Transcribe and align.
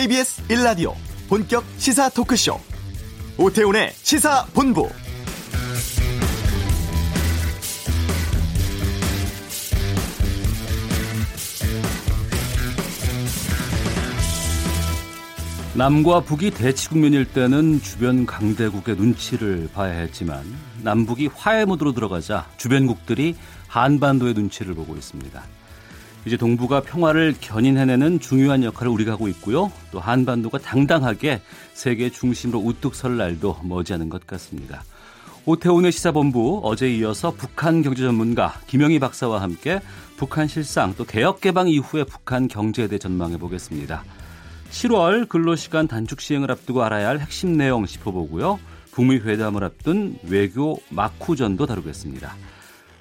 KBS 0.00 0.48
1라디오 0.48 0.94
본격 1.28 1.62
시사 1.76 2.08
토크쇼 2.08 2.58
오태훈의 3.36 3.92
시사본부 3.92 4.88
남과 15.74 16.20
북이 16.20 16.52
대치 16.52 16.88
국면일 16.88 17.26
때는 17.26 17.82
주변 17.82 18.24
강대국의 18.24 18.96
눈치를 18.96 19.68
봐야 19.74 19.92
했지만 19.92 20.42
남북이 20.82 21.28
화해 21.34 21.66
모드로 21.66 21.92
들어가자 21.92 22.48
주변국들이 22.56 23.36
한반도의 23.68 24.32
눈치를 24.32 24.74
보고 24.74 24.96
있습니다. 24.96 25.59
이제 26.26 26.36
동북아 26.36 26.82
평화를 26.82 27.34
견인해내는 27.40 28.20
중요한 28.20 28.62
역할을 28.62 28.92
우리가 28.92 29.12
하고 29.12 29.28
있고요. 29.28 29.72
또 29.90 30.00
한반도가 30.00 30.58
당당하게 30.58 31.40
세계 31.72 32.10
중심으로 32.10 32.58
우뚝 32.58 32.94
설 32.94 33.16
날도 33.16 33.60
머지않은 33.64 34.08
것 34.10 34.26
같습니다. 34.26 34.84
오태훈의 35.46 35.90
시사본부 35.92 36.60
어제 36.64 36.94
이어서 36.94 37.32
북한 37.32 37.82
경제 37.82 38.02
전문가 38.02 38.54
김영희 38.66 38.98
박사와 38.98 39.40
함께 39.40 39.80
북한 40.18 40.46
실상 40.46 40.94
또 40.96 41.04
개혁 41.04 41.40
개방 41.40 41.68
이후의 41.68 42.04
북한 42.04 42.46
경제에 42.46 42.88
대해 42.88 42.98
전망해 42.98 43.38
보겠습니다. 43.38 44.04
7월 44.70 45.28
근로시간 45.28 45.88
단축 45.88 46.20
시행을 46.20 46.50
앞두고 46.50 46.84
알아야 46.84 47.08
할 47.08 47.20
핵심 47.20 47.56
내용 47.56 47.86
짚어보고요. 47.86 48.60
북미 48.92 49.16
회담을 49.16 49.64
앞둔 49.64 50.18
외교 50.24 50.78
마쿠전도 50.90 51.64
다루겠습니다. 51.64 52.34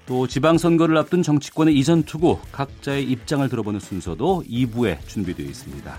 또 0.09 0.25
지방선거를 0.25 0.97
앞둔 0.97 1.21
정치권의 1.21 1.77
이전 1.77 2.01
투구 2.01 2.39
각자의 2.51 3.03
입장을 3.03 3.47
들어보는 3.47 3.79
순서도 3.79 4.43
2부에 4.49 4.97
준비되어 5.05 5.45
있습니다. 5.45 5.97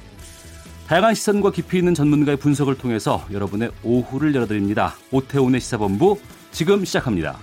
다양한 0.88 1.14
시선과 1.14 1.52
깊이 1.52 1.78
있는 1.78 1.94
전문가의 1.94 2.36
분석을 2.36 2.76
통해서 2.76 3.24
여러분의 3.30 3.70
오후를 3.84 4.34
열어드립니다. 4.34 4.96
오태훈의 5.12 5.60
시사본부 5.60 6.18
지금 6.50 6.84
시작합니다. 6.84 7.38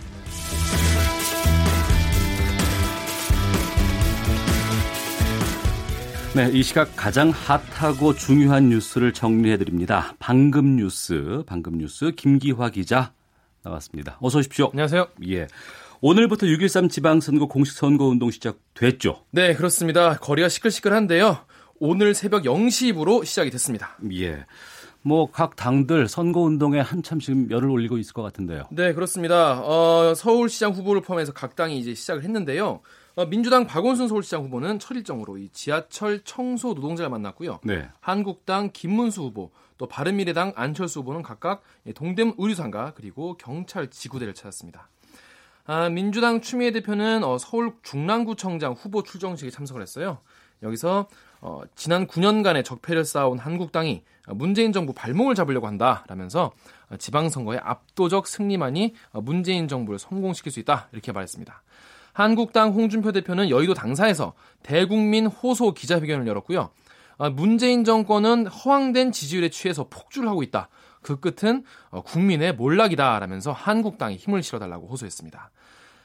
네, 6.35 6.51
이 6.51 6.61
시각 6.61 6.93
가장 6.97 7.29
핫하고 7.29 8.13
중요한 8.13 8.67
뉴스를 8.67 9.13
정리해 9.13 9.55
드립니다. 9.57 10.15
방금 10.19 10.75
뉴스, 10.75 11.43
방금 11.47 11.77
뉴스 11.77 12.11
김기화 12.11 12.71
기자 12.71 13.13
나왔습니다. 13.63 14.17
어서 14.19 14.39
오십시오. 14.39 14.67
안녕하세요. 14.73 15.07
예. 15.29 15.47
오늘부터 16.01 16.45
6.13 16.45 16.89
지방선거 16.89 17.47
공식 17.47 17.75
선거운동 17.75 18.29
시작됐죠? 18.31 19.23
네, 19.31 19.55
그렇습니다. 19.55 20.15
거리가 20.17 20.47
시끌시끌한데요. 20.49 21.39
오늘 21.79 22.13
새벽 22.13 22.43
0시부로 22.43 23.25
시작이 23.25 23.49
됐습니다. 23.51 23.97
예. 24.13 24.45
뭐 25.01 25.27
각 25.31 25.55
당들 25.55 26.07
선거운동에 26.07 26.79
한참 26.81 27.19
지금 27.19 27.49
열을 27.49 27.69
올리고 27.69 27.97
있을 27.97 28.13
것 28.13 28.23
같은데요. 28.23 28.65
네, 28.71 28.93
그렇습니다. 28.93 29.61
어, 29.61 30.13
서울시장 30.15 30.73
후보를 30.73 31.01
포함해서 31.01 31.33
각 31.33 31.55
당이 31.55 31.77
이제 31.79 31.93
시작을 31.93 32.23
했는데요. 32.23 32.81
어, 33.15 33.25
민주당 33.25 33.65
박원순 33.65 34.07
서울시장 34.07 34.43
후보는 34.43 34.79
첫 34.79 34.95
일정으로 34.95 35.37
이 35.37 35.49
지하철 35.51 36.19
청소 36.23 36.73
노동자를 36.73 37.09
만났고요. 37.09 37.59
네. 37.63 37.87
한국당 38.01 38.69
김문수 38.73 39.21
후보, 39.21 39.51
또 39.77 39.87
바른미래당 39.87 40.53
안철수 40.55 40.99
후보는 40.99 41.23
각각 41.23 41.63
동대문 41.95 42.35
의류상가 42.37 42.93
그리고 42.95 43.35
경찰 43.37 43.89
지구대를 43.89 44.33
찾았습니다. 44.33 44.89
아, 45.69 45.89
민주당 45.89 46.39
추미애 46.39 46.71
대표는 46.71 47.25
어, 47.25 47.37
서울 47.37 47.73
중랑구청장 47.83 48.71
후보 48.71 49.03
출정식에 49.03 49.51
참석을 49.51 49.81
했어요. 49.81 50.19
여기서 50.63 51.09
어, 51.41 51.61
지난 51.75 52.07
9년간의 52.07 52.63
적폐를 52.63 53.03
쌓아온 53.03 53.37
한국당이 53.37 54.01
문재인 54.27 54.71
정부 54.71 54.93
발목을 54.93 55.35
잡으려고 55.35 55.67
한다라면서 55.67 56.53
어, 56.89 56.95
지방선거의 56.95 57.59
압도적 57.61 58.27
승리만이 58.27 58.95
어, 59.11 59.19
문재인 59.19 59.67
정부를 59.67 59.99
성공시킬 59.99 60.53
수 60.53 60.61
있다 60.61 60.87
이렇게 60.93 61.11
말했습니다. 61.11 61.61
한국당 62.13 62.71
홍준표 62.71 63.11
대표는 63.11 63.49
여의도 63.49 63.73
당사에서 63.73 64.35
대국민 64.63 65.27
호소 65.27 65.73
기자회견을 65.73 66.27
열었고요. 66.27 66.69
아, 67.17 67.29
문재인 67.29 67.83
정권은 67.83 68.47
허황된 68.47 69.11
지지율에 69.11 69.49
취해서 69.49 69.87
폭주를 69.89 70.29
하고 70.29 70.43
있다. 70.43 70.69
그 71.01 71.19
끝은 71.19 71.63
어, 71.89 72.01
국민의 72.01 72.55
몰락이다라면서 72.55 73.51
한국당에 73.51 74.15
힘을 74.15 74.43
실어달라고 74.43 74.87
호소했습니다. 74.87 75.51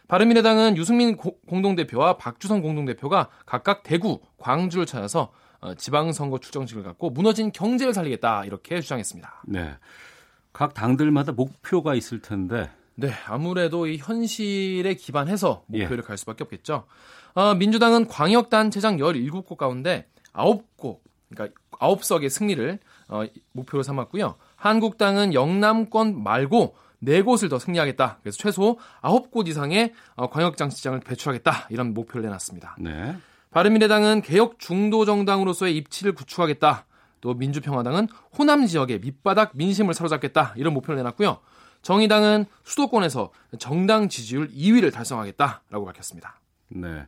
바른미래당은 0.08 0.76
유승민 0.76 1.16
공동대표와 1.16 2.16
박주성 2.16 2.60
공동대표가 2.60 3.28
각각 3.46 3.82
대구, 3.82 4.20
광주를 4.38 4.86
찾아서 4.86 5.32
어, 5.60 5.74
지방선거 5.74 6.38
출정식을 6.38 6.82
갖고 6.82 7.10
무너진 7.10 7.52
경제를 7.52 7.94
살리겠다 7.94 8.44
이렇게 8.44 8.80
주장했습니다. 8.80 9.44
네. 9.46 9.76
각 10.52 10.74
당들마다 10.74 11.32
목표가 11.32 11.94
있을 11.94 12.20
텐데 12.20 12.70
네, 12.94 13.10
아무래도 13.26 13.86
이 13.86 13.96
현실에 13.96 14.94
기반해서 14.94 15.64
목표를 15.66 15.98
예. 15.98 16.02
갈 16.02 16.18
수밖에 16.18 16.44
없겠죠. 16.44 16.84
어, 17.34 17.54
민주당은 17.54 18.06
광역단체장 18.08 18.98
17곳 18.98 19.56
가운데 19.56 20.08
9곳, 20.34 20.98
그러니까 21.30 21.60
9석의 21.70 22.28
승리를 22.28 22.78
어, 23.08 23.24
목표로 23.52 23.82
삼았고요. 23.82 24.34
한국당은 24.56 25.32
영남권 25.32 26.22
말고 26.22 26.74
4곳을 27.04 27.50
더 27.50 27.58
승리하겠다. 27.58 28.18
그래서 28.22 28.38
최소 28.38 28.78
9곳 29.02 29.48
이상의 29.48 29.92
어, 30.14 30.30
광역장시장을 30.30 31.00
배출하겠다. 31.00 31.68
이런 31.70 31.94
목표를 31.94 32.22
내놨습니다. 32.22 32.76
네. 32.78 33.16
바른미래당은 33.50 34.22
개혁 34.22 34.58
중도 34.58 35.04
정당으로서의 35.04 35.76
입지를 35.76 36.14
구축하겠다. 36.14 36.86
또 37.20 37.34
민주평화당은 37.34 38.08
호남 38.36 38.66
지역의 38.66 39.00
밑바닥 39.00 39.52
민심을 39.54 39.94
사로잡겠다. 39.94 40.54
이런 40.56 40.74
목표를 40.74 40.96
내놨고요. 40.96 41.38
정의당은 41.82 42.46
수도권에서 42.64 43.30
정당 43.58 44.08
지지율 44.08 44.48
2위를 44.48 44.92
달성하겠다라고 44.92 45.84
밝혔습니다. 45.84 46.40
네. 46.68 47.06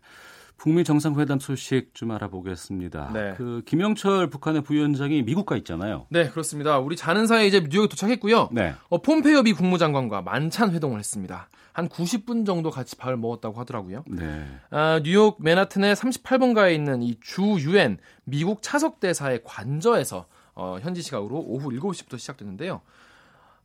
북미 0.56 0.84
정상회담 0.84 1.40
소식 1.40 1.94
좀 1.94 2.10
알아보겠습니다. 2.12 3.10
네. 3.12 3.34
그 3.36 3.62
김영철 3.66 4.30
북한의 4.30 4.62
부위원장이 4.62 5.22
미국 5.22 5.44
가 5.46 5.56
있잖아요. 5.56 6.06
네, 6.08 6.28
그렇습니다. 6.30 6.78
우리 6.78 6.96
자는 6.96 7.26
사이에 7.26 7.46
이제 7.46 7.60
뉴욕에 7.68 7.88
도착했고요. 7.88 8.48
네. 8.52 8.74
어, 8.88 9.02
폼페이오 9.02 9.42
미 9.42 9.52
국무장관과 9.52 10.22
만찬 10.22 10.70
회동을 10.72 10.98
했습니다. 10.98 11.48
한 11.72 11.88
90분 11.88 12.46
정도 12.46 12.70
같이 12.70 12.96
밥을 12.96 13.16
먹었다고 13.16 13.58
하더라고요. 13.60 14.04
네. 14.06 14.46
아, 14.70 15.00
뉴욕 15.02 15.36
맨하튼의 15.42 15.96
38번가에 15.96 16.72
있는 16.74 17.02
이 17.02 17.16
주 17.20 17.42
유엔 17.60 17.98
미국 18.24 18.62
차석 18.62 19.00
대사의 19.00 19.40
관저에서 19.44 20.26
어, 20.54 20.78
현지 20.80 21.02
시각으로 21.02 21.36
오후 21.40 21.70
7시부터 21.70 22.16
시작됐는데요. 22.18 22.80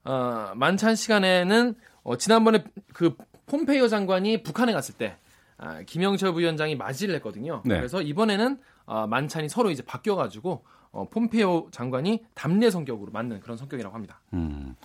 어, 0.06 0.52
만찬 0.56 0.96
시간에는 0.96 1.76
어, 2.04 2.18
지난번에 2.18 2.64
그 2.94 3.16
폼페이오 3.46 3.88
장관이 3.88 4.44
북한에 4.44 4.74
갔을 4.74 4.96
때 4.96 5.16
아, 5.60 5.82
김영철 5.84 6.34
부위원장이 6.34 6.76
맞이를 6.76 7.14
했거든요. 7.16 7.62
네. 7.66 7.78
그래서 7.78 8.02
이번에는 8.02 8.60
어, 8.86 9.08
만찬이 9.08 9.50
서로 9.50 9.70
이제 9.70 9.84
바뀌어가지고 9.84 10.64
어, 10.92 11.10
폼페이오 11.10 11.68
장관이 11.72 12.24
담례 12.34 12.70
성격으로 12.70 13.12
맞는 13.12 13.42
그런 13.42 13.58
성격이라고 13.58 13.94
합니다. 13.94 14.22
음, 14.34 14.76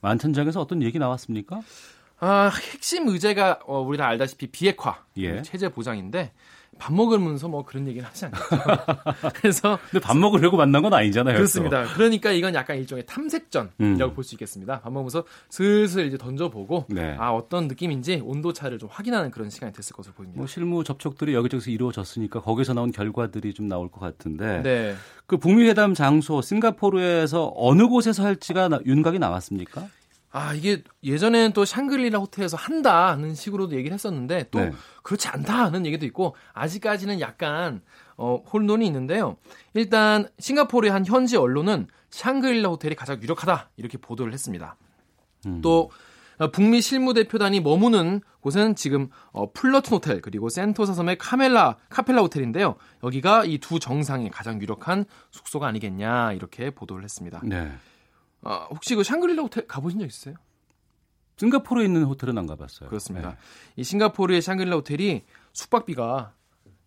만찬장에서 0.00 0.60
어떤 0.60 0.82
얘기 0.82 0.98
나왔습니까? 0.98 1.60
아, 2.20 2.50
핵심 2.72 3.08
의제가 3.08 3.60
어, 3.66 3.80
우리 3.80 3.96
다 3.96 4.06
알다시피 4.06 4.48
비핵화 4.48 5.04
예. 5.16 5.42
체제 5.42 5.68
보장인데 5.68 6.32
밥 6.78 6.94
먹으면서 6.94 7.48
뭐 7.48 7.64
그런 7.64 7.86
얘기를 7.88 8.06
하지 8.06 8.26
않겠죠. 8.26 8.46
그래서 9.34 9.78
근데 9.90 10.04
밥 10.04 10.16
먹으려고 10.16 10.56
만난 10.56 10.82
건 10.82 10.94
아니잖아요. 10.94 11.36
그렇습니다. 11.36 11.84
또. 11.84 11.94
그러니까 11.94 12.30
이건 12.30 12.54
약간 12.54 12.78
일종의 12.78 13.04
탐색전이라고 13.06 13.72
음. 13.80 14.14
볼수 14.14 14.34
있겠습니다. 14.34 14.80
밥 14.80 14.92
먹으면서 14.92 15.24
슬슬 15.50 16.06
이제 16.06 16.16
던져보고 16.16 16.86
네. 16.88 17.16
아 17.18 17.30
어떤 17.32 17.68
느낌인지 17.68 18.22
온도 18.24 18.52
차를 18.52 18.78
좀 18.78 18.88
확인하는 18.90 19.30
그런 19.30 19.50
시간이 19.50 19.72
됐을 19.72 19.94
것으로 19.94 20.14
보입니다. 20.14 20.38
뭐 20.38 20.46
실무 20.46 20.84
접촉들이 20.84 21.34
여기저기서 21.34 21.70
이루어졌으니까 21.70 22.40
거기서 22.40 22.74
나온 22.74 22.92
결과들이 22.92 23.54
좀 23.54 23.68
나올 23.68 23.90
것 23.90 24.00
같은데 24.00 24.62
네. 24.62 24.94
그 25.26 25.36
북미 25.36 25.68
회담 25.68 25.94
장소 25.94 26.40
싱가포르에서 26.40 27.52
어느 27.54 27.86
곳에서 27.86 28.24
할지가 28.24 28.70
윤곽이 28.86 29.18
나왔습니까? 29.18 29.86
아, 30.30 30.52
이게 30.54 30.82
예전에는 31.02 31.52
또 31.52 31.64
샹글리라 31.64 32.18
호텔에서 32.18 32.56
한다는 32.56 33.34
식으로도 33.34 33.76
얘기를 33.76 33.94
했었는데 33.94 34.48
또 34.50 34.60
네. 34.60 34.72
그렇지 35.02 35.28
않다는 35.28 35.86
얘기도 35.86 36.04
있고 36.06 36.36
아직까지는 36.52 37.20
약간 37.20 37.80
어, 38.16 38.42
혼돈이 38.52 38.86
있는데요. 38.86 39.36
일단 39.74 40.28
싱가포르의 40.38 40.92
한 40.92 41.06
현지 41.06 41.36
언론은 41.36 41.88
샹글리라 42.10 42.68
호텔이 42.68 42.94
가장 42.94 43.20
유력하다 43.22 43.70
이렇게 43.76 43.96
보도를 43.96 44.32
했습니다. 44.32 44.76
음. 45.46 45.60
또 45.62 45.90
어, 46.38 46.50
북미 46.50 46.80
실무대표단이 46.82 47.60
머무는 47.60 48.20
곳은 48.40 48.76
지금 48.76 49.08
어, 49.32 49.50
플러튼 49.52 49.94
호텔 49.94 50.20
그리고 50.20 50.48
센토사 50.48 50.92
섬의 50.94 51.18
카멜라 51.18 51.76
카펠라 51.88 52.20
호텔인데요. 52.22 52.76
여기가 53.02 53.44
이 53.44 53.58
두 53.58 53.80
정상의 53.80 54.30
가장 54.30 54.60
유력한 54.60 55.04
숙소가 55.30 55.66
아니겠냐 55.66 56.34
이렇게 56.34 56.70
보도를 56.70 57.02
했습니다. 57.02 57.40
네. 57.44 57.72
아, 58.42 58.66
혹시 58.70 58.94
그 58.94 59.02
샹그릴라 59.02 59.42
호텔 59.42 59.66
가보신 59.66 60.00
적 60.00 60.06
있어요? 60.06 60.34
싱가포르에 61.36 61.84
있는 61.84 62.04
호텔은 62.04 62.36
안 62.36 62.46
가봤어요. 62.46 62.88
그렇습니다. 62.88 63.30
네. 63.30 63.36
이 63.76 63.84
싱가포르의 63.84 64.42
샹그릴라 64.42 64.76
호텔이 64.76 65.24
숙박비가 65.52 66.34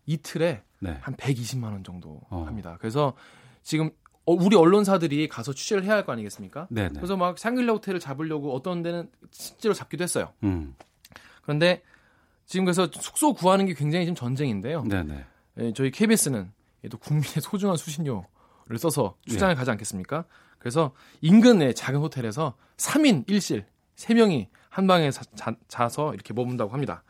이틀에 0.06 0.62
네. 0.80 0.98
한 1.00 1.14
120만 1.16 1.64
원 1.64 1.84
정도 1.84 2.20
어. 2.28 2.44
합니다. 2.46 2.76
그래서 2.80 3.14
지금 3.62 3.90
어, 4.24 4.32
우리 4.34 4.54
언론사들이 4.56 5.28
가서 5.28 5.52
취재를 5.52 5.84
해야 5.84 5.94
할 5.94 6.04
거 6.04 6.12
아니겠습니까? 6.12 6.66
네네. 6.70 6.94
그래서 6.94 7.16
막 7.16 7.38
샹글리아 7.38 7.72
호텔을 7.74 7.98
잡으려고 8.00 8.54
어떤 8.54 8.82
데는 8.82 9.10
실제로 9.30 9.74
잡기도 9.74 10.02
했어요. 10.04 10.32
음. 10.42 10.74
그런데 11.42 11.82
지금 12.46 12.64
그래서 12.64 12.88
숙소 12.92 13.32
구하는 13.34 13.66
게 13.66 13.74
굉장히 13.74 14.04
지금 14.04 14.14
전쟁인데요. 14.14 14.82
네네. 14.84 15.24
예, 15.58 15.72
저희 15.72 15.90
KBS는 15.90 16.52
또 16.90 16.98
국민의 16.98 17.40
소중한 17.40 17.76
수신료 17.76 18.26
를 18.66 18.78
써서 18.78 19.16
출장을 19.26 19.54
네. 19.54 19.58
가지 19.58 19.70
않겠습니까? 19.70 20.24
그래서 20.58 20.92
인근의 21.20 21.74
작은 21.74 22.00
호텔에서 22.00 22.56
3인 22.76 23.26
1실 23.26 23.64
3명이 23.96 24.46
한 24.68 24.86
방에 24.86 25.10
자, 25.10 25.54
자, 25.68 25.88
서 25.88 26.14
이렇게 26.14 26.32
머문다고 26.32 26.72
합니다. 26.72 27.02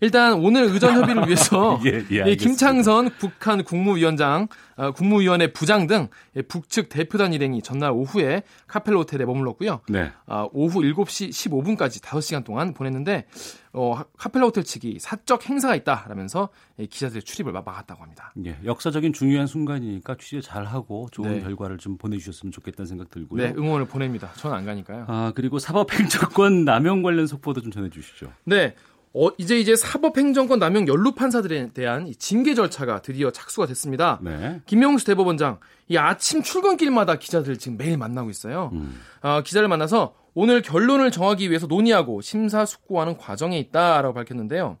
일단 0.00 0.34
오늘 0.34 0.64
의전 0.64 0.94
협의를 1.00 1.26
위해서 1.28 1.80
예, 1.86 2.04
예. 2.10 2.36
김창선 2.36 3.10
북한 3.18 3.64
국무위원장, 3.64 4.48
어, 4.76 4.92
국무위원회 4.92 5.52
부장 5.52 5.86
등 5.86 6.08
예, 6.36 6.42
북측 6.42 6.88
대표단 6.88 7.32
일행이 7.32 7.62
전날 7.62 7.92
오후에 7.92 8.42
카펠 8.66 8.94
호텔에 8.94 9.24
머물렀고요. 9.24 9.80
네. 9.88 10.12
아, 10.26 10.46
오후 10.52 10.80
7시 10.80 11.30
15분까지 11.30 12.02
5시간 12.02 12.44
동안 12.44 12.74
보냈는데 12.74 13.26
어, 13.72 14.02
카펠라 14.18 14.46
호텔 14.46 14.64
측이 14.64 14.98
사적 15.00 15.48
행사가 15.48 15.74
있다라면서 15.76 16.48
예, 16.78 16.86
기자들의 16.86 17.22
출입을 17.22 17.52
막- 17.52 17.64
막았다고 17.64 18.02
합니다. 18.02 18.32
예, 18.44 18.56
역사적인 18.64 19.12
중요한 19.14 19.46
순간이니까 19.46 20.16
취재 20.18 20.40
잘 20.42 20.64
하고 20.64 21.08
좋은 21.12 21.32
네. 21.32 21.40
결과를 21.40 21.78
좀 21.78 21.96
보내주셨으면 21.96 22.52
좋겠다는 22.52 22.86
생각 22.86 23.10
들고요. 23.10 23.42
네, 23.42 23.54
응원을 23.56 23.86
보냅니다. 23.86 24.30
저는 24.36 24.56
안 24.56 24.64
가니까요. 24.66 25.04
아 25.08 25.32
그리고 25.34 25.58
사법행정권 25.58 26.64
남용 26.66 27.02
관련 27.02 27.26
속보도 27.26 27.60
좀 27.62 27.70
전해주시죠. 27.70 28.30
네. 28.44 28.74
어, 29.12 29.28
이제 29.38 29.58
이제 29.58 29.76
사법행정권 29.76 30.58
남용 30.58 30.86
연루 30.88 31.12
판사들에 31.14 31.70
대한 31.72 32.06
이 32.06 32.14
징계 32.14 32.54
절차가 32.54 33.00
드디어 33.00 33.30
착수가 33.30 33.66
됐습니다. 33.66 34.18
네. 34.22 34.60
김명수 34.66 35.06
대법원장, 35.06 35.58
이 35.88 35.96
아침 35.96 36.42
출근길마다 36.42 37.16
기자들을 37.16 37.58
지금 37.58 37.78
매일 37.78 37.96
만나고 37.96 38.28
있어요. 38.30 38.70
음. 38.74 39.00
어, 39.22 39.40
기자를 39.42 39.68
만나서 39.68 40.14
오늘 40.34 40.60
결론을 40.60 41.10
정하기 41.10 41.48
위해서 41.48 41.66
논의하고 41.66 42.20
심사숙고하는 42.20 43.16
과정에 43.16 43.58
있다라고 43.58 44.12
밝혔는데요. 44.12 44.76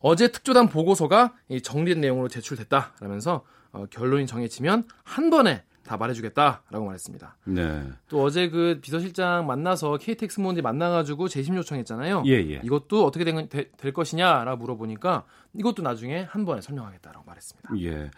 어제 0.00 0.28
특조단 0.28 0.68
보고서가 0.68 1.34
이 1.48 1.62
정리된 1.62 2.00
내용으로 2.00 2.28
제출됐다라면서 2.28 3.44
어, 3.72 3.86
결론이 3.90 4.26
정해지면 4.26 4.84
한 5.02 5.30
번에 5.30 5.64
다 5.88 5.96
말해주겠다라고 5.96 6.84
말했습니다. 6.84 7.36
네. 7.46 7.82
또 8.08 8.22
어제 8.22 8.48
그 8.50 8.78
비서실장 8.82 9.46
만나서 9.46 9.96
KTX 9.96 10.40
모원들 10.40 10.62
만나가지고 10.62 11.28
재심 11.28 11.56
요청했잖아요. 11.56 12.24
예, 12.26 12.32
예. 12.34 12.60
이것도 12.62 13.04
어떻게 13.06 13.24
된, 13.24 13.48
되- 13.48 13.70
될 13.70 13.92
것이냐라고 13.92 14.60
물어보니까 14.60 15.24
이것도 15.54 15.82
나중에 15.82 16.22
한 16.22 16.44
번에 16.44 16.60
설명하겠다라고 16.60 17.24
말했습니다. 17.26 17.70
예. 17.80 18.10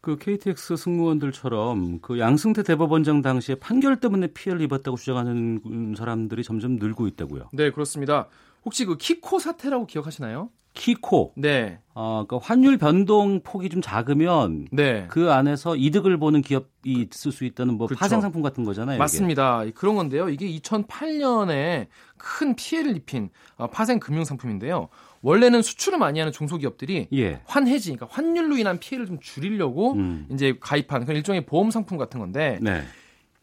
그 0.00 0.18
KTX 0.18 0.76
승무원들처럼 0.76 2.00
그 2.00 2.18
양승태 2.18 2.64
대법원장 2.64 3.22
당시에 3.22 3.54
판결 3.54 4.00
때문에 4.00 4.26
피해를 4.28 4.60
입었다고 4.62 4.96
주장하는 4.96 5.94
사람들이 5.96 6.42
점점 6.42 6.76
늘고 6.76 7.06
있다고요. 7.06 7.50
네, 7.52 7.70
그렇습니다. 7.70 8.26
혹시 8.64 8.84
그 8.84 8.96
키코 8.96 9.38
사태라고 9.38 9.86
기억하시나요? 9.86 10.50
키코. 10.74 11.34
네, 11.36 11.80
아, 11.94 12.24
그 12.26 12.36
환율 12.36 12.78
변동 12.78 13.40
폭이 13.42 13.68
좀 13.68 13.82
작으면 13.82 14.68
네. 14.72 15.06
그 15.08 15.30
안에서 15.30 15.76
이득을 15.76 16.16
보는 16.16 16.40
기업이 16.40 17.08
있을 17.12 17.30
수 17.30 17.44
있다는 17.44 17.74
뭐 17.74 17.86
그렇죠. 17.86 18.00
파생 18.00 18.22
상품 18.22 18.40
같은 18.40 18.64
거잖아요. 18.64 18.94
이게. 18.94 18.98
맞습니다. 18.98 19.64
그런 19.74 19.96
건데요. 19.96 20.30
이게 20.30 20.46
2008년에 20.58 21.88
큰 22.16 22.56
피해를 22.56 22.96
입힌 22.96 23.28
어, 23.56 23.66
파생 23.68 24.00
금융 24.00 24.24
상품인데요. 24.24 24.88
원래는 25.20 25.60
수출을 25.62 25.98
많이 25.98 26.18
하는 26.18 26.32
중소기업들이 26.32 27.08
예. 27.12 27.40
환해지, 27.44 27.94
그러니까 27.94 28.08
환율로 28.10 28.56
인한 28.56 28.78
피해를 28.80 29.06
좀 29.06 29.20
줄이려고 29.20 29.92
음. 29.92 30.26
이제 30.30 30.56
가입한 30.58 31.04
그런 31.04 31.16
일종의 31.18 31.44
보험 31.46 31.70
상품 31.70 31.98
같은 31.98 32.18
건데 32.18 32.58
네. 32.62 32.82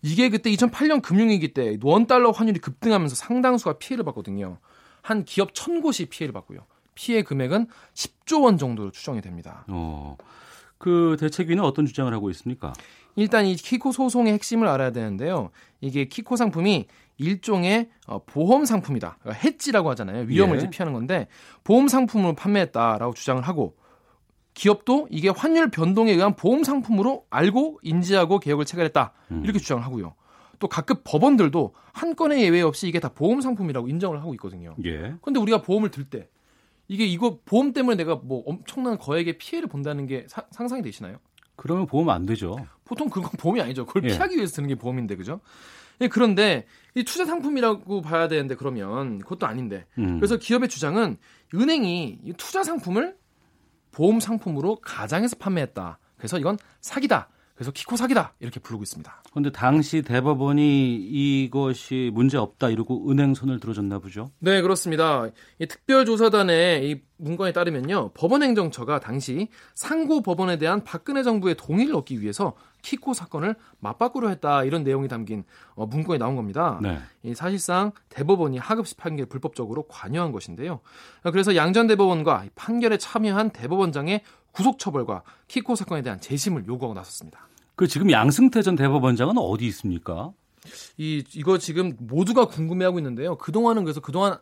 이게 0.01 0.29
그때 0.29 0.49
2008년 0.51 1.01
금융위기 1.01 1.53
때 1.53 1.77
원 1.83 2.07
달러 2.07 2.31
환율이 2.31 2.59
급등하면서 2.59 3.15
상당수가 3.15 3.73
피해를 3.77 4.03
받거든요. 4.03 4.57
한 5.09 5.25
기업 5.25 5.55
천 5.55 5.81
곳이 5.81 6.05
피해를 6.05 6.33
받고요. 6.33 6.59
피해 6.93 7.23
금액은 7.23 7.67
10조 7.95 8.43
원 8.43 8.57
정도로 8.57 8.91
추정이 8.91 9.21
됩니다. 9.21 9.65
어. 9.67 10.17
그 10.77 11.17
대책위는 11.19 11.63
어떤 11.63 11.85
주장을 11.87 12.13
하고 12.13 12.29
있습니까? 12.29 12.73
일단 13.15 13.45
이 13.45 13.55
키코 13.55 13.91
소송의 13.91 14.33
핵심을 14.33 14.67
알아야 14.67 14.91
되는데요. 14.91 15.49
이게 15.81 16.05
키코 16.05 16.35
상품이 16.35 16.87
일종의 17.17 17.89
어, 18.07 18.23
보험 18.23 18.65
상품이다. 18.65 19.17
그러니까 19.21 19.43
해지라고 19.43 19.89
하잖아요. 19.89 20.25
위험을 20.27 20.55
예. 20.55 20.59
이제 20.59 20.69
피하는 20.69 20.93
건데 20.93 21.27
보험 21.63 21.87
상품으로 21.87 22.35
판매했다라고 22.35 23.13
주장을 23.13 23.41
하고 23.41 23.75
기업도 24.53 25.07
이게 25.09 25.29
환율 25.29 25.71
변동에 25.71 26.11
의한 26.11 26.35
보험 26.35 26.63
상품으로 26.63 27.25
알고 27.29 27.79
인지하고 27.81 28.39
개혁을 28.39 28.65
체결했다. 28.65 29.11
음. 29.31 29.41
이렇게 29.43 29.59
주장을 29.59 29.83
하고요. 29.83 30.13
또 30.59 30.67
각급 30.67 31.01
법원들도 31.05 31.73
한 31.93 32.15
건의 32.15 32.43
예외 32.43 32.61
없이 32.61 32.87
이게 32.87 32.99
다 32.99 33.09
보험 33.09 33.41
상품이라고 33.41 33.87
인정을 33.87 34.19
하고 34.19 34.33
있거든요. 34.35 34.75
예. 34.85 35.15
근데 35.21 35.39
우리가 35.39 35.61
보험을 35.61 35.89
들 35.91 36.05
때 36.09 36.29
이게 36.87 37.05
이거 37.05 37.39
보험 37.45 37.71
때문에 37.71 37.95
내가 37.97 38.15
뭐 38.15 38.43
엄청난 38.45 38.97
거액의 38.97 39.37
피해를 39.37 39.69
본다는 39.69 40.05
게 40.07 40.25
사- 40.27 40.45
상상이 40.51 40.81
되시나요? 40.81 41.17
그러면 41.55 41.85
보험 41.85 42.09
안 42.09 42.25
되죠. 42.25 42.55
보통 42.85 43.09
그건 43.09 43.29
보험이 43.37 43.61
아니죠. 43.61 43.85
그걸 43.85 44.03
예. 44.05 44.07
피하기 44.09 44.35
위해서 44.35 44.55
드는 44.55 44.69
게 44.69 44.75
보험인데 44.75 45.15
그죠? 45.15 45.39
예, 46.01 46.07
그런데 46.07 46.65
이 46.95 47.03
투자 47.03 47.25
상품이라고 47.25 48.01
봐야 48.01 48.27
되는데 48.27 48.55
그러면 48.55 49.19
그것도 49.19 49.45
아닌데. 49.45 49.85
음. 49.97 50.17
그래서 50.17 50.37
기업의 50.37 50.69
주장은 50.69 51.17
은행이 51.53 52.19
이 52.23 52.33
투자 52.37 52.63
상품을 52.63 53.17
보험 53.91 54.19
상품으로 54.19 54.77
가장해서 54.77 55.35
판매했다. 55.37 55.99
그래서 56.17 56.39
이건 56.39 56.57
사기다. 56.81 57.29
그래서 57.59 57.71
키코 57.71 57.97
사기다. 57.97 58.35
이렇게 58.39 58.57
부르고 58.61 58.83
있습니다. 58.83 59.21
근데 59.33 59.51
당시 59.51 60.01
대법원이 60.01 60.95
이것이 60.95 62.09
문제 62.13 62.37
없다 62.37 62.69
이러고 62.69 63.11
은행 63.11 63.33
손을 63.33 63.59
들어줬나 63.59 63.99
보죠. 63.99 64.31
네, 64.39 64.61
그렇습니다. 64.61 65.27
이 65.59 65.65
특별조사단의 65.65 66.89
이 66.89 67.01
문건에 67.17 67.51
따르면요. 67.51 68.11
법원행정처가 68.13 69.01
당시 69.01 69.49
상고 69.75 70.21
법원에 70.21 70.57
대한 70.57 70.85
박근혜 70.85 71.21
정부의 71.21 71.55
동의를 71.55 71.93
얻기 71.97 72.21
위해서 72.21 72.53
키코 72.81 73.13
사건을 73.13 73.57
맞바꾸려 73.81 74.29
했다. 74.29 74.63
이런 74.63 74.85
내용이 74.85 75.09
담긴 75.09 75.43
어, 75.75 75.85
문건에 75.85 76.17
나온 76.17 76.37
겁니다. 76.37 76.79
네. 76.81 76.97
이 77.23 77.35
사실상 77.35 77.91
대법원이 78.07 78.57
하급시 78.57 78.95
판결 78.95 79.25
불법적으로 79.25 79.83
관여한 79.89 80.31
것인데요. 80.31 80.79
그래서 81.23 81.57
양전 81.57 81.87
대법원과 81.87 82.45
이 82.45 82.49
판결에 82.55 82.97
참여한 82.97 83.49
대법원장의 83.49 84.21
구속 84.53 84.79
처벌과 84.79 85.23
키코 85.49 85.75
사건에 85.75 86.01
대한 86.01 86.21
재심을 86.21 86.65
요구하고 86.67 86.93
나섰습니다. 86.93 87.48
그 87.79 87.87
지금 87.87 88.11
양승태 88.11 88.61
전 88.61 88.75
대법원장은 88.75 89.37
어디 89.37 89.65
있습니까? 89.67 90.33
이 90.97 91.23
이거 91.33 91.57
지금 91.57 91.95
모두가 91.97 92.43
궁금해하고 92.47 92.99
있는데요. 92.99 93.37
그 93.37 93.53
동안은 93.53 93.85
그래서 93.85 94.01
그 94.01 94.11
동안 94.11 94.37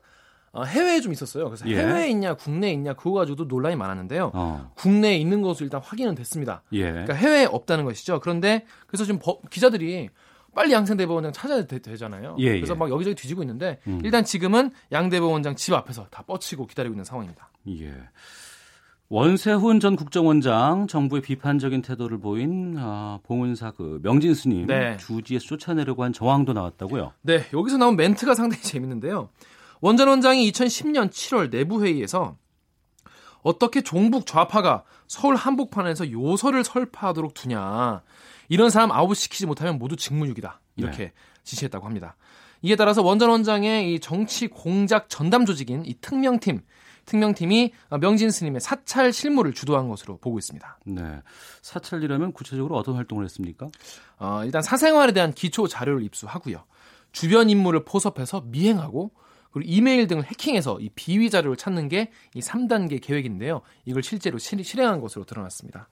해외에 0.65 1.01
좀 1.01 1.11
있었어요. 1.13 1.45
그래서 1.45 1.69
예. 1.69 1.77
해외에 1.77 2.09
있냐, 2.09 2.33
국내에 2.33 2.73
있냐 2.73 2.95
그거 2.95 3.11
가지고도 3.11 3.43
논란이 3.43 3.75
많았는데요. 3.75 4.31
어. 4.33 4.71
국내에 4.73 5.17
있는 5.17 5.43
것으로 5.43 5.65
일단 5.65 5.79
확인은 5.83 6.15
됐습니다. 6.15 6.63
예. 6.71 6.89
그러니까 6.89 7.13
해외에 7.13 7.45
없다는 7.45 7.85
것이죠. 7.85 8.21
그런데 8.21 8.65
그래서 8.87 9.05
지금 9.05 9.19
법- 9.23 9.47
기자들이 9.51 10.09
빨리 10.55 10.71
양승 10.73 10.97
대법원장 10.97 11.31
찾아야 11.31 11.63
되, 11.67 11.79
잖아요 11.95 12.37
예, 12.39 12.55
그래서 12.55 12.73
예. 12.73 12.77
막 12.79 12.89
여기저기 12.89 13.15
뒤지고 13.15 13.43
있는데 13.43 13.79
음. 13.85 14.01
일단 14.03 14.25
지금은 14.25 14.71
양 14.93 15.11
대법원장 15.11 15.55
집 15.55 15.75
앞에서 15.75 16.07
다 16.09 16.23
뻗치고 16.23 16.65
기다리고 16.65 16.95
있는 16.95 17.03
상황입니다. 17.05 17.51
예. 17.69 17.93
원세훈 19.09 19.79
전 19.79 19.95
국정원장 19.95 20.87
정부의 20.87 21.21
비판적인 21.21 21.81
태도를 21.81 22.19
보인 22.19 22.75
아, 22.77 23.19
봉은사 23.23 23.71
그 23.71 23.99
명진 24.03 24.33
스님 24.33 24.67
네. 24.67 24.97
주지에서 24.97 25.45
쫓아내려고 25.45 26.03
한 26.03 26.11
정황도 26.11 26.51
나왔다고요. 26.51 27.13
네, 27.21 27.45
여기서 27.53 27.77
나온 27.77 27.95
멘트가 27.95 28.35
상당히 28.35 28.61
재밌는데요. 28.63 29.29
원전 29.79 30.09
원장이 30.09 30.51
2010년 30.51 31.09
7월 31.09 31.49
내부 31.49 31.85
회의에서 31.85 32.35
어떻게 33.43 33.81
종북 33.81 34.25
좌파가 34.25 34.83
서울 35.07 35.35
한복판에서 35.35 36.11
요서를 36.11 36.65
설파하도록 36.65 37.33
두냐. 37.33 38.01
이런 38.49 38.69
사람 38.69 38.91
아웃시키지 38.91 39.45
못하면 39.45 39.77
모두 39.77 39.95
직무유기다. 39.95 40.59
이렇게 40.75 40.97
네. 40.97 41.13
지시했다고 41.43 41.85
합니다. 41.85 42.17
이에 42.61 42.75
따라서 42.75 43.01
원전 43.03 43.29
원장의 43.29 43.93
이 43.93 43.99
정치 44.01 44.47
공작 44.47 45.09
전담 45.09 45.45
조직인 45.45 45.85
이 45.85 45.93
특명팀, 46.01 46.61
특명팀이 47.07 47.71
명진 47.99 48.29
스님의 48.29 48.61
사찰 48.61 49.11
실무를 49.11 49.53
주도한 49.53 49.89
것으로 49.89 50.17
보고 50.17 50.37
있습니다. 50.37 50.79
네. 50.85 51.21
사찰이라면 51.63 52.33
구체적으로 52.33 52.75
어떤 52.77 52.95
활동을 52.95 53.23
했습니까? 53.25 53.67
어, 54.19 54.41
일단 54.45 54.61
사생활에 54.61 55.13
대한 55.13 55.33
기초 55.33 55.67
자료를 55.67 56.03
입수하고요. 56.03 56.63
주변 57.11 57.49
인물을 57.49 57.85
포섭해서 57.85 58.43
미행하고 58.45 59.11
그리고 59.51 59.71
이메일 59.71 60.07
등을 60.07 60.25
해킹해서 60.25 60.79
이 60.81 60.89
비위 60.93 61.31
자료를 61.31 61.57
찾는 61.57 61.87
게 61.89 62.11
이 62.35 62.39
3단계 62.39 63.01
계획인데요. 63.01 63.61
이걸 63.85 64.03
실제로 64.03 64.37
실, 64.37 64.63
실행한 64.63 64.99
것으로 65.01 65.25
드러났습니다. 65.25 65.89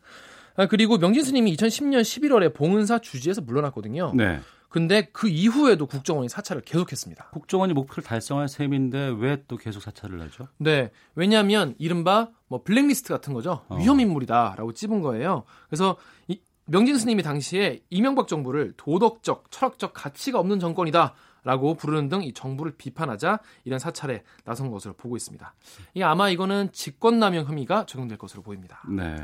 아, 0.57 0.67
그리고 0.67 0.97
명진 0.97 1.23
스님이 1.23 1.55
2010년 1.55 2.01
11월에 2.01 2.53
봉은사 2.53 2.99
주지에서 2.99 3.41
물러났거든요. 3.41 4.13
네. 4.15 4.39
근데 4.75 5.07
그 5.13 5.29
이후에도 5.29 5.85
국정원이 5.85 6.27
사찰을 6.27 6.61
계속했습니다. 6.63 7.29
국정원이 7.31 7.71
목표를 7.71 8.03
달성한 8.03 8.49
셈인데 8.49 9.15
왜 9.17 9.37
또 9.47 9.55
계속 9.55 9.79
사찰을 9.79 10.19
하죠? 10.23 10.49
네, 10.57 10.91
왜냐하면 11.15 11.75
이른바 11.77 12.27
뭐 12.49 12.61
블랙리스트 12.61 13.13
같은 13.13 13.31
거죠. 13.33 13.63
어. 13.69 13.77
위험 13.77 14.01
인물이다라고 14.01 14.73
찝은 14.73 14.99
거예요. 15.01 15.43
그래서 15.69 15.95
이, 16.27 16.41
명진 16.65 16.97
스님이 16.97 17.23
당시에 17.23 17.83
이명박 17.89 18.27
정부를 18.27 18.73
도덕적, 18.75 19.49
철학적 19.49 19.93
가치가 19.93 20.39
없는 20.39 20.59
정권이다. 20.59 21.13
라고 21.45 21.75
부르는 21.75 22.09
등 22.09 22.23
이 22.23 22.33
정부를 22.33 22.73
비판하자 22.75 23.39
이런 23.65 23.77
사찰에 23.79 24.23
나선 24.45 24.71
것으로 24.71 24.95
보고 24.95 25.15
있습니다. 25.15 25.53
이 25.93 26.01
아마 26.01 26.27
이거는 26.29 26.71
직권남용 26.73 27.45
혐의가 27.45 27.85
적용될 27.85 28.17
것으로 28.17 28.41
보입니다. 28.41 28.81
네. 28.89 29.15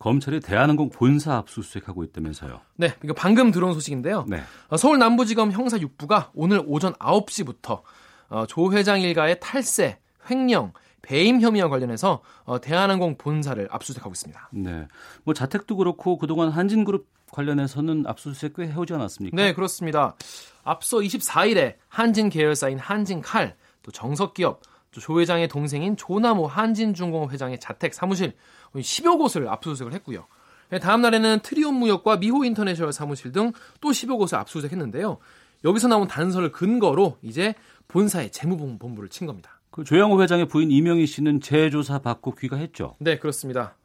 검찰이 0.00 0.40
대한항공 0.40 0.88
본사 0.90 1.36
압수수색하고 1.36 2.02
있다면서요. 2.04 2.60
네, 2.76 2.94
이거 3.04 3.12
방금 3.12 3.50
들어온 3.52 3.74
소식인데요. 3.74 4.24
네. 4.28 4.42
어, 4.68 4.76
서울 4.76 4.98
남부지검 4.98 5.52
형사 5.52 5.76
6부가 5.76 6.30
오늘 6.34 6.62
오전 6.66 6.94
9시부터 6.94 7.82
어, 8.30 8.46
조 8.46 8.72
회장 8.72 9.02
일가의 9.02 9.38
탈세, 9.40 9.98
횡령, 10.30 10.72
배임 11.02 11.42
혐의와 11.42 11.68
관련해서 11.68 12.22
어, 12.44 12.60
대한항공 12.60 13.18
본사를 13.18 13.68
압수수색하고 13.70 14.12
있습니다. 14.12 14.48
네. 14.52 14.88
뭐 15.24 15.34
자택도 15.34 15.76
그렇고 15.76 16.16
그동안 16.16 16.48
한진그룹 16.48 17.06
관련해서는 17.30 18.04
압수수색 18.06 18.54
꽤 18.56 18.68
해오지 18.68 18.94
않았습니까? 18.94 19.36
네, 19.36 19.52
그렇습니다. 19.52 20.16
앞서 20.64 20.96
24일에 20.98 21.74
한진 21.88 22.30
계열사인 22.30 22.78
한진칼, 22.78 23.54
또 23.82 23.90
정석기업, 23.90 24.62
또 24.62 24.69
조 24.98 25.20
회장의 25.20 25.48
동생인 25.48 25.96
조남호 25.96 26.46
한진중공업 26.48 27.32
회장의 27.32 27.60
자택 27.60 27.94
사무실 27.94 28.32
10여 28.74 29.18
곳을 29.18 29.48
압수수색을 29.48 29.92
했고요. 29.94 30.26
네, 30.70 30.78
다음 30.78 31.00
날에는 31.00 31.40
트리온 31.42 31.74
무역과 31.74 32.16
미호 32.18 32.44
인터내셔널 32.44 32.92
사무실 32.92 33.32
등 33.32 33.52
또 33.80 33.90
10여 33.90 34.18
곳을 34.18 34.38
압수수색했는데요. 34.38 35.18
여기서 35.64 35.88
나온 35.88 36.08
단서를 36.08 36.52
근거로 36.52 37.18
이제 37.22 37.54
본사의 37.88 38.30
재무본부를 38.30 39.08
친 39.10 39.26
겁니다. 39.26 39.60
그 39.70 39.84
조양호 39.84 40.20
회장의 40.22 40.48
부인 40.48 40.70
이명희 40.70 41.06
씨는 41.06 41.40
재조사 41.40 42.00
받고 42.00 42.34
귀가했죠. 42.34 42.96
네, 42.98 43.18
그렇습니다. 43.18 43.76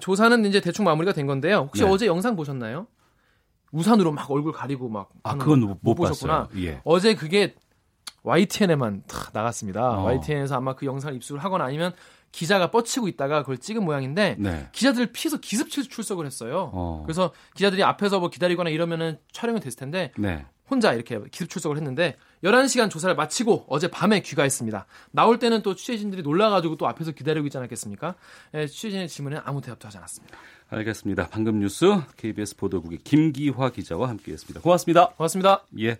조사는 0.00 0.44
이제 0.44 0.60
대충 0.60 0.84
마무리가 0.84 1.12
된 1.12 1.26
건데요. 1.26 1.64
혹시 1.68 1.82
네. 1.82 1.88
어제 1.88 2.06
영상 2.06 2.36
보셨나요? 2.36 2.86
우산으로 3.72 4.12
막 4.12 4.30
얼굴 4.30 4.52
가리고 4.52 4.88
막 4.88 5.10
아, 5.22 5.36
그건 5.36 5.60
거 5.60 5.66
못, 5.68 5.78
못 5.80 5.94
보셨구나. 5.94 6.48
예. 6.56 6.80
어제 6.84 7.14
그게 7.14 7.54
YTN에만 8.22 9.04
나갔습니다. 9.32 10.00
어. 10.00 10.04
YTN에서 10.04 10.56
아마 10.56 10.74
그 10.74 10.86
영상을 10.86 11.14
입수를 11.16 11.42
하거나 11.42 11.64
아니면 11.64 11.92
기자가 12.32 12.70
뻗치고 12.70 13.08
있다가 13.08 13.40
그걸 13.40 13.58
찍은 13.58 13.84
모양인데 13.84 14.36
네. 14.38 14.68
기자들 14.72 15.06
피해서 15.12 15.38
기습 15.38 15.68
출석을 15.70 16.26
했어요. 16.26 16.70
어. 16.72 17.02
그래서 17.04 17.32
기자들이 17.54 17.82
앞에서 17.82 18.20
뭐 18.20 18.30
기다리거나 18.30 18.70
이러면은 18.70 19.18
촬영이 19.32 19.60
됐을 19.60 19.78
텐데 19.78 20.12
네. 20.16 20.46
혼자 20.70 20.92
이렇게 20.92 21.18
기습 21.32 21.50
출석을 21.50 21.76
했는데 21.76 22.16
11시간 22.44 22.88
조사를 22.88 23.16
마치고 23.16 23.66
어제 23.68 23.88
밤에 23.88 24.20
귀가했습니다. 24.20 24.86
나올 25.10 25.40
때는 25.40 25.62
또 25.62 25.74
취재진들이 25.74 26.22
놀라가지고 26.22 26.76
또 26.76 26.86
앞에서 26.86 27.10
기다리고 27.10 27.46
있지 27.48 27.58
않았겠습니까? 27.58 28.14
예, 28.54 28.66
취재진의 28.68 29.08
질문에 29.08 29.40
아무 29.44 29.60
대답도 29.60 29.88
하지 29.88 29.98
않았습니다. 29.98 30.38
알겠습니다. 30.70 31.28
방금 31.30 31.58
뉴스 31.58 31.86
KBS 32.16 32.56
보도국의 32.56 32.98
김기화 33.02 33.70
기자와 33.70 34.08
함께했습니다. 34.08 34.60
고맙습니다. 34.60 35.08
고맙습니다. 35.16 35.64
예. 35.80 35.98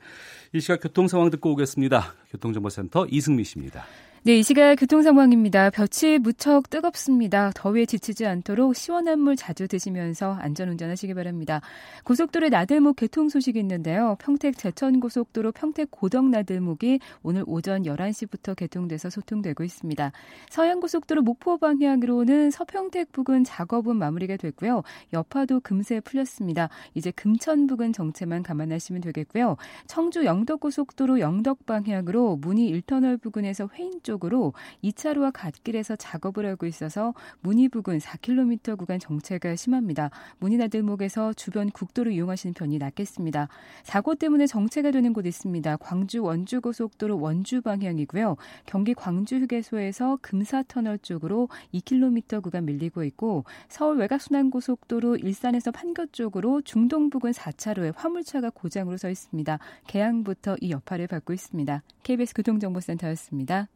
이 0.52 0.60
시각 0.60 0.80
교통 0.80 1.08
상황 1.08 1.30
듣고 1.30 1.52
오겠습니다. 1.52 2.14
교통정보센터 2.30 3.06
이승미 3.10 3.44
씨입니다. 3.44 3.84
네, 4.22 4.36
이 4.36 4.42
시각 4.42 4.74
교통 4.74 5.00
상황입니다. 5.00 5.70
볕이 5.70 6.18
무척 6.18 6.68
뜨겁습니다. 6.68 7.52
더위에 7.54 7.86
지치지 7.86 8.26
않도록 8.26 8.76
시원한 8.76 9.18
물 9.18 9.34
자주 9.34 9.66
드시면서 9.66 10.34
안전 10.34 10.68
운전 10.68 10.90
하시기 10.90 11.14
바랍니다. 11.14 11.62
고속도로 12.04 12.50
나들목 12.50 12.96
개통 12.96 13.30
소식이 13.30 13.58
있는데요. 13.60 14.18
평택 14.20 14.58
제천 14.58 15.00
고속도로 15.00 15.52
평택 15.52 15.90
고덕 15.90 16.26
나들목이 16.26 17.00
오늘 17.22 17.44
오전 17.46 17.84
11시부터 17.84 18.54
개통돼서 18.54 19.08
소통되고 19.08 19.64
있습니다. 19.64 20.12
서해안고속도로 20.50 21.22
목포 21.22 21.56
방향으로는 21.56 22.50
서평택 22.50 23.12
부근 23.12 23.42
작업은 23.42 23.96
마무리가 23.96 24.36
됐고요. 24.36 24.82
여파도 25.14 25.60
금세 25.60 25.98
풀렸습니다. 26.00 26.68
이제 26.92 27.10
금천 27.10 27.66
부근 27.66 27.94
정체만 27.94 28.42
감안하시면 28.42 29.00
되겠고요. 29.00 29.56
청주 29.86 30.26
영덕 30.26 30.60
고속도로 30.60 31.20
영덕 31.20 31.64
방향으로 31.64 32.36
문희 32.36 32.70
1터널 32.82 33.18
부근에서 33.18 33.70
회인 33.78 33.92
쪽 34.02 34.09
으로 34.22 34.52
2차로와 34.84 35.32
갓길에서 35.32 35.96
작업을 35.96 36.46
하고 36.46 36.66
있어서 36.66 37.14
문희 37.40 37.68
부근 37.68 37.98
4km 37.98 38.78
구간 38.78 38.98
정체가 38.98 39.56
심합니다. 39.56 40.10
문희 40.38 40.56
나들목에서 40.56 41.32
주변 41.32 41.70
국도를 41.70 42.12
이용하시는 42.12 42.54
편이 42.54 42.78
낫겠습니다. 42.78 43.48
사고 43.82 44.14
때문에 44.14 44.46
정체가 44.46 44.90
되는 44.90 45.12
곳 45.12 45.26
있습니다. 45.26 45.76
광주 45.78 46.22
원주 46.22 46.60
고속도로 46.60 47.20
원주 47.20 47.62
방향이고요. 47.62 48.36
경기 48.66 48.94
광주 48.94 49.36
휴게소에서 49.36 50.18
금사터널 50.22 50.98
쪽으로 50.98 51.48
2km 51.74 52.42
구간 52.42 52.64
밀리고 52.64 53.04
있고 53.04 53.44
서울 53.68 53.98
외곽순환 53.98 54.50
고속도로 54.50 55.16
일산에서 55.16 55.70
판교 55.70 56.06
쪽으로 56.06 56.62
중동 56.62 57.10
부근 57.10 57.32
4차로에 57.32 57.92
화물차가 57.96 58.50
고장으로 58.50 58.96
서 58.96 59.08
있습니다. 59.10 59.58
개항부터 59.86 60.56
이 60.60 60.70
여파를 60.70 61.06
받고 61.06 61.32
있습니다. 61.32 61.82
KBS 62.02 62.34
교통정보센터였습니다. 62.34 63.68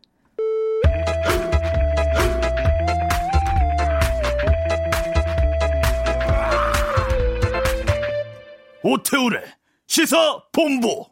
오태우래 8.87 9.41
시사 9.87 10.43
본부. 10.53 11.07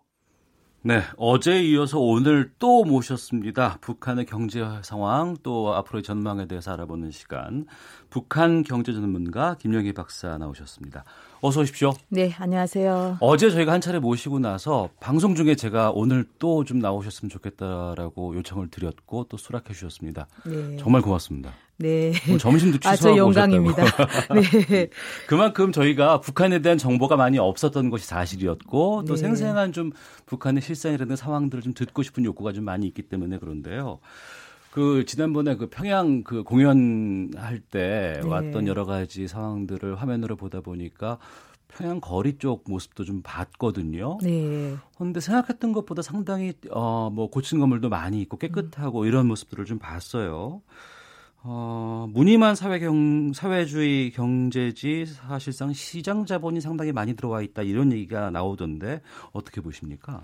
네, 0.82 1.00
어제에 1.16 1.62
이어서 1.62 1.98
오늘 1.98 2.52
또 2.58 2.84
모셨습니다. 2.84 3.78
북한의 3.80 4.26
경제 4.26 4.62
상황 4.82 5.34
또 5.42 5.72
앞으로의 5.76 6.02
전망에 6.02 6.46
대해서 6.46 6.72
알아보는 6.72 7.12
시간. 7.12 7.64
북한 8.10 8.62
경제 8.62 8.92
전문가 8.92 9.54
김영희 9.54 9.94
박사 9.94 10.36
나오셨습니다. 10.36 11.04
어서 11.44 11.60
오십시오. 11.62 11.92
네, 12.08 12.32
안녕하세요. 12.38 13.16
어제 13.18 13.50
저희가 13.50 13.72
한 13.72 13.80
차례 13.80 13.98
모시고 13.98 14.38
나서 14.38 14.90
방송 15.00 15.34
중에 15.34 15.56
제가 15.56 15.90
오늘 15.90 16.24
또 16.38 16.62
좀 16.64 16.78
나오셨으면 16.78 17.30
좋겠다라고 17.30 18.36
요청을 18.36 18.68
드렸고 18.70 19.24
또 19.28 19.36
수락해 19.36 19.74
주셨습니다. 19.74 20.28
네. 20.46 20.76
정말 20.76 21.02
고맙습니다. 21.02 21.50
네. 21.78 22.12
점심도 22.38 22.78
아, 22.84 22.90
저 22.94 22.96
취소하고 22.96 23.18
영광입니다. 23.18 23.82
오셨다고. 23.82 24.40
네. 24.40 24.88
그만큼 25.26 25.72
저희가 25.72 26.20
북한에 26.20 26.60
대한 26.62 26.78
정보가 26.78 27.16
많이 27.16 27.40
없었던 27.40 27.90
것이 27.90 28.06
사실이었고 28.06 29.04
또 29.08 29.14
네. 29.16 29.20
생생한 29.20 29.72
좀 29.72 29.90
북한의 30.26 30.62
실상이라든 30.62 31.16
상황들을 31.16 31.64
좀 31.64 31.74
듣고 31.74 32.04
싶은 32.04 32.24
욕구가 32.24 32.52
좀 32.52 32.64
많이 32.64 32.86
있기 32.86 33.02
때문에 33.02 33.38
그런데요. 33.38 33.98
그 34.72 35.04
지난번에 35.04 35.56
그 35.56 35.68
평양 35.68 36.24
그 36.24 36.42
공연할 36.44 37.60
때 37.60 38.20
네. 38.22 38.26
왔던 38.26 38.66
여러 38.66 38.86
가지 38.86 39.28
상황들을 39.28 39.96
화면으로 40.00 40.34
보다 40.36 40.62
보니까 40.62 41.18
평양 41.68 42.00
거리 42.00 42.38
쪽 42.38 42.64
모습도 42.66 43.04
좀 43.04 43.20
봤거든요. 43.22 44.16
네. 44.22 44.74
그런데 44.96 45.20
생각했던 45.20 45.72
것보다 45.72 46.00
상당히 46.00 46.54
어 46.70 47.10
뭐 47.12 47.28
고친 47.28 47.60
건물도 47.60 47.90
많이 47.90 48.22
있고 48.22 48.38
깨끗하고 48.38 49.04
이런 49.04 49.26
모습들을 49.26 49.66
좀 49.66 49.78
봤어요. 49.78 50.62
어, 51.44 52.06
무늬만 52.10 52.54
사회 52.54 52.78
경, 52.78 53.32
사회주의 53.34 54.10
경제지 54.10 55.04
사실상 55.06 55.74
시장 55.74 56.24
자본이 56.24 56.62
상당히 56.62 56.92
많이 56.92 57.14
들어와 57.14 57.42
있다 57.42 57.60
이런 57.62 57.92
얘기가 57.92 58.30
나오던데 58.30 59.02
어떻게 59.32 59.60
보십니까? 59.60 60.22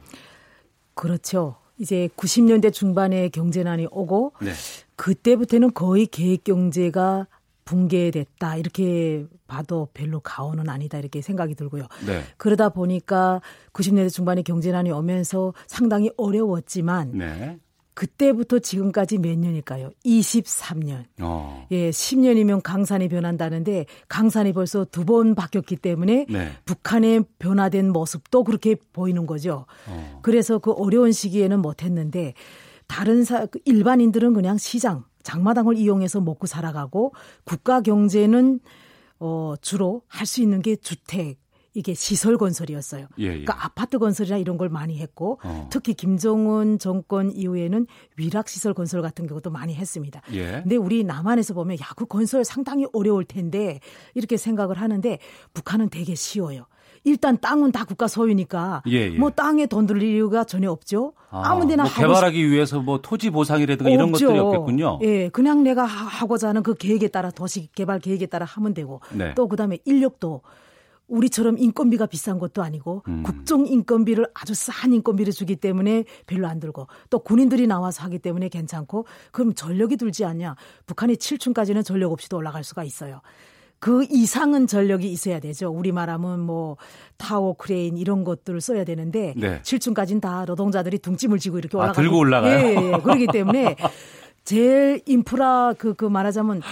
그렇죠. 0.95 1.57
이제 1.79 2.09
90년대 2.17 2.73
중반에 2.73 3.29
경제난이 3.29 3.89
오고 3.91 4.33
네. 4.41 4.53
그때부터는 4.97 5.75
거의 5.75 6.07
계획 6.07 6.45
경제가 6.45 7.27
붕괴됐다 7.65 8.57
이렇게 8.57 9.27
봐도 9.47 9.89
별로 9.93 10.21
가오는 10.21 10.69
아니다 10.69 10.99
이렇게 10.99 11.21
생각이 11.21 11.55
들고요. 11.55 11.87
네. 12.07 12.23
그러다 12.39 12.71
보니까 12.71 13.43
90년대 13.75 14.11
중반에 14.11 14.43
경제난이 14.43 14.91
오면서 14.91 15.53
상당히 15.67 16.11
어려웠지만 16.17 17.13
네. 17.13 17.59
그때부터 17.99 18.61
지금까지 18.61 19.19
몇 19.19 19.37
년일까요? 19.37 19.91
23년. 20.07 21.03
어. 21.21 21.67
예, 21.73 21.91
10년이면 21.91 22.63
강산이 22.63 23.09
변한다는데 23.09 23.87
강산이 24.09 24.53
벌써 24.53 24.85
두 24.85 25.05
번 25.05 25.35
바뀌었기 25.35 25.75
때문에 25.77 26.27
네. 26.29 26.53
북한의 26.65 27.25
변화된 27.41 27.91
모습도 27.91 28.45
그렇게 28.45 28.77
보이는 28.93 29.27
거죠. 29.27 29.67
어. 29.89 30.21
그래서 30.23 30.61
그 30.61 30.71
어려운 30.71 31.11
시기에는 31.11 31.61
못했는데 31.61 32.35
다른 32.87 33.25
사, 33.25 33.47
그 33.47 33.59
일반인들은 33.65 34.33
그냥 34.33 34.59
시장, 34.59 35.05
장마당을 35.25 35.77
이용해서 35.77 36.21
먹고 36.21 36.47
살아가고 36.47 37.15
국가 37.45 37.81
경제는 37.81 38.61
어, 39.19 39.55
주로 39.61 40.03
할 40.07 40.25
수 40.25 40.41
있는 40.41 40.63
게 40.63 40.77
주택, 40.77 41.39
이게 41.79 41.95
시설 41.95 42.37
건설이었어요. 42.37 43.07
예, 43.21 43.23
예. 43.25 43.29
그러니까 43.29 43.65
아파트 43.65 43.99
건설이나 44.01 44.37
이런 44.37 44.59
걸 44.59 44.69
많이 44.69 44.99
했고 44.99 45.39
어. 45.45 45.69
특히 45.71 45.95
김정은 45.95 46.81
정권 46.81 47.31
이후에는 47.31 47.87
위락 48.17 48.49
시설 48.49 48.75
건설 48.75 49.01
같은 49.01 49.29
경우도 49.29 49.51
많이 49.51 49.75
했습니다. 49.77 50.21
예. 50.33 50.61
근데 50.63 50.75
우리 50.75 51.05
남한에서 51.05 51.55
보면 51.55 51.77
야, 51.81 51.85
그 51.95 52.05
건설 52.05 52.45
상당히 52.45 52.85
어려울 52.93 53.25
텐데 53.25 53.79
이렇게 54.15 54.37
생각을 54.37 54.81
하는데 54.81 55.19
북한은 55.55 55.89
되게 55.89 56.17
쉬워요. 56.17 56.67
일단 57.05 57.39
땅은 57.39 57.71
다 57.71 57.85
국가 57.85 58.09
소유니까 58.09 58.83
예, 58.89 59.13
예. 59.13 59.17
뭐 59.17 59.31
땅에 59.31 59.67
돈 59.67 59.87
들일 59.87 60.03
이유가 60.17 60.43
전혀 60.43 60.69
없죠. 60.73 61.13
아, 61.31 61.43
아무 61.53 61.65
데나 61.69 61.85
뭐 61.85 61.93
개발하기 61.93 62.51
위해서 62.51 62.81
뭐 62.81 63.01
토지 63.01 63.31
보상이라든가 63.31 63.89
이런 63.89 64.09
없죠. 64.09 64.27
것들이 64.27 64.41
없겠군요. 64.41 64.99
예, 65.03 65.29
그냥 65.29 65.63
내가 65.63 65.85
하- 65.85 66.07
하고자 66.07 66.49
하는 66.49 66.65
그 66.65 66.75
계획에 66.75 67.07
따라 67.07 67.31
도시 67.31 67.69
개발 67.73 68.01
계획에 68.01 68.27
따라 68.27 68.45
하면 68.47 68.75
되고 68.75 69.01
네. 69.13 69.33
또 69.37 69.47
그다음에 69.47 69.79
인력도 69.85 70.43
우리처럼 71.09 71.59
인건비가 71.59 72.07
비싼 72.07 72.39
것도 72.39 72.63
아니고 72.63 73.03
음. 73.09 73.23
국정 73.23 73.67
인건비를 73.67 74.27
아주 74.35 74.55
싼 74.55 74.93
인건비를 74.93 75.33
주기 75.33 75.57
때문에 75.57 76.05
별로 76.27 76.47
안 76.47 76.61
들고 76.61 76.87
또 77.11 77.19
군인들이 77.19 77.67
나와서 77.67 78.05
하기 78.05 78.19
때문에 78.19 78.49
괜찮고 78.49 79.07
그럼 79.33 79.55
전력이 79.55 79.97
들지 79.97 80.25
않냐? 80.25 80.55
북한이 80.87 81.17
7층까지는 81.17 81.85
전력 81.85 82.13
없이도 82.13 82.37
올라갈 82.37 82.63
수가 82.63 82.85
있어요. 82.85 83.21
그 83.81 84.05
이상은 84.11 84.67
전력이 84.67 85.11
있어야 85.11 85.39
되죠. 85.39 85.71
우리 85.71 85.93
말하면 85.93 86.41
뭐 86.41 86.77
타워 87.17 87.55
크레인 87.55 87.97
이런 87.97 88.25
것들을 88.25 88.61
써야 88.61 88.85
되는데 88.85 89.35
네. 89.37 89.61
7층까지는 89.63 90.21
다 90.21 90.45
노동자들이 90.45 90.99
등짐을 90.99 91.39
지고 91.39 91.59
이렇게 91.59 91.77
아, 91.77 91.81
올라가고 91.81 92.03
들고 92.03 92.19
올라가요? 92.19 92.59
예, 92.59 92.71
예, 92.71 92.93
예. 92.93 92.99
그렇기 93.01 93.29
때문에 93.29 93.77
제일 94.45 95.03
인프라 95.07 95.75
그, 95.79 95.95
그 95.95 96.07
말하자면 96.07 96.63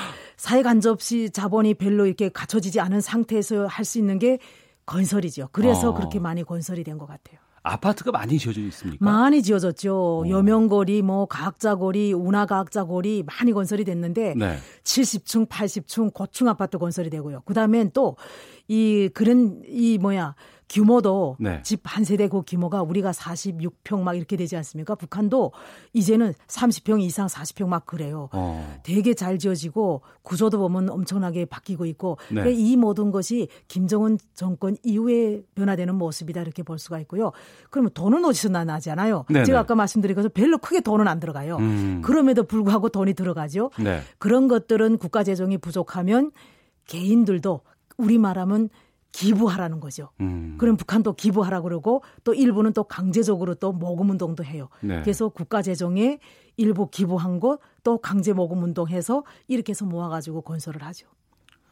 사회 0.46 0.62
간접시 0.62 1.30
자본이 1.30 1.74
별로 1.74 2.06
이렇게 2.06 2.28
갖춰지지 2.28 2.78
않은 2.78 3.00
상태에서 3.00 3.66
할 3.66 3.84
수 3.84 3.98
있는 3.98 4.20
게 4.20 4.38
건설이죠. 4.86 5.48
그래서 5.50 5.90
어. 5.90 5.94
그렇게 5.94 6.20
많이 6.20 6.44
건설이 6.44 6.84
된 6.84 6.98
것 6.98 7.06
같아요. 7.06 7.38
아파트가 7.64 8.12
많이 8.12 8.38
지어져 8.38 8.60
있습니까? 8.60 9.04
많이 9.04 9.42
지어졌죠. 9.42 10.26
여명거리, 10.28 11.02
뭐 11.02 11.26
과학자거리, 11.26 12.12
운하과학자거리 12.12 13.24
많이 13.26 13.52
건설이 13.52 13.82
됐는데 13.84 14.34
네. 14.36 14.56
70층, 14.84 15.48
80층 15.48 16.14
고층 16.14 16.46
아파트 16.46 16.78
건설이 16.78 17.10
되고요. 17.10 17.40
그다음엔 17.44 17.90
또 17.92 18.14
이 18.68 19.08
그런 19.14 19.62
이 19.68 19.96
뭐야 19.98 20.34
규모도 20.68 21.37
네. 21.38 21.61
집한 21.62 22.04
세대 22.04 22.28
그 22.28 22.42
규모가 22.46 22.82
우리가 22.82 23.12
46평 23.12 24.00
막 24.00 24.14
이렇게 24.14 24.37
되지 24.37 24.56
않습니까? 24.56 24.94
북한도 24.94 25.52
이제는 25.92 26.35
30평 26.49 27.00
이상 27.02 27.28
40평 27.28 27.68
막 27.68 27.87
그래요. 27.87 28.28
어. 28.32 28.80
되게 28.82 29.14
잘 29.14 29.38
지어지고 29.38 30.02
구조도 30.23 30.58
보면 30.58 30.90
엄청나게 30.90 31.44
바뀌고 31.44 31.87
있고 31.87 32.18
네. 32.28 32.42
그러니까 32.42 32.61
이 32.61 32.76
모든 32.76 33.12
것이 33.12 33.49
김정은 33.68 34.18
정권 34.35 34.76
이후에 34.82 35.42
변화되는 35.54 35.94
모습이다 35.94 36.42
이렇게 36.42 36.62
볼 36.62 36.78
수가 36.78 36.99
있고요. 37.00 37.30
그러면 37.70 37.92
돈은 37.94 38.25
어디서 38.25 38.49
나나잖아요. 38.49 39.26
네네. 39.28 39.44
제가 39.44 39.61
아까 39.61 39.75
말씀드린 39.76 40.16
것처럼 40.16 40.32
별로 40.32 40.58
크게 40.58 40.80
돈은 40.80 41.06
안 41.06 41.20
들어가요. 41.20 41.56
음. 41.58 42.02
그럼에도 42.04 42.42
불구하고 42.42 42.88
돈이 42.88 43.14
들어가죠. 43.14 43.70
네. 43.78 44.00
그런 44.18 44.49
것들은 44.49 44.99
국가 44.99 45.23
재정이 45.23 45.58
부족하면 45.58 46.32
개인들도 46.87 47.61
우리 47.99 48.18
말하면 48.18 48.68
기부하라는 49.16 49.80
거죠. 49.80 50.11
음. 50.20 50.56
그럼 50.58 50.76
북한도 50.76 51.14
기부하라 51.14 51.62
그러고 51.62 52.02
또 52.23 52.35
일부는 52.35 52.75
또 52.75 52.85
강제적으로 52.85 53.54
또 53.54 53.73
모금 53.73 54.11
운동도 54.11 54.44
해요. 54.44 54.68
네. 54.82 55.00
그래서 55.00 55.30
국가 55.30 55.62
재정에 55.62 56.18
일부 56.58 56.90
기부한 56.90 57.40
것또 57.40 57.99
강제 58.02 58.35
모금 58.35 58.62
운동해서 58.62 59.25
이렇게 59.49 59.70
해서 59.70 59.87
모아가지고 59.87 60.42
건설을 60.42 60.82
하죠. 60.82 61.06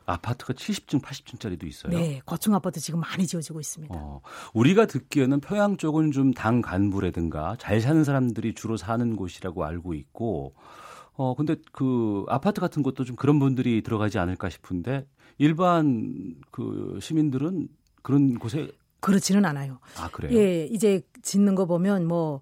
아파트가 0.06 0.54
70층, 0.54 1.02
80층짜리도 1.02 1.64
있어요. 1.64 1.92
네, 1.92 2.20
고층 2.24 2.54
아파트 2.54 2.80
지금 2.80 3.00
많이 3.00 3.26
지어지고 3.26 3.60
있습니다. 3.60 3.94
어, 3.94 4.20
우리가 4.54 4.86
듣기에는 4.86 5.40
평양 5.40 5.76
쪽은 5.76 6.12
좀 6.12 6.32
당 6.32 6.62
간부라든가 6.62 7.56
잘 7.58 7.80
사는 7.80 8.04
사람들이 8.04 8.54
주로 8.54 8.76
사는 8.76 9.16
곳이라고 9.16 9.64
알고 9.64 9.94
있고, 9.94 10.54
어, 11.14 11.34
근데 11.34 11.56
그 11.72 12.24
아파트 12.28 12.60
같은 12.60 12.82
것도 12.82 13.04
좀 13.04 13.16
그런 13.16 13.38
분들이 13.38 13.82
들어가지 13.82 14.18
않을까 14.18 14.50
싶은데, 14.50 15.06
일반 15.38 16.34
그 16.50 16.98
시민들은 17.00 17.68
그런 18.02 18.38
곳에, 18.38 18.70
그렇지는 19.00 19.44
않아요. 19.44 19.78
아, 19.98 20.08
그래요? 20.08 20.38
예, 20.38 20.64
이제 20.64 21.02
짓는 21.22 21.54
거 21.54 21.66
보면 21.66 22.06
뭐 22.06 22.40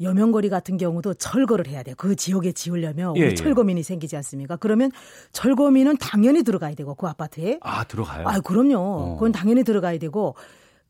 여명거리 0.00 0.48
같은 0.48 0.76
경우도 0.76 1.14
철거를 1.14 1.66
해야 1.66 1.82
돼요. 1.82 1.94
그 1.98 2.16
지역에 2.16 2.52
지으려면 2.52 3.16
예, 3.16 3.20
우리 3.20 3.30
예. 3.30 3.34
철거민이 3.34 3.82
생기지 3.82 4.16
않습니까? 4.16 4.56
그러면 4.56 4.90
철거민은 5.32 5.96
당연히 5.98 6.42
들어가야 6.42 6.74
되고 6.74 6.94
그 6.94 7.06
아파트에. 7.06 7.58
아, 7.62 7.84
들어가요? 7.84 8.26
아, 8.26 8.40
그럼요. 8.40 8.76
어. 8.76 9.14
그건 9.14 9.32
당연히 9.32 9.64
들어가야 9.64 9.98
되고 9.98 10.34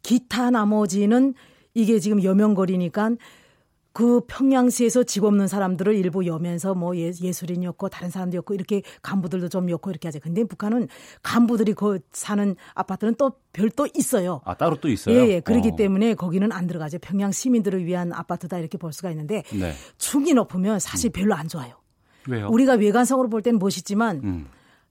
기타 0.02 0.50
나머지는 0.50 1.34
이게 1.74 1.98
지금 1.98 2.22
여명거리니까 2.22 3.12
그 3.94 4.22
평양시에서 4.26 5.04
집 5.04 5.22
없는 5.22 5.46
사람들을 5.46 5.94
일부 5.94 6.26
여면서 6.26 6.74
뭐 6.74 6.96
예, 6.96 7.12
예술인이었고 7.18 7.88
다른 7.88 8.10
사람들이었고 8.10 8.52
이렇게 8.52 8.82
간부들도 9.02 9.48
좀 9.48 9.70
였고 9.70 9.88
이렇게 9.90 10.08
하죠. 10.08 10.18
근데 10.20 10.42
북한은 10.42 10.88
간부들이 11.22 11.74
그 11.74 12.00
사는 12.10 12.56
아파트는 12.74 13.14
또 13.14 13.34
별도 13.52 13.86
있어요. 13.94 14.40
아, 14.44 14.54
따로 14.54 14.74
또 14.80 14.88
있어요? 14.88 15.14
예, 15.14 15.28
예. 15.34 15.40
그렇기 15.40 15.70
어. 15.70 15.76
때문에 15.76 16.14
거기는 16.14 16.50
안 16.50 16.66
들어가죠. 16.66 16.98
평양 16.98 17.30
시민들을 17.30 17.86
위한 17.86 18.12
아파트다 18.12 18.58
이렇게 18.58 18.78
볼 18.78 18.92
수가 18.92 19.10
있는데 19.12 19.44
네. 19.52 19.72
충이 19.96 20.34
높으면 20.34 20.80
사실 20.80 21.10
별로 21.10 21.36
안 21.36 21.46
좋아요. 21.46 21.74
왜요? 22.26 22.48
우리가 22.48 22.74
외관성으로 22.74 23.28
볼 23.28 23.42
때는 23.42 23.60
멋있지만 23.60 24.20
음. 24.24 24.46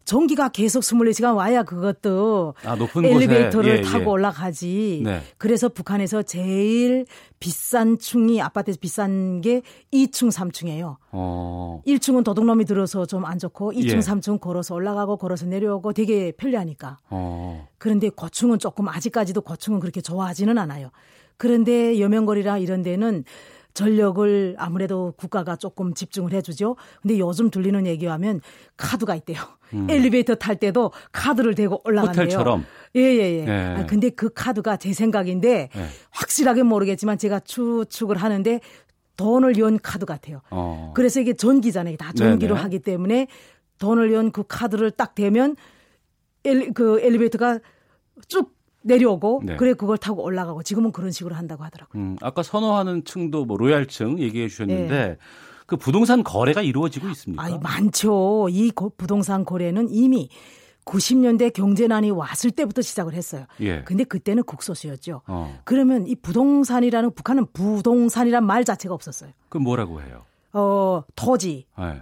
전기가 0.06 0.50
계속 0.50 0.82
24시간 0.82 1.36
와야 1.36 1.64
그것도 1.64 2.56
아, 2.64 2.76
엘리베이터를 2.96 3.78
곳에. 3.78 3.80
예, 3.80 3.82
타고 3.82 4.04
예. 4.04 4.06
올라가지. 4.08 5.02
네. 5.04 5.22
그래서 5.38 5.70
북한에서 5.70 6.24
제일 6.24 7.06
비싼 7.40 7.98
층이 7.98 8.42
아파트에서 8.42 8.78
비싼 8.82 9.42
게 9.42 9.62
2층, 9.94 10.32
3층이에요. 10.32 10.98
어. 11.12 11.82
1층은 11.88 12.24
도둑놈이 12.24 12.66
들어서 12.66 13.06
좀 13.06 13.24
안 13.26 13.40
좋고 13.40 13.72
2층, 13.74 13.96
예. 13.96 14.00
3층 14.00 14.40
걸어서 14.42 14.76
올라가고 14.76 15.18
걸어서 15.18 15.46
내려오고 15.46 15.94
되게 15.94 16.32
편리하니까. 16.34 17.00
어. 17.10 17.68
그런데 17.78 18.10
고층은 18.10 18.60
조금 18.60 18.90
아직까지도 18.90 19.42
고층은 19.42 19.80
그렇게 19.80 20.02
좋아하지는 20.02 20.58
않아요. 20.58 20.90
그런데 21.38 22.00
여명거리라 22.00 22.58
이런 22.60 22.84
데는 22.84 23.24
전력을 23.74 24.56
아무래도 24.58 25.14
국가가 25.18 25.56
조금 25.56 25.94
집중을 25.94 26.32
해주죠. 26.34 26.76
근데 27.02 27.20
요즘 27.20 27.50
들리는 27.50 27.88
얘기하면 27.88 28.42
카드가 28.78 29.16
있대요. 29.16 29.40
엘리베이터 29.90 30.36
탈 30.36 30.56
때도 30.58 30.92
카드를 31.12 31.56
대고 31.56 31.82
올라간대요. 31.84 32.24
음. 32.24 32.26
호텔처럼? 32.26 32.66
예예예. 32.96 33.46
네. 33.46 33.76
아, 33.76 33.86
근데 33.88 34.10
그 34.12 34.30
카드가 34.34 34.78
제 34.78 34.94
생각인데 34.94 35.70
네. 35.74 35.88
확실하게 36.12 36.64
모르겠지만 36.64 37.18
제가 37.18 37.40
추측을 37.40 38.18
하는데 38.18 38.60
돈을 39.18 39.58
연 39.58 39.80
카드 39.80 40.06
같아요. 40.06 40.42
어. 40.52 40.92
그래서 40.96 41.20
이게 41.20 41.34
전기잖아요. 41.34 41.98
다 41.98 42.14
전기로 42.14 42.54
네네. 42.56 42.62
하기 42.64 42.80
때문에 42.80 43.28
돈을 43.80 44.14
연 44.14 44.32
그 44.32 44.44
카드를 44.48 44.92
딱 44.92 45.16
대면 45.16 45.56
엘, 46.44 46.74
그 46.74 47.00
엘리베이터가 47.02 47.60
쭉 48.28 48.54
내려오고 48.84 49.42
네. 49.46 49.56
그래 49.56 49.74
그걸 49.74 49.98
타고 49.98 50.24
올라가고 50.24 50.64
지금은 50.64 50.92
그런 50.92 51.12
식으로 51.12 51.36
한다고 51.36 51.64
하더라고요. 51.64 52.02
음, 52.02 52.18
아까 52.22 52.44
선호하는 52.44 53.06
층도 53.06 53.46
뭐 53.46 53.58
로얄층 53.58 54.20
얘기해 54.20 54.48
주셨는데 54.50 54.88
네. 54.90 55.18
그 55.66 55.78
부동산 55.78 56.24
거래가 56.24 56.62
이루어지고 56.62 57.08
있습니까? 57.10 57.44
아이 57.44 57.58
많죠. 57.60 58.48
이 58.50 58.70
고- 58.72 58.92
부동산 58.98 59.46
거래는 59.46 59.88
이미 59.90 60.30
90년대 60.86 61.54
경제난이 61.54 62.12
왔을 62.12 62.52
때부터 62.52 62.82
시작을 62.82 63.14
했어요. 63.14 63.46
예. 63.62 63.84
근데 63.84 64.04
그때는 64.04 64.44
국소수였죠. 64.44 65.22
어. 65.28 65.58
그러면 65.64 66.06
이 66.08 66.16
부동산이라는 66.16 67.14
북한은 67.16 67.48
부동산이란 67.54 68.46
말 68.46 68.66
자체가 68.66 68.94
없었어요. 68.94 69.32
그럼 69.48 69.64
뭐라고 69.64 70.02
해요? 70.02 70.24
어, 70.52 71.04
토지, 71.16 71.66
예. 71.80 72.02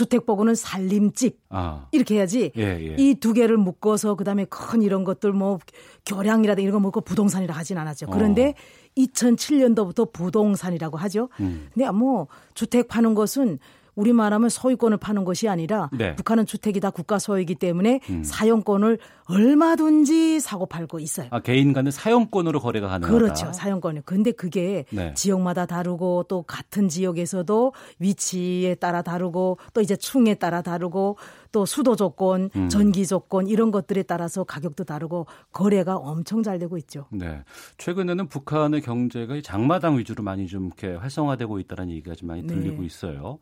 주택 0.00 0.24
보고는 0.24 0.54
살림집 0.54 1.40
아. 1.50 1.86
이렇게 1.92 2.14
해야지. 2.14 2.52
예, 2.56 2.62
예. 2.62 2.94
이두 2.96 3.34
개를 3.34 3.58
묶어서 3.58 4.14
그다음에 4.14 4.46
큰 4.46 4.80
이런 4.80 5.04
것들 5.04 5.32
뭐 5.34 5.58
교량이라든가 6.06 6.62
이런 6.62 6.72
거 6.72 6.80
묶고 6.80 7.02
부동산이라 7.02 7.54
하진 7.54 7.76
않았죠. 7.76 8.06
그런데 8.06 8.54
2007년도부터 8.96 10.10
부동산이라고 10.10 10.96
하죠. 10.96 11.28
음. 11.40 11.68
근데 11.74 11.90
뭐 11.90 12.28
주택 12.54 12.88
파는 12.88 13.14
것은 13.14 13.58
우리 13.94 14.12
말 14.12 14.32
하면 14.32 14.48
소유권을 14.48 14.98
파는 14.98 15.24
것이 15.24 15.48
아니라 15.48 15.90
네. 15.92 16.14
북한은 16.16 16.46
주택이 16.46 16.80
다 16.80 16.90
국가 16.90 17.18
소유이기 17.18 17.56
때문에 17.56 18.00
음. 18.10 18.24
사용권을 18.24 18.98
얼마든지 19.26 20.40
사고 20.40 20.66
팔고 20.66 20.98
있어요. 20.98 21.28
아, 21.30 21.40
개인 21.40 21.72
간의 21.72 21.92
사용권으로 21.92 22.60
거래가 22.60 22.88
가능하다. 22.88 23.12
그렇죠. 23.16 23.52
사용권이. 23.52 24.00
근데 24.04 24.32
그게 24.32 24.84
네. 24.90 25.14
지역마다 25.14 25.66
다르고 25.66 26.24
또 26.28 26.42
같은 26.42 26.88
지역에서도 26.88 27.72
위치에 27.98 28.74
따라 28.74 29.02
다르고 29.02 29.58
또 29.72 29.80
이제 29.80 29.96
충에 29.96 30.34
따라 30.34 30.62
다르고 30.62 31.16
또 31.52 31.66
수도 31.66 31.96
조건, 31.96 32.50
음. 32.56 32.68
전기 32.68 33.06
조건 33.06 33.46
이런 33.46 33.70
것들에 33.70 34.02
따라서 34.04 34.44
가격도 34.44 34.84
다르고 34.84 35.26
거래가 35.52 35.96
엄청 35.96 36.42
잘 36.42 36.58
되고 36.58 36.76
있죠. 36.78 37.06
네. 37.10 37.42
최근에는 37.78 38.28
북한의 38.28 38.82
경제가 38.82 39.36
이 39.36 39.42
장마당 39.42 39.98
위주로 39.98 40.22
많이 40.22 40.46
좀 40.46 40.66
이렇게 40.66 40.94
활성화되고 40.94 41.58
있다는 41.60 41.90
얘기가 41.90 42.14
좀 42.14 42.28
많이 42.28 42.42
네. 42.42 42.54
들리고 42.54 42.82
있어요. 42.82 43.38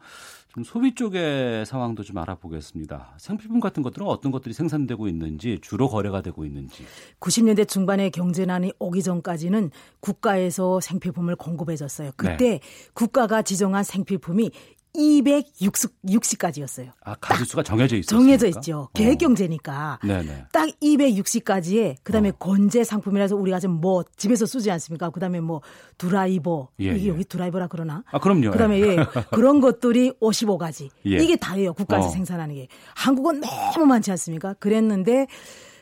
좀 0.54 0.64
소비 0.64 0.94
쪽의 0.94 1.66
상황도 1.66 2.02
좀 2.02 2.16
알아보겠습니다. 2.18 3.14
생필품 3.18 3.60
같은 3.60 3.82
것들은 3.82 4.06
어떤 4.06 4.32
것들이 4.32 4.54
생산되고 4.54 5.06
있는지 5.06 5.58
주로 5.60 5.88
거래가 5.88 6.22
되고 6.22 6.44
있는지. 6.44 6.84
90년대 7.20 7.68
중반에 7.68 8.08
경제난이 8.08 8.72
오기 8.78 9.02
전까지는 9.02 9.70
국가에서 10.00 10.80
생필품을 10.80 11.36
공급해줬어요. 11.36 12.12
그때 12.16 12.36
네. 12.36 12.60
국가가 12.94 13.42
지정한 13.42 13.84
생필품이 13.84 14.50
260까지였어요. 14.94 16.90
아, 17.04 17.14
가짓수가 17.20 17.62
정해져 17.62 17.96
있어요. 17.96 18.18
정해져 18.18 18.46
있죠. 18.48 18.88
계획 18.94 19.18
경제니까. 19.18 20.00
네네. 20.02 20.44
딱 20.52 20.68
260까지에 20.82 21.96
그다음에 22.02 22.30
어. 22.30 22.32
건재 22.38 22.84
상품이라서 22.84 23.36
우리가 23.36 23.60
지금 23.60 23.76
뭐 23.80 24.04
집에서 24.16 24.46
쓰지 24.46 24.70
않습니까? 24.70 25.10
그다음에 25.10 25.40
뭐 25.40 25.60
드라이버 25.98 26.68
예, 26.80 26.94
이게 26.94 27.04
예. 27.04 27.08
여기 27.08 27.24
드라이버라 27.24 27.68
그러나? 27.68 28.02
아, 28.10 28.18
그럼요. 28.18 28.50
그다음에 28.50 28.80
예, 28.80 28.96
그런 29.32 29.60
것들이 29.60 30.12
55가지. 30.20 30.90
예. 31.06 31.16
이게 31.16 31.36
다예요. 31.36 31.74
국가에서 31.74 32.08
어. 32.08 32.10
생산하는 32.10 32.54
게. 32.54 32.68
한국은 32.94 33.40
너무 33.40 33.86
많지 33.86 34.10
않습니까? 34.12 34.54
그랬는데 34.54 35.26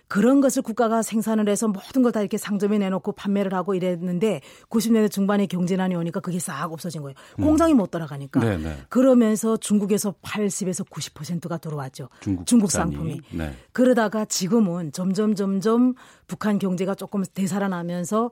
그런 0.09 0.41
것을 0.41 0.63
국가가 0.63 1.03
생산을 1.03 1.49
해서 1.49 1.67
모든 1.69 2.03
걸 2.03 2.13
다 2.13 2.21
이렇게 2.21 2.39
상점에 2.39 2.79
내놓고 2.79 3.13
판매를 3.13 3.53
하고 3.55 3.75
이랬는데 3.75 4.41
90년대 4.71 5.11
중반에 5.11 5.47
경제난이 5.47 5.95
오니까 5.97 6.21
그게 6.21 6.39
싹 6.39 6.73
없어진 6.73 7.03
거예요. 7.03 7.15
공장이 7.37 7.75
못 7.75 7.91
돌아가니까. 7.91 8.41
음. 8.41 8.63
네네. 8.63 8.77
그러면서 8.89 9.57
중국에서 9.57 10.15
80에서 10.23 10.89
90%가 10.89 11.59
들어왔죠. 11.59 12.09
중국 12.21 12.47
중국. 12.47 12.71
상품이. 12.71 13.21
네. 13.33 13.53
그러다가 13.73 14.25
지금은 14.25 14.93
점점 14.93 15.35
점점 15.35 15.95
북한 16.29 16.59
경제가 16.59 16.95
조금 16.95 17.25
되살아나면서 17.35 18.31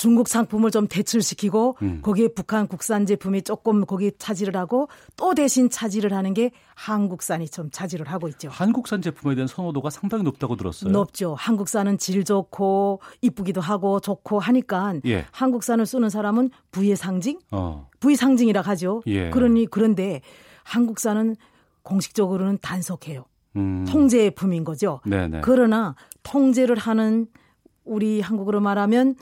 중국 0.00 0.28
상품을 0.28 0.70
좀 0.70 0.88
대출시키고 0.88 1.76
음. 1.82 1.98
거기에 2.00 2.28
북한 2.28 2.66
국산 2.66 3.04
제품이 3.04 3.42
조금 3.42 3.84
거기 3.84 4.10
차지를 4.16 4.56
하고 4.56 4.88
또 5.14 5.34
대신 5.34 5.68
차지를 5.68 6.14
하는 6.14 6.32
게 6.32 6.52
한국산이 6.74 7.50
좀 7.50 7.70
차지를 7.70 8.08
하고 8.08 8.26
있죠. 8.28 8.48
한국산 8.48 9.02
제품에 9.02 9.34
대한 9.34 9.46
선호도가 9.46 9.90
상당히 9.90 10.24
높다고 10.24 10.56
들었어요. 10.56 10.90
높죠. 10.90 11.34
한국산은 11.34 11.98
질 11.98 12.24
좋고 12.24 13.02
이쁘기도 13.20 13.60
하고 13.60 14.00
좋고 14.00 14.38
하니까 14.38 14.94
예. 15.04 15.26
한국산을 15.32 15.84
쓰는 15.84 16.08
사람은 16.08 16.48
부의 16.70 16.96
상징, 16.96 17.38
어. 17.50 17.86
부의 18.00 18.16
상징이라 18.16 18.62
하죠. 18.62 19.02
예. 19.06 19.28
그러니 19.28 19.66
그런데 19.66 20.22
한국산은 20.64 21.36
공식적으로는 21.82 22.56
단속해요. 22.62 23.26
음. 23.56 23.84
통제품인 23.86 24.64
거죠. 24.64 25.00
네네. 25.04 25.42
그러나 25.42 25.94
통제를 26.22 26.78
하는 26.78 27.26
우리 27.84 28.22
한국으로 28.22 28.62
말하면 28.62 29.16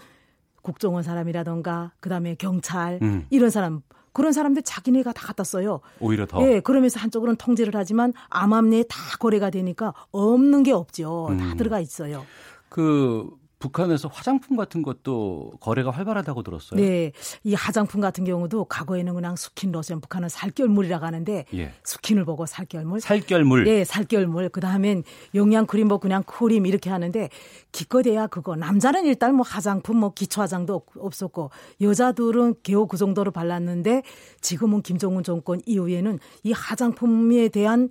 국정원 0.68 1.02
사람이라던가 1.02 1.92
그다음에 2.00 2.34
경찰 2.34 2.98
음. 3.00 3.24
이런 3.30 3.48
사람 3.48 3.80
그런 4.12 4.32
사람들 4.32 4.62
자기네가 4.62 5.12
다 5.12 5.26
갖다 5.26 5.44
써요. 5.44 5.80
오히려 6.00 6.26
더. 6.26 6.42
예, 6.42 6.60
그러면서 6.60 7.00
한쪽으로는 7.00 7.36
통제를 7.36 7.72
하지만 7.74 8.12
암암리에 8.28 8.84
다 8.88 8.98
거래가 9.18 9.48
되니까 9.48 9.94
없는 10.10 10.62
게 10.64 10.72
없죠. 10.72 11.28
다 11.38 11.52
음. 11.52 11.56
들어가 11.56 11.80
있어요. 11.80 12.24
그 12.68 13.30
북한에서 13.58 14.08
화장품 14.08 14.56
같은 14.56 14.82
것도 14.82 15.52
거래가 15.60 15.90
활발하다고 15.90 16.42
들었어요. 16.44 16.80
네, 16.80 17.12
이 17.42 17.54
화장품 17.54 18.00
같은 18.00 18.24
경우도 18.24 18.66
과거에는 18.66 19.14
그냥 19.14 19.34
스킨 19.34 19.72
로션, 19.72 20.00
북한은 20.00 20.28
살결물이라고 20.28 21.04
하는데 21.04 21.44
예. 21.54 21.72
스킨을 21.82 22.24
보고 22.24 22.46
살결물, 22.46 23.00
살결물. 23.00 23.66
예, 23.66 23.84
살결물. 23.84 24.50
그 24.50 24.60
다음엔 24.60 25.02
영양 25.34 25.66
크림 25.66 25.88
뭐 25.88 25.98
그냥 25.98 26.22
크림 26.22 26.66
이렇게 26.66 26.88
하는데 26.90 27.28
기껏해야 27.72 28.28
그거. 28.28 28.54
남자는 28.54 29.04
일단 29.06 29.34
뭐 29.34 29.44
화장품 29.44 29.98
뭐 29.98 30.12
기초 30.14 30.40
화장도 30.40 30.74
없- 30.74 30.96
없었고 30.96 31.50
여자들은 31.80 32.54
겨우 32.62 32.86
그 32.86 32.96
정도로 32.96 33.32
발랐는데 33.32 34.02
지금은 34.40 34.82
김정은 34.82 35.24
정권 35.24 35.60
이후에는 35.66 36.18
이 36.44 36.52
화장품에 36.52 37.48
대한 37.48 37.90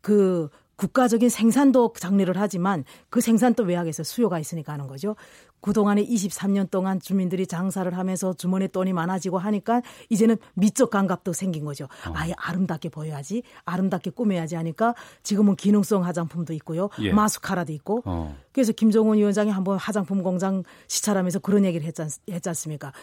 그 0.00 0.48
국가적인 0.80 1.28
생산도 1.28 1.92
장려를 1.98 2.38
하지만 2.38 2.84
그 3.10 3.20
생산도 3.20 3.64
외곽에서 3.64 4.02
수요가 4.02 4.38
있으니까 4.38 4.72
하는 4.72 4.86
거죠. 4.86 5.14
그동안에 5.60 6.02
23년 6.06 6.70
동안 6.70 6.98
주민들이 6.98 7.46
장사를 7.46 7.94
하면서 7.94 8.32
주머니에 8.32 8.68
돈이 8.68 8.94
많아지고 8.94 9.36
하니까 9.36 9.82
이제는 10.08 10.38
미적 10.54 10.88
감각도 10.88 11.34
생긴 11.34 11.66
거죠. 11.66 11.86
아예 12.14 12.32
아름답게 12.38 12.88
보여야지, 12.88 13.42
아름답게 13.66 14.12
꾸며야지 14.12 14.54
하니까 14.56 14.94
지금은 15.22 15.56
기능성 15.56 16.06
화장품도 16.06 16.54
있고요. 16.54 16.88
예. 17.00 17.12
마스카라도 17.12 17.74
있고. 17.74 18.00
어. 18.06 18.34
그래서 18.52 18.72
김정은 18.72 19.18
위원장이 19.18 19.50
한번 19.50 19.76
화장품 19.76 20.22
공장 20.22 20.62
시찰하면서 20.88 21.40
그런 21.40 21.66
얘기를 21.66 21.86
했지, 21.86 22.00
않, 22.00 22.08
했지 22.30 22.48
않습니까? 22.48 22.94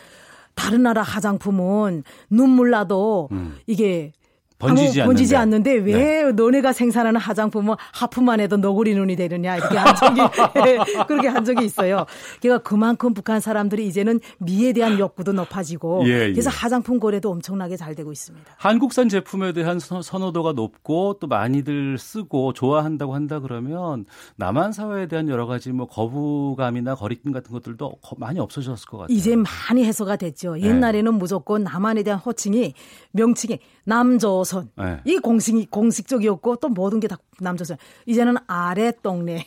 다른 0.56 0.82
나라 0.82 1.04
화장품은 1.04 2.04
눈물 2.32 2.72
나도 2.72 3.30
이게 3.68 4.12
음. 4.16 4.17
번지지 4.60 5.02
아무 5.02 5.10
번지지 5.10 5.36
않는데. 5.36 5.74
왜 5.74 6.32
너네가 6.32 6.74
생산하는 6.74 7.20
화장품은 7.20 7.76
하품만 7.94 8.40
해도 8.40 8.58
너구리 8.58 8.96
눈이 8.96 9.16
되느냐 9.16 9.58
이렇게 9.58 9.78
한 9.78 9.96
적이 9.96 10.22
예, 10.66 10.78
그렇게 11.08 11.28
한 11.28 11.46
적이 11.46 11.66
있어요. 11.66 12.06
그러니까 12.42 12.68
그만큼 12.68 13.14
북한 13.14 13.40
사람들이 13.40 13.86
이제는 13.88 14.20
미에 14.40 14.74
대한 14.74 14.98
욕구도 14.98 15.32
높아지고 15.34 16.04
예, 16.08 16.28
예. 16.30 16.32
그래서 16.32 16.50
화장품 16.50 17.00
거래도 17.00 17.30
엄청나게 17.32 17.78
잘 17.78 17.94
되고 17.96 18.12
있습니다. 18.12 18.46
한국산 18.58 19.10
제품에 19.10 19.54
대한 19.54 19.80
선- 19.80 20.02
선호도가 20.02 20.54
높고 20.54 21.18
또 21.20 21.28
많이들 21.28 21.98
쓰고 22.00 22.54
좋아한다고 22.54 23.14
한다 23.14 23.40
그러면 23.40 24.06
남한 24.38 24.72
사회에 24.72 25.08
대한 25.08 25.30
여러 25.30 25.46
가지 25.46 25.72
뭐 25.72 25.88
거부감이나 25.88 26.96
거리낌 26.96 27.32
같은 27.32 27.52
것들도 27.52 27.98
거- 28.02 28.16
많이 28.18 28.40
없어졌을 28.40 28.88
것 28.88 28.98
같아요. 28.98 29.16
이제 29.16 29.36
많이 29.36 29.86
해소가 29.86 30.16
됐죠. 30.16 30.56
네. 30.56 30.64
옛날에는 30.64 31.14
무조건 31.14 31.64
남한에 31.64 32.04
대한 32.04 32.20
호칭이 32.20 32.74
명칭이 33.12 33.60
남조 33.86 34.44
선 34.48 34.70
네. 34.78 35.00
이 35.06 35.18
공식이 35.18 35.68
공식적이었고 35.70 36.56
또 36.56 36.70
모든 36.70 37.00
게 37.00 37.08
다 37.08 37.18
남조선. 37.40 37.78
이제는 38.08 38.36
아래 38.48 38.92
동네 39.04 39.46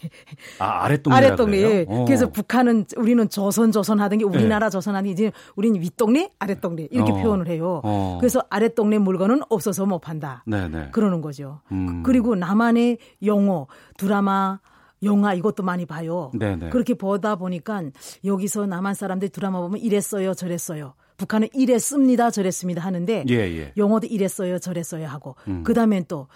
아. 0.59 0.85
아래 0.85 1.35
동네. 1.37 1.59
예. 1.61 1.87
어. 1.89 2.05
그래서 2.05 2.31
북한은 2.31 2.87
우리는 2.97 3.29
조선 3.29 3.73
조선 3.73 4.01
하던 4.01 4.19
게 4.19 4.25
우리나라 4.25 4.71
조선 4.71 4.95
하는 4.95 5.09
게 5.09 5.13
이제 5.13 5.33
우리는 5.57 5.81
윗 5.81 5.97
동네 5.97 6.31
아래 6.39 6.59
동네 6.61 6.87
이렇게 6.91 7.13
어. 7.13 7.15
표현을 7.17 7.49
해요. 7.49 7.81
어. 7.83 8.19
그래서 8.21 8.43
아래 8.51 8.69
동네 8.69 8.99
물건은 8.99 9.43
없어서 9.49 9.87
못 9.87 9.99
판다. 9.99 10.45
네네. 10.47 10.91
그러는 10.93 11.21
거죠. 11.21 11.61
음. 11.73 12.03
그리고 12.05 12.37
남한의 12.37 12.99
영어, 13.25 13.67
드라마, 13.99 14.61
영화 15.03 15.35
이것도 15.35 15.63
많이 15.63 15.87
봐요. 15.87 16.31
네네. 16.35 16.71
그렇게 16.71 16.95
보다 16.95 17.37
보니까 17.37 17.83
여기서 18.25 18.67
남한 18.67 18.95
사람들이 18.95 19.31
드라마 19.31 19.61
보면 19.61 19.81
이랬어요, 19.81 20.35
저랬어요. 20.35 20.95
북한은 21.21 21.49
이랬습니다, 21.53 22.31
저랬습니다 22.31 22.81
하는데 22.81 23.25
예, 23.29 23.35
예. 23.35 23.73
영어도 23.77 24.07
이랬어요, 24.07 24.59
저랬어요 24.59 25.07
하고 25.07 25.37
그다음엔 25.65 26.07
또 26.09 26.29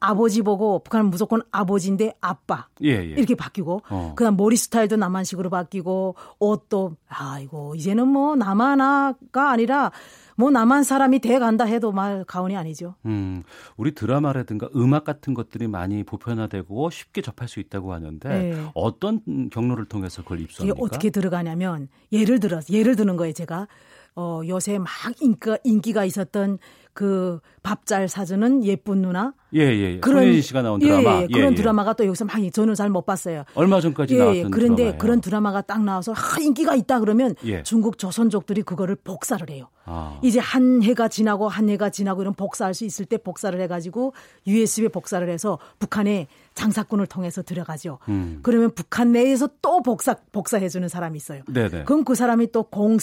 아버지 0.00 0.42
보고 0.42 0.80
북한은 0.82 1.10
무조건 1.10 1.42
아버지인데 1.52 2.14
아빠 2.20 2.66
예, 2.82 2.88
예. 2.88 3.04
이렇게 3.04 3.34
바뀌고 3.34 3.82
어. 3.88 4.14
그다음 4.16 4.36
머리 4.36 4.56
스타일도 4.56 4.96
남한식으로 4.96 5.48
바뀌고 5.48 6.16
옷도 6.40 6.96
아이고 7.08 7.74
이제는 7.76 8.08
뭐 8.08 8.34
남한아가 8.34 9.50
아니라 9.50 9.92
뭐 10.34 10.50
남한 10.50 10.82
사람이 10.82 11.20
돼 11.20 11.38
간다 11.38 11.64
해도 11.64 11.92
말 11.92 12.24
가온이 12.24 12.56
아니죠. 12.56 12.94
음, 13.06 13.42
우리 13.76 13.94
드라마라든가 13.94 14.68
음악 14.74 15.04
같은 15.04 15.34
것들이 15.34 15.68
많이 15.68 16.02
보편화되고 16.02 16.90
쉽게 16.90 17.20
접할 17.22 17.48
수 17.48 17.60
있다고 17.60 17.92
하는데 17.92 18.28
네. 18.28 18.70
어떤 18.74 19.20
경로를 19.50 19.84
통해서 19.84 20.22
그걸 20.22 20.40
입수합니까? 20.40 20.80
어떻게 20.80 21.10
들어가냐면 21.10 21.88
예를 22.10 22.40
들어 22.40 22.60
예를 22.70 22.96
드는 22.96 23.16
거예요 23.16 23.34
제가 23.34 23.68
어 24.14 24.42
요새 24.46 24.78
막 24.78 24.88
인기가 25.20 25.58
인기가 25.64 26.04
있었던 26.04 26.58
그 26.94 27.40
밥잘 27.62 28.06
사주는 28.08 28.64
예쁜 28.64 29.00
누나 29.00 29.32
예, 29.54 29.60
예, 29.60 29.94
예. 29.94 30.00
손예진 30.04 30.42
씨가 30.42 30.60
나온 30.60 30.78
드라마. 30.78 31.20
예, 31.20 31.22
예, 31.22 31.26
그런 31.26 31.46
예, 31.46 31.50
예. 31.52 31.54
드라마가 31.54 31.94
또 31.94 32.04
여기서 32.04 32.26
막 32.26 32.36
저는 32.52 32.74
잘 32.74 32.90
못 32.90 33.06
봤어요. 33.06 33.44
얼마 33.54 33.80
전까지 33.80 34.14
예, 34.14 34.18
나왔던 34.18 34.36
예. 34.44 34.48
그런데 34.50 34.76
드라마예요. 34.76 34.98
그런 34.98 35.20
드라마가 35.22 35.62
딱 35.62 35.82
나와서 35.82 36.12
아, 36.12 36.40
인기가 36.40 36.74
있다 36.74 37.00
그러면 37.00 37.34
예. 37.44 37.62
중국 37.62 37.96
조선족들이 37.96 38.62
그거를 38.62 38.96
복사를 38.96 39.48
해요. 39.48 39.68
아. 39.86 40.20
이제 40.22 40.38
한 40.38 40.82
해가 40.82 41.08
지나고 41.08 41.48
한 41.48 41.70
해가 41.70 41.88
지나고 41.88 42.20
이런 42.20 42.34
복사할 42.34 42.74
수 42.74 42.84
있을 42.84 43.06
때 43.06 43.16
복사를 43.16 43.58
해 43.58 43.66
가지고 43.66 44.12
USB 44.46 44.88
복사를 44.88 45.26
해서 45.26 45.58
북한에 45.78 46.26
장사꾼을 46.54 47.06
통해서 47.06 47.42
들어가죠. 47.42 47.98
음. 48.10 48.40
그러면 48.42 48.72
북한 48.74 49.12
내에서 49.12 49.48
또 49.62 49.80
복사 49.82 50.14
복사해 50.32 50.68
주는 50.68 50.86
사람이 50.88 51.16
있어요. 51.16 51.42
네네. 51.48 51.84
그럼 51.84 52.04
그 52.04 52.14
사람이 52.14 52.52
또 52.52 52.64
공 52.64 52.98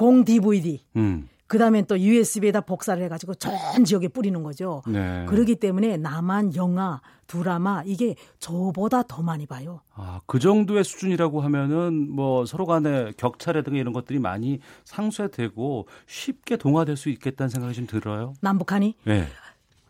공 0.00 0.24
DVD 0.24 0.80
음. 0.96 1.28
그 1.46 1.58
다음에 1.58 1.82
또 1.82 1.98
USB에다 2.00 2.62
복사를 2.62 3.02
해가지고 3.02 3.34
전 3.34 3.52
지역에 3.84 4.08
뿌리는 4.08 4.42
거죠. 4.42 4.82
네. 4.86 5.26
그러기 5.28 5.56
때문에 5.56 5.98
남한 5.98 6.54
영화, 6.54 7.02
드라마 7.26 7.82
이게 7.84 8.14
저보다 8.38 9.02
더 9.02 9.20
많이 9.22 9.44
봐요. 9.44 9.80
아, 9.94 10.20
그 10.24 10.38
정도의 10.38 10.84
수준이라고 10.84 11.42
하면은 11.42 12.08
뭐 12.10 12.46
서로 12.46 12.64
간의 12.64 13.12
격차라든가 13.18 13.78
이런 13.78 13.92
것들이 13.92 14.20
많이 14.20 14.60
상쇄되고 14.84 15.86
쉽게 16.06 16.56
동화될 16.56 16.96
수 16.96 17.10
있겠다는 17.10 17.50
생각이 17.50 17.74
좀 17.74 17.86
들어요. 17.86 18.32
남북한이 18.40 18.94
네. 19.04 19.26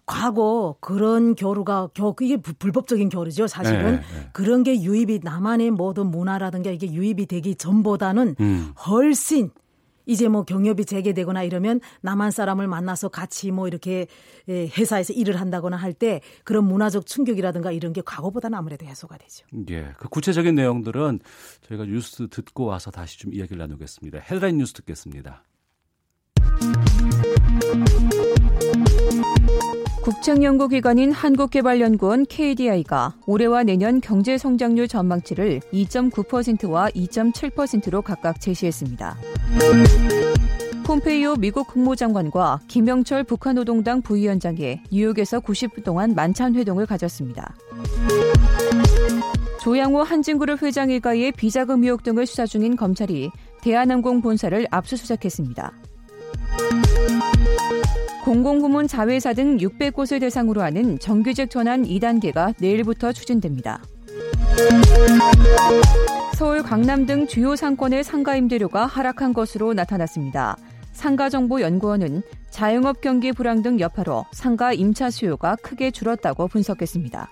과거 0.06 0.74
그런 0.80 1.36
교류가 1.36 1.90
교 1.94 2.16
이게 2.22 2.36
부- 2.36 2.54
불법적인 2.54 3.10
교류죠 3.10 3.46
사실은 3.46 3.84
네, 3.84 3.96
네. 3.98 4.28
그런 4.32 4.64
게 4.64 4.82
유입이 4.82 5.20
남한의 5.22 5.70
모든 5.70 6.06
문화라든가 6.06 6.70
이게 6.70 6.90
유입이 6.90 7.26
되기 7.26 7.54
전보다는 7.54 8.34
음. 8.40 8.72
훨씬 8.88 9.50
이제 10.06 10.28
뭐 10.28 10.44
경협이 10.44 10.84
재개되거나 10.84 11.42
이러면 11.42 11.80
남한 12.00 12.30
사람을 12.30 12.66
만나서 12.66 13.08
같이 13.08 13.50
뭐 13.50 13.68
이렇게 13.68 14.06
예, 14.48 14.68
회사에서 14.68 15.12
일을 15.12 15.40
한다거나 15.40 15.76
할 15.76 15.90
때 16.00 16.20
그런 16.44 16.64
문화적 16.64 17.04
충격이라든가 17.04 17.72
이런 17.72 17.92
게 17.92 18.00
과거보다는 18.00 18.56
아무래도 18.56 18.86
해소가 18.86 19.18
되죠. 19.18 19.44
예. 19.70 19.92
그 19.98 20.08
구체적인 20.08 20.54
내용들은 20.54 21.18
저희가 21.68 21.84
뉴스 21.84 22.28
듣고 22.28 22.64
와서 22.64 22.90
다시 22.90 23.18
좀 23.18 23.34
이야기를 23.34 23.58
나누겠습니다. 23.58 24.20
헤드라인 24.20 24.56
뉴스 24.56 24.72
듣겠습니다. 24.74 25.44
국책연구기관인 30.02 31.12
한국개발연구원 31.12 32.24
KDI가 32.24 33.16
올해와 33.26 33.62
내년 33.64 34.00
경제 34.00 34.38
성장률 34.38 34.88
전망치를 34.88 35.60
2.9%와 35.72 36.88
2.7%로 36.88 38.00
각각 38.00 38.40
제시했습니다. 38.40 39.18
폼페이오 40.84 41.36
미국 41.36 41.68
국무장관과 41.68 42.60
김영철 42.66 43.24
북한 43.24 43.56
노동당 43.56 44.00
부위원장이 44.00 44.80
뉴욕에서 44.90 45.38
90분 45.40 45.84
동안 45.84 46.14
만찬 46.14 46.54
회동을 46.54 46.86
가졌습니다. 46.86 47.54
조양호 49.60 50.02
한진그룹 50.02 50.62
회장 50.62 50.90
일가의 50.90 51.32
비자금 51.32 51.84
의혹 51.84 52.02
등을 52.02 52.24
수사 52.24 52.46
중인 52.46 52.74
검찰이 52.76 53.30
대한항공 53.60 54.22
본사를 54.22 54.66
압수수색했습니다. 54.70 55.89
공공부문 58.30 58.86
자회사 58.86 59.32
등 59.32 59.56
600곳을 59.56 60.20
대상으로 60.20 60.62
하는 60.62 61.00
정규직 61.00 61.50
전환 61.50 61.82
2단계가 61.82 62.54
내일부터 62.60 63.10
추진됩니다. 63.12 63.82
서울 66.36 66.62
강남 66.62 67.06
등 67.06 67.26
주요 67.26 67.56
상권의 67.56 68.04
상가 68.04 68.36
임대료가 68.36 68.86
하락한 68.86 69.32
것으로 69.32 69.74
나타났습니다. 69.74 70.56
상가정보연구원은 70.92 72.22
자영업 72.50 73.00
경기 73.00 73.32
불황 73.32 73.62
등 73.62 73.80
여파로 73.80 74.24
상가 74.30 74.72
임차 74.72 75.10
수요가 75.10 75.56
크게 75.56 75.90
줄었다고 75.90 76.46
분석했습니다. 76.46 77.28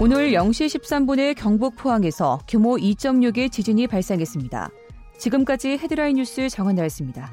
오늘 0.00 0.32
0시 0.32 0.64
13분에 0.80 1.34
경북 1.36 1.76
포항에서 1.76 2.40
규모 2.48 2.78
2.6의 2.78 3.52
지진이 3.52 3.86
발생했습니다. 3.86 4.70
지금까지 5.18 5.76
헤드라인 5.76 6.16
뉴스 6.16 6.48
정원나였습니다. 6.48 7.28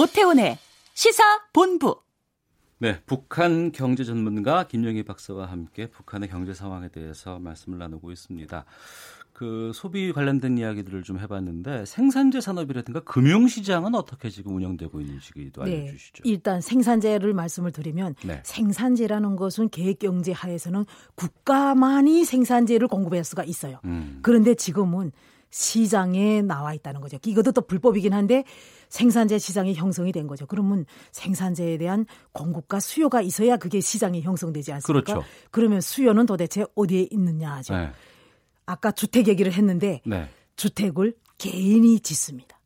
오태훈의 0.00 0.56
시사 0.94 1.22
본부. 1.52 2.00
네, 2.78 3.02
북한 3.04 3.70
경제 3.70 4.02
전문가 4.02 4.66
김영희 4.66 5.02
박사와 5.02 5.44
함께 5.44 5.90
북한의 5.90 6.30
경제 6.30 6.54
상황에 6.54 6.88
대해서 6.88 7.38
말씀을 7.38 7.76
나누고 7.76 8.10
있습니다. 8.10 8.64
그 9.34 9.72
소비 9.74 10.10
관련된 10.14 10.56
이야기들을 10.56 11.02
좀 11.02 11.18
해봤는데 11.18 11.84
생산재 11.84 12.40
산업이라든가 12.40 13.00
금융 13.00 13.46
시장은 13.46 13.94
어떻게 13.94 14.30
지금 14.30 14.56
운영되고 14.56 15.02
있는지도 15.02 15.64
네, 15.64 15.82
알려주시죠. 15.82 16.22
일단 16.24 16.62
생산재를 16.62 17.34
말씀을 17.34 17.70
드리면 17.70 18.14
네. 18.24 18.40
생산재라는 18.42 19.36
것은 19.36 19.68
계획 19.68 19.98
경제 19.98 20.32
하에서는 20.32 20.86
국가만이 21.14 22.24
생산재를 22.24 22.88
공급할 22.88 23.22
수가 23.22 23.44
있어요. 23.44 23.80
음. 23.84 24.20
그런데 24.22 24.54
지금은 24.54 25.12
시장에 25.50 26.42
나와 26.42 26.74
있다는 26.74 27.00
거죠. 27.00 27.18
이것도 27.24 27.52
또 27.52 27.60
불법이긴 27.62 28.12
한데 28.12 28.44
생산재 28.88 29.38
시장이 29.38 29.74
형성이 29.74 30.12
된 30.12 30.26
거죠. 30.26 30.46
그러면 30.46 30.86
생산재에 31.12 31.78
대한 31.78 32.06
공급과 32.32 32.80
수요가 32.80 33.20
있어야 33.20 33.56
그게 33.56 33.80
시장이 33.80 34.22
형성되지 34.22 34.72
않습니까? 34.72 35.12
그렇죠. 35.12 35.28
그러면 35.50 35.80
수요는 35.80 36.26
도대체 36.26 36.64
어디에 36.74 37.08
있느냐 37.10 37.52
하죠. 37.56 37.74
네. 37.74 37.90
아까 38.66 38.92
주택 38.92 39.28
얘기를 39.28 39.52
했는데 39.52 40.00
네. 40.04 40.28
주택을 40.56 41.14
개인이 41.38 41.98
짓습니다. 42.00 42.60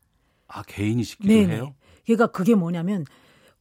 아 0.49 0.63
개인이 0.63 1.03
짓기도 1.03 1.29
네네. 1.29 1.55
해요? 1.55 1.75
그러니까 2.05 2.27
그게 2.29 2.55
뭐냐면 2.55 3.07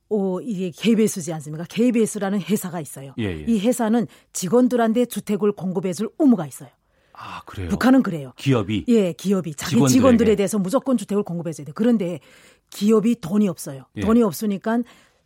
어, 0.09 0.39
이게 0.41 0.69
KBS지 0.69 1.31
않습니까? 1.33 1.65
KBS라는 1.69 2.41
회사가 2.41 2.81
있어요. 2.81 3.15
예, 3.17 3.23
예. 3.23 3.45
이 3.47 3.59
회사는 3.59 4.07
직원들한테 4.31 5.05
주택을 5.05 5.53
공급해 5.53 5.93
줄 5.93 6.09
의무가 6.19 6.45
있어요. 6.45 6.69
아, 7.13 7.41
그래요? 7.45 7.69
북한은 7.69 8.03
그래요. 8.03 8.33
기업이? 8.37 8.85
예, 8.87 9.13
기업이. 9.13 9.55
자기 9.55 9.71
직원들에게. 9.75 9.93
직원들에 9.93 10.35
대해서 10.35 10.57
무조건 10.57 10.97
주택을 10.97 11.23
공급해줘야 11.23 11.65
돼요. 11.65 11.73
그런데 11.75 12.19
기업이 12.69 13.21
돈이 13.21 13.47
없어요. 13.47 13.85
예. 13.97 14.01
돈이 14.01 14.23
없으니까 14.23 14.79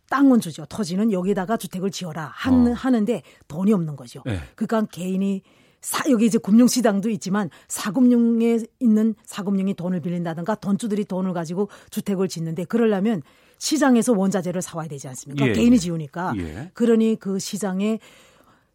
땅은 0.10 0.40
주죠. 0.40 0.66
토지는 0.66 1.12
여기다가 1.12 1.58
주택을 1.58 1.92
지어라 1.92 2.32
한, 2.34 2.68
어. 2.68 2.74
하는데 2.74 3.22
돈이 3.48 3.74
없는 3.74 3.96
거죠. 3.96 4.22
예. 4.28 4.40
그러니까 4.56 4.86
개인이 4.92 5.42
사, 5.82 6.10
여기 6.10 6.26
이제 6.26 6.38
금융시장도 6.38 7.10
있지만 7.12 7.50
사금융에 7.68 8.60
있는 8.80 9.16
사금융이 9.26 9.76
돈을 9.76 10.02
빌린다든가 10.02 10.56
돈주들이 10.56 11.06
돈을 11.06 11.34
가지고 11.34 11.70
주택을 11.92 12.28
짓는데 12.28 12.66
그러려면 12.66 13.22
시장에서 13.60 14.14
원자재를 14.14 14.62
사와야 14.62 14.88
되지 14.88 15.08
않습니까? 15.08 15.48
예. 15.48 15.54
개인이 15.54 15.78
지우니까. 15.80 16.34
예. 16.38 16.72
그러니 16.74 17.18
그 17.20 17.40
시장에 17.40 18.00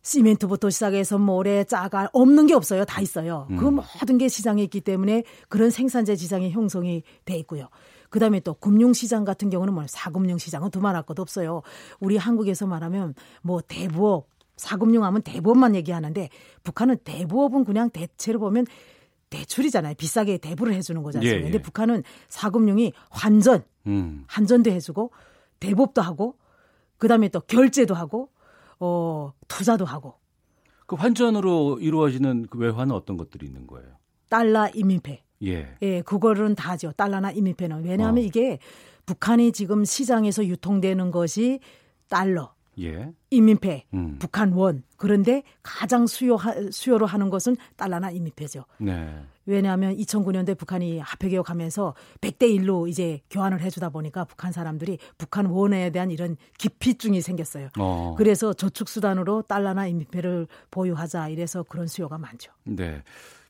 시멘트부터 0.02 0.68
시작해서 0.70 1.18
모래, 1.18 1.64
짜갈 1.64 2.08
없는 2.12 2.46
게 2.46 2.54
없어요. 2.54 2.84
다 2.84 3.00
있어요. 3.00 3.46
그 3.48 3.54
음. 3.54 3.56
그 3.58 3.64
모든 4.00 4.18
게 4.18 4.28
시장에 4.28 4.62
있기 4.64 4.80
때문에 4.80 5.22
그런 5.48 5.70
생산재 5.70 6.16
시장이 6.16 6.50
형성이 6.50 7.02
돼 7.24 7.36
있고요. 7.38 7.68
그다음에 8.10 8.40
또 8.40 8.54
금융시장 8.54 9.24
같은 9.24 9.48
경우는 9.48 9.72
뭐 9.72 9.84
사금융시장은 9.88 10.70
두말할 10.70 11.04
것도 11.04 11.22
없어요. 11.22 11.62
우리 11.98 12.16
한국에서 12.16 12.66
말하면 12.66 13.14
뭐 13.40 13.60
대부업, 13.62 14.28
사금융하면 14.56 15.22
대부업만 15.22 15.74
얘기하는데 15.76 16.28
북한은 16.62 16.98
대부업은 17.04 17.64
그냥 17.64 17.88
대체로 17.88 18.38
보면 18.38 18.66
대출이잖아요. 19.30 19.94
비싸게 19.94 20.38
대부를 20.38 20.74
해주는 20.74 21.02
거잖아요. 21.02 21.30
예, 21.30 21.36
예. 21.36 21.40
근데 21.40 21.62
북한은 21.62 22.02
사금융이 22.28 22.92
환전, 23.08 23.64
음. 23.86 24.24
환전도 24.26 24.70
해주고 24.70 25.10
대부업도 25.58 26.02
하고 26.02 26.36
그다음에 26.98 27.28
또 27.28 27.40
결제도 27.40 27.94
하고 27.94 28.28
어 28.84 29.32
투자도 29.46 29.84
하고. 29.84 30.14
그 30.86 30.96
환전으로 30.96 31.78
이루어지는 31.80 32.48
그 32.50 32.58
외환은 32.58 32.94
어떤 32.94 33.16
것들이 33.16 33.46
있는 33.46 33.66
거예요? 33.66 33.88
달러 34.28 34.68
이민폐. 34.74 35.22
예. 35.44 35.76
예, 35.82 36.02
그거는 36.02 36.54
다죠. 36.56 36.92
달러나 36.92 37.30
이민폐는 37.30 37.84
왜냐하면 37.84 38.24
어. 38.24 38.26
이게 38.26 38.58
북한이 39.06 39.52
지금 39.52 39.84
시장에서 39.84 40.44
유통되는 40.44 41.10
것이 41.12 41.60
달러, 42.08 42.54
예. 42.78 43.12
인민폐, 43.30 43.84
음. 43.94 44.16
북한 44.18 44.52
원. 44.52 44.82
그런데 44.96 45.42
가장 45.62 46.06
수요 46.06 46.38
수요로 46.70 47.06
하는 47.06 47.28
것은 47.30 47.56
달러나 47.76 48.10
인민폐죠. 48.10 48.64
네. 48.78 49.24
왜냐하면 49.44 49.96
2009년도에 49.96 50.56
북한이 50.56 51.00
화폐 51.00 51.28
개혁하면서 51.28 51.94
100대 52.20 52.42
1로 52.58 52.88
이제 52.88 53.20
교환을 53.30 53.60
해주다 53.60 53.90
보니까 53.90 54.24
북한 54.24 54.52
사람들이 54.52 54.98
북한 55.18 55.46
원에 55.46 55.90
대한 55.90 56.10
이런 56.10 56.36
기피증이 56.58 57.20
생겼어요. 57.20 57.68
어. 57.78 58.14
그래서 58.16 58.52
저축 58.52 58.88
수단으로 58.88 59.42
달러나 59.42 59.86
인민폐를 59.86 60.46
보유하자 60.70 61.28
이래서 61.28 61.64
그런 61.64 61.88
수요가 61.88 62.18
많죠. 62.18 62.52
네. 62.64 63.02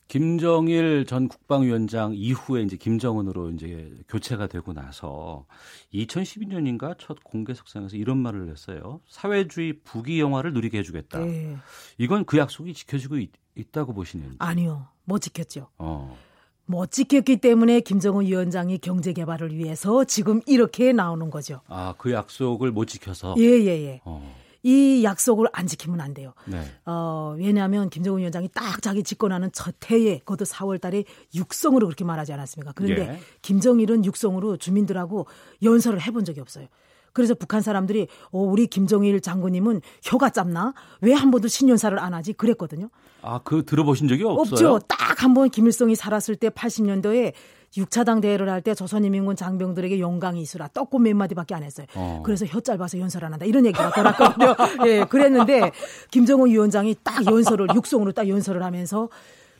김정일 0.07 1.05
전 1.05 1.27
국방위원장 1.27 2.13
이후에 2.13 2.61
이제 2.61 2.77
김정은으로 2.77 3.51
이제 3.51 3.91
교체가 4.07 4.47
되고 4.47 4.73
나서 4.73 5.45
2012년인가 5.93 6.95
첫 6.99 7.23
공개석상에서 7.23 7.95
이런 7.97 8.17
말을 8.19 8.49
했어요. 8.49 9.01
사회주의 9.07 9.73
부귀 9.83 10.19
영화를 10.19 10.53
누리게 10.53 10.77
해주겠다. 10.79 11.19
네. 11.19 11.57
이건 11.97 12.25
그 12.25 12.37
약속이 12.37 12.73
지켜지고 12.73 13.17
있, 13.17 13.31
다고 13.71 13.93
보시는지? 13.93 14.35
아니요, 14.39 14.87
못 15.05 15.19
지켰죠. 15.19 15.69
어. 15.77 16.17
못 16.65 16.91
지켰기 16.91 17.37
때문에 17.37 17.81
김정은 17.81 18.25
위원장이 18.25 18.77
경제 18.79 19.13
개발을 19.13 19.55
위해서 19.55 20.05
지금 20.05 20.41
이렇게 20.45 20.93
나오는 20.93 21.29
거죠. 21.29 21.61
아, 21.67 21.93
그 21.97 22.11
약속을 22.11 22.71
못 22.71 22.85
지켜서? 22.85 23.35
예, 23.37 23.43
예, 23.43 23.67
예. 23.67 24.01
어. 24.05 24.42
이 24.63 25.03
약속을 25.03 25.47
안 25.51 25.67
지키면 25.67 25.99
안 26.01 26.13
돼요. 26.13 26.33
네. 26.45 26.63
어, 26.85 27.35
왜냐하면 27.37 27.89
김정은 27.89 28.19
위원장이 28.19 28.47
딱 28.53 28.81
자기 28.81 29.03
집권하는 29.03 29.51
첫 29.51 29.75
해에 29.91 30.19
그것도 30.19 30.45
4월 30.45 30.79
달에 30.79 31.03
육성으로 31.35 31.85
그렇게 31.87 32.05
말하지 32.05 32.31
않았습니까? 32.33 32.71
그런데 32.73 33.09
예. 33.13 33.19
김정일은 33.41 34.05
육성으로 34.05 34.57
주민들하고 34.57 35.27
연설을 35.61 36.01
해본 36.01 36.23
적이 36.25 36.39
없어요. 36.41 36.67
그래서 37.11 37.35
북한 37.35 37.61
사람들이 37.61 38.07
어, 38.31 38.39
우리 38.39 38.65
김정일 38.67 39.21
장군님은 39.21 39.81
혀가 40.01 40.31
짧나? 40.31 40.73
왜 41.01 41.13
한 41.13 41.29
번도 41.29 41.47
신년사를 41.47 41.99
안 41.99 42.13
하지? 42.13 42.33
그랬거든요. 42.33 42.89
아, 43.21 43.39
그 43.43 43.63
들어보신 43.65 44.07
적이 44.07 44.23
없어요? 44.23 44.73
없죠. 44.75 44.79
딱 44.87 45.23
한 45.23 45.33
번 45.33 45.49
김일성이 45.49 45.95
살았을 45.95 46.35
때 46.35 46.49
80년도에 46.49 47.33
6차 47.75 48.05
당 48.05 48.21
대회를 48.21 48.49
할 48.49 48.61
때 48.61 48.73
조선인민군 48.75 49.35
장병들에게 49.35 49.99
영광이 49.99 50.41
있으라 50.41 50.67
떡고 50.69 50.99
몇 50.99 51.15
마디밖에 51.15 51.55
안 51.55 51.63
했어요. 51.63 51.87
어. 51.95 52.21
그래서 52.23 52.45
혀 52.45 52.59
짧아서 52.61 52.99
연설 52.99 53.25
안 53.25 53.33
한다 53.33 53.45
이런 53.45 53.65
얘기가 53.65 53.91
돌았거든요. 53.91 54.55
예, 54.87 55.03
그랬는데 55.05 55.71
김정은 56.11 56.49
위원장이 56.49 56.95
딱 57.03 57.25
연설을 57.25 57.67
육성으로 57.75 58.11
딱 58.13 58.27
연설을 58.29 58.63
하면서 58.63 59.09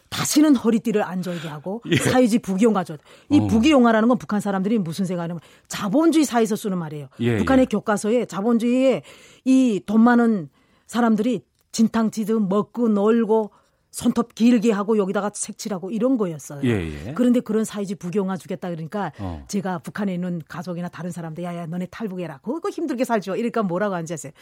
다시는 0.10 0.56
허리띠를 0.56 1.02
안 1.02 1.22
절게 1.24 1.48
하고 1.48 1.82
예. 1.90 1.96
사회주의 1.96 2.40
부기용화 2.40 2.84
죠. 2.84 2.98
이 3.30 3.40
어. 3.40 3.48
부기용화라는 3.48 4.08
건 4.08 4.18
북한 4.20 4.40
사람들이 4.40 4.78
무슨 4.78 5.06
생각하냐면 5.06 5.42
자본주의 5.68 6.24
사회에서 6.24 6.56
쓰는 6.56 6.78
말이에요. 6.78 7.08
예, 7.20 7.38
북한의 7.38 7.64
예. 7.64 7.66
교과서에 7.66 8.26
자본주의에 8.26 9.02
이 9.46 9.82
돈 9.86 10.02
많은 10.02 10.50
사람들이 10.86 11.42
진탕치듯 11.72 12.44
먹고 12.48 12.90
놀고 12.90 13.50
손톱 13.94 14.34
길게 14.34 14.72
하고 14.72 14.98
여기다가 14.98 15.30
색칠하고 15.34 15.92
이런 15.92 16.18
거였어요. 16.18 16.62
예, 16.64 17.08
예. 17.08 17.14
그런데 17.14 17.40
그런 17.40 17.64
사이지 17.64 17.94
부경화 17.94 18.38
주겠다 18.38 18.72
그러니까 18.72 19.12
어. 19.20 19.46
제가 19.48 19.80
북한에 19.80 20.16
있는 20.16 20.42
가족이나 20.48 20.90
다른 20.90 21.12
사람들 21.12 21.44
야야 21.44 21.68
너네 21.68 21.86
탈북해라. 21.92 22.40
그거 22.40 22.70
힘들게 22.70 23.06
살죠. 23.06 23.36
이러니까 23.36 23.62
뭐라고 23.62 23.94
아세요? 23.96 24.34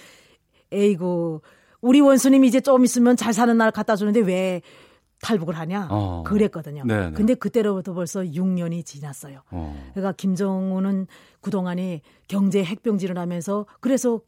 에이구 0.72 1.42
우리 1.82 2.00
원수님이 2.00 2.48
이제 2.48 2.62
좀 2.62 2.86
있으면 2.86 3.18
잘 3.18 3.34
사는 3.34 3.56
날 3.58 3.72
갖다 3.72 3.98
주는데 3.98 4.22
왜 4.22 4.62
탈북을 5.22 5.58
하냐 5.58 5.90
어. 5.92 6.24
그랬거든요. 6.26 6.86
네네. 6.86 7.06
네. 7.08 7.12
근데 7.12 7.34
그때로부터 7.34 7.94
벌써 7.94 8.22
6년이 8.22 8.86
지났어요. 8.86 9.42
어. 9.52 9.92
그러니까 9.94 10.14
김정은은 10.14 11.08
그동안에 11.42 12.02
경제 12.30 12.64
핵병질을 12.64 13.18
하면서 13.18 13.66
그래서 13.82 14.22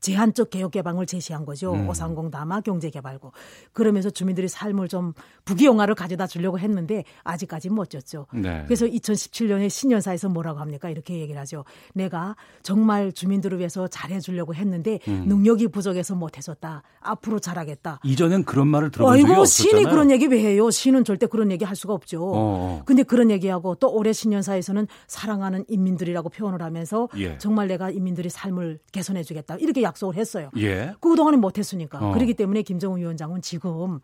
제한적 0.00 0.50
개혁 0.50 0.72
개방을 0.72 1.06
제시한 1.06 1.44
거죠. 1.44 1.72
음. 1.72 1.88
오산공 1.88 2.30
담화 2.30 2.60
경제 2.60 2.90
개발고. 2.90 3.32
그러면서 3.72 4.10
주민들이 4.10 4.48
삶을 4.48 4.88
좀 4.88 5.12
부귀영화를 5.44 5.94
가져다 5.94 6.26
주려고 6.26 6.58
했는데 6.58 7.04
아직까지 7.24 7.70
못 7.70 7.90
줬죠. 7.90 8.26
네. 8.32 8.62
그래서 8.66 8.86
2017년에 8.86 9.68
신년사에서 9.68 10.28
뭐라고 10.28 10.60
합니까? 10.60 10.88
이렇게 10.90 11.18
얘기를 11.18 11.40
하죠. 11.40 11.64
내가 11.94 12.36
정말 12.62 13.12
주민들을 13.12 13.58
위해서 13.58 13.88
잘해 13.88 14.20
주려고 14.20 14.54
했는데 14.54 14.98
음. 15.08 15.24
능력이 15.26 15.68
부족해서 15.68 16.14
못 16.14 16.36
해줬다. 16.36 16.82
앞으로 17.00 17.38
잘하겠다. 17.38 18.00
이전엔 18.04 18.44
그런 18.44 18.68
말을 18.68 18.90
들어본 18.90 19.12
적이 19.16 19.24
아이고 19.24 19.40
없었잖아요. 19.40 19.80
신이 19.82 19.90
그런 19.90 20.10
얘기 20.10 20.26
왜 20.26 20.40
해요? 20.40 20.70
신은 20.70 21.04
절대 21.04 21.26
그런 21.26 21.50
얘기 21.50 21.64
할 21.64 21.74
수가 21.74 21.94
없죠. 21.94 22.32
어. 22.34 22.82
근데 22.84 23.02
그런 23.02 23.30
얘기하고 23.30 23.74
또 23.76 23.92
올해 23.92 24.12
신년사에서는 24.12 24.86
사랑하는 25.06 25.64
인민들이라고 25.68 26.28
표현을 26.28 26.62
하면서 26.62 27.08
예. 27.16 27.38
정말 27.38 27.68
내가 27.68 27.90
인민들의 27.90 28.30
삶을 28.30 28.78
개선해 28.92 29.22
주겠다. 29.22 29.56
이렇게 29.56 29.82
약속을 29.88 30.14
했어요. 30.14 30.50
예. 30.56 30.94
그동안에 31.00 31.36
못했으니까. 31.36 31.98
어. 31.98 32.12
그렇기 32.12 32.34
때문에 32.34 32.62
김정은 32.62 33.00
위원장은 33.00 33.42
지금 33.42 34.00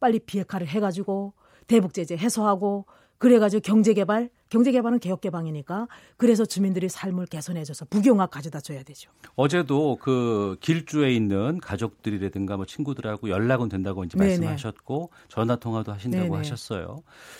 빨리 0.00 0.18
비핵화를 0.18 0.66
해가지고 0.66 1.32
대북 1.66 1.94
제재 1.94 2.16
해소하고 2.16 2.84
그래가지고 3.18 3.62
경제개발, 3.62 4.28
경제개발은 4.50 4.98
개혁개방이니까 4.98 5.88
그래서 6.18 6.44
주민들의 6.44 6.90
삶을 6.90 7.26
개선해줘서 7.26 7.86
부경화 7.86 8.26
가져다 8.26 8.60
줘야 8.60 8.82
되죠. 8.82 9.10
어제도 9.34 9.96
그 9.96 10.56
길주에 10.60 11.12
있는 11.14 11.58
가족들이라든가 11.58 12.56
뭐 12.56 12.66
친구들하고 12.66 13.30
연락은 13.30 13.70
된다고 13.70 14.04
이제 14.04 14.18
네네. 14.18 14.30
말씀하셨고 14.30 15.10
전화 15.28 15.56
통화도 15.56 15.92
하신다고 15.92 16.24
네네. 16.24 16.36
하셨어요. 16.36 16.98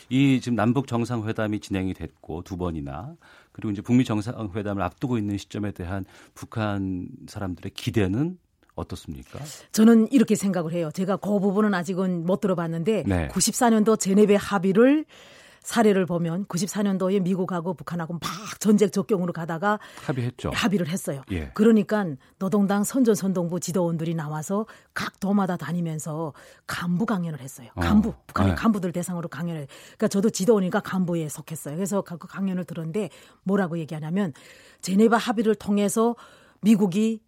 이 0.09 0.41
지금 0.41 0.57
남북 0.57 0.87
정상회담이 0.87 1.61
진행이 1.61 1.93
됐고 1.93 2.43
두 2.43 2.57
번이나 2.57 3.17
그리고 3.55 3.71
이제 3.71 3.81
북미 3.81 4.05
정상회담을 4.05 4.83
앞두고 4.83 5.17
있는 5.17 5.39
시점에 5.39 5.71
대한 5.71 6.05
북한 6.35 7.07
사람들의 7.29 7.71
기대는 7.73 8.37
어떻습니까? 8.75 9.39
저는 9.71 10.11
이렇게 10.11 10.35
생각을 10.35 10.73
해요. 10.73 10.91
제가 10.93 11.17
그 11.17 11.39
부분은 11.39 11.73
아직은 11.73 12.27
못 12.27 12.41
들어봤는데 12.41 13.05
네. 13.07 13.29
94년도 13.29 13.99
제네베 13.99 14.35
합의를 14.35 15.05
사례를 15.65 16.07
보면 16.07 16.45
94년도에 16.45 17.21
미국하고 17.23 17.75
북한하고 17.75 18.13
막 18.15 18.61
전쟁 18.61 18.91
적경으로 18.91 19.33
가다가 19.33 19.81
합의했죠. 20.05 20.51
합의를 20.55 20.89
했어요. 20.89 21.23
예. 21.33 21.51
그러니까 21.55 22.07
노동당 22.39 22.85
선전선동부 22.85 23.61
지도원들이 23.61 24.15
나와서 24.15 24.67
각 24.93 25.19
도마다 25.19 25.57
다니면서 25.57 26.35
간부 26.67 27.07
강연을 27.07 27.41
했어요. 27.41 27.71
어. 27.75 27.81
간부 27.81 28.15
북한의 28.27 28.53
네. 28.53 28.57
간부들 28.57 28.93
대상으로 28.93 29.29
강연을. 29.29 29.67
그러니까 29.67 30.09
저도 30.09 30.31
지도원이니까 30.31 30.81
간부에 30.81 31.29
속했어요. 31.29 31.77
그래서 31.77 32.03
그 32.03 32.19
강연을 32.19 32.65
들었는데 32.65 33.09
뭐라고 33.43 33.79
얘기하냐면 33.79 34.35
제네바 34.83 35.17
합의를 35.17 35.55
통해서 35.55 36.15
미국이 36.61 37.21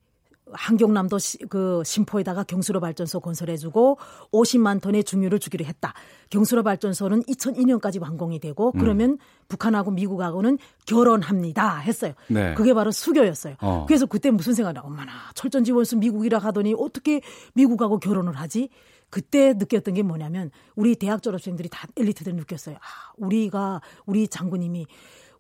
한경남도 0.52 1.18
시- 1.18 1.38
그 1.48 1.82
심포에다가 1.84 2.44
경수로 2.44 2.80
발전소 2.80 3.20
건설해주고 3.20 3.98
50만 4.32 4.80
톤의 4.80 5.04
중유를 5.04 5.38
주기로 5.40 5.64
했다. 5.64 5.92
경수로 6.30 6.62
발전소는 6.62 7.22
2002년까지 7.24 8.00
완공이 8.00 8.38
되고 8.40 8.72
음. 8.74 8.78
그러면 8.78 9.18
북한하고 9.48 9.90
미국하고는 9.90 10.58
결혼합니다 10.86 11.78
했어요. 11.78 12.12
네. 12.28 12.54
그게 12.54 12.74
바로 12.74 12.90
수교였어요. 12.90 13.56
어. 13.60 13.84
그래서 13.86 14.06
그때 14.06 14.30
무슨 14.30 14.54
생각이 14.54 14.74
나? 14.74 14.82
엄마나 14.82 15.12
철전 15.34 15.64
지원수 15.64 15.96
미국이라 15.98 16.38
하더니 16.38 16.74
어떻게 16.78 17.20
미국하고 17.54 17.98
결혼을 17.98 18.34
하지? 18.34 18.68
그때 19.08 19.52
느꼈던 19.52 19.94
게 19.94 20.02
뭐냐면 20.02 20.50
우리 20.74 20.96
대학 20.96 21.22
졸업생들이 21.22 21.68
다 21.68 21.86
엘리트들 21.96 22.34
느꼈어요. 22.34 22.74
아, 22.76 23.12
우리가 23.16 23.80
우리 24.04 24.26
장군님이 24.26 24.86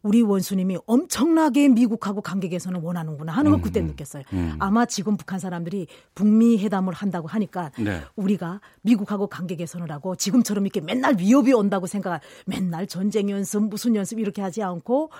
우리 0.06 0.22
원수님이 0.22 0.78
엄청나게 0.86 1.68
미국하고 1.68 2.20
관계 2.20 2.48
개선을 2.48 2.80
원하는구나 2.80 3.32
하는 3.32 3.50
걸 3.50 3.60
그때 3.60 3.80
느꼈어요. 3.80 4.22
아마 4.60 4.86
지금 4.86 5.16
북한 5.16 5.38
사람들이 5.40 5.88
북미 6.14 6.58
회담을 6.58 6.94
한다고 6.94 7.26
하니까 7.26 7.72
네. 7.78 8.02
우리가 8.14 8.60
미국하고 8.82 9.26
관계 9.26 9.56
개선을 9.56 9.90
하고 9.90 10.14
지금처럼 10.14 10.64
이렇게 10.64 10.80
맨날 10.80 11.16
위협이 11.18 11.52
온다고 11.52 11.86
생각, 11.86 12.20
맨날 12.46 12.86
전쟁 12.86 13.30
연습 13.30 13.64
무슨 13.64 13.96
연습 13.96 14.18
이렇게 14.20 14.42
하지 14.42 14.62
않고 14.62 15.10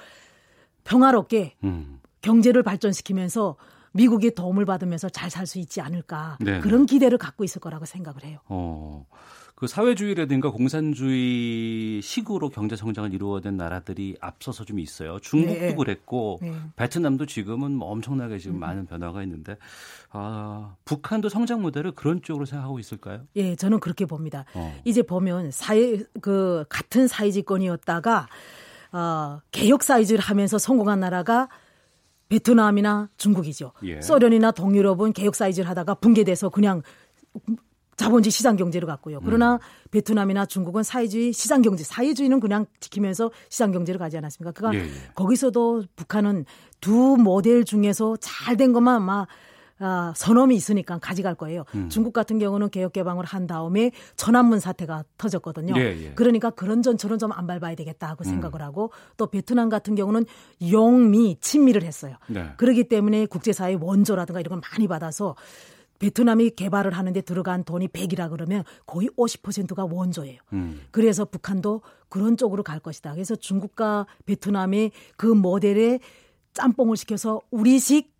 평화롭게 0.85 1.55
음. 1.65 2.01
경제를 2.23 2.63
발전시키면서 2.63 3.57
미국의 3.93 4.35
도움을 4.35 4.65
받으면서 4.67 5.09
잘 5.09 5.31
살 5.31 5.47
수 5.47 5.59
있지 5.59 5.81
않을까 5.81 6.39
네네. 6.41 6.61
그런 6.61 6.87
기대를 6.87 7.19
갖고 7.19 7.45
있을 7.45 7.61
거라고 7.61 7.85
생각을 7.87 8.25
해요. 8.25 8.39
어. 8.49 9.07
그 9.57 9.67
사회주의라든가 9.67 10.51
공산주의 10.51 12.03
식으로 12.03 12.51
경제 12.51 12.77
성장을 12.77 13.15
이루어낸 13.15 13.57
나라들이 13.57 14.15
앞서서 14.21 14.65
좀 14.65 14.79
있어요. 14.79 15.19
중국도 15.19 15.61
네. 15.61 15.75
그랬고 15.75 16.39
네. 16.43 16.53
베트남도 16.77 17.25
지금은 17.25 17.73
뭐 17.73 17.91
엄청나게 17.91 18.37
지금 18.37 18.61
많은 18.61 18.85
변화가 18.85 19.23
있는데 19.23 19.57
아, 20.11 20.77
북한도 20.85 21.31
성장 21.31 21.63
모델을 21.63 21.93
그런 21.93 22.21
쪽으로 22.21 22.45
생각하고 22.45 22.79
있을까요? 22.79 23.23
예, 23.37 23.57
저는 23.57 23.81
그렇게 23.81 24.05
봅니다. 24.05 24.45
어. 24.53 24.79
이제 24.85 25.01
보면 25.01 25.51
사회 25.53 26.03
그 26.21 26.67
같은 26.69 27.09
사회지권이었다가 27.09 28.29
어, 28.93 29.41
개혁 29.53 29.83
사회주의를 29.83 30.23
하면서 30.23 30.59
성공한 30.59 31.01
나라가 31.01 31.49
베트남이나 32.29 33.09
중국이죠. 33.17 33.73
예. 33.85 34.03
소련이나 34.03 34.51
동유럽은 34.51 35.15
개혁 35.15 35.35
사회주의를 35.35 35.71
하다가 35.71 35.95
붕괴돼서 35.95 36.51
그냥 36.51 36.83
자본주의 37.97 38.31
시장 38.31 38.57
경제를 38.57 38.87
갔고요. 38.87 39.21
그러나 39.25 39.55
음. 39.55 39.59
베트남이나 39.91 40.47
중국은 40.47 40.83
사회주의 40.83 41.33
시장 41.33 41.63
경제, 41.63 41.83
사회주의는 41.83 42.41
그냥 42.41 42.67
지키면서 42.81 43.31
시장 43.49 43.73
경제를 43.73 43.99
가지 43.99 44.19
않았습니까? 44.19 44.53
그러니까 44.53 44.85
예, 44.85 44.89
예. 44.89 44.93
거기서도 45.15 45.85
북한은 45.97 46.45
두 46.81 47.17
모델 47.17 47.65
중에서 47.65 48.17
잘 48.21 48.57
된 48.57 48.73
것만 48.73 49.03
막 49.03 49.27
아, 49.79 50.15
선험이 50.17 50.57
있으니까 50.57 50.99
가져갈 50.99 51.35
거예요. 51.35 51.65
음. 51.75 51.91
중국 51.91 52.15
같은 52.15 52.39
경우는 52.39 52.71
개혁 52.71 52.95
개방을 52.95 53.27
한 53.27 53.47
다음에 53.47 53.91
천안문 54.17 54.59
사태가 54.59 55.05
터졌거든요. 55.19 55.75
예, 55.77 56.05
예. 56.05 56.13
그러니까 56.15 56.49
그런 56.49 56.81
전철은 56.81 57.19
좀안 57.19 57.47
밟아야 57.47 57.75
되겠다 57.75 58.07
음. 58.07 58.11
하고 58.13 58.25
생각을 58.25 58.63
하고 58.63 58.91
또 59.19 59.27
베트남 59.27 59.69
같은 59.69 59.95
경우는 59.95 60.25
영미 60.71 61.37
친미를 61.43 61.83
했어요. 61.83 62.17
네. 62.29 62.53
그렇기 62.57 62.89
때문에 62.89 63.27
국제사회 63.27 63.77
원조라든가 63.79 64.41
이런 64.41 64.59
걸 64.59 64.71
많이 64.73 64.89
받아서 64.89 65.37
베트남이 65.99 66.51
개발을 66.51 66.93
하는데 66.93 67.21
들어간 67.23 67.65
돈이 67.65 67.89
100이라 67.89 68.31
그러면 68.31 68.65
거의 68.87 69.09
50%가 69.17 69.85
원조예요. 69.85 70.41
음. 70.53 70.81
그래서 70.91 71.25
북한도 71.25 71.83
그런 72.09 72.37
쪽으로 72.37 72.63
갈 72.63 72.81
것이다. 72.81 73.13
그래서 73.13 73.35
중국과 73.37 74.07
베트남의 74.27 74.93
그 75.17 75.27
모델에 75.27 75.99
짬뽕을 76.53 76.97
시켜서 76.97 77.41
우리식 77.51 78.15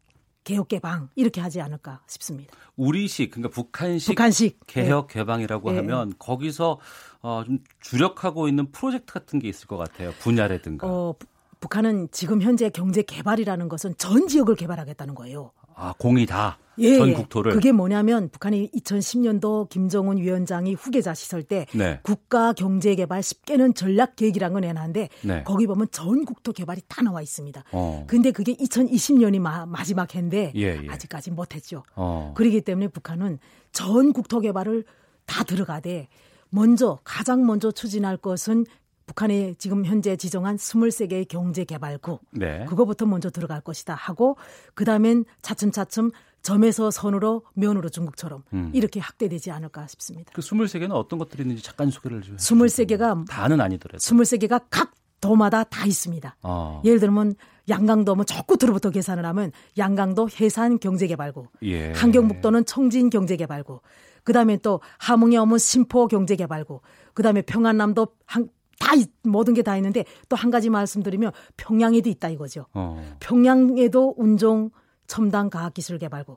개혁 0.45 0.69
개방 0.69 1.09
이렇게 1.17 1.41
하지 1.41 1.61
않을까 1.61 2.03
싶습니다. 2.07 2.55
우리식 2.77 3.33
그러니까 3.33 3.49
북한식, 3.53 4.11
북한식 4.15 4.61
개혁 4.67 5.09
개방이라고 5.09 5.73
네. 5.73 5.79
하면 5.79 6.13
거기서 6.19 6.79
어, 7.23 7.43
좀 7.45 7.59
주력하고 7.81 8.47
있는 8.47 8.71
프로젝트 8.71 9.13
같은 9.13 9.39
게 9.41 9.49
있을 9.49 9.67
것 9.67 9.77
같아요. 9.77 10.13
분야라든가. 10.21 10.87
어, 10.87 11.15
부- 11.19 11.27
북한은 11.59 12.09
지금 12.13 12.43
현재 12.43 12.69
경제 12.71 13.03
개발이라는 13.03 13.69
것은 13.69 13.95
전 13.97 14.29
지역을 14.29 14.55
개발하겠다는 14.57 15.15
거예요. 15.17 15.51
아 15.77 15.93
공이 15.99 16.27
다 16.27 16.59
예, 16.79 16.99
전 16.99 17.09
예. 17.09 17.13
국토를. 17.15 17.53
그게 17.53 17.73
뭐냐면 17.73 18.29
북한이 18.29 18.71
2010년도 18.73 19.69
김정은 19.69 20.19
위원장이 20.19 20.75
후계자 20.75 21.15
시설 21.15 21.43
때 21.43 21.67
네. 21.73 22.01
국가 22.03 22.53
경제 22.53 22.95
개발 22.95 23.21
10개는 23.21 23.75
전략 23.75 24.17
계획이라는 24.17 24.53
걸 24.53 24.61
내놨는데 24.63 25.09
네. 25.23 25.45
거기 25.45 25.67
보면 25.67 25.89
전 25.91 26.25
국토 26.25 26.53
개발이 26.53 26.83
다 26.89 27.03
나와 27.03 27.23
있습니다. 27.23 27.65
어. 27.73 28.05
근데 28.07 28.31
그게 28.31 28.55
2020년이 28.55 29.39
마, 29.39 29.65
마지막 29.65 30.15
해인데 30.15 30.53
예, 30.57 30.81
예. 30.83 30.89
아직까지 30.89 31.31
못했죠. 31.31 31.83
어. 31.95 32.33
그렇기 32.37 32.61
때문에 32.63 32.89
북한은 32.89 33.39
전 33.73 34.13
국토 34.13 34.41
개발을 34.41 34.85
다 35.25 35.45
들어가되 35.45 36.09
먼저 36.51 36.99
가장 37.05 37.47
먼저 37.47 37.71
추진할 37.71 38.17
것은 38.17 38.67
북한이 39.07 39.55
지금 39.57 39.85
현재 39.85 40.17
지정한 40.17 40.57
23개의 40.57 41.29
경제 41.29 41.65
개발구 41.65 42.19
네. 42.33 42.65
그거부터 42.67 43.07
먼저 43.07 43.31
들어갈 43.31 43.61
것이다 43.61 43.95
하고 43.95 44.37
그다음엔 44.75 45.25
차츰차츰 45.43 46.11
점에서 46.43 46.91
선으로 46.91 47.43
면으로 47.55 47.89
중국처럼 47.89 48.43
음. 48.53 48.71
이렇게 48.73 49.01
확대되지 49.01 49.51
않을까 49.51 49.87
싶습니다. 49.89 50.33
그 50.35 50.41
23개는 50.43 50.93
어떤 50.93 51.19
것들이 51.19 51.43
있는지 51.43 51.63
잠깐 51.63 51.91
소개를 51.91 52.23
좀 52.23 52.37
23개가 52.37 53.29
다는 53.29 53.61
아니더라도. 53.61 53.99
23개가 53.99 54.65
각 54.71 54.93
도마다 55.21 55.65
다 55.65 55.87
있습니다. 55.87 56.37
어. 56.43 56.83
예를 56.85 57.01
들면 57.01 57.35
양강도면 57.69 58.27
저 58.27 58.43
끝으로부터 58.43 58.91
계산을 58.91 59.25
하면 59.27 59.51
양강도 59.77 60.29
해산 60.41 60.79
경제개발구, 60.79 61.47
예. 61.63 61.93
한경북도는 61.93 62.65
청진 62.65 63.11
경제개발구, 63.11 63.81
그다음에 64.23 64.57
또 64.59 64.81
함흥에 64.99 65.37
오면 65.39 65.59
심포 65.59 66.07
경제개발구, 66.07 66.81
그다음에 67.15 67.43
평안남도 67.43 68.09
한, 68.27 68.49
다 68.79 68.95
있- 68.95 69.11
모든 69.23 69.55
게 69.55 69.63
다 69.63 69.77
있는데 69.77 70.05
또 70.29 70.37
한 70.37 70.51
가지 70.51 70.71
말씀드리면 70.71 71.33
평양에도 71.57 72.09
있다 72.09 72.29
이거죠. 72.31 72.67
어. 72.75 73.03
평양에도 73.21 74.15
운종 74.17 74.71
첨단 75.07 75.51
과학 75.51 75.73
기술 75.75 75.99
개발구. 75.99 76.37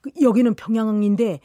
그 0.00 0.10
여기는 0.20 0.54
평양인데 0.54 1.40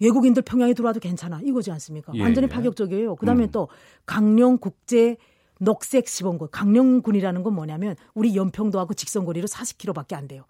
외국인들 0.00 0.42
평양에 0.42 0.74
들어와도 0.74 0.98
괜찮아 1.00 1.40
이거지 1.44 1.70
않습니까? 1.70 2.12
예, 2.16 2.22
완전히 2.22 2.46
예. 2.46 2.48
파격적이에요. 2.48 3.16
그다음에 3.16 3.44
음. 3.44 3.50
또 3.52 3.68
강령 4.06 4.58
국제 4.58 5.16
녹색 5.60 6.08
시범군 6.08 6.48
강령군이라는 6.50 7.42
건 7.44 7.54
뭐냐면 7.54 7.94
우리 8.14 8.34
연평도하고 8.34 8.94
직선거리로 8.94 9.46
40km밖에 9.46 10.14
안 10.14 10.26
돼요. 10.26 10.44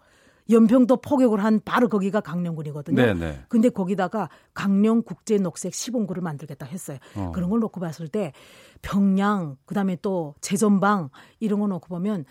연평도 0.49 0.97
포격을 0.97 1.43
한 1.43 1.61
바로 1.63 1.89
거기가 1.89 2.21
강령군이거든요. 2.21 2.95
네네. 2.95 3.45
근데 3.47 3.69
거기다가 3.69 4.29
강령 4.53 5.01
국제 5.01 5.37
녹색 5.37 5.73
시범구를 5.73 6.21
만들겠다 6.21 6.65
했어요. 6.65 6.97
어. 7.15 7.31
그런 7.33 7.49
걸 7.49 7.59
놓고 7.59 7.79
봤을 7.79 8.07
때 8.07 8.33
평양 8.81 9.57
그다음에 9.65 9.97
또 10.01 10.35
제전방 10.41 11.09
이런 11.39 11.59
거 11.59 11.67
놓고 11.67 11.87
보면 11.87 12.25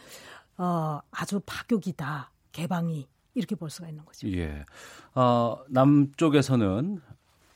어 0.58 1.00
아주 1.10 1.40
파격이다. 1.46 2.30
개방이 2.52 3.08
이렇게 3.34 3.54
볼 3.54 3.70
수가 3.70 3.88
있는 3.88 4.04
거죠. 4.04 4.28
예. 4.28 4.64
어, 5.14 5.56
남쪽에서는 5.68 7.00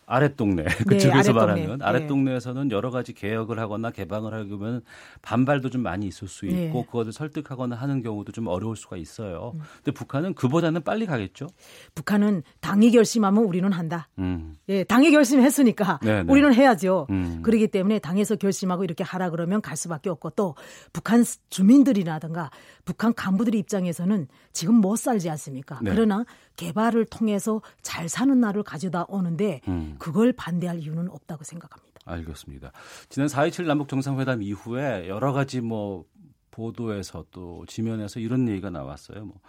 아랫동네 0.07 0.65
그쪽에서 0.87 1.33
아랫동네. 1.33 1.33
말하는 1.33 1.79
네. 1.79 1.85
아랫동네에서는 1.85 2.71
여러 2.71 2.91
가지 2.91 3.13
개혁을 3.13 3.59
하거나 3.59 3.91
개방을 3.91 4.33
하려면 4.33 4.83
반발도 5.21 5.71
좀 5.71 5.83
많이 5.83 6.07
있을 6.07 6.29
수 6.29 6.47
있고 6.47 6.55
네. 6.55 6.87
그것을 6.87 7.13
설득하거나 7.13 7.75
하는 7.75 8.03
경우도 8.03 8.31
좀 8.33 8.47
어려울 8.47 8.77
수가 8.77 8.97
있어요. 8.97 9.53
음. 9.57 9.61
근데 9.79 9.91
북한은 9.91 10.35
그보다는 10.35 10.83
빨리 10.83 11.07
가겠죠. 11.07 11.49
북한은 11.97 12.45
당이 12.61 12.93
결심하면 12.93 13.45
우리는 13.45 13.71
한다. 13.73 14.09
음. 14.19 14.55
예, 14.69 14.85
당이 14.85 15.11
결심했으니까 15.11 15.99
네, 16.03 16.23
네. 16.23 16.33
우리는 16.33 16.55
해야죠. 16.55 17.09
음. 17.11 17.41
그렇기 17.43 17.69
때문에 17.69 17.99
당에서 17.99 18.37
결심하고 18.37 18.85
이렇게 18.85 19.03
하라 19.03 19.31
그러면 19.31 19.61
갈 19.61 19.77
수밖에 19.77 20.09
없고 20.09 20.31
또 20.31 20.55
북한 20.93 21.25
주민들이라든가 21.51 22.51
북한 22.85 23.13
간부들의 23.13 23.59
입장에서는 23.59 24.29
지금 24.53 24.77
못 24.77 24.97
살지 24.97 25.29
않습니까? 25.31 25.81
네. 25.83 25.91
그러나 25.91 26.25
개발을 26.57 27.07
통해서 27.07 27.63
잘 27.83 28.09
사는 28.09 28.39
날을 28.39 28.63
가져다 28.63 29.05
오는데 29.09 29.61
음. 29.69 29.97
그걸 29.99 30.33
반대할 30.33 30.81
이유는 30.81 31.11
없다고 31.11 31.45
생각합니다. 31.45 32.01
알겠습니다. 32.05 32.73
지난 33.09 33.29
4.27 33.29 33.67
남북 33.67 33.89
정상회담 33.89 34.43
이후에 34.43 35.09
여러 35.09 35.33
가지 35.33 35.61
뭐 35.61 36.05
보도에서 36.51 37.25
또 37.31 37.65
지면에서 37.67 38.21
이런 38.21 38.49
얘기가 38.49 38.71
나왔어요. 38.71 39.25
뭐 39.25 39.41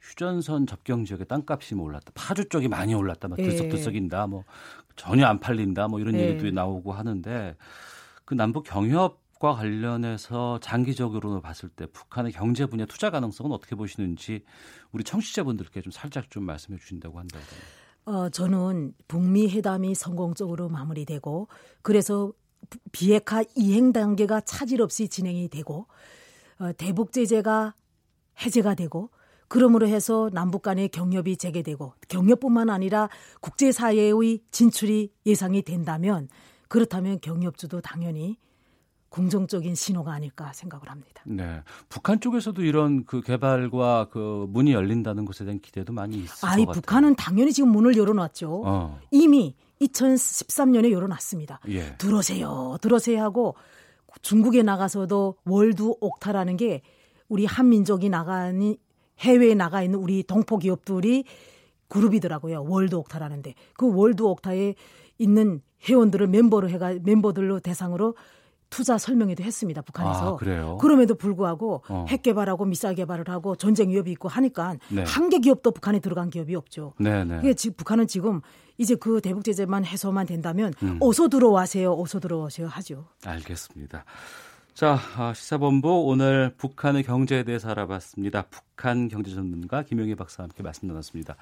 휴전선 0.00 0.66
접경 0.66 1.04
지역의 1.04 1.26
땅값이 1.26 1.74
뭐 1.74 1.86
올랐다. 1.86 2.12
파주 2.14 2.48
쪽이 2.48 2.68
많이 2.68 2.94
올랐다. 2.94 3.28
막 3.28 3.38
예. 3.38 3.44
들썩들썩인다. 3.44 4.26
뭐 4.26 4.44
전혀 4.96 5.26
안 5.26 5.38
팔린다. 5.38 5.88
뭐 5.88 6.00
이런 6.00 6.14
예. 6.14 6.30
얘기도 6.30 6.50
나오고 6.50 6.92
하는데 6.92 7.56
그 8.24 8.34
남북 8.34 8.64
경협 8.64 9.20
과 9.38 9.54
관련해서 9.54 10.58
장기적으로 10.60 11.40
봤을 11.40 11.68
때 11.68 11.86
북한의 11.86 12.32
경제 12.32 12.66
분야 12.66 12.86
투자 12.86 13.10
가능성은 13.10 13.52
어떻게 13.52 13.76
보시는지 13.76 14.42
우리 14.90 15.04
청취자분들께 15.04 15.80
좀 15.80 15.92
살짝 15.92 16.28
좀 16.28 16.44
말씀해 16.44 16.76
주신다고 16.78 17.18
한다면. 17.20 17.46
어, 18.06 18.28
저는 18.30 18.94
북미 19.06 19.48
회담이 19.48 19.94
성공적으로 19.94 20.68
마무리되고 20.68 21.46
그래서 21.82 22.32
부- 22.68 22.78
비핵화 22.90 23.44
이행 23.54 23.92
단계가 23.92 24.40
차질 24.40 24.82
없이 24.82 25.08
진행이 25.08 25.48
되고 25.50 25.86
어, 26.58 26.72
대북 26.72 27.12
제재가 27.12 27.74
해제가 28.44 28.74
되고 28.74 29.10
그러므로 29.46 29.86
해서 29.86 30.30
남북 30.32 30.62
간의 30.62 30.88
경협이 30.88 31.36
재개되고 31.36 31.94
경협뿐만 32.08 32.70
아니라 32.70 33.08
국제사회의 33.40 34.40
진출이 34.50 35.12
예상이 35.26 35.62
된다면 35.62 36.28
그렇다면 36.66 37.20
경협주도 37.20 37.80
당연히 37.80 38.36
긍정적인 39.10 39.74
신호가 39.74 40.12
아닐까 40.12 40.52
생각을 40.52 40.90
합니다. 40.90 41.22
네. 41.24 41.62
북한 41.88 42.20
쪽에서도 42.20 42.62
이런 42.62 43.04
그 43.04 43.20
개발과 43.22 44.08
그 44.10 44.46
문이 44.50 44.72
열린다는 44.72 45.24
것에 45.24 45.44
대한 45.44 45.60
기대도 45.60 45.92
많이 45.92 46.18
있을 46.18 46.48
아이 46.48 46.64
것 46.64 46.68
같아요. 46.68 46.80
북한은 46.80 47.16
당연히 47.16 47.52
지금 47.52 47.70
문을 47.70 47.96
열어놨죠. 47.96 48.62
어. 48.66 49.00
이미 49.10 49.54
2013년에 49.80 50.90
열어놨습니다. 50.90 51.60
예. 51.68 51.96
들어오세요, 51.96 52.76
들어오세요 52.80 53.22
하고 53.22 53.54
중국에 54.22 54.62
나가서도 54.62 55.36
월드 55.44 55.94
옥타라는 56.00 56.56
게 56.56 56.82
우리 57.28 57.46
한민족이 57.46 58.08
나가는 58.08 58.76
해외에 59.20 59.54
나가 59.54 59.82
있는 59.82 59.98
우리 59.98 60.22
동포 60.22 60.58
기업들이 60.58 61.24
그룹이더라고요. 61.88 62.64
월드 62.68 62.94
옥타라는데 62.94 63.54
그 63.74 63.92
월드 63.94 64.22
옥타에 64.22 64.74
있는 65.18 65.62
회원들을 65.88 66.26
멤버로 66.26 66.68
해가 66.68 66.94
멤버들로 67.02 67.60
대상으로 67.60 68.14
투자 68.70 68.98
설명회도 68.98 69.42
했습니다. 69.42 69.82
북한에서. 69.82 70.34
아, 70.34 70.36
그래요? 70.36 70.78
럼에도 70.82 71.14
불구하고 71.14 71.82
어. 71.88 72.04
핵 72.08 72.22
개발하고 72.22 72.64
미사일 72.64 72.94
개발을 72.96 73.28
하고 73.28 73.56
전쟁 73.56 73.90
위협이 73.90 74.10
있고 74.12 74.28
하니까 74.28 74.76
네. 74.88 75.02
한개 75.06 75.38
기업도 75.38 75.70
북한에 75.72 76.00
들어간 76.00 76.30
기업이 76.30 76.54
없죠. 76.54 76.94
네네. 76.98 77.38
이게 77.42 77.54
지- 77.54 77.70
북한은 77.70 78.06
지금 78.06 78.40
이제 78.76 78.94
그 78.94 79.20
대북 79.20 79.44
제재만 79.44 79.84
해소만 79.84 80.26
된다면 80.26 80.72
음. 80.82 80.98
어서 81.00 81.28
들어와세요, 81.28 81.92
어서 81.98 82.20
들어오세요 82.20 82.66
하죠. 82.68 83.06
알겠습니다. 83.24 84.04
자, 84.74 84.98
아, 85.16 85.32
시사본부 85.34 86.04
오늘 86.06 86.54
북한의 86.56 87.02
경제에 87.02 87.42
대해서 87.42 87.68
알아봤습니다. 87.70 88.42
북한 88.42 89.08
경제 89.08 89.34
전문가 89.34 89.82
김용희 89.82 90.14
박사와 90.14 90.44
함께 90.44 90.62
말씀 90.62 90.86
나눴습니다. 90.86 91.34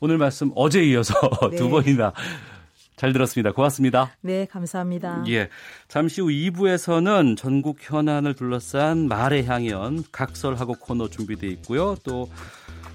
오늘 0.00 0.18
말씀 0.18 0.50
어제 0.56 0.82
이어서 0.84 1.14
네. 1.52 1.56
두 1.58 1.68
번이나 1.68 2.12
잘 3.02 3.12
들었습니다. 3.12 3.50
고맙습니다. 3.50 4.16
네, 4.20 4.46
감사합니다. 4.46 5.24
예. 5.26 5.48
잠시 5.88 6.20
후 6.20 6.28
2부에서는 6.28 7.36
전국 7.36 7.78
현안을 7.80 8.34
둘러싼 8.34 9.08
말의 9.08 9.44
향연 9.44 10.04
각설하고 10.12 10.74
코너 10.74 11.08
준비되어 11.08 11.50
있고요. 11.50 11.96
또 12.04 12.28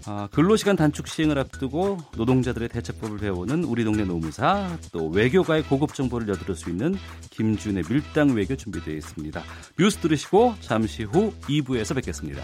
아, 0.05 0.29
근로시간 0.31 0.77
단축 0.77 1.09
시행을 1.09 1.37
앞두고 1.37 1.97
노동자들의 2.15 2.69
대처법을 2.69 3.17
배우는 3.17 3.65
우리 3.65 3.83
동네 3.83 4.05
노무사, 4.05 4.77
또 4.93 5.09
외교가의 5.09 5.63
고급 5.63 5.93
정보를 5.93 6.29
여드릴 6.29 6.55
수 6.55 6.69
있는 6.69 6.95
김준의 7.31 7.83
밀당 7.89 8.33
외교 8.33 8.55
준비되어 8.55 8.95
있습니다. 8.95 9.43
뉴스 9.77 9.97
들으시고 9.97 10.55
잠시 10.61 11.03
후 11.03 11.33
2부에서 11.49 11.95
뵙겠습니다. 11.95 12.43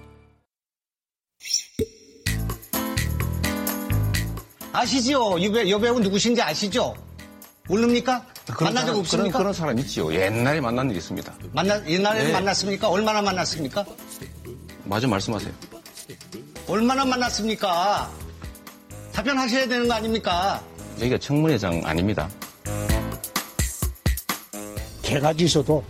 아시죠? 4.73 5.41
여배, 5.41 5.69
여배우 5.69 5.99
누구신지 5.99 6.41
아시죠? 6.41 6.95
모릅니까? 7.67 8.25
만난 8.59 8.85
적 8.85 8.97
없습니까? 8.97 9.29
그런, 9.29 9.41
그런 9.43 9.53
사람 9.53 9.77
있지요. 9.79 10.13
옛날에 10.13 10.59
만난 10.59 10.89
일 10.89 10.97
있습니다. 10.97 11.33
만나, 11.53 11.85
옛날에 11.87 12.23
네. 12.25 12.31
만났습니까? 12.31 12.89
얼마나 12.89 13.21
만났습니까? 13.21 13.85
마저 14.85 15.07
말씀하세요. 15.07 15.51
얼마나 16.67 17.05
만났습니까? 17.05 18.09
답변하셔야 19.13 19.67
되는 19.67 19.87
거 19.87 19.93
아닙니까? 19.93 20.61
여기가 20.99 21.17
청문회장 21.17 21.81
아닙니다. 21.85 22.29
개가 25.01 25.33
짖어도 25.33 25.83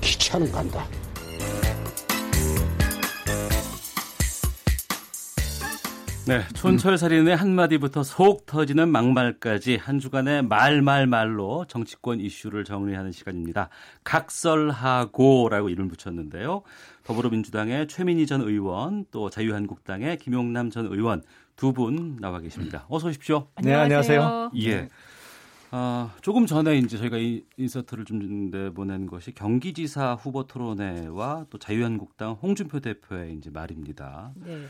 기차는 0.00 0.50
간다. 0.52 0.86
네, 6.26 6.40
촌철 6.54 6.98
살인의 6.98 7.34
한마디부터 7.34 8.04
속 8.04 8.46
터지는 8.46 8.88
막말까지 8.90 9.76
한 9.76 9.98
주간의 9.98 10.44
말말말로 10.44 11.64
정치권 11.66 12.20
이슈를 12.20 12.62
정리하는 12.64 13.10
시간입니다. 13.10 13.70
각설하고라고 14.04 15.68
이름 15.68 15.88
붙였는데요. 15.88 16.62
더불어민주당의 17.02 17.88
최민희 17.88 18.26
전 18.26 18.40
의원, 18.40 19.04
또 19.10 19.30
자유한국당의 19.30 20.18
김용남 20.18 20.70
전 20.70 20.86
의원 20.86 21.22
두 21.56 21.72
분 21.72 22.16
나와 22.20 22.38
계십니다. 22.40 22.86
어서 22.88 23.08
오십시오. 23.08 23.48
네, 23.62 23.74
안녕하세요. 23.74 24.52
예. 24.62 24.88
아, 25.72 26.12
조금 26.20 26.46
전에 26.46 26.76
이제 26.78 26.98
저희가 26.98 27.16
이 27.16 27.44
인서트를 27.56 28.04
좀 28.04 28.50
내보낸 28.50 29.06
것이 29.06 29.32
경기지사 29.32 30.14
후보 30.14 30.44
토론회와 30.46 31.46
또 31.50 31.58
자유한국당 31.58 32.32
홍준표 32.40 32.78
대표의 32.80 33.34
이제 33.36 33.50
말입니다. 33.50 34.32
네. 34.36 34.66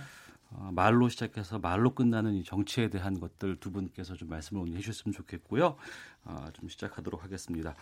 어, 0.54 0.70
말로 0.72 1.08
시작해서 1.08 1.58
말로 1.58 1.94
끝나는 1.94 2.34
이 2.34 2.44
정치에 2.44 2.88
대한 2.88 3.18
것들 3.18 3.56
두 3.56 3.72
분께서 3.72 4.14
좀 4.14 4.28
말씀을 4.28 4.62
오늘 4.62 4.76
해주셨으면 4.76 5.12
좋겠고요. 5.12 5.76
어, 6.24 6.46
좀 6.52 6.68
시작하도록 6.68 7.24
하겠습니다. 7.24 7.74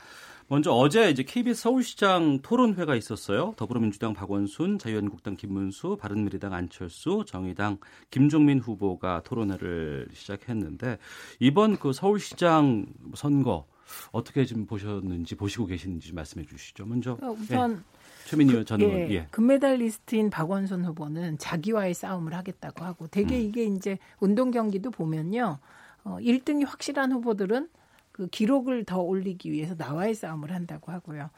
먼저 0.48 0.72
어제 0.72 1.10
이제 1.10 1.22
KBS 1.22 1.62
서울시장 1.62 2.40
토론회가 2.42 2.94
있었어요. 2.94 3.54
더불어민주당 3.56 4.14
박원순, 4.14 4.78
자유한국당 4.78 5.36
김문수, 5.36 5.98
바른미래당 6.00 6.52
안철수, 6.54 7.24
정의당 7.26 7.78
김종민 8.10 8.60
후보가 8.60 9.22
토론회를 9.24 10.08
시작했는데 10.14 10.98
이번 11.38 11.76
그 11.76 11.92
서울시장 11.92 12.86
선거 13.14 13.66
어떻게 14.12 14.44
좀 14.44 14.66
보셨는지 14.66 15.34
보시고 15.34 15.66
계시는지 15.66 16.14
말씀해 16.14 16.46
주시죠. 16.46 16.86
먼저 16.86 17.18
우선 17.20 17.72
예. 17.72 17.99
최민희 18.30 18.52
그, 18.52 18.64
전 18.64 18.80
의원. 18.80 19.00
예, 19.00 19.10
예. 19.10 19.26
금메달리스트인 19.30 20.30
박원순 20.30 20.84
후보는 20.84 21.38
자기와의 21.38 21.94
싸움을 21.94 22.32
하겠다고 22.34 22.84
하고 22.84 23.08
되게 23.08 23.36
음. 23.36 23.40
이게 23.40 23.64
이제 23.64 23.98
운동 24.20 24.52
경기도 24.52 24.90
보면요. 24.90 25.58
어, 26.04 26.16
1등이 26.20 26.64
확실한 26.64 27.10
후보들은 27.12 27.68
그 28.12 28.28
기록을 28.28 28.84
더 28.84 29.00
올리기 29.00 29.50
위해서 29.50 29.74
나와의 29.76 30.14
싸움을 30.14 30.52
한다고 30.52 30.92
하고요. 30.92 31.30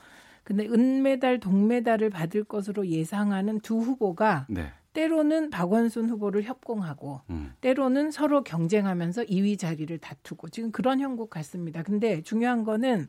근데 0.44 0.66
은메달, 0.66 1.40
동메달을 1.40 2.10
받을 2.10 2.44
것으로 2.44 2.86
예상하는 2.86 3.60
두 3.60 3.78
후보가 3.78 4.46
네. 4.50 4.72
때로는 4.92 5.48
박원순 5.48 6.10
후보를 6.10 6.42
협공하고 6.42 7.22
음. 7.30 7.54
때로는 7.62 8.10
서로 8.10 8.44
경쟁하면서 8.44 9.24
2위 9.24 9.58
자리를 9.58 9.96
다투고 9.98 10.50
지금 10.50 10.70
그런 10.70 11.00
형국 11.00 11.30
같습니다. 11.30 11.82
근데 11.82 12.20
중요한 12.22 12.64
거는 12.64 13.08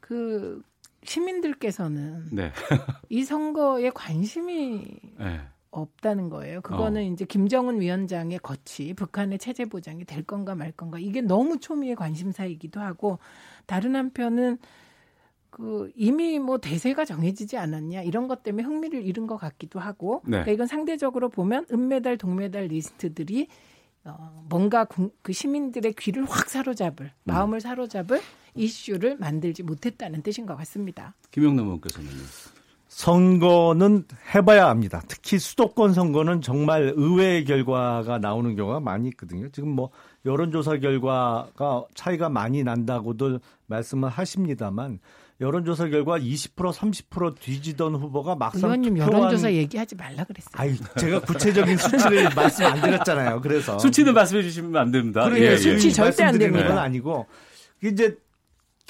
그 0.00 0.62
시민들께서는 1.04 2.24
네. 2.32 2.52
이 3.08 3.24
선거에 3.24 3.90
관심이 3.90 4.84
네. 5.18 5.40
없다는 5.70 6.30
거예요. 6.30 6.60
그거는 6.62 7.00
어. 7.00 7.04
이제 7.04 7.24
김정은 7.24 7.80
위원장의 7.80 8.40
거치, 8.40 8.92
북한의 8.94 9.38
체제 9.38 9.64
보장이 9.64 10.04
될 10.04 10.24
건가 10.24 10.54
말 10.54 10.72
건가 10.72 10.98
이게 10.98 11.20
너무 11.20 11.58
초미의 11.60 11.96
관심사이기도 11.96 12.80
하고 12.80 13.18
다른 13.66 13.94
한편은 13.94 14.58
그 15.50 15.90
이미 15.96 16.38
뭐 16.38 16.58
대세가 16.58 17.04
정해지지 17.04 17.56
않았냐 17.56 18.02
이런 18.02 18.28
것 18.28 18.42
때문에 18.42 18.62
흥미를 18.62 19.04
잃은 19.04 19.26
것 19.26 19.36
같기도 19.36 19.80
하고 19.80 20.22
네. 20.24 20.30
그러니까 20.30 20.52
이건 20.52 20.66
상대적으로 20.66 21.28
보면 21.28 21.66
은메달, 21.72 22.18
동메달 22.18 22.64
리스트들이 22.64 23.48
어, 24.04 24.46
뭔가 24.48 24.86
그 25.22 25.32
시민들의 25.32 25.94
귀를 25.98 26.24
확 26.24 26.48
사로잡을 26.48 27.06
음. 27.06 27.12
마음을 27.24 27.60
사로잡을 27.60 28.20
이슈를 28.54 29.16
만들지 29.18 29.62
못했다는 29.62 30.22
뜻인 30.22 30.46
것 30.46 30.56
같습니다. 30.56 31.14
김영남 31.30 31.66
의원께서는 31.66 32.10
선거는 32.88 34.04
해봐야 34.34 34.68
합니다. 34.68 35.00
특히 35.06 35.38
수도권 35.38 35.94
선거는 35.94 36.42
정말 36.42 36.92
의외의 36.96 37.44
결과가 37.44 38.18
나오는 38.18 38.56
경우가 38.56 38.80
많이 38.80 39.08
있거든요. 39.10 39.48
지금 39.50 39.70
뭐 39.70 39.90
여론조사 40.26 40.78
결과가 40.78 41.84
차이가 41.94 42.28
많이 42.28 42.64
난다고들 42.64 43.38
말씀을 43.66 44.08
하십니다만 44.08 44.98
여론조사 45.40 45.88
결과 45.88 46.18
20% 46.18 46.72
30% 46.72 47.38
뒤지던 47.38 47.94
후보가 47.94 48.34
막상 48.34 48.62
의원님 48.64 48.96
투표한... 48.96 49.12
여론조사 49.12 49.52
얘기하지 49.52 49.94
말라 49.94 50.24
그랬어요. 50.24 50.52
아이, 50.52 50.76
제가 50.98 51.20
구체적인 51.20 51.76
수치를 51.78 52.28
말씀 52.36 52.66
안 52.66 52.80
드렸잖아요. 52.82 53.40
그래서 53.40 53.78
수치는 53.78 54.12
말씀해 54.12 54.42
주시면 54.42 54.76
안 54.76 54.90
됩니다. 54.90 55.24
그래, 55.24 55.52
예, 55.52 55.56
수치 55.56 55.88
예. 55.88 55.92
절대 55.92 56.24
안 56.24 56.36
됩니다. 56.36 56.66
건 56.66 56.78
아니고 56.78 57.26
이제 57.82 58.18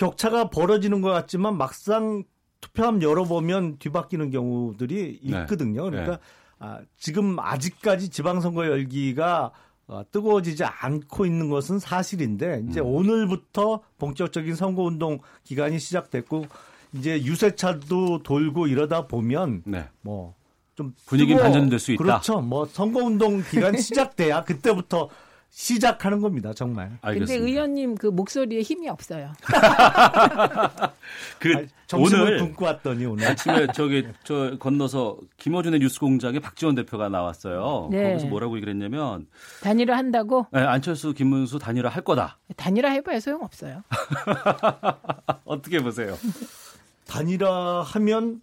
격차가 0.01 0.48
벌어지는 0.48 1.03
것 1.03 1.11
같지만 1.11 1.59
막상 1.59 2.24
투표함 2.62 3.03
열어보면 3.03 3.76
뒤바뀌는 3.78 4.30
경우들이 4.30 5.20
네. 5.22 5.40
있거든요. 5.42 5.84
그러니까 5.84 6.12
네. 6.12 6.18
아, 6.59 6.80
지금 6.96 7.38
아직까지 7.38 8.09
지방선거 8.09 8.66
열기가 8.66 9.53
어, 9.86 10.03
뜨거워지지 10.11 10.64
않고 10.64 11.26
있는 11.26 11.51
것은 11.51 11.78
사실인데 11.78 12.64
이제 12.68 12.80
음. 12.80 12.86
오늘부터 12.86 13.80
본격적인 13.98 14.55
선거운동 14.55 15.18
기간이 15.44 15.78
시작됐고 15.78 16.46
이제 16.94 17.22
유세차도 17.22 18.22
돌고 18.22 18.68
이러다 18.68 19.07
보면 19.07 19.64
네. 19.66 19.86
뭐좀 20.01 20.94
분위기 21.05 21.36
반전될 21.36 21.78
수 21.78 21.92
있다. 21.92 22.03
그렇죠. 22.03 22.40
뭐 22.40 22.64
선거운동 22.64 23.42
기간 23.42 23.76
시작돼야 23.78 24.44
그때부터 24.44 25.11
시작하는 25.51 26.20
겁니다, 26.20 26.53
정말. 26.55 26.96
알겠습니다. 27.03 27.34
근데 27.34 27.51
의원님 27.51 27.96
그 27.96 28.07
목소리에 28.07 28.62
힘이 28.62 28.88
없어요. 28.88 29.32
그 31.40 31.55
아니, 31.57 31.66
오늘 31.94 32.38
굶고 32.38 32.64
왔더니 32.64 33.05
오늘 33.05 33.26
아침에 33.26 33.66
저기 33.74 34.07
저 34.22 34.57
건너서 34.59 35.18
김어준의 35.38 35.80
뉴스공장에 35.80 36.38
박지원 36.38 36.76
대표가 36.76 37.09
나왔어요. 37.09 37.88
네. 37.90 38.11
거기서 38.11 38.26
뭐라고 38.28 38.57
얘기를 38.57 38.72
했냐면 38.72 39.26
단일화 39.62 39.96
한다고? 39.96 40.46
네, 40.53 40.61
안철수, 40.61 41.12
김문수 41.14 41.59
단일화 41.59 41.88
할 41.88 42.05
거다. 42.05 42.38
단일화 42.57 42.90
해봐야 42.90 43.18
소용 43.18 43.42
없어요. 43.42 43.82
어떻게 45.44 45.82
보세요? 45.82 46.16
단일화 47.09 47.82
하면 47.82 48.40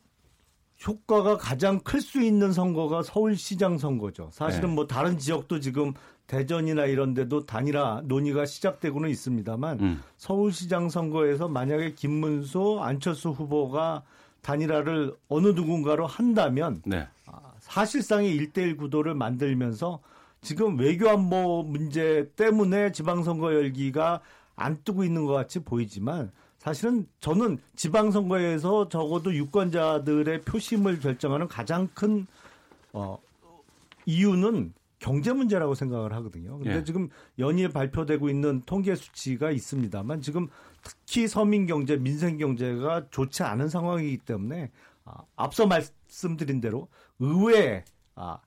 효과가 0.86 1.38
가장 1.38 1.80
클 1.80 2.02
수 2.02 2.22
있는 2.22 2.52
선거가 2.54 3.02
서울시장 3.02 3.78
선거죠. 3.78 4.30
사실은 4.32 4.70
네. 4.70 4.76
뭐 4.76 4.88
다른 4.88 5.18
지역도 5.18 5.60
지금 5.60 5.94
대전이나 6.28 6.86
이런 6.86 7.14
데도 7.14 7.46
단일화 7.46 8.02
논의가 8.06 8.46
시작되고는 8.46 9.10
있습니다만 9.10 9.80
음. 9.80 10.04
서울시장 10.18 10.90
선거에서 10.90 11.48
만약에 11.48 11.94
김문수, 11.94 12.80
안철수 12.82 13.30
후보가 13.30 14.04
단일화를 14.42 15.16
어느 15.30 15.48
누군가로 15.48 16.06
한다면 16.06 16.82
네. 16.86 17.08
아, 17.26 17.40
사실상의 17.60 18.34
일대일 18.36 18.78
구도를 18.78 19.16
만들면서 19.16 20.00
지금 20.42 20.78
외교 20.78 21.10
안보 21.10 21.64
문제 21.64 22.30
때문에 22.36 22.92
지방선거 22.92 23.54
열기가 23.54 24.22
안 24.56 24.78
뜨고 24.84 25.04
있는 25.04 25.26
것 25.26 25.34
같이 25.34 25.60
보이지만 25.60 26.32
사실은 26.58 27.08
저는 27.22 27.58
지방선거에서 27.76 28.90
적어도 28.90 29.34
유권자들의 29.34 30.42
표심을 30.42 31.00
결정하는 31.00 31.48
가장 31.48 31.88
큰 31.94 32.28
어, 32.92 33.18
이유는 34.06 34.74
경제 35.00 35.32
문제라고 35.32 35.76
생각을 35.76 36.14
하거든요. 36.14 36.58
근데 36.58 36.78
예. 36.78 36.84
지금 36.84 37.10
연일 37.38 37.70
발표되고 37.70 38.30
있는 38.30 38.64
통계 38.66 38.96
수치가 38.96 39.52
있습니다만 39.52 40.22
지금 40.22 40.48
특히 40.82 41.28
서민 41.28 41.66
경제, 41.68 41.98
민생 41.98 42.38
경제가 42.38 43.08
좋지 43.10 43.44
않은 43.44 43.70
상황이기 43.70 44.18
때문에 44.20 44.72
아, 45.06 45.22
앞서 45.36 45.68
말씀드린 45.68 46.62
대로 46.62 46.88
의외의 47.20 47.86
아, 48.16 48.40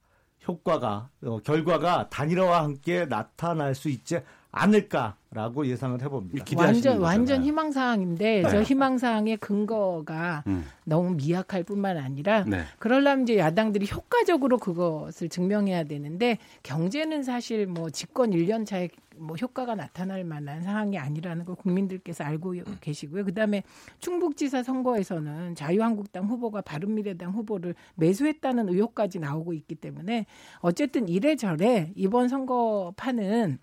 효과가 0.46 1.10
어, 1.22 1.38
결과가 1.40 2.08
단일화와 2.08 2.64
함께 2.64 3.04
나타날 3.04 3.74
수 3.74 3.88
있지 3.88 4.20
않을까라고 4.52 5.66
예상을 5.66 6.00
해봅니다. 6.02 6.44
완전 6.56 6.98
완전 6.98 7.44
희망사항인데 7.44 8.42
네. 8.42 8.50
저 8.50 8.62
희망사항의 8.62 9.36
근거가 9.36 10.42
음. 10.46 10.64
너무 10.84 11.14
미약할 11.14 11.62
뿐만 11.62 11.98
아니라 11.98 12.44
네. 12.44 12.64
그러려면 12.78 13.22
이제 13.22 13.38
야당들이 13.38 13.88
효과적으로 13.90 14.58
그것을 14.58 15.28
증명해야 15.28 15.84
되는데 15.84 16.38
경제는 16.62 17.22
사실 17.22 17.66
뭐 17.66 17.90
집권 17.90 18.30
1년 18.30 18.66
차에 18.66 18.88
뭐 19.16 19.36
효과가 19.36 19.74
나타날 19.74 20.24
만한 20.24 20.62
상황이 20.62 20.98
아니라는 20.98 21.44
걸 21.44 21.54
국민들께서 21.54 22.24
알고 22.24 22.54
계시고요. 22.80 23.24
그다음에 23.26 23.62
충북지사 23.98 24.62
선거에서는 24.62 25.54
자유한국당 25.54 26.24
후보가 26.24 26.62
바른미래당 26.62 27.32
후보를 27.32 27.74
매수했다는 27.96 28.70
의혹까지 28.70 29.18
나오고 29.20 29.52
있기 29.52 29.74
때문에 29.74 30.26
어쨌든 30.60 31.08
이래저래 31.08 31.92
이번 31.94 32.28
선거판은 32.28 33.58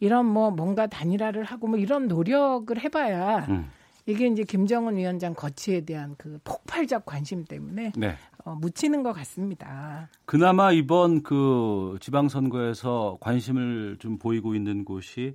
이런 0.00 0.26
뭐 0.26 0.50
뭔가 0.50 0.86
단일화를 0.86 1.44
하고 1.44 1.68
뭐 1.68 1.78
이런 1.78 2.08
노력을 2.08 2.78
해봐야 2.78 3.46
음. 3.48 3.70
이게 4.06 4.26
이제 4.26 4.42
김정은 4.42 4.96
위원장 4.96 5.34
거치에 5.34 5.82
대한 5.82 6.14
그 6.18 6.38
폭발적 6.42 7.04
관심 7.04 7.44
때문에 7.44 7.92
네. 7.96 8.16
어, 8.44 8.54
묻히는 8.54 9.02
것 9.02 9.12
같습니다. 9.12 10.08
그나마 10.24 10.72
이번 10.72 11.22
그 11.22 11.98
지방선거에서 12.00 13.18
관심을 13.20 13.98
좀 13.98 14.18
보이고 14.18 14.54
있는 14.54 14.84
곳이 14.84 15.34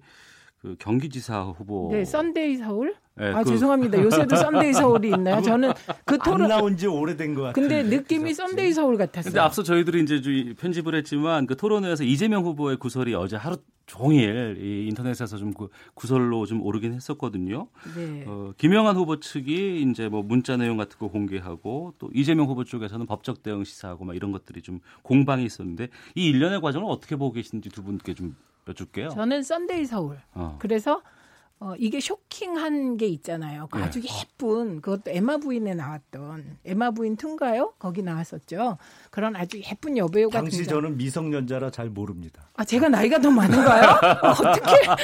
그 0.62 0.76
경기지사 0.80 1.44
후보. 1.44 1.90
네, 1.92 2.04
썬데이 2.04 2.58
서울. 2.58 2.96
네, 3.18 3.28
아 3.32 3.44
그... 3.44 3.50
죄송합니다. 3.50 4.02
요새도 4.02 4.36
썬데이 4.36 4.74
서울이 4.74 5.10
있나요? 5.10 5.42
저는 5.42 5.72
그 6.04 6.18
토론 6.18 6.44
안 6.44 6.50
나온 6.50 6.78
지 6.78 6.86
오래된 6.86 7.34
것 7.34 7.44
같아요. 7.44 7.54
근데 7.54 7.84
느낌이 7.84 8.34
썬데이 8.34 8.74
서울 8.74 8.98
같았어요. 8.98 9.32
근데 9.32 9.40
앞서 9.40 9.64
저희들이 9.64 10.04
이제 10.04 10.54
편집을 10.60 10.96
했지만 10.96 11.48
그 11.48 11.56
토론회에서 11.56 12.04
이재명 12.04 12.44
후보의 12.44 12.78
구설이 12.78 13.16
어제 13.16 13.38
하루 13.38 13.58
종일 13.86 14.58
이 14.60 14.88
인터넷에서 14.88 15.38
좀 15.38 15.54
구, 15.54 15.70
구설로 15.94 16.46
좀 16.46 16.62
오르긴 16.62 16.94
했었거든요. 16.94 17.68
네. 17.96 18.26
어, 18.28 18.52
김영환 18.58 18.98
후보 18.98 19.20
측이 19.20 19.84
이제 19.84 20.10
뭐 20.10 20.22
문자 20.22 20.58
내용 20.58 20.76
같은 20.76 20.98
거 20.98 21.08
공개하고 21.08 21.94
또 21.98 22.10
이재명 22.14 22.48
후보 22.48 22.66
쪽에서는 22.66 23.06
법적 23.06 23.44
대응 23.44 23.64
시사하고 23.64 24.04
막 24.04 24.16
이런 24.16 24.34
것들이 24.34 24.62
좀 24.62 24.80
공방이 25.04 25.46
있었는데 25.46 25.88
이 26.16 26.30
일련의 26.30 26.60
과정을 26.62 26.90
어떻게 26.90 27.16
보고 27.16 27.32
계시는지 27.32 27.70
두 27.70 27.84
분께 27.84 28.14
좀 28.14 28.36
여쭐게요. 28.68 29.10
저는 29.10 29.44
썬데이 29.44 29.86
서울. 29.86 30.18
어. 30.34 30.58
그래서 30.60 31.02
어, 31.60 31.74
이게 31.80 32.00
쇼킹한 32.02 32.98
게 32.98 33.08
있잖아요. 33.08 33.68
그 33.72 33.78
네. 33.78 33.86
아주 33.86 34.02
예쁜 34.02 34.82
그것도 34.82 35.04
애마 35.12 35.38
부인에 35.38 35.74
나왔던 35.74 36.58
애마 36.66 36.92
부인 36.92 37.16
two인가요? 37.16 37.74
거기 37.80 38.02
나왔었죠. 38.04 38.78
그런 39.10 39.36
아주 39.38 39.60
예쁜 39.62 39.98
여배우가 39.98 40.38
당시 40.38 40.58
등장. 40.58 40.76
저는 40.76 40.98
미성년자라 40.98 41.72
잘 41.72 41.90
모릅니다. 41.90 42.50
아 42.56 42.66
제가 42.66 42.90
나이가 42.90 43.20
더 43.20 43.32
많은가요? 43.32 43.84
어, 44.22 44.30
어떻게 44.30 44.88
아, 44.90 44.98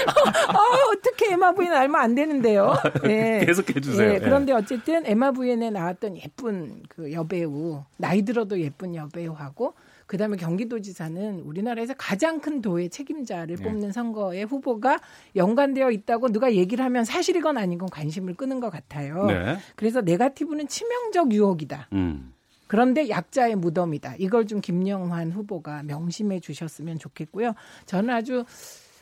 어떻게 0.93 1.31
애마 1.33 1.53
부인 1.53 1.71
알면 1.71 1.99
안 1.99 2.15
되는데요. 2.15 2.75
네. 3.03 3.43
계속해 3.47 3.79
주세요. 3.79 4.15
예, 4.15 4.19
그런데 4.19 4.51
어쨌든 4.51 5.05
애마 5.05 5.31
부인에 5.31 5.69
나왔던 5.69 6.17
예쁜 6.17 6.83
그 6.89 7.13
여배우 7.13 7.83
나이 7.95 8.23
들어도 8.23 8.59
예쁜 8.59 8.93
여배우하고 8.93 9.73
그다음에 10.11 10.35
경기도지사는 10.35 11.39
우리나라에서 11.39 11.93
가장 11.97 12.41
큰 12.41 12.61
도의 12.61 12.89
책임자를 12.89 13.55
네. 13.55 13.63
뽑는 13.63 13.93
선거에 13.93 14.43
후보가 14.43 14.99
연관되어 15.37 15.89
있다고 15.89 16.33
누가 16.33 16.53
얘기를 16.53 16.83
하면 16.83 17.05
사실이건 17.05 17.57
아니건 17.57 17.89
관심을 17.89 18.33
끄는 18.33 18.59
것 18.59 18.69
같아요. 18.69 19.25
네. 19.27 19.57
그래서 19.77 20.01
네가티브는 20.01 20.67
치명적 20.67 21.31
유혹이다. 21.31 21.87
음. 21.93 22.33
그런데 22.67 23.07
약자의 23.07 23.55
무덤이다. 23.55 24.15
이걸 24.17 24.47
좀 24.47 24.59
김영환 24.59 25.31
후보가 25.31 25.83
명심해 25.83 26.41
주셨으면 26.41 26.99
좋겠고요. 26.99 27.53
저는 27.85 28.13
아주 28.13 28.43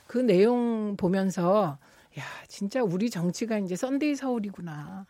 그 0.05 0.19
내용 0.19 0.95
보면서 0.95 1.79
야, 2.19 2.23
진짜 2.47 2.83
우리 2.83 3.09
정치가 3.09 3.57
이제 3.57 3.75
썬데이 3.75 4.13
서울이구나. 4.13 5.07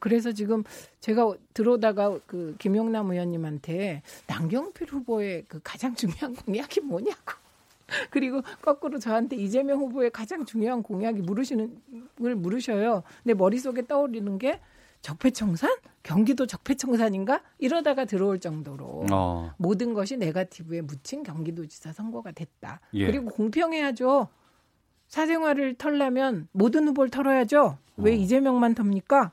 그래서 0.00 0.32
지금 0.32 0.64
제가 1.00 1.34
들어오다가 1.54 2.18
그 2.26 2.56
김용남 2.58 3.10
의원님한테 3.10 4.02
남경필 4.26 4.88
후보의 4.90 5.44
그 5.48 5.60
가장 5.62 5.94
중요한 5.94 6.34
공약이 6.34 6.80
뭐냐고. 6.80 7.42
그리고 8.10 8.42
거꾸로 8.62 8.98
저한테 8.98 9.36
이재명 9.36 9.78
후보의 9.80 10.10
가장 10.10 10.44
중요한 10.46 10.82
공약이 10.82 11.20
물으시는 11.22 11.80
걸 12.18 12.34
물으셔요. 12.34 13.02
근데 13.22 13.34
머릿속에 13.34 13.86
떠오르는 13.86 14.38
게 14.38 14.60
적폐청산? 15.02 15.70
경기도 16.02 16.46
적폐청산인가? 16.46 17.42
이러다가 17.58 18.04
들어올 18.04 18.40
정도로 18.40 19.06
어. 19.12 19.52
모든 19.58 19.94
것이 19.94 20.16
네가티브에 20.16 20.80
묻힌 20.80 21.22
경기도지사 21.22 21.92
선거가 21.92 22.32
됐다. 22.32 22.80
예. 22.94 23.06
그리고 23.06 23.26
공평해야죠. 23.26 24.28
사생활을 25.08 25.74
털려면 25.74 26.48
모든 26.52 26.88
후보를 26.88 27.10
털어야죠. 27.10 27.78
왜 27.96 28.14
이재명만 28.16 28.74
텁니까? 28.74 29.32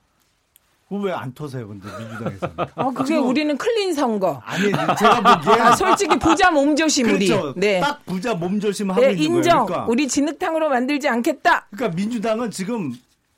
그거 0.89 1.03
왜안 1.03 1.31
터세요, 1.35 1.67
근데 1.67 1.87
민주당에서? 1.99 2.49
어, 2.75 2.89
그게 2.91 3.05
지금- 3.05 3.27
우리는 3.27 3.55
clean 3.57 3.93
선거. 3.93 4.41
아니, 4.43 4.63
제가 4.71 5.21
보기에 5.39 5.61
아, 5.61 5.75
솔직히 5.75 6.17
부자 6.17 6.49
몸조심 6.49 7.09
우리. 7.13 7.27
그렇죠. 7.27 7.53
네. 7.55 7.79
딱 7.79 8.03
부자 8.07 8.33
몸조심 8.33 8.89
하고 8.89 8.99
네, 9.01 9.11
있는 9.11 9.37
인정. 9.37 9.57
거예요. 9.57 9.65
그러니까, 9.67 9.85
우리 9.91 10.07
진흙탕으로 10.07 10.67
만들지 10.69 11.07
않겠다. 11.07 11.67
그러니까 11.69 11.95
민주당은 11.95 12.49
지금 12.49 12.91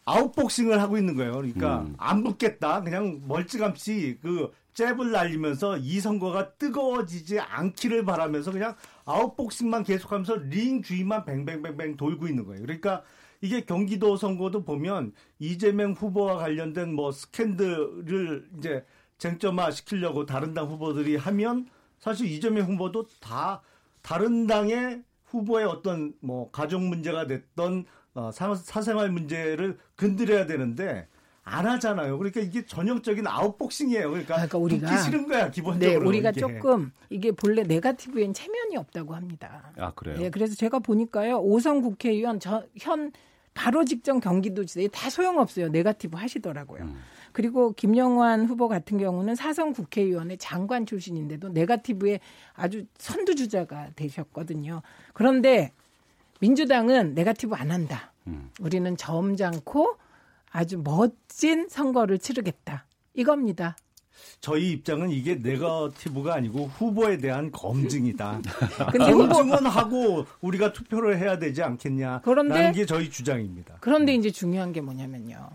아웃복싱을 0.05 0.81
하고 0.81 0.97
있는 0.97 1.15
거예요. 1.17 1.33
그러니까 1.33 1.79
음. 1.81 1.93
안 1.97 2.23
붙겠다. 2.23 2.81
그냥 2.83 3.19
멀찌감치 3.27 4.19
그 4.21 4.51
잽을 4.73 5.11
날리면서 5.11 5.77
이 5.77 5.99
선거가 5.99 6.51
뜨거워지지 6.51 7.37
않기를 7.41 8.05
바라면서 8.05 8.51
그냥 8.53 8.75
아웃복싱만 9.05 9.83
계속하면서 9.83 10.35
링 10.49 10.81
주위만 10.81 11.25
뱅뱅뱅뱅 11.25 11.97
돌고 11.97 12.27
있는 12.29 12.45
거예요. 12.45 12.61
그러니까 12.61 13.01
이게 13.41 13.61
경기도 13.61 14.15
선거도 14.15 14.63
보면 14.63 15.13
이재명 15.39 15.93
후보와 15.93 16.37
관련된 16.37 16.93
뭐 16.93 17.11
스캔들을 17.11 18.49
이제 18.57 18.85
쟁점화 19.17 19.71
시키려고 19.71 20.25
다른 20.25 20.53
당 20.53 20.67
후보들이 20.67 21.15
하면 21.15 21.67
사실 21.99 22.27
이재명 22.27 22.67
후보도 22.67 23.07
다 23.19 23.61
다른 24.01 24.47
당의 24.47 25.03
후보의 25.25 25.65
어떤 25.65 26.13
뭐 26.21 26.49
가족 26.51 26.81
문제가 26.83 27.25
됐던 27.27 27.85
어, 28.13 28.31
사, 28.31 28.53
사생활 28.53 29.09
문제를 29.11 29.77
건드려야 29.95 30.45
되는데 30.45 31.07
안 31.43 31.65
하잖아요. 31.65 32.17
그러니까 32.17 32.41
이게 32.41 32.65
전형적인 32.65 33.25
아웃복싱이에요. 33.25 34.09
그러니까, 34.11 34.35
그러니까 34.47 34.59
우리가- 34.59 35.03
싫은 35.03 35.27
거야 35.27 35.45
네, 35.45 35.51
기본적으로. 35.51 36.07
우리가 36.09 36.29
이게. 36.29 36.39
조금 36.39 36.91
이게 37.09 37.31
본래 37.31 37.63
네가티브엔 37.63 38.33
체면이 38.33 38.77
없다고 38.77 39.15
합니다. 39.15 39.71
아 39.77 39.91
그래요. 39.93 40.17
네, 40.19 40.29
그래서 40.29 40.55
제가 40.55 40.79
보니까요. 40.79 41.39
오성 41.39 41.81
국회의원 41.81 42.39
저, 42.39 42.63
현 42.77 43.11
바로 43.53 43.85
직전 43.85 44.19
경기도지사 44.19 44.87
다 44.91 45.09
소용없어요. 45.09 45.69
네가티브 45.69 46.17
하시더라고요. 46.17 46.83
음. 46.83 47.01
그리고 47.31 47.71
김영환 47.73 48.45
후보 48.45 48.67
같은 48.67 48.97
경우는 48.97 49.35
사성 49.35 49.73
국회의원의 49.73 50.37
장관 50.37 50.85
출신인데도 50.85 51.49
네가티브의 51.49 52.19
아주 52.53 52.85
선두주자가 52.97 53.91
되셨거든요. 53.95 54.81
그런데 55.13 55.71
민주당은 56.39 57.13
네가티브 57.13 57.55
안 57.55 57.71
한다. 57.71 58.13
음. 58.27 58.49
우리는 58.59 58.97
점잖고 58.97 59.97
아주 60.51 60.77
멋진 60.83 61.69
선거를 61.69 62.19
치르겠다. 62.19 62.85
이겁니다. 63.13 63.75
저희 64.39 64.71
입장은 64.71 65.09
이게 65.11 65.35
네거티브가 65.35 66.33
아니고 66.35 66.67
후보에 66.67 67.17
대한 67.17 67.51
검증이다. 67.51 68.41
근데 68.91 69.11
검증은 69.11 69.65
하고 69.65 70.25
우리가 70.41 70.73
투표를 70.73 71.17
해야 71.19 71.37
되지 71.37 71.61
않겠냐. 71.61 72.21
그런데- 72.23 72.71
게 72.71 72.85
저희 72.85 73.09
주장입니다. 73.09 73.77
그런데 73.81 74.13
이제 74.15 74.29
중요한 74.31 74.71
게 74.71 74.81
뭐냐면요. 74.81 75.49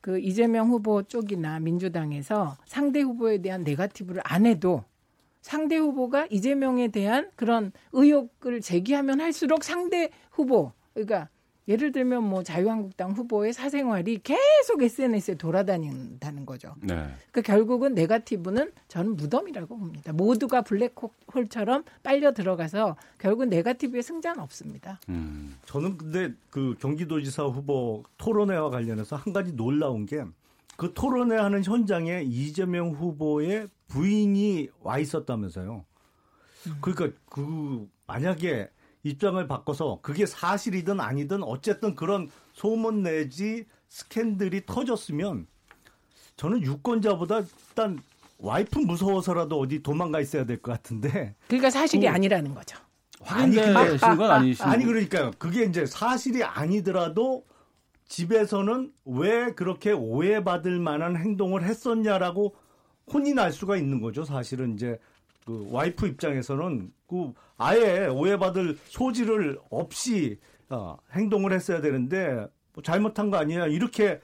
그 0.00 0.18
이재명 0.18 0.68
후보 0.68 1.02
쪽이나 1.02 1.60
민주당에서 1.60 2.56
상대 2.66 3.00
후보에 3.00 3.38
대한 3.40 3.64
네가티브를 3.64 4.20
안 4.24 4.44
해도 4.44 4.84
상대 5.40 5.76
후보가 5.76 6.26
이재명에 6.30 6.88
대한 6.88 7.30
그런 7.36 7.72
의혹을 7.92 8.60
제기하면 8.60 9.20
할수록 9.20 9.62
상대 9.64 10.10
후보, 10.30 10.72
그러니까 10.94 11.28
예를 11.66 11.92
들면 11.92 12.22
뭐 12.24 12.42
자유한국당 12.42 13.12
후보의 13.12 13.52
사생활이 13.52 14.20
계속 14.22 14.82
SNS에 14.82 15.36
돌아다닌다는 15.36 16.44
거죠. 16.44 16.74
네. 16.80 16.94
그러니까 17.30 17.40
결국은 17.42 17.94
네가티브는 17.94 18.72
저는 18.88 19.16
무덤이라고 19.16 19.78
봅니다. 19.78 20.12
모두가 20.12 20.62
블랙홀처럼 20.62 21.84
빨려 22.02 22.32
들어가서 22.32 22.96
결국 23.18 23.46
네가티브의 23.46 24.02
승자는 24.02 24.40
없습니다. 24.42 25.00
음. 25.08 25.56
저는 25.64 25.96
근데 25.96 26.32
그 26.50 26.74
경기도지사 26.80 27.44
후보 27.44 28.02
토론회와 28.18 28.70
관련해서 28.70 29.16
한 29.16 29.32
가지 29.32 29.52
놀라운 29.52 30.06
게 30.06 30.24
그 30.76 30.92
토론회 30.92 31.36
하는 31.36 31.62
현장에 31.62 32.22
이재명 32.22 32.90
후보의 32.90 33.68
부인이 33.88 34.68
와 34.80 34.98
있었다면서요. 34.98 35.84
그러니까 36.80 37.18
그 37.28 37.88
만약에 38.06 38.68
입장을 39.08 39.46
바꿔서 39.46 39.98
그게 40.02 40.26
사실이든 40.26 40.98
아니든 40.98 41.42
어쨌든 41.44 41.94
그런 41.94 42.30
소문 42.54 43.02
내지 43.02 43.66
스캔들이 43.88 44.64
터졌으면 44.66 45.46
저는 46.36 46.62
유권자보다 46.62 47.40
일단 47.68 47.98
와이프 48.38 48.78
무서워서라도 48.80 49.60
어디 49.60 49.82
도망가 49.82 50.20
있어야 50.20 50.44
될 50.44 50.60
것 50.60 50.72
같은데 50.72 51.36
그러니까 51.46 51.70
사실이 51.70 52.02
그- 52.02 52.08
아니라는 52.08 52.54
거죠. 52.54 52.76
확인되신 53.20 54.16
건 54.16 54.30
아니신 54.30 54.64
아니 54.66 54.84
그러니까요. 54.84 55.30
그게 55.38 55.64
이제 55.64 55.86
사실이 55.86 56.42
아니더라도 56.42 57.44
집에서는 58.08 58.92
왜 59.06 59.52
그렇게 59.54 59.92
오해받을 59.92 60.78
만한 60.78 61.16
행동을 61.16 61.62
했었냐라고 61.64 62.54
혼이 63.12 63.32
날 63.34 63.52
수가 63.52 63.76
있는 63.76 64.00
거죠. 64.00 64.24
사실은 64.24 64.74
이제 64.74 64.98
그 65.44 65.66
와이프 65.70 66.06
입장에서는 66.06 66.92
그 67.06 67.32
아예 67.56 68.06
오해받을 68.06 68.78
소지를 68.86 69.58
없이 69.70 70.38
어, 70.70 70.96
행동을 71.12 71.52
했어야 71.52 71.80
되는데 71.80 72.46
뭐 72.72 72.82
잘못한 72.82 73.30
거 73.30 73.36
아니냐 73.36 73.66
이렇게 73.66 74.20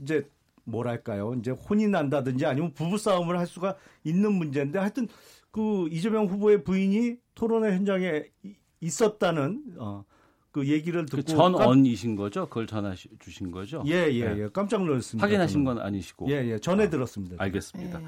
이제 0.00 0.26
뭐랄까요 0.64 1.34
이제 1.34 1.50
혼이 1.50 1.88
난다든지 1.88 2.46
아니면 2.46 2.72
부부 2.72 2.96
싸움을 2.98 3.38
할 3.38 3.46
수가 3.46 3.76
있는 4.04 4.32
문제인데 4.32 4.78
하여튼 4.78 5.08
그 5.50 5.88
이재명 5.90 6.26
후보의 6.26 6.62
부인이 6.62 7.16
토론회 7.34 7.74
현장에 7.74 8.22
이- 8.44 8.54
있었다는 8.80 9.62
어, 9.78 10.04
그 10.52 10.66
얘기를 10.68 11.04
듣고 11.06 11.22
그 11.24 11.36
깜- 11.36 11.52
전언이신 11.52 12.14
거죠? 12.16 12.46
그걸 12.48 12.66
전해 12.66 12.94
주신 13.18 13.50
거죠? 13.50 13.82
예, 13.86 14.08
예, 14.12 14.28
네. 14.34 14.42
예. 14.44 14.48
깜짝 14.52 14.84
놀랐습니다. 14.84 15.24
확인하신 15.26 15.64
저는. 15.64 15.64
건 15.64 15.84
아니시고. 15.84 16.30
예, 16.30 16.34
예. 16.52 16.58
전해 16.58 16.88
들었습니다. 16.88 17.36
알겠습니다. 17.38 17.98
네. 17.98 18.04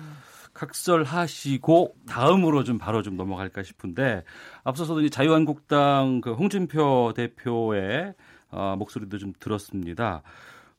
각설하시고 0.54 1.96
다음으로 2.06 2.64
좀 2.64 2.78
바로 2.78 3.02
좀 3.02 3.16
넘어갈까 3.16 3.62
싶은데 3.62 4.24
앞서서도 4.64 5.00
이제 5.00 5.08
자유한국당 5.08 6.20
그 6.20 6.32
홍준표 6.34 7.12
대표의 7.16 8.14
어, 8.50 8.76
목소리도 8.78 9.18
좀 9.18 9.32
들었습니다. 9.40 10.22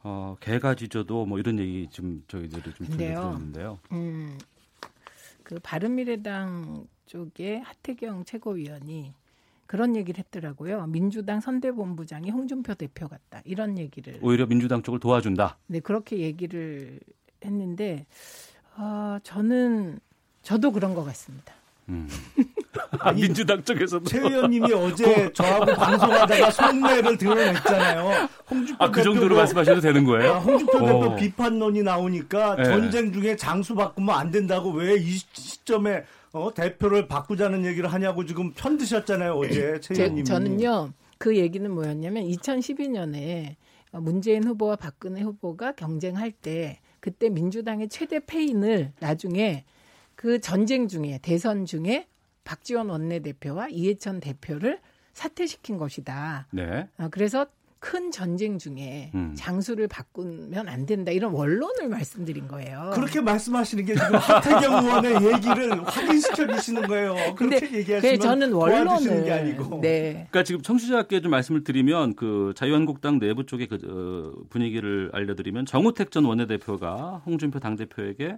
어, 0.04 0.36
개가 0.40 0.76
짖어도 0.76 1.26
뭐 1.26 1.40
이런 1.40 1.60
얘기 1.60 1.88
좀 1.90 2.24
저희들이 2.28 2.74
좀. 2.76 2.88
들었는데요. 2.98 3.80
음, 3.92 4.38
그 5.44 5.60
바른미래당 5.64 6.88
쪽에 7.06 7.58
하태경 7.58 8.26
최고위원이 8.26 9.14
그런 9.66 9.96
얘기를 9.96 10.20
했더라고요. 10.20 10.86
민주당 10.88 11.40
선대본부장이 11.40 12.30
홍준표 12.30 12.76
대표 12.76 13.08
같다. 13.08 13.42
이런 13.46 13.78
얘기를. 13.78 14.20
오히려 14.22 14.46
민주당 14.46 14.84
쪽을 14.84 15.00
도와준다. 15.00 15.58
네, 15.68 15.80
그렇게 15.80 16.20
얘기를 16.20 17.00
했는데, 17.44 18.06
아, 18.76 19.20
저는, 19.24 20.00
저도 20.42 20.72
그런 20.72 20.94
것 20.94 21.04
같습니다. 21.06 21.54
음. 21.90 22.08
아니, 23.00 23.22
민주당 23.24 23.64
쪽에서도 23.64 24.06
최 24.06 24.20
의원님이 24.20 24.74
어제 24.74 25.32
저하고 25.34 25.66
방송하다가 25.74 26.52
속내를 26.52 27.18
드러냈잖아요. 27.18 28.28
홍준표 28.50 28.84
아, 28.84 28.90
그 28.90 29.04
정도로 29.04 29.36
말씀하셔도 29.36 29.82
되는 29.82 30.04
거예요? 30.06 30.34
아, 30.34 30.40
홍준표 30.40 30.78
오. 30.78 30.86
대표 30.88 31.16
비판론이 31.16 31.84
나오니까 31.84 32.56
네. 32.56 32.64
전쟁 32.64 33.12
중에 33.12 33.36
장수 33.36 33.76
바꾸면 33.76 34.16
안 34.16 34.32
된다고 34.32 34.72
왜 34.72 34.96
이 34.96 35.18
시점에 35.34 36.04
어, 36.32 36.52
대표를 36.54 37.08
바꾸자는 37.08 37.64
얘기를 37.66 37.92
하냐고 37.92 38.26
지금 38.26 38.54
편드셨잖아요 38.54 39.34
어제 39.34 39.80
최 39.82 39.94
제- 39.94 40.04
의원님이. 40.04 40.26
저는요 40.26 40.92
그 41.20 41.38
얘기는 41.38 41.70
뭐였냐면 41.70 42.24
2012년에 42.26 43.56
문재인 43.92 44.44
후보와 44.46 44.76
박근혜 44.78 45.22
후보가 45.22 45.74
경쟁할 45.74 46.32
때 46.32 46.80
그때 47.04 47.28
민주당의 47.28 47.90
최대 47.90 48.22
패인을 48.22 48.94
나중에 49.02 49.66
그 50.16 50.40
전쟁 50.40 50.88
중에 50.88 51.20
대선 51.22 51.66
중에 51.66 52.08
박지원 52.46 52.90
원내대표와 52.90 53.68
이해찬 53.68 54.22
대표를 54.22 54.80
사퇴시킨 55.12 55.78
것이다. 55.78 56.48
네. 56.52 56.88
아, 56.96 57.10
그래서 57.10 57.46
큰 57.84 58.12
전쟁 58.12 58.58
중에 58.58 59.12
음. 59.14 59.34
장수를 59.36 59.90
바꾸면 59.90 60.70
안 60.70 60.86
된다 60.86 61.12
이런 61.12 61.34
원론을 61.34 61.90
말씀드린 61.90 62.48
거예요. 62.48 62.92
그렇게 62.94 63.20
말씀하시는 63.20 63.84
게 63.84 63.94
지금 63.94 64.16
하태경 64.16 64.86
의원의 64.86 65.16
얘기를 65.16 65.84
확인시켜 65.84 66.48
주시는 66.48 66.84
거예요. 66.84 67.14
근데 67.36 67.60
그렇게 67.60 67.80
얘기하시면 67.80 68.20
저는 68.22 68.54
원론을 68.54 69.26
게 69.26 69.32
아니고. 69.34 69.82
네. 69.82 70.28
그러니까 70.32 70.44
지금 70.44 70.62
청취자께 70.62 71.20
좀 71.20 71.32
말씀을 71.32 71.66
드리면 71.66 72.16
그 72.16 72.54
자유한국당 72.56 73.20
내부 73.20 73.46
쪽의 73.46 73.68
그 73.68 73.76
어, 73.84 74.46
분위기를 74.50 75.10
알려드리면 75.12 75.66
정우택 75.66 76.12
전 76.12 76.24
원내대표가 76.24 77.24
홍준표 77.26 77.60
당 77.60 77.76
대표에게 77.76 78.38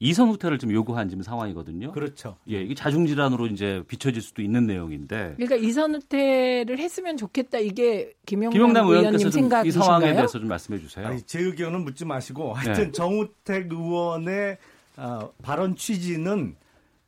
이선 0.00 0.28
후퇴를 0.28 0.58
좀 0.58 0.72
요구한 0.72 1.08
지금 1.08 1.22
상황이거든요. 1.22 1.92
그렇죠. 1.92 2.36
예, 2.50 2.62
이게 2.62 2.74
자중질환으로 2.74 3.46
이제 3.46 3.82
비춰질 3.86 4.22
수도 4.22 4.42
있는 4.42 4.66
내용인데 4.66 5.34
그러니까 5.36 5.56
이선우태를 5.56 6.78
했으면 6.78 7.16
좋겠다 7.16 7.58
이게 7.58 8.12
김영남, 8.26 8.52
김영남 8.52 8.86
의원님 8.86 8.98
의원께서 9.06 9.30
좀이 9.30 9.42
생각이신가요? 9.42 9.84
상황에 9.84 10.12
대해서 10.14 10.38
좀 10.38 10.48
말씀해 10.48 10.78
주세요. 10.80 11.06
아니, 11.06 11.22
제 11.22 11.40
의견은 11.40 11.84
묻지 11.84 12.04
마시고 12.04 12.52
하여튼 12.52 12.84
네. 12.84 12.92
정우택 12.92 13.72
의원의 13.72 14.58
어, 14.96 15.32
발언 15.42 15.76
취지는 15.76 16.56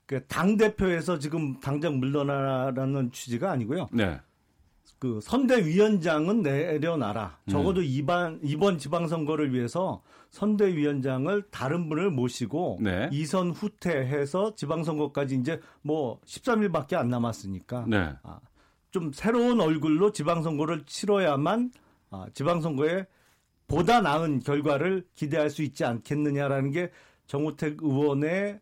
그당 0.07 0.57
대표에서 0.57 1.18
지금 1.18 1.59
당장 1.61 1.99
물러나라는 1.99 3.11
취지가 3.12 3.51
아니고요. 3.51 3.89
네. 3.93 4.20
그 4.99 5.20
선대위원장은 5.22 6.43
내려놔라. 6.43 7.39
음. 7.45 7.51
적어도 7.51 7.82
이번 7.82 8.41
이번 8.43 8.78
지방선거를 8.78 9.53
위해서 9.53 10.03
선대위원장을 10.37 11.45
다른 11.51 11.89
분을 11.89 12.11
모시고 12.11 12.78
네. 12.82 13.09
이선 13.11 13.53
후퇴해서 13.53 14.55
지방선거까지 14.55 15.34
이제 15.37 15.61
뭐 15.80 16.20
13일밖에 16.26 16.95
안 16.95 17.09
남았으니까 17.09 17.87
네. 17.89 18.12
아, 18.22 18.41
좀 18.91 19.12
새로운 19.12 19.61
얼굴로 19.61 20.12
지방선거를 20.12 20.84
치러야만 20.84 21.72
아, 22.11 22.26
지방선거에 22.34 23.07
보다 23.66 24.03
나은 24.03 24.41
결과를 24.41 25.07
기대할 25.14 25.49
수 25.49 25.62
있지 25.62 25.84
않겠느냐라는 25.84 26.70
게 26.70 26.91
정우택 27.26 27.78
의원의 27.82 28.61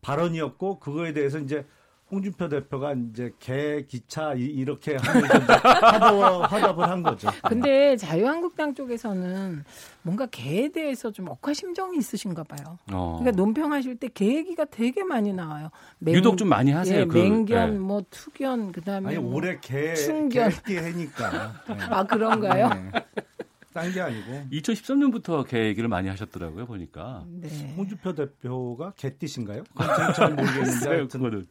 발언이었고 0.00 0.78
그거에 0.78 1.12
대해서 1.12 1.40
이제 1.40 1.66
홍준표 2.10 2.48
대표가 2.48 2.94
이제 2.94 3.32
개 3.38 3.84
기차 3.86 4.32
이- 4.34 4.40
이렇게 4.44 4.96
하면서 4.96 5.34
화답, 5.54 6.52
화답을 6.52 6.88
한 6.88 7.02
거죠. 7.02 7.28
근데 7.46 7.96
자유한국당 7.96 8.74
쪽에서는 8.74 9.62
뭔가 10.02 10.24
개에 10.26 10.70
대해서 10.70 11.10
좀 11.10 11.28
억하심정이 11.28 11.98
있으신가 11.98 12.44
봐요. 12.44 12.78
어. 12.92 13.18
그러니까 13.20 13.42
논평하실 13.42 13.96
때 13.96 14.08
개 14.08 14.36
얘기가 14.36 14.64
되게 14.64 15.04
많이 15.04 15.32
나와요. 15.34 15.68
맹- 15.98 16.14
유독 16.14 16.38
좀 16.38 16.48
많이 16.48 16.70
하세요, 16.72 17.00
예, 17.00 17.04
그, 17.04 17.18
맹견, 17.18 17.74
예. 17.74 17.78
뭐 17.78 18.02
투견, 18.10 18.72
그다음에 18.72 19.08
아니 19.10 19.18
뭐 19.18 19.34
올해 19.34 19.58
개 19.60 19.94
충견. 19.94 20.48
개띠 20.50 20.78
해니까. 20.78 21.52
네. 21.68 21.76
아 21.90 22.04
그런가요? 22.04 22.70
딴 23.72 23.92
게 23.92 24.00
아니고 24.00 24.46
2013년부터 24.52 25.46
개 25.46 25.66
얘기를 25.66 25.88
많이 25.88 26.08
하셨더라고요 26.08 26.66
보니까. 26.66 27.24
네. 27.28 27.74
홍준표 27.76 28.14
대표가 28.14 28.92
개띠신가요? 28.96 29.64
잘 30.16 30.34
모르겠는데 30.34 30.86
하여튼 30.88 31.20
그거는. 31.20 31.46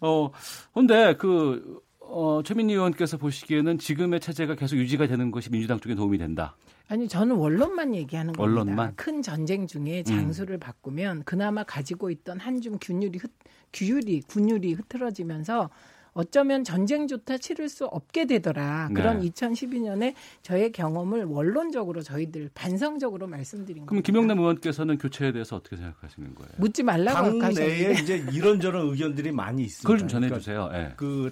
어, 0.00 0.30
근데 0.72 1.14
그 1.16 1.80
어, 2.00 2.40
최민희 2.44 2.74
의원께서 2.74 3.16
보시기에는 3.16 3.78
지금의 3.78 4.20
체제가 4.20 4.54
계속 4.54 4.76
유지가 4.76 5.06
되는 5.06 5.30
것이 5.30 5.50
민주당 5.50 5.80
쪽에 5.80 5.94
도움이 5.94 6.18
된다. 6.18 6.56
아니 6.88 7.08
저는 7.08 7.34
원론만 7.34 7.96
얘기하는 7.96 8.32
겁니다. 8.32 8.60
원론만? 8.60 8.94
큰 8.94 9.20
전쟁 9.20 9.66
중에 9.66 10.04
장수를 10.04 10.58
바꾸면 10.58 11.24
그나마 11.24 11.64
가지고 11.64 12.10
있던 12.10 12.38
한줌 12.38 12.78
균율이 12.80 13.18
흩, 13.18 13.32
규율이 13.72 14.20
군율이 14.28 14.74
흐트러지면서 14.74 15.68
어쩌면 16.16 16.64
전쟁조차 16.64 17.36
치를 17.36 17.68
수 17.68 17.84
없게 17.84 18.24
되더라. 18.24 18.88
네. 18.88 18.94
그런 18.94 19.20
2012년에 19.20 20.14
저의 20.40 20.72
경험을 20.72 21.24
원론적으로 21.24 22.00
저희들 22.00 22.50
반성적으로 22.54 23.26
말씀드린 23.26 23.84
그럼 23.84 24.02
겁니다. 24.02 24.06
김영남 24.06 24.38
의원께서는 24.38 24.96
교체에 24.96 25.32
대해서 25.32 25.56
어떻게 25.56 25.76
생각하시는 25.76 26.34
거예요? 26.34 26.52
묻지 26.56 26.82
말라고 26.82 27.38
당 27.38 27.52
내에 27.52 27.92
하셨는데 27.92 28.02
이제 28.02 28.26
이런저런 28.32 28.88
의견들이 28.88 29.30
많이 29.32 29.64
있습니다. 29.64 29.82
그걸 29.86 29.98
좀 29.98 30.08
그러니까 30.08 30.40
전해주세요. 30.40 30.70
예. 30.72 30.94
그 30.96 31.30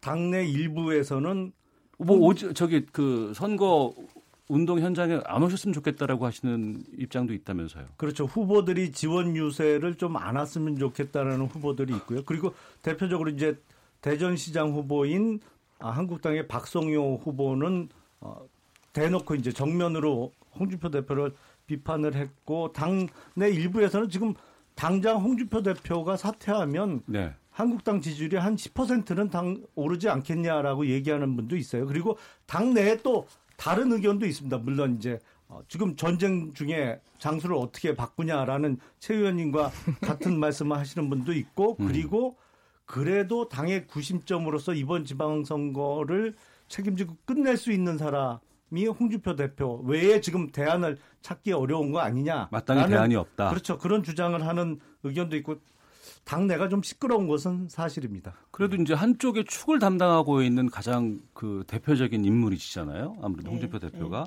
당내 0.00 0.44
일부에서는 0.44 1.52
뭐 1.98 2.16
오지, 2.16 2.54
저기 2.54 2.84
그 2.90 3.32
선거 3.36 3.94
운동 4.48 4.80
현장에 4.80 5.20
안 5.26 5.44
오셨으면 5.44 5.72
좋겠다라고 5.72 6.26
하시는 6.26 6.82
입장도 6.98 7.32
있다면서요. 7.32 7.84
그렇죠. 7.96 8.24
후보들이 8.24 8.90
지원 8.90 9.36
유세를 9.36 9.94
좀 9.94 10.16
안 10.16 10.34
왔으면 10.34 10.76
좋겠다라는 10.78 11.46
후보들이 11.46 11.94
있고요. 11.94 12.24
그리고 12.24 12.54
대표적으로 12.82 13.30
이제 13.30 13.56
대전시장 14.00 14.72
후보인 14.72 15.40
아, 15.78 15.90
한국당의 15.90 16.46
박성효 16.48 17.20
후보는 17.24 17.88
어, 18.20 18.46
대놓고 18.92 19.34
이제 19.36 19.52
정면으로 19.52 20.32
홍준표 20.58 20.90
대표를 20.90 21.34
비판을 21.66 22.14
했고 22.16 22.72
당 22.72 23.06
내 23.34 23.48
일부에서는 23.50 24.08
지금 24.10 24.34
당장 24.74 25.18
홍준표 25.22 25.62
대표가 25.62 26.16
사퇴하면 26.16 27.02
네. 27.06 27.32
한국당 27.50 28.00
지지율이 28.00 28.36
한 28.36 28.56
10%는 28.56 29.28
당 29.28 29.62
오르지 29.74 30.08
않겠냐라고 30.08 30.86
얘기하는 30.86 31.36
분도 31.36 31.56
있어요. 31.56 31.86
그리고 31.86 32.16
당 32.46 32.72
내에 32.74 32.96
또 32.98 33.26
다른 33.56 33.92
의견도 33.92 34.26
있습니다. 34.26 34.56
물론 34.58 34.96
이제 34.96 35.18
어, 35.48 35.60
지금 35.68 35.96
전쟁 35.96 36.52
중에 36.54 37.00
장수를 37.18 37.56
어떻게 37.56 37.94
바꾸냐라는 37.94 38.78
최 38.98 39.14
의원님과 39.14 39.70
같은 40.00 40.38
말씀을 40.40 40.78
하시는 40.78 41.10
분도 41.10 41.32
있고 41.32 41.76
그리고 41.76 42.36
그래도 42.90 43.48
당의 43.48 43.86
구심점으로서 43.86 44.74
이번 44.74 45.04
지방선거를 45.04 46.34
책임지고 46.66 47.18
끝낼 47.24 47.56
수 47.56 47.70
있는 47.70 47.96
사람이 47.96 48.88
홍준표 48.98 49.36
대표 49.36 49.80
외에 49.84 50.20
지금 50.20 50.50
대안을 50.50 50.98
찾기 51.22 51.52
어려운 51.52 51.92
거 51.92 52.00
아니냐. 52.00 52.48
마땅히 52.50 52.88
대안이 52.88 53.14
없다. 53.14 53.50
그렇죠. 53.50 53.78
그런 53.78 54.02
주장을 54.02 54.44
하는 54.44 54.80
의견도 55.04 55.36
있고 55.36 55.60
당내가 56.24 56.68
좀 56.68 56.82
시끄러운 56.82 57.28
것은 57.28 57.68
사실입니다. 57.68 58.34
그래도 58.50 58.74
이제 58.74 58.92
한쪽의 58.92 59.44
축을 59.44 59.78
담당하고 59.78 60.42
있는 60.42 60.68
가장 60.68 61.20
그 61.32 61.62
대표적인 61.68 62.24
인물이시잖아요. 62.24 63.18
아무래도 63.22 63.50
네, 63.50 63.54
홍준표 63.54 63.78
대표가 63.78 64.26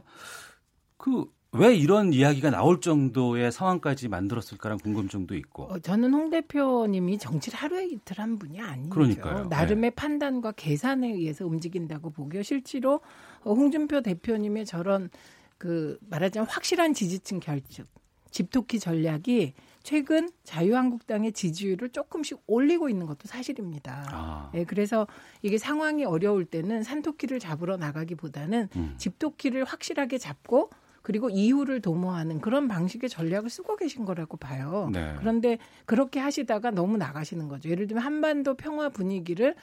그 0.95 1.26
왜 1.54 1.76
이런 1.76 2.14
이야기가 2.14 2.49
나올 2.49 2.82
정도의 2.82 3.51
상황까지 3.51 4.08
만들었을까라는 4.08 4.80
궁금증도 4.82 5.36
있고. 5.36 5.64
어, 5.66 5.80
저는 5.80 6.14
홍 6.14 6.30
대표님이 6.30 7.20
정치를 7.20 7.58
하루에 7.58 7.86
이틀 7.86 8.20
한 8.20 8.39
분이 8.39 8.60
아니죠. 8.60 8.89
그러니까요. 8.89 9.45
나름의 9.45 9.91
판단과 9.91 10.54
계산에 10.54 11.08
의해서 11.12 11.45
움직인다고 11.45 12.10
보고요. 12.10 12.41
실제로 12.41 13.01
어, 13.43 13.54
홍준표 13.54 14.01
대표님의 14.01 14.66
저런 14.66 15.10
그 15.58 15.97
말하자면 16.10 16.47
확실한 16.49 16.93
지지층 16.93 17.39
결집, 17.39 17.86
집토끼 18.32 18.80
전략이 18.80 19.54
최근 19.84 20.30
자유한국당의 20.43 21.34
지지율을 21.34 21.89
조금씩 21.89 22.41
올리고 22.47 22.89
있는 22.89 23.06
것도 23.06 23.20
사실입니다. 23.26 24.06
아. 24.10 24.51
예, 24.56 24.64
그래서 24.64 25.08
이게 25.41 25.58
상황이 25.58 26.04
어려울 26.04 26.45
때는 26.45 26.84
산토끼를 26.84 27.39
잡으러 27.39 27.78
나가기보다는 27.78 28.70
음. 28.76 28.95
집토끼를 28.97 29.66
확실하게 29.66 30.18
잡고 30.18 30.70
그리고 31.04 31.30
이후를 31.30 31.82
도모하는 31.82 32.39
그런 32.39 32.68
방식의 32.68 33.10
전략을 33.10 33.49
쓰고 33.49 33.76
계신 33.76 34.06
거라고 34.06 34.38
봐요. 34.38 34.89
네. 34.91 35.14
그런데 35.20 35.60
그렇게 35.86 36.20
하시다가 36.20 36.72
너무 36.72 36.97
나가시는 36.97 37.49
거죠. 37.49 37.70
예를 37.70 37.88
들면 37.88 38.04
한반도 38.04 38.56
평화 38.56 38.89
분위기를 38.89 39.54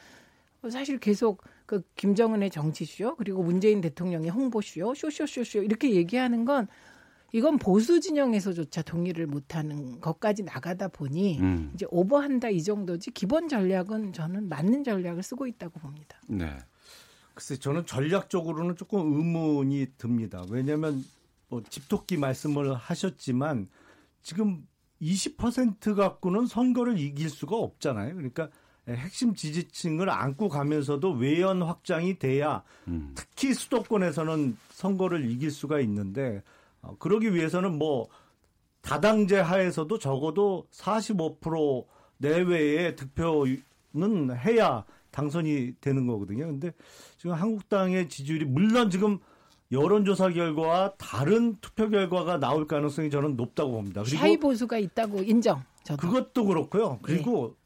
사실 0.69 0.99
계속 0.99 1.43
그 1.65 1.83
김정은의 1.97 2.51
정치쇼 2.51 3.17
그리고 3.17 3.43
문재인 3.43 3.81
대통령의 3.81 4.29
홍보쇼 4.29 4.95
쇼쇼쇼쇼 4.95 5.63
이렇게 5.63 5.95
얘기하는 5.95 6.45
건 6.45 6.69
이건 7.33 7.57
보수 7.57 8.01
진영에서조차 8.01 8.83
동의를 8.83 9.27
못하는 9.27 9.99
것까지 10.01 10.43
나가다 10.43 10.89
보니 10.89 11.39
음. 11.41 11.71
이제 11.75 11.87
오버한다 11.89 12.51
이 12.51 12.63
정도지 12.63 13.13
기본 13.13 13.49
전략은 13.49 14.13
저는 14.13 14.51
맞는 14.51 14.85
전략을 14.85 15.23
쓰고 15.23 15.47
있다고 15.47 15.81
봅니다. 15.81 16.21
네. 16.27 16.59
글쎄 17.33 17.57
저는 17.57 17.87
전략적으로는 17.87 18.77
조금 18.77 19.01
의문이 19.15 19.87
듭니다. 19.97 20.45
왜냐하면 20.51 21.03
뭐 21.51 21.63
집토끼 21.69 22.17
말씀을 22.17 22.75
하셨지만 22.75 23.69
지금 24.23 24.67
20% 25.03 25.95
갖고는 25.95 26.47
선거를 26.47 26.99
이길 26.99 27.29
수가 27.29 27.57
없잖아요. 27.57 28.15
그러니까 28.15 28.49
핵심 28.89 29.35
지지층을 29.35 30.09
안고 30.09 30.49
가면서도 30.49 31.13
외연 31.13 31.63
확장이 31.63 32.19
돼야 32.19 32.63
음. 32.89 33.13
특히 33.15 33.53
수도권에서는 33.53 34.57
선거를 34.71 35.31
이길 35.31 35.51
수가 35.51 35.81
있는데 35.81 36.43
어, 36.83 36.97
그러기 36.99 37.35
위해서는 37.35 37.77
뭐 37.77 38.09
다당제 38.81 39.41
하에서도 39.41 39.99
적어도 39.99 40.67
45% 40.73 41.85
내외의 42.19 42.97
득표는 42.97 44.37
해야 44.37 44.85
당선이 45.11 45.75
되는 45.81 46.07
거거든요. 46.07 46.47
근데 46.47 46.73
지금 47.19 47.35
한국당의 47.35 48.09
지지율이 48.09 48.45
물론 48.45 48.91
지금 48.91 49.19
여론조사 49.73 50.31
결과와 50.31 50.95
다른 50.99 51.57
투표 51.61 51.89
결과가 51.89 52.39
나올 52.39 52.67
가능성이 52.67 53.11
저는 53.11 53.37
높다고 53.37 53.73
봅니다. 53.73 54.03
그리고 54.03 54.19
샤이 54.19 54.37
보수가 54.37 54.79
있다고 54.79 55.23
인정. 55.23 55.63
저도. 55.85 56.07
그것도 56.07 56.45
그렇고요. 56.45 56.99
그리고 57.03 57.57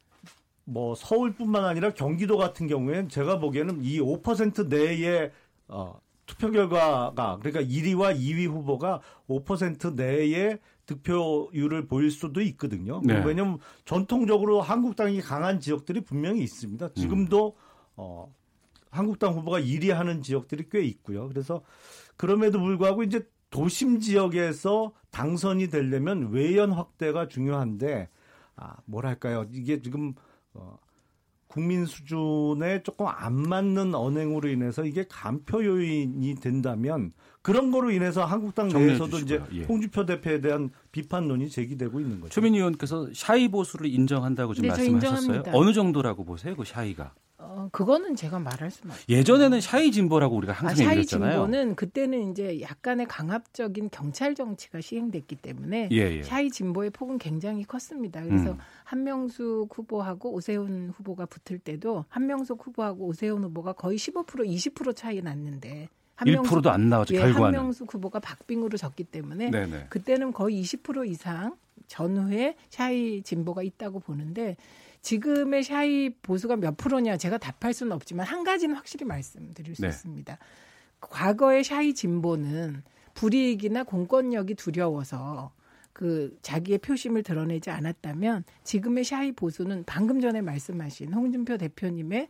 뭐 0.65 0.95
서울뿐만 0.95 1.65
아니라 1.65 1.93
경기도 1.95 2.37
같은 2.37 2.67
경우에는 2.67 3.09
제가 3.09 3.39
보기에는 3.39 3.83
이 3.83 4.01
5% 4.01 4.69
내의 4.69 5.31
어, 5.69 5.99
투표 6.27 6.51
결과가 6.51 7.39
그러니까 7.41 7.63
1위와 7.63 8.19
2위 8.19 8.49
후보가 8.49 9.01
5% 9.29 9.95
내의 9.95 10.59
득표율을 10.87 11.87
보일 11.87 12.11
수도 12.11 12.41
있거든요. 12.43 13.01
네. 13.03 13.23
왜냐하면 13.25 13.59
전통적으로 13.85 14.61
한국당이 14.61 15.21
강한 15.21 15.61
지역들이 15.61 16.03
분명히 16.03 16.43
있습니다. 16.43 16.93
지금도 16.95 17.57
어, 17.97 18.35
한국당 18.95 19.33
후보가 19.35 19.61
1위 19.61 19.91
하는 19.91 20.23
지역들이 20.23 20.69
꽤 20.71 20.83
있고요. 20.83 21.29
그래서 21.29 21.63
그럼에도 22.17 22.61
불구하고 22.61 23.03
이제 23.03 23.27
도심 23.51 24.01
지역에서 24.01 24.93
당선이 25.11 25.69
되려면 25.69 26.31
외연 26.31 26.73
확대가 26.73 27.29
중요한데 27.29 28.09
아, 28.57 28.77
뭐랄까요. 28.85 29.47
이게 29.53 29.83
지금 29.83 30.15
어, 30.53 30.79
국민 31.49 31.87
수준에 31.87 32.83
조금 32.83 33.07
안 33.09 33.35
맞는 33.35 33.95
언행으로 33.95 34.49
인해서 34.49 34.85
이게 34.85 35.05
간표 35.09 35.65
요인이 35.65 36.37
된다면 36.37 37.13
그런 37.43 37.71
거로 37.71 37.91
인해서 37.91 38.25
한국당 38.25 38.69
내에서도 38.69 39.19
이제. 39.19 39.41
예. 39.53 39.65
홍준표 39.65 40.07
대표에 40.07 40.41
대한 40.41 40.71
비판론이 40.93 41.51
제기되고 41.51 42.01
있는 42.01 42.21
거죠. 42.21 42.31
최민희 42.33 42.59
의원께서 42.59 43.09
샤이 43.13 43.49
보수를 43.49 43.89
인정한다고 43.89 44.55
지금 44.55 44.69
네, 44.69 44.75
저 44.75 44.81
말씀하셨어요. 44.83 45.19
인정합니다. 45.21 45.51
어느 45.59 45.73
정도라고 45.73 46.25
보세요, 46.25 46.57
그 46.57 46.65
shy가? 46.65 47.13
어, 47.47 47.69
그거는 47.73 48.17
제가 48.17 48.39
말할 48.39 48.71
수는 48.71 48.93
없어요. 48.93 49.05
예전에는 49.09 49.61
shy 49.61 49.93
진보라고 49.93 50.37
우리가 50.37 50.53
아, 50.53 50.57
항상 50.57 50.77
shy 50.77 50.89
얘기했잖아요. 50.89 51.33
진보는 51.33 51.75
그때는 51.77 52.31
이제 52.31 52.61
약간의 52.61 53.07
강압적인 53.07 53.91
경찰 53.91 54.35
정치가 54.35 54.81
시행됐기 54.81 55.37
때문에 55.37 55.89
예, 55.93 55.97
예. 55.97 56.23
shy 56.23 56.51
진보의 56.51 56.91
폭은 56.91 57.19
굉장히 57.19 57.65
컸습니다. 57.65 58.23
그래서 58.23 58.53
음. 58.53 58.59
한명숙 58.85 59.77
후보하고 59.77 60.33
오세훈 60.33 60.93
후보가 60.97 61.27
붙을 61.27 61.59
때도 61.59 62.05
한명숙 62.09 62.67
후보하고 62.67 63.07
오세훈 63.07 63.45
후보가 63.45 63.75
거의 63.75 63.99
15% 63.99 64.27
20% 64.27 64.97
차이 64.97 65.21
났는데 65.21 65.89
1%도 66.17 66.71
안 66.71 66.89
나왔죠, 66.89 67.15
예, 67.15 67.19
결과는. 67.21 67.59
한명숙 67.59 67.93
후보가 67.93 68.21
박빙으로 68.21 68.79
졌기 68.79 69.05
때문에 69.05 69.51
네네. 69.51 69.87
그때는 69.91 70.33
거의 70.33 70.63
20% 70.63 71.09
이상 71.09 71.57
전후에 71.87 72.57
shy 72.71 73.23
진보가 73.23 73.63
있다고 73.63 74.01
보는데 74.01 74.57
지금의 75.05 75.63
shy 75.63 76.11
보수가 76.23 76.57
몇 76.57 76.79
프로냐 76.79 77.19
제가 77.19 77.37
답할 77.37 77.75
수는 77.75 77.93
없지만 77.93 78.27
한 78.27 78.43
가지는 78.43 78.75
확실히 78.75 79.05
말씀드릴 79.05 79.77
수 79.77 79.83
네. 79.83 79.89
있습니다. 79.89 80.39
과거의 81.01 81.63
shy 81.63 81.93
진보는 81.93 82.83
불이익이나 83.13 83.85
공권력이 83.85 84.55
두려워서 84.55 85.53
그 85.93 86.37
자기의 86.41 86.79
표심을 86.79 87.23
드러내지 87.23 87.69
않았다면 87.71 88.45
지금의 88.65 89.05
shy 89.05 89.33
보수는 89.33 89.85
방금 89.87 90.21
전에 90.23 90.41
말씀하신 90.41 91.13
홍준표 91.13 91.59
대표님의 91.59 92.29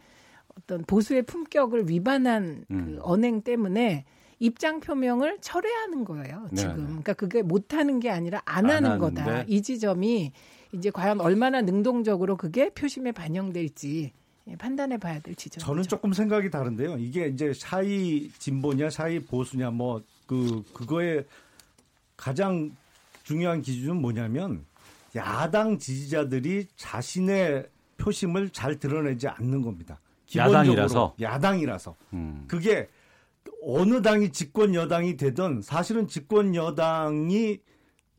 어떤 0.59 0.83
보수의 0.83 1.23
품격을 1.23 1.89
위반한 1.89 2.65
그 2.67 2.75
음. 2.75 2.99
언행 3.03 3.43
때문에 3.43 4.05
입장 4.41 4.81
표명을 4.81 5.39
철회하는 5.41 6.05
거예요. 6.05 6.49
네, 6.51 6.57
지금. 6.57 6.77
네. 6.77 6.85
그러니까 6.87 7.13
그게 7.13 7.43
못하는 7.43 8.01
게 8.01 8.11
아니라 8.11 8.43
안, 8.45 8.65
안 8.67 8.85
하는 8.85 8.99
거다. 8.99 9.25
하는데. 9.25 9.45
이 9.49 9.63
지점이 9.63 10.33
이제 10.75 10.91
과연 10.91 11.21
얼마나 11.21 11.61
능동적으로 11.63 12.37
그게 12.37 12.71
표심에 12.71 13.13
반영될지 13.13 14.13
예, 14.47 14.57
판단해 14.57 14.99
봐야 14.99 15.21
될 15.21 15.35
지점이죠. 15.35 15.67
저는 15.67 15.83
조금 15.85 16.13
생각이 16.13 16.51
다른데요. 16.51 16.99
이게 16.99 17.29
이제 17.29 17.53
샤이 17.55 18.31
진보냐 18.39 18.91
샤이 18.91 19.21
보수냐 19.21 19.71
뭐 19.71 20.03
그 20.27 20.63
그거에 20.73 21.25
가장 22.17 22.75
중요한 23.23 23.63
기준은 23.63 24.01
뭐냐면 24.01 24.65
야당 25.15 25.79
지지자들이 25.79 26.67
자신의 26.77 27.69
표심을 27.97 28.51
잘 28.51 28.79
드러내지 28.79 29.29
않는 29.29 29.63
겁니다. 29.63 30.01
기본적으로 30.27 30.61
야당이라서? 30.63 31.15
야당이라서 31.21 31.97
음. 32.15 32.45
그게 32.49 32.89
어느 33.63 34.03
당이 34.03 34.33
집권 34.33 34.75
여당이 34.75 35.17
되든 35.17 35.63
사실은 35.63 36.09
집권 36.09 36.55
여당이 36.55 37.59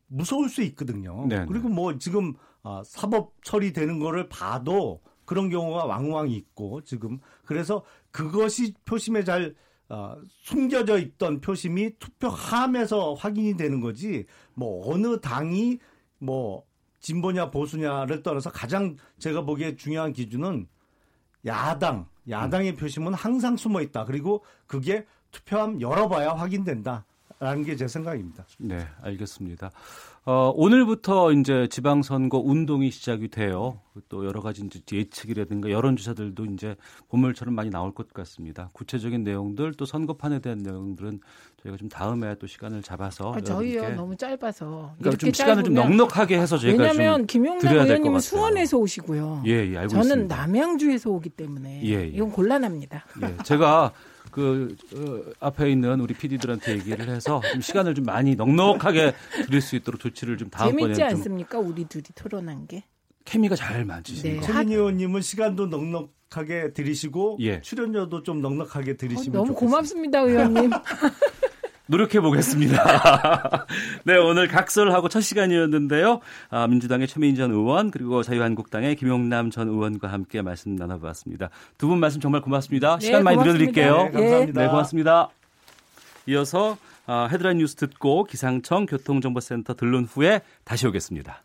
무서울 0.06 0.48
수 0.48 0.62
있거든요. 0.62 1.26
네네. 1.28 1.46
그리고 1.46 1.68
뭐 1.68 1.98
지금 1.98 2.34
아, 2.62 2.82
사법 2.84 3.32
처리되는 3.42 3.98
거를 3.98 4.28
봐도 4.28 5.00
그런 5.24 5.50
경우가 5.50 5.84
왕왕 5.84 6.30
있고 6.30 6.82
지금 6.82 7.18
그래서 7.44 7.84
그것이 8.10 8.74
표심에 8.84 9.24
잘 9.24 9.54
아, 9.88 10.16
숨겨져 10.42 10.98
있던 10.98 11.40
표심이 11.40 11.98
투표함에서 11.98 13.14
확인이 13.14 13.56
되는 13.56 13.80
거지 13.80 14.24
뭐 14.54 14.92
어느 14.92 15.20
당이 15.20 15.78
뭐 16.18 16.64
진보냐 17.00 17.50
보수냐를 17.50 18.22
떠나서 18.22 18.50
가장 18.50 18.96
제가 19.18 19.42
보기에 19.42 19.76
중요한 19.76 20.12
기준은 20.12 20.66
야당 21.44 22.08
야당의 22.28 22.74
표심은 22.74 23.14
항상 23.14 23.56
숨어 23.56 23.80
있다 23.82 24.04
그리고 24.04 24.44
그게 24.66 25.06
투표함 25.30 25.80
열어봐야 25.80 26.32
확인된다 26.32 27.04
라는 27.38 27.64
게 27.64 27.76
제 27.76 27.86
생각입니다. 27.86 28.46
네, 28.58 28.78
알겠습니다. 29.02 29.70
어, 30.24 30.50
오늘부터 30.56 31.32
이제 31.32 31.68
지방선거 31.70 32.38
운동이 32.38 32.90
시작이 32.90 33.28
돼요. 33.28 33.78
또 34.08 34.24
여러 34.24 34.40
가지 34.40 34.62
이제 34.64 34.80
예측이라든가 34.90 35.70
여론조사들도 35.70 36.46
이제 36.46 36.74
보물처럼 37.08 37.54
많이 37.54 37.68
나올 37.70 37.92
것 37.92 38.12
같습니다. 38.14 38.70
구체적인 38.72 39.22
내용들 39.22 39.74
또 39.74 39.84
선거판에 39.84 40.38
대한 40.40 40.58
내용들은 40.62 41.20
저희가 41.62 41.76
좀 41.76 41.88
다음에 41.90 42.34
또 42.38 42.46
시간을 42.46 42.82
잡아서 42.82 43.34
아, 43.34 43.40
저희요 43.40 43.94
너무 43.94 44.16
짧아서 44.16 44.94
그러니까 44.98 45.10
이렇게 45.10 45.16
좀 45.18 45.32
시간을 45.32 45.62
좀 45.64 45.74
짧으면- 45.74 45.88
넉넉하게 45.90 46.38
해서 46.40 46.56
저희가 46.56 46.84
왜냐하면 46.84 47.18
좀 47.20 47.26
김용남 47.26 47.74
의원님은. 47.76 48.20
수원에서 48.20 48.78
오시고요. 48.78 49.42
예, 49.46 49.50
예, 49.72 49.76
알고 49.76 49.90
저는 49.90 50.04
있습니다. 50.04 50.36
남양주에서 50.36 51.10
오기 51.10 51.28
때문에 51.30 51.82
예, 51.84 51.90
예. 52.00 52.06
이건 52.06 52.32
곤란합니다. 52.32 53.04
예, 53.22 53.36
제가 53.44 53.92
그 54.36 54.76
어, 54.94 55.32
앞에 55.40 55.70
있는 55.70 55.98
우리 55.98 56.12
PD들한테 56.12 56.72
얘기를 56.74 57.08
해서 57.08 57.40
좀 57.52 57.62
시간을 57.62 57.94
좀 57.94 58.04
많이 58.04 58.34
넉넉하게 58.34 59.14
드릴 59.46 59.62
수 59.62 59.76
있도록 59.76 59.98
조치를 59.98 60.36
좀 60.36 60.50
다음번에 60.50 60.92
재밌지 60.92 60.98
좀 60.98 61.08
않습니까? 61.08 61.58
우리 61.58 61.86
둘이 61.86 62.02
토론한 62.14 62.66
게. 62.66 62.84
케미가 63.24 63.56
잘 63.56 63.86
맞으시는 63.86 64.34
네. 64.34 64.40
것 64.40 64.46
최민희 64.46 64.74
의원님은 64.74 65.22
시간도 65.22 65.68
넉넉하게 65.68 66.74
들이시고 66.74 67.38
예. 67.40 67.62
출연료도 67.62 68.24
좀 68.24 68.42
넉넉하게 68.42 68.90
어, 68.90 68.96
들이시면 68.98 69.32
너무 69.32 69.46
좋겠습니다. 69.54 69.66
고맙습니다, 69.66 70.20
의원님. 70.20 70.70
노력해 71.88 72.20
보겠습니다. 72.20 73.66
네, 74.04 74.16
오늘 74.16 74.48
각설하고 74.48 75.08
첫 75.08 75.20
시간이었는데요. 75.20 76.20
아, 76.50 76.66
민주당의 76.66 77.06
최민희 77.06 77.36
전 77.36 77.52
의원 77.52 77.90
그리고 77.90 78.22
자유한국당의 78.22 78.96
김용남 78.96 79.50
전 79.50 79.68
의원과 79.68 80.08
함께 80.08 80.42
말씀 80.42 80.74
나눠봤습니다. 80.76 81.50
두 81.78 81.86
분 81.88 82.00
말씀 82.00 82.20
정말 82.20 82.40
고맙습니다. 82.40 82.98
네, 82.98 83.06
시간 83.06 83.22
많이 83.24 83.36
고맙습니다. 83.36 83.58
늘려드릴게요. 83.58 83.96
네, 84.04 84.10
감사합니다. 84.10 84.60
네, 84.62 84.68
고맙습니다. 84.68 85.28
이어서 86.26 86.76
아, 87.06 87.28
헤드라인 87.30 87.58
뉴스 87.58 87.76
듣고 87.76 88.24
기상청 88.24 88.86
교통정보센터 88.86 89.74
들른 89.74 90.06
후에 90.06 90.40
다시 90.64 90.86
오겠습니다. 90.88 91.44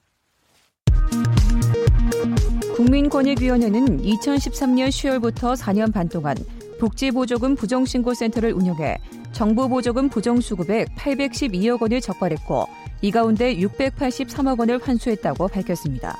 국민권익위원회는 2.75 4.01
2013년 4.01 4.89
10월부터 4.89 5.55
4년 5.55 5.93
반 5.93 6.09
동안 6.09 6.35
복지보조금 6.81 7.55
부정신고센터를 7.55 8.53
운영해 8.53 8.97
정부 9.31 9.69
보조금 9.69 10.09
부정수급액 10.09 10.95
812억 10.95 11.79
원을 11.79 12.01
적발했고 12.01 12.67
이 13.01 13.11
가운데 13.11 13.55
683억 13.55 14.59
원을 14.59 14.79
환수했다고 14.81 15.47
밝혔습니다. 15.47 16.17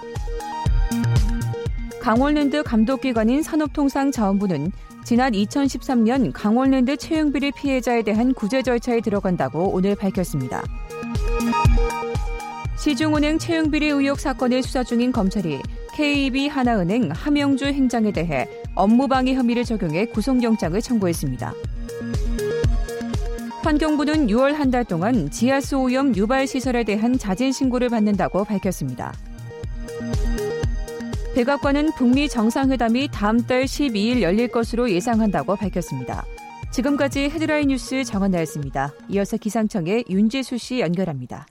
강원랜드 1.99 2.62
감독기관인 2.62 3.41
산업통상자원부는 3.41 4.72
지난 5.03 5.34
2013년 5.34 6.32
강원랜드 6.32 6.95
채용비리 6.95 7.53
피해자에 7.53 8.03
대한 8.03 8.34
구제 8.34 8.62
절차에 8.62 9.01
들어간다고 9.01 9.72
오늘 9.74 9.95
밝혔습니다. 9.95 10.64
시중은행 12.78 13.39
채용비리 13.39 13.88
의혹 13.89 14.20
사건을 14.20 14.62
수사 14.62 14.84
중인 14.84 15.12
검찰이 15.12 15.59
KB 15.95 16.47
하나은행 16.47 17.09
함영주 17.12 17.66
행장에 17.66 18.12
대해 18.12 18.47
업무방해 18.76 19.34
혐의를 19.34 19.63
적용해 19.65 20.05
구속영장을 20.07 20.80
청구했습니다. 20.82 21.53
환경부는 23.63 24.28
6월 24.28 24.53
한 24.53 24.72
달 24.72 24.84
동안 24.86 25.30
지하수 25.30 25.78
오염 25.78 26.15
유발 26.15 26.47
시설에 26.47 26.84
대한 26.84 27.17
자진 27.17 27.51
신고를 27.51 27.89
받는다고 27.89 28.43
밝혔습니다. 28.43 29.13
백악관은 31.36 31.91
북미 31.97 32.28
정상회담이 32.28 33.09
다음 33.11 33.41
달 33.45 33.63
12일 33.63 34.22
열릴 34.22 34.47
것으로 34.49 34.89
예상한다고 34.91 35.55
밝혔습니다. 35.55 36.26
지금까지 36.72 37.30
헤드라인 37.30 37.67
뉴스 37.69 38.03
정한나였습니다. 38.03 38.93
이어서 39.09 39.38
기상청의 39.38 40.05
윤재수 40.09 40.57
씨 40.57 40.80
연결합니다. 40.80 41.45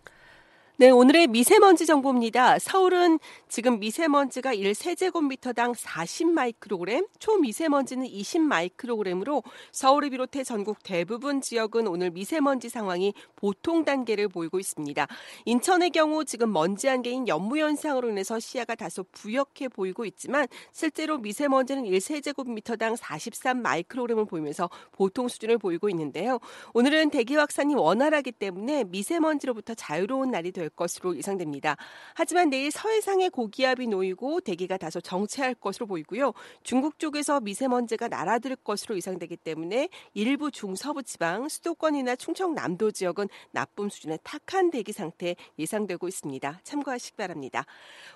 네, 0.80 0.88
오늘의 0.88 1.26
미세먼지 1.26 1.84
정보입니다. 1.84 2.58
서울은 2.58 3.18
지금 3.48 3.80
미세먼지가 3.80 4.54
1세제곱미터당 4.54 5.74
40마이크로그램, 5.74 7.06
초미세먼지는 7.18 8.06
20마이크로그램으로 8.06 9.42
서울을 9.72 10.08
비롯해 10.08 10.42
전국 10.42 10.78
대부분 10.82 11.42
지역은 11.42 11.86
오늘 11.86 12.10
미세먼지 12.10 12.70
상황이 12.70 13.12
보통 13.36 13.84
단계를 13.84 14.28
보이고 14.28 14.58
있습니다. 14.58 15.06
인천의 15.44 15.90
경우 15.90 16.24
지금 16.24 16.50
먼지 16.50 16.88
안개인 16.88 17.28
연무 17.28 17.58
현상으로 17.58 18.08
인해서 18.08 18.40
시야가 18.40 18.74
다소 18.74 19.04
부역해 19.12 19.68
보이고 19.68 20.06
있지만 20.06 20.46
실제로 20.72 21.18
미세먼지는 21.18 21.84
1세제곱미터당 21.84 22.96
43마이크로그램을 22.96 24.26
보이면서 24.26 24.70
보통 24.92 25.28
수준을 25.28 25.58
보이고 25.58 25.90
있는데요. 25.90 26.38
오늘은 26.72 27.10
대기 27.10 27.36
확산이 27.36 27.74
원활하기 27.74 28.32
때문에 28.32 28.84
미세먼지로부터 28.84 29.74
자유로운 29.74 30.30
날이 30.30 30.52
될 30.52 30.69
것으로 30.70 31.16
예상됩니다. 31.16 31.76
하지만 32.14 32.50
내일 32.50 32.70
서해상에 32.70 33.28
고기압이 33.28 33.86
놓이고 33.86 34.40
대기가 34.40 34.76
다소 34.76 35.00
정체할 35.00 35.54
것으로 35.54 35.86
보이고요. 35.86 36.32
중국 36.62 36.98
쪽에서 36.98 37.40
미세먼지가 37.40 38.08
날아들 38.08 38.56
것으로 38.56 38.96
예상되기 38.96 39.36
때문에 39.36 39.88
일부 40.14 40.50
중서부 40.50 41.02
지방, 41.02 41.48
수도권이나 41.48 42.16
충청 42.16 42.54
남도 42.54 42.90
지역은 42.92 43.28
나쁨 43.50 43.88
수준의 43.88 44.18
탁한 44.22 44.70
대기 44.70 44.92
상태 44.92 45.36
예상되고 45.58 46.06
있습니다. 46.08 46.60
참고하시기 46.62 47.16
바랍니다. 47.16 47.64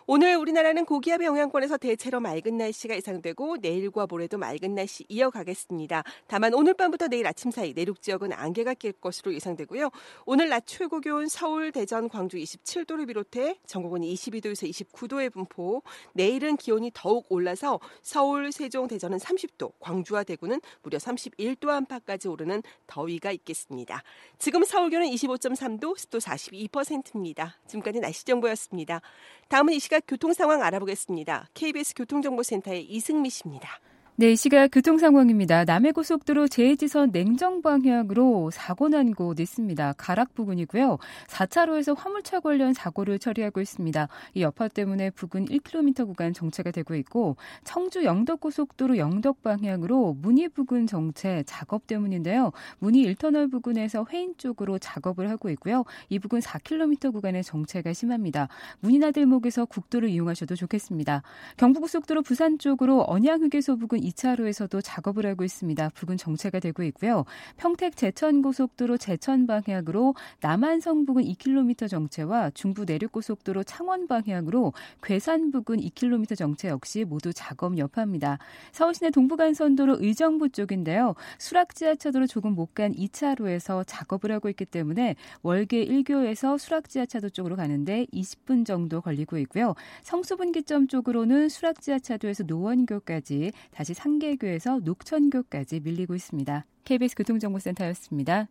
오늘 0.07 0.37
우리나라는 0.37 0.85
고기압의 0.85 1.27
영향권에서 1.27 1.79
대체로 1.79 2.21
맑은 2.21 2.57
날씨가 2.57 2.95
예상되고 2.97 3.59
내일과 3.59 4.07
모레도 4.09 4.39
맑은 4.39 4.75
날씨 4.75 5.05
이어가겠습니다. 5.09 6.03
다만 6.27 6.55
오늘 6.55 6.75
밤부터 6.75 7.09
내일 7.09 7.27
아침 7.27 7.51
사이 7.51 7.73
내륙 7.73 8.03
지역은 8.03 8.33
안개가 8.33 8.75
낄 8.75 8.93
것으로 8.93 9.35
예상되고요. 9.35 9.91
오늘 10.27 10.49
낮 10.49 10.67
최고 10.67 11.01
기온 11.01 11.29
서울, 11.29 11.73
대전, 11.73 12.09
광주 12.09 12.39
27도를 12.45 13.07
비롯해 13.07 13.59
전국은 13.67 14.03
22도에서 14.03 14.69
29도의 14.71 15.33
분포. 15.33 15.83
내일은 16.13 16.57
기온이 16.57 16.91
더욱 16.95 17.27
올라서 17.29 17.81
서울, 18.03 18.53
세종, 18.53 18.87
대전은 18.89 19.19
30도, 19.19 19.73
광주와 19.81 20.23
대구는 20.25 20.61
무려 20.83 20.99
31도 20.99 21.69
안팎까지 21.69 22.29
오르는 22.29 22.63
더위가 22.87 23.33
있겠습니다. 23.33 24.03
지금 24.39 24.65
서울 24.65 24.91
기온은 24.91 25.09
25.3도, 25.09 25.99
습도 25.99 26.19
42%입니다. 26.19 27.59
지금까지 27.67 28.01
날씨 28.01 28.25
정보였습니다. 28.25 29.01
다음은 29.49 29.73
이 29.75 29.79
시각 29.79 30.05
교통 30.07 30.33
상황 30.33 30.63
알아보겠습니다. 30.63 31.49
KBS 31.55 31.95
교통정보센터의 31.95 32.85
이승미 32.85 33.31
씨입니다. 33.31 33.81
네, 34.17 34.31
이 34.31 34.37
시각 34.37 34.69
교통 34.69 34.97
상황입니다. 34.97 35.65
남해고속도로 35.65 36.47
제해지선 36.47 37.11
냉정 37.13 37.63
방향으로 37.63 38.51
사고 38.53 38.89
난 38.89 39.13
곳 39.13 39.41
있습니다. 39.41 39.95
가락 39.97 40.35
부근이고요. 40.35 40.99
4차로에서 41.27 41.97
화물차 41.99 42.39
관련 42.39 42.73
사고를 42.75 43.19
처리하고 43.19 43.61
있습니다. 43.61 44.07
이 44.35 44.43
여파 44.43 44.69
때문에 44.69 45.11
부근 45.11 45.47
1km 45.47 46.07
구간 46.07 46.33
정체가 46.33 46.71
되고 46.71 46.95
있고 46.95 47.37
청주 47.65 48.05
영덕고속도로 48.05 48.99
영덕 48.99 49.43
방향으로 49.43 50.17
문희 50.23 50.49
부근 50.51 50.87
정체 50.87 51.43
작업 51.45 51.89
때문인데요. 51.89 52.53
문희 52.79 53.13
1터널 53.15 53.51
부근에서 53.51 54.07
회인 54.13 54.35
쪽으로 54.37 54.79
작업을 54.79 55.29
하고 55.29 55.51
있고요. 55.51 55.83
이 56.09 56.21
부근 56.21 56.39
4km 56.39 57.13
구간의 57.13 57.43
정체가 57.43 57.93
심합니다. 57.93 58.47
문희나들목에서 58.79 59.65
국도를 59.65 60.09
이용하셔도 60.11 60.55
좋겠습니다. 60.55 61.23
경부고속도로 61.57 62.23
부산 62.23 62.61
쪽으로 62.61 63.05
언양 63.09 63.43
휴게소 63.43 63.77
부근 63.77 64.04
2차로에서도 64.05 64.81
작업을 64.85 65.25
하고 65.27 65.45
있습니다. 65.45 65.89
부근 65.95 66.17
정체가 66.19 66.61
되고 66.61 66.83
있고요. 66.83 67.25
평택 67.57 67.97
제천 67.97 68.43
고속도로 68.43 68.99
제천 68.99 69.47
방향으로 69.47 70.15
남한성 70.41 71.07
부근 71.07 71.25
2km 71.25 71.89
정체와 71.89 72.51
중부 72.51 72.85
내륙 72.85 73.13
고속도로 73.13 73.65
창원 73.65 74.07
방향으로 74.07 74.75
괴산 75.03 75.51
부근 75.51 75.79
2km 75.79 76.37
정체 76.37 76.69
역시 76.69 77.05
모두 77.05 77.33
작업 77.33 77.79
여파입니다. 77.79 78.39
서울시내 78.73 79.11
동부간선도로 79.11 79.97
의정부 80.01 80.51
쪽인데요. 80.51 81.15
수락 81.39 81.75
지하차도로 81.75 82.27
조금 82.27 82.55
못 82.55 82.75
간 82.75 82.93
2차로에서 82.93 83.85
작업을 83.87 84.33
하고 84.33 84.49
있기 84.49 84.65
때문에 84.65 85.15
월계 85.43 85.87
1교에서 85.87 86.59
수락 86.59 86.89
지하차도 86.89 87.31
쪽으로 87.31 87.55
가는데 87.57 88.07
20분 88.13 88.67
정도 88.67 89.01
걸리고 89.01 89.39
있고요. 89.39 89.75
성수분기점 90.03 90.89
쪽으로는 90.89 91.49
수락 91.49 91.81
지하차도에서 91.81 92.45
노원교까지 92.45 93.53
다시 93.71 93.94
상계교에서 93.95 94.81
녹천교까지 94.81 95.81
밀리고 95.81 96.15
있습니다. 96.15 96.67
KBS 96.85 97.15
교통정보센터였습니다. 97.17 98.49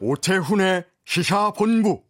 오태훈의 0.00 0.84
시사본부. 1.04 2.02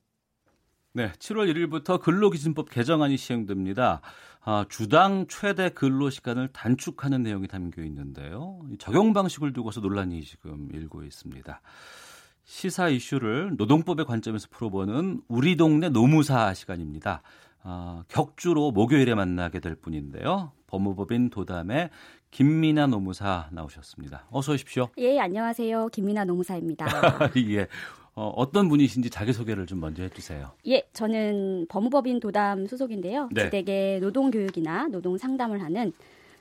네, 0.93 1.13
7월 1.13 1.53
1일부터 1.53 2.01
근로기준법 2.01 2.71
개정안이 2.71 3.17
시행됩니다. 3.17 4.01
아, 4.43 4.65
주당 4.69 5.27
최대 5.29 5.69
근로 5.69 6.09
시간을 6.09 6.49
단축하는 6.49 7.23
내용이 7.23 7.47
담겨 7.47 7.83
있는데요. 7.83 8.61
적용 8.79 9.13
방식을 9.13 9.53
두고서 9.53 9.81
논란이 9.81 10.23
지금 10.25 10.69
일고 10.73 11.05
있습니다. 11.05 11.61
시사 12.51 12.89
이슈를 12.89 13.55
노동법의 13.57 14.07
관점에서 14.07 14.49
풀어보는 14.51 15.23
우리 15.29 15.57
동네 15.57 15.89
노무사 15.89 16.53
시간입니다. 16.53 17.23
아, 17.63 18.03
격주로 18.09 18.73
목요일에 18.73 19.15
만나게 19.15 19.61
될 19.61 19.77
분인데요. 19.77 20.51
법무법인 20.67 21.31
도담의 21.31 21.91
김미나 22.33 22.89
노무사 22.89 23.49
나오셨습니다. 23.53 24.27
어서 24.33 24.53
오십시오. 24.55 24.89
예, 24.99 25.21
안녕하세요. 25.21 25.91
김미나 25.93 26.25
노무사입니다. 26.25 26.87
예. 27.51 27.69
어, 28.17 28.33
어떤 28.35 28.69
분이신지 28.69 29.11
자기소개를 29.11 29.67
좀 29.67 29.79
먼저 29.79 30.03
해주세요. 30.03 30.51
예, 30.67 30.83
저는 30.93 31.67
법무법인 31.69 32.19
도담 32.19 32.67
소속인데요. 32.67 33.29
네. 33.31 33.45
지대계 33.45 34.01
노동교육이나 34.03 34.89
노동 34.89 35.17
상담을 35.17 35.63
하는 35.63 35.93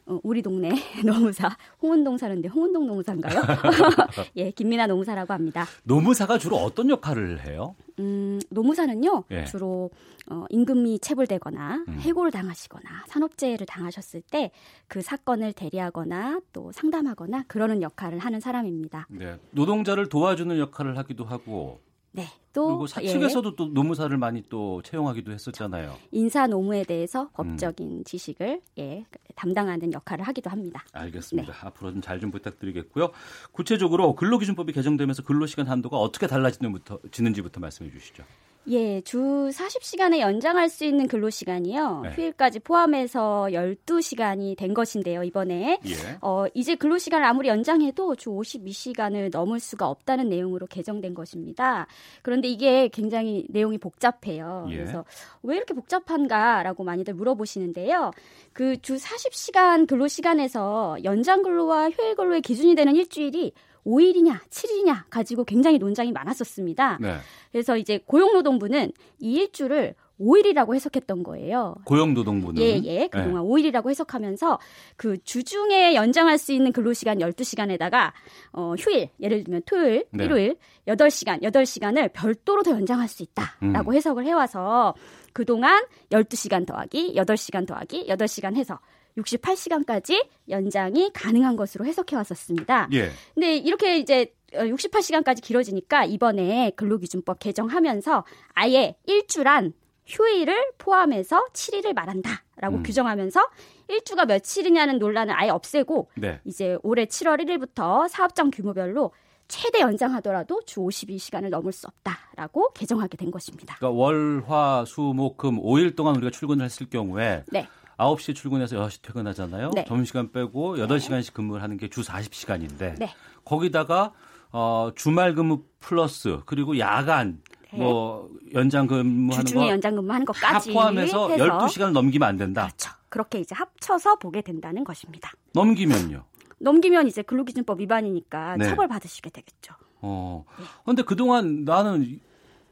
어, 0.10 0.20
우리 0.24 0.42
동네 0.42 0.70
노무사 1.06 1.56
홍은동 1.82 2.18
사는데 2.18 2.50
홍은동 2.50 2.88
노무사인가요? 2.88 3.42
예, 4.36 4.52
김미나 4.52 4.88
노무사라고 4.88 5.34
합니다. 5.34 5.66
노무사가 5.84 6.38
주로 6.38 6.58
어떤 6.58 6.90
역할을 6.90 7.46
해요? 7.48 7.76
음, 8.00 8.40
노무사는요 8.50 9.24
예. 9.32 9.46
주로 9.46 9.90
어, 10.32 10.46
임금이 10.50 11.00
체불되거나 11.00 11.86
음. 11.88 11.98
해고를 12.00 12.32
당하시거나 12.32 12.84
산업재해를 13.08 13.66
당하셨을 13.66 14.22
때 14.22 14.52
그 14.88 15.02
사건을 15.02 15.54
대리하거나 15.54 16.42
또 16.52 16.72
상담하거나 16.72 17.44
그러는 17.48 17.82
역할을 17.82 18.20
하는 18.20 18.40
사람입니다. 18.40 19.08
네. 19.10 19.38
노동자를 19.52 20.10
도와주는 20.10 20.58
역할을 20.58 20.98
하기도 20.98 21.26
하고 21.26 21.80
네, 22.12 22.26
또 22.54 22.68
그리고 22.68 22.88
사측에서도 22.88 23.56
또 23.56 23.68
노무사를 23.68 24.16
많이 24.18 24.44
또 24.50 24.82
채용하기도 24.82 25.32
했었잖아요. 25.32 25.96
인사 26.12 26.48
노무에 26.48 26.82
음. 26.82 26.86
대해서 26.86 27.30
법적인 27.34 28.04
지식을 28.04 28.62
예, 28.80 29.06
담당하는 29.36 29.94
역할을 29.94 30.26
하기도 30.28 30.50
합니다. 30.50 30.84
알겠습니다. 30.92 31.54
네. 31.54 31.60
앞으로 31.62 31.92
좀잘좀 31.92 32.32
부탁드리겠고요. 32.32 33.12
구체적으로 33.52 34.16
근로기준법이 34.16 34.74
개정되면서 34.74 35.24
근로시간 35.24 35.68
한도가 35.68 35.98
어떻게 35.98 36.28
달라지는지부터 36.28 37.60
말씀해 37.60 37.92
주시죠. 37.92 38.24
예, 38.70 39.02
주 39.02 39.50
40시간에 39.52 40.20
연장할 40.20 40.70
수 40.70 40.86
있는 40.86 41.08
근로 41.08 41.30
시간이요. 41.30 42.02
네. 42.04 42.10
휴일까지 42.12 42.60
포함해서 42.60 43.50
12시간이 43.52 44.58
된 44.58 44.74
것인데요, 44.74 45.24
이번에. 45.24 45.80
예. 45.86 46.18
어, 46.22 46.46
이제 46.54 46.76
근로 46.76 46.98
시간을 46.98 47.26
아무리 47.26 47.48
연장해도 47.48 48.16
주 48.16 48.30
52시간을 48.32 49.32
넘을 49.32 49.60
수가 49.60 49.88
없다는 49.88 50.30
내용으로 50.30 50.68
개정된 50.68 51.14
것입니다. 51.14 51.88
그런데 52.22 52.48
이게 52.48 52.88
굉장히 52.90 53.46
내용이 53.50 53.78
복잡해요. 53.78 54.68
예. 54.72 54.78
그래서 54.78 55.06
왜 55.44 55.56
이렇게 55.58 55.74
복잡한가라고 55.74 56.84
많이들 56.84 57.14
물어보시는데요. 57.14 58.12
그 58.54 58.80
주 58.82 58.96
40시간 58.96 59.88
근로 59.88 60.08
시간에서 60.08 60.98
연장 61.04 61.44
근로와 61.44 61.90
휴일 61.90 62.16
근로의 62.16 62.42
기준이 62.42 62.76
되는 62.76 62.96
일주일이 62.96 63.52
5일이냐, 63.86 64.40
7일이냐 64.50 65.04
가지고 65.10 65.44
굉장히 65.44 65.78
논쟁이 65.78 66.12
많았었습니다. 66.12 66.98
네. 67.02 67.18
그래서 67.52 67.78
이제 67.78 68.00
고용노동부는 68.06 68.92
이 69.20 69.34
일주를 69.34 69.96
5일이라고 70.20 70.76
해석했던 70.76 71.24
거예요. 71.24 71.76
고용노동부는 71.86 72.62
예, 72.62 72.82
예. 72.84 73.08
그동안 73.08 73.44
5일이라고 73.44 73.90
해석하면서 73.90 74.60
그 74.98 75.18
주중에 75.24 75.96
연장할 75.96 76.38
수 76.38 76.52
있는 76.52 76.72
근로시간 76.72 77.20
12시간에다가 77.20 78.12
어, 78.52 78.74
휴일, 78.78 79.10
예를 79.22 79.44
들면 79.44 79.62
토요일, 79.66 80.06
네. 80.12 80.26
일요일 80.26 80.58
8시간, 80.88 81.42
8시간을 81.42 82.12
별도로 82.14 82.64
더 82.64 82.72
연장할 82.72 83.08
수 83.08 83.24
있다라고 83.24 83.92
음. 83.92 83.96
해석을 83.96 84.26
해 84.26 84.34
와서 84.34 84.94
그동안 85.34 85.86
12시간 86.10 86.66
더하기 86.66 87.16
8시간 87.16 87.66
더하기 87.66 88.08
8시간 88.08 88.56
해서 88.56 88.80
68시간까지 89.22 90.28
연장이 90.50 91.12
가능한 91.14 91.56
것으로 91.56 91.86
해석해 91.86 92.16
왔었습니다. 92.16 92.90
예. 92.94 93.10
근데 93.34 93.58
이렇게 93.58 93.98
이제 93.98 94.34
68시간까지 94.54 95.42
길어지니까 95.42 96.06
이번에 96.06 96.72
근로기준법 96.76 97.40
개정하면서 97.40 98.26
아예 98.54 98.96
일주란 99.06 99.74
휴일을 100.08 100.72
포함해서 100.78 101.46
7일을 101.54 101.94
말한다라고 101.94 102.78
음. 102.78 102.84
규정하면서 102.84 103.48
일주가 103.90 104.26
며칠이냐는 104.26 104.98
논란을 104.98 105.34
아예 105.38 105.50
없애고 105.50 106.10
네. 106.16 106.40
이제 106.46 106.78
올해 106.84 107.06
7월 107.06 107.44
1일부터 107.44 108.08
사업장 108.08 108.50
규모별로 108.52 109.12
최대 109.48 109.80
연장하더라도 109.80 110.62
주 110.66 110.80
52시간을 110.82 111.50
넘을 111.50 111.72
수 111.72 111.88
없다라고 111.88 112.72
개정하게 112.74 113.18
된 113.18 113.32
것입니다. 113.32 113.76
그러니까 113.78 114.00
월, 114.00 114.44
화, 114.48 114.86
수, 114.86 115.02
목, 115.02 115.38
금 115.38 115.60
5일 115.60 115.96
동안 115.96 116.16
우리가 116.16 116.30
출근을 116.30 116.64
했을 116.64 116.88
경우에 116.88 117.44
네. 117.52 117.68
9시에 118.00 118.34
출근해서 118.34 118.78
6시 118.78 119.02
퇴근하잖아요. 119.02 119.72
네. 119.76 119.84
점심시간 119.86 120.32
빼고 120.32 120.78
8시간씩 120.78 121.34
근무를 121.34 121.62
하는 121.62 121.78
게주 121.78 122.02
40시간인데 122.02 122.98
네. 122.98 123.10
거기다가 123.44 124.14
어, 124.52 124.92
주말 124.96 125.36
근무 125.36 125.64
플러스 125.80 126.40
그리고 126.46 126.80
야간 126.80 127.42
네. 127.72 127.80
뭐 127.80 128.30
연장 128.54 128.88
근무하는 128.88 129.46
주중에 129.46 129.66
거 129.66 129.72
연장 129.72 129.96
근무하는 129.96 130.26
다 130.26 130.34
것까지 130.34 130.74
포함해서 130.74 131.30
해서 131.30 131.46
12시간을 131.46 131.92
넘기면 131.92 132.28
안 132.28 132.38
된다. 132.38 132.68
그렇죠. 132.68 132.92
그렇게 133.10 133.40
이제 133.40 133.54
합쳐서 133.56 134.16
보게 134.18 134.42
된다는 134.42 134.84
것입니다. 134.84 135.32
넘기면요. 135.54 136.24
넘기면 136.60 137.08
이제 137.08 137.22
근로기준법 137.22 137.80
위반이니까 137.82 138.58
네. 138.58 138.66
처벌 138.66 138.88
받으시게 138.88 139.30
되겠죠. 139.30 139.74
어. 140.02 140.46
근데 140.86 141.04
그동안 141.04 141.64
나는 141.66 142.04
이- 142.04 142.20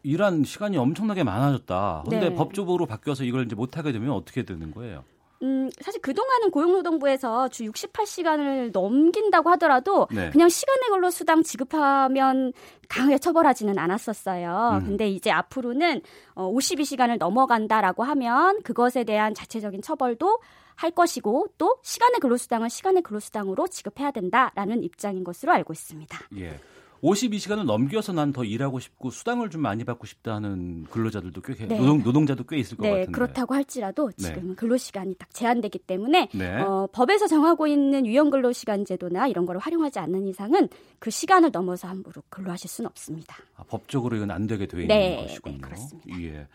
일한 0.04 0.44
시간이 0.46 0.78
엄청나게 0.78 1.24
많아졌다. 1.24 2.04
근데 2.10 2.30
네. 2.30 2.36
법적으로 2.36 2.86
바뀌어서 2.86 3.24
이걸 3.26 3.46
이제 3.46 3.56
못 3.56 3.78
하게 3.78 3.92
되면 3.92 4.12
어떻게 4.12 4.44
되는 4.44 4.72
거예요? 4.72 5.04
음, 5.44 5.70
사실 5.82 6.02
그동안은 6.02 6.52
고용노동부에서 6.52 7.50
주 7.50 7.64
68시간을 7.66 8.72
넘긴다고 8.72 9.50
하더라도 9.52 10.08
네. 10.12 10.30
그냥 10.32 10.50
시간의 10.50 10.90
근로 10.90 11.10
수당 11.12 11.44
지급하면 11.44 12.54
강하게 12.90 13.18
처벌하지는 13.20 13.78
않았었어요. 13.78 14.80
음. 14.82 14.86
근데 14.86 15.10
이제 15.10 15.30
앞으로는 15.30 16.02
어, 16.36 16.52
52시간을 16.52 17.18
넘어간다라고 17.18 18.04
하면 18.04 18.62
그것에 18.64 19.04
대한 19.04 19.34
자체적인 19.34 19.82
처벌도 19.82 20.40
할 20.76 20.92
것이고 20.92 21.48
또 21.58 21.78
시간의 21.84 22.20
근로수당은 22.20 22.70
시간의 22.70 23.02
근로수당으로 23.02 23.68
지급해야 23.68 24.12
된다라는 24.12 24.84
입장인 24.84 25.24
것으로 25.24 25.52
알고 25.52 25.74
있습니다. 25.74 26.20
예. 26.38 26.60
52시간을 27.04 27.64
넘겨서 27.66 28.14
난 28.14 28.32
더 28.34 28.44
일하고 28.44 28.80
싶고 28.80 29.10
수당을 29.10 29.50
좀 29.50 29.62
많이 29.62 29.84
받고 29.84 30.06
싶다 30.06 30.36
하는 30.36 30.84
근로자들도 30.92 31.42
꽤 31.42 31.56
네. 31.56 31.78
노동, 31.80 32.04
노동자도 32.04 32.44
꽤 32.44 32.58
있을 32.58 32.78
것 32.78 32.84
네, 32.84 32.92
같은데. 32.92 33.12
그렇다고 33.12 33.56
할지라도 33.56 34.12
네. 34.18 34.28
지금 34.28 34.56
근로시간이 34.56 35.16
딱 35.16 35.34
제한되기 35.34 35.80
때문에 35.80 36.30
네. 36.34 36.62
어, 36.62 36.88
법에서 36.92 37.28
정하고 37.28 37.68
있는 37.68 38.06
유연근로시간 38.06 38.86
제도나 38.86 39.28
이런 39.28 39.46
걸 39.46 39.58
활용하지 39.58 40.00
않는 40.00 40.28
이상은 40.28 40.68
그 41.00 41.10
시간을 41.10 41.52
넘어서 41.52 41.88
함부로 41.88 42.22
근로하실 42.30 42.70
수는 42.70 42.90
없습니다. 42.90 43.38
아, 43.56 43.64
법적으로 43.68 44.16
이건 44.18 44.30
안 44.32 44.46
되게 44.46 44.68
돼 44.68 44.82
있는 44.82 44.88
네, 44.96 45.16
것이군요. 45.16 45.56
네, 45.56 45.62
그렇습니다. 45.62 46.22
예. 46.22 46.48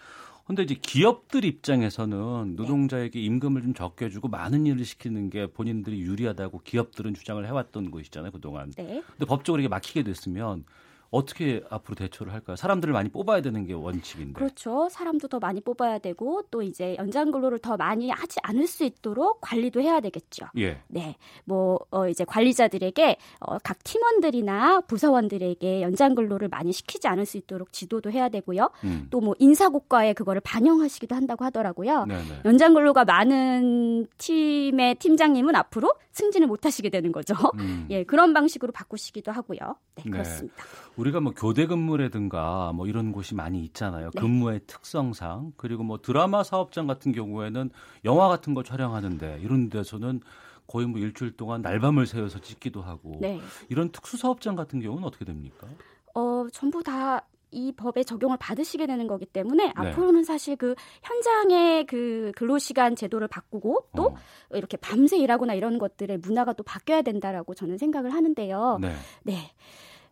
근데 0.53 0.65
이제 0.65 0.75
기업들 0.75 1.47
입장에서는 1.47 2.57
노동자에게 2.57 3.19
임금을 3.19 3.63
좀 3.63 3.73
적게 3.73 4.11
주고 4.11 4.29
많은 4.29 4.67
일을 4.67 4.85
시키는 4.85 5.31
게 5.31 5.47
본인들이 5.47 6.03
유리하다고 6.03 6.61
기업들은 6.63 7.15
주장을 7.15 7.47
해왔던 7.47 7.91
것이잖아요 7.91 8.33
그동안. 8.33 8.71
네. 8.77 9.03
근데 9.13 9.25
법적으로 9.25 9.61
이게 9.63 9.69
막히게 9.69 10.03
됐으면 10.03 10.65
어떻게 11.13 11.63
앞으로 11.69 11.95
대처를 11.95 12.33
할까요? 12.33 12.57
사람들을 12.57 12.93
많이 12.93 13.11
뽑아야 13.11 13.43
되는 13.43 13.67
게 13.67 13.75
원칙인데. 13.75 14.33
그렇죠. 14.33 14.89
사람도 14.91 15.29
더 15.29 15.39
많이 15.39 15.61
뽑아야 15.61 15.99
되고 15.99 16.43
또 16.51 16.63
이제 16.63 16.97
연장 16.99 17.31
근로를 17.31 17.59
더 17.59 17.77
많이 17.77 18.09
하지 18.09 18.39
않을 18.43 18.67
수 18.67 18.83
있도록 18.83 19.43
관리도 19.43 19.83
해야 19.83 20.01
되겠죠. 20.01 20.47
예. 20.57 20.81
네, 20.89 21.17
뭐 21.45 21.79
어, 21.91 22.09
이제 22.09 22.25
관리자들에게 22.25 23.19
어, 23.41 23.59
각 23.59 23.85
팀원들이나 23.85 24.81
부서원들에게 24.81 25.83
연장 25.83 26.15
근로를 26.15 26.49
많이 26.49 26.73
시키지 26.73 27.07
않을 27.09 27.27
수 27.27 27.37
있도록 27.37 27.75
지도도 27.75 28.11
해야 28.11 28.31
되고요. 28.31 28.71
음. 28.85 29.09
또뭐 29.11 29.35
인사고과에 29.39 30.15
그거를 30.15 30.41
반영하시기도 30.41 31.15
한다고 31.15 31.45
하더라고요. 31.45 32.07
네네. 32.07 32.23
연장 32.47 32.73
근로가 32.73 33.05
많은 33.05 34.07
팀의 34.17 34.95
팀장님은 34.95 35.57
앞으로 35.57 35.93
승진을 36.13 36.47
못 36.47 36.65
하시게 36.65 36.91
되는 36.91 37.11
거죠. 37.11 37.35
음. 37.59 37.87
예, 37.91 38.05
그런 38.05 38.33
방식으로 38.33 38.73
바꾸시기도 38.73 39.33
하고요. 39.33 39.59
네, 39.97 40.11
그렇습니다. 40.11 40.65
우리가 40.97 41.21
뭐 41.21 41.33
교대 41.35 41.67
근무라든가 41.67 42.73
뭐 42.75 42.87
이런 42.87 43.13
곳이 43.13 43.35
많이 43.35 43.65
있잖아요. 43.65 44.11
네. 44.15 44.21
근무의 44.21 44.61
특성상 44.67 45.53
그리고 45.57 45.83
뭐 45.83 45.99
드라마 46.01 46.43
사업장 46.43 46.87
같은 46.87 47.13
경우에는 47.13 47.71
영화 48.05 48.29
같은 48.29 48.55
거 48.55 48.63
촬영하는데 48.63 49.41
이런 49.43 49.69
데서는 49.69 50.21
거의 50.67 50.87
뭐 50.87 51.01
일주일 51.01 51.37
동안 51.37 51.61
날밤을 51.63 52.07
새워서 52.07 52.41
찍기도 52.41 52.83
하고 52.83 53.19
네. 53.21 53.41
이런 53.69 53.91
특수 53.91 54.17
사업장 54.17 54.55
같은 54.55 54.81
경우는 54.81 55.05
어떻게 55.05 55.25
됩니까? 55.25 55.67
어, 56.15 56.47
전부 56.53 56.83
다 56.83 57.27
이 57.53 57.73
법의 57.73 58.05
적용을 58.05 58.39
받으시게 58.39 58.87
되는 58.87 59.07
거기 59.07 59.27
때문에 59.27 59.67
네. 59.67 59.73
앞으로는 59.75 60.25
사실 60.25 60.57
그 60.57 60.75
현장의 61.03 61.87
그 61.87 62.33
근로시간 62.35 62.97
제도를 62.97 63.29
바꾸고 63.29 63.89
또 63.95 64.07
어. 64.07 64.17
이렇게 64.55 64.77
밤새 64.77 65.19
일하거나 65.19 65.55
이런 65.55 65.79
것들의 65.79 66.19
문화가 66.19 66.55
또 66.55 66.65
바뀌어야 66.65 67.03
된다라고 67.03 67.55
저는 67.55 67.79
생각을 67.79 68.13
하는데요. 68.13 68.79
네. 68.81 68.95
네. 69.23 69.53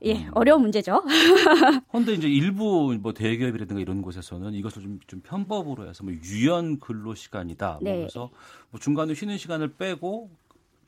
예, 0.03 0.29
어려운 0.33 0.63
문제죠. 0.63 1.03
그런데 1.91 2.15
이제 2.15 2.27
일부 2.27 2.97
뭐 3.01 3.13
대기업이라든가 3.13 3.83
이런 3.83 4.01
곳에서는 4.01 4.55
이것을 4.55 4.83
좀, 4.83 4.99
좀 5.07 5.21
편법으로 5.21 5.89
해서 5.89 6.05
뭐 6.05 6.15
유연 6.15 6.81
근로 6.81 7.15
시간이다. 7.15 7.81
네. 7.83 7.97
그래서 7.99 8.31
뭐 8.71 8.81
중간에 8.81 9.13
쉬는 9.13 9.37
시간을 9.37 9.75
빼고 9.75 10.31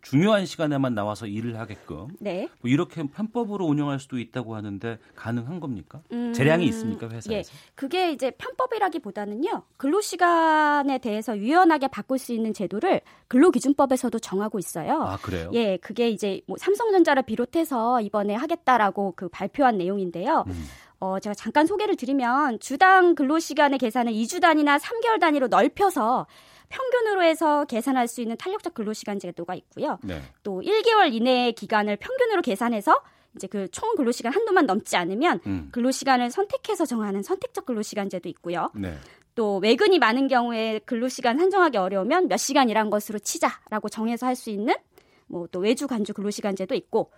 중요한 0.03 0.47
시간에만 0.47 0.95
나와서 0.95 1.27
일을 1.27 1.59
하게끔 1.59 2.09
네. 2.21 2.49
뭐 2.61 2.71
이렇게 2.71 3.03
편법으로 3.03 3.65
운영할 3.65 4.01
수도 4.01 4.19
있다고 4.19 4.55
하는데 4.55 4.99
가능한 5.15 5.61
겁니까? 5.61 6.03
음, 6.13 6.33
재량이 6.33 6.67
있습니까 6.67 7.07
회사에서? 7.09 7.33
예, 7.33 7.43
그게 7.75 8.11
이제 8.11 8.33
편법이라기보다는요 8.33 9.63
근로 9.77 10.01
시간에 10.01 10.99
대해서 10.99 11.39
유연하게 11.39 11.89
바꿀 11.89 12.19
수 12.19 12.33
있는 12.33 12.53
제도를 12.53 13.01
근로기준법에서도 13.29 14.19
정하고 14.19 14.59
있어요. 14.59 15.03
아 15.03 15.17
그래요? 15.19 15.51
예, 15.55 15.77
그게 15.79 16.11
이제 16.11 16.41
뭐 16.47 16.57
삼성전자를 16.59 17.23
비롯해서 17.23 18.01
이번에 18.01 18.35
하겠다라고 18.35 19.15
그 19.17 19.29
발표한 19.29 19.79
내용인데요. 19.79 20.45
음. 20.49 20.65
어, 21.03 21.19
제가 21.19 21.35
잠깐 21.35 21.67
소개를 21.67 21.97
드리면 21.97 22.61
주당 22.61 23.17
근로시간의 23.17 23.79
계산을 23.81 24.13
2주 24.13 24.41
단위나 24.41 24.79
3개월 24.79 25.19
단위로 25.21 25.49
넓혀서 25.49 26.27
평균으로 26.73 27.23
해서 27.23 27.65
계산할 27.67 28.09
수 28.09 28.21
있는 28.21 28.37
탄력적 28.37 28.75
근로시간 28.75 29.19
제도가 29.19 29.55
있고요. 29.55 29.99
네. 30.03 30.23
또 30.43 30.61
1개월 30.63 31.13
이내의 31.13 31.53
기간을 31.53 31.97
평균으로 31.97 32.43
계산해서 32.43 33.01
이제 33.37 33.47
그 33.47 33.69
총 33.71 33.95
근로시간 33.97 34.33
한도만 34.33 34.67
넘지 34.67 34.97
않으면 34.97 35.41
음. 35.47 35.69
근로시간을 35.73 36.31
선택해서 36.31 36.85
정하는 36.87 37.23
선택적 37.23 37.65
근로시간 37.67 38.09
제도 38.11 38.29
있고요. 38.29 38.71
네. 38.75 38.95
또 39.35 39.57
외근이 39.59 39.99
많은 39.99 40.29
경우에 40.29 40.81
근로시간 40.85 41.39
산정하기 41.39 41.79
어려우면 41.79 42.29
몇 42.29 42.37
시간 42.37 42.69
일한 42.69 42.91
것으로 42.91 43.19
치자라고 43.19 43.89
정해서 43.89 44.27
할 44.27 44.37
수 44.37 44.51
있는 44.51 44.75
뭐 45.33 45.47
또 45.53 45.61
외주 45.61 45.87
간주 45.87 46.15
근로시간제도 46.15 46.75
있고 46.75 47.13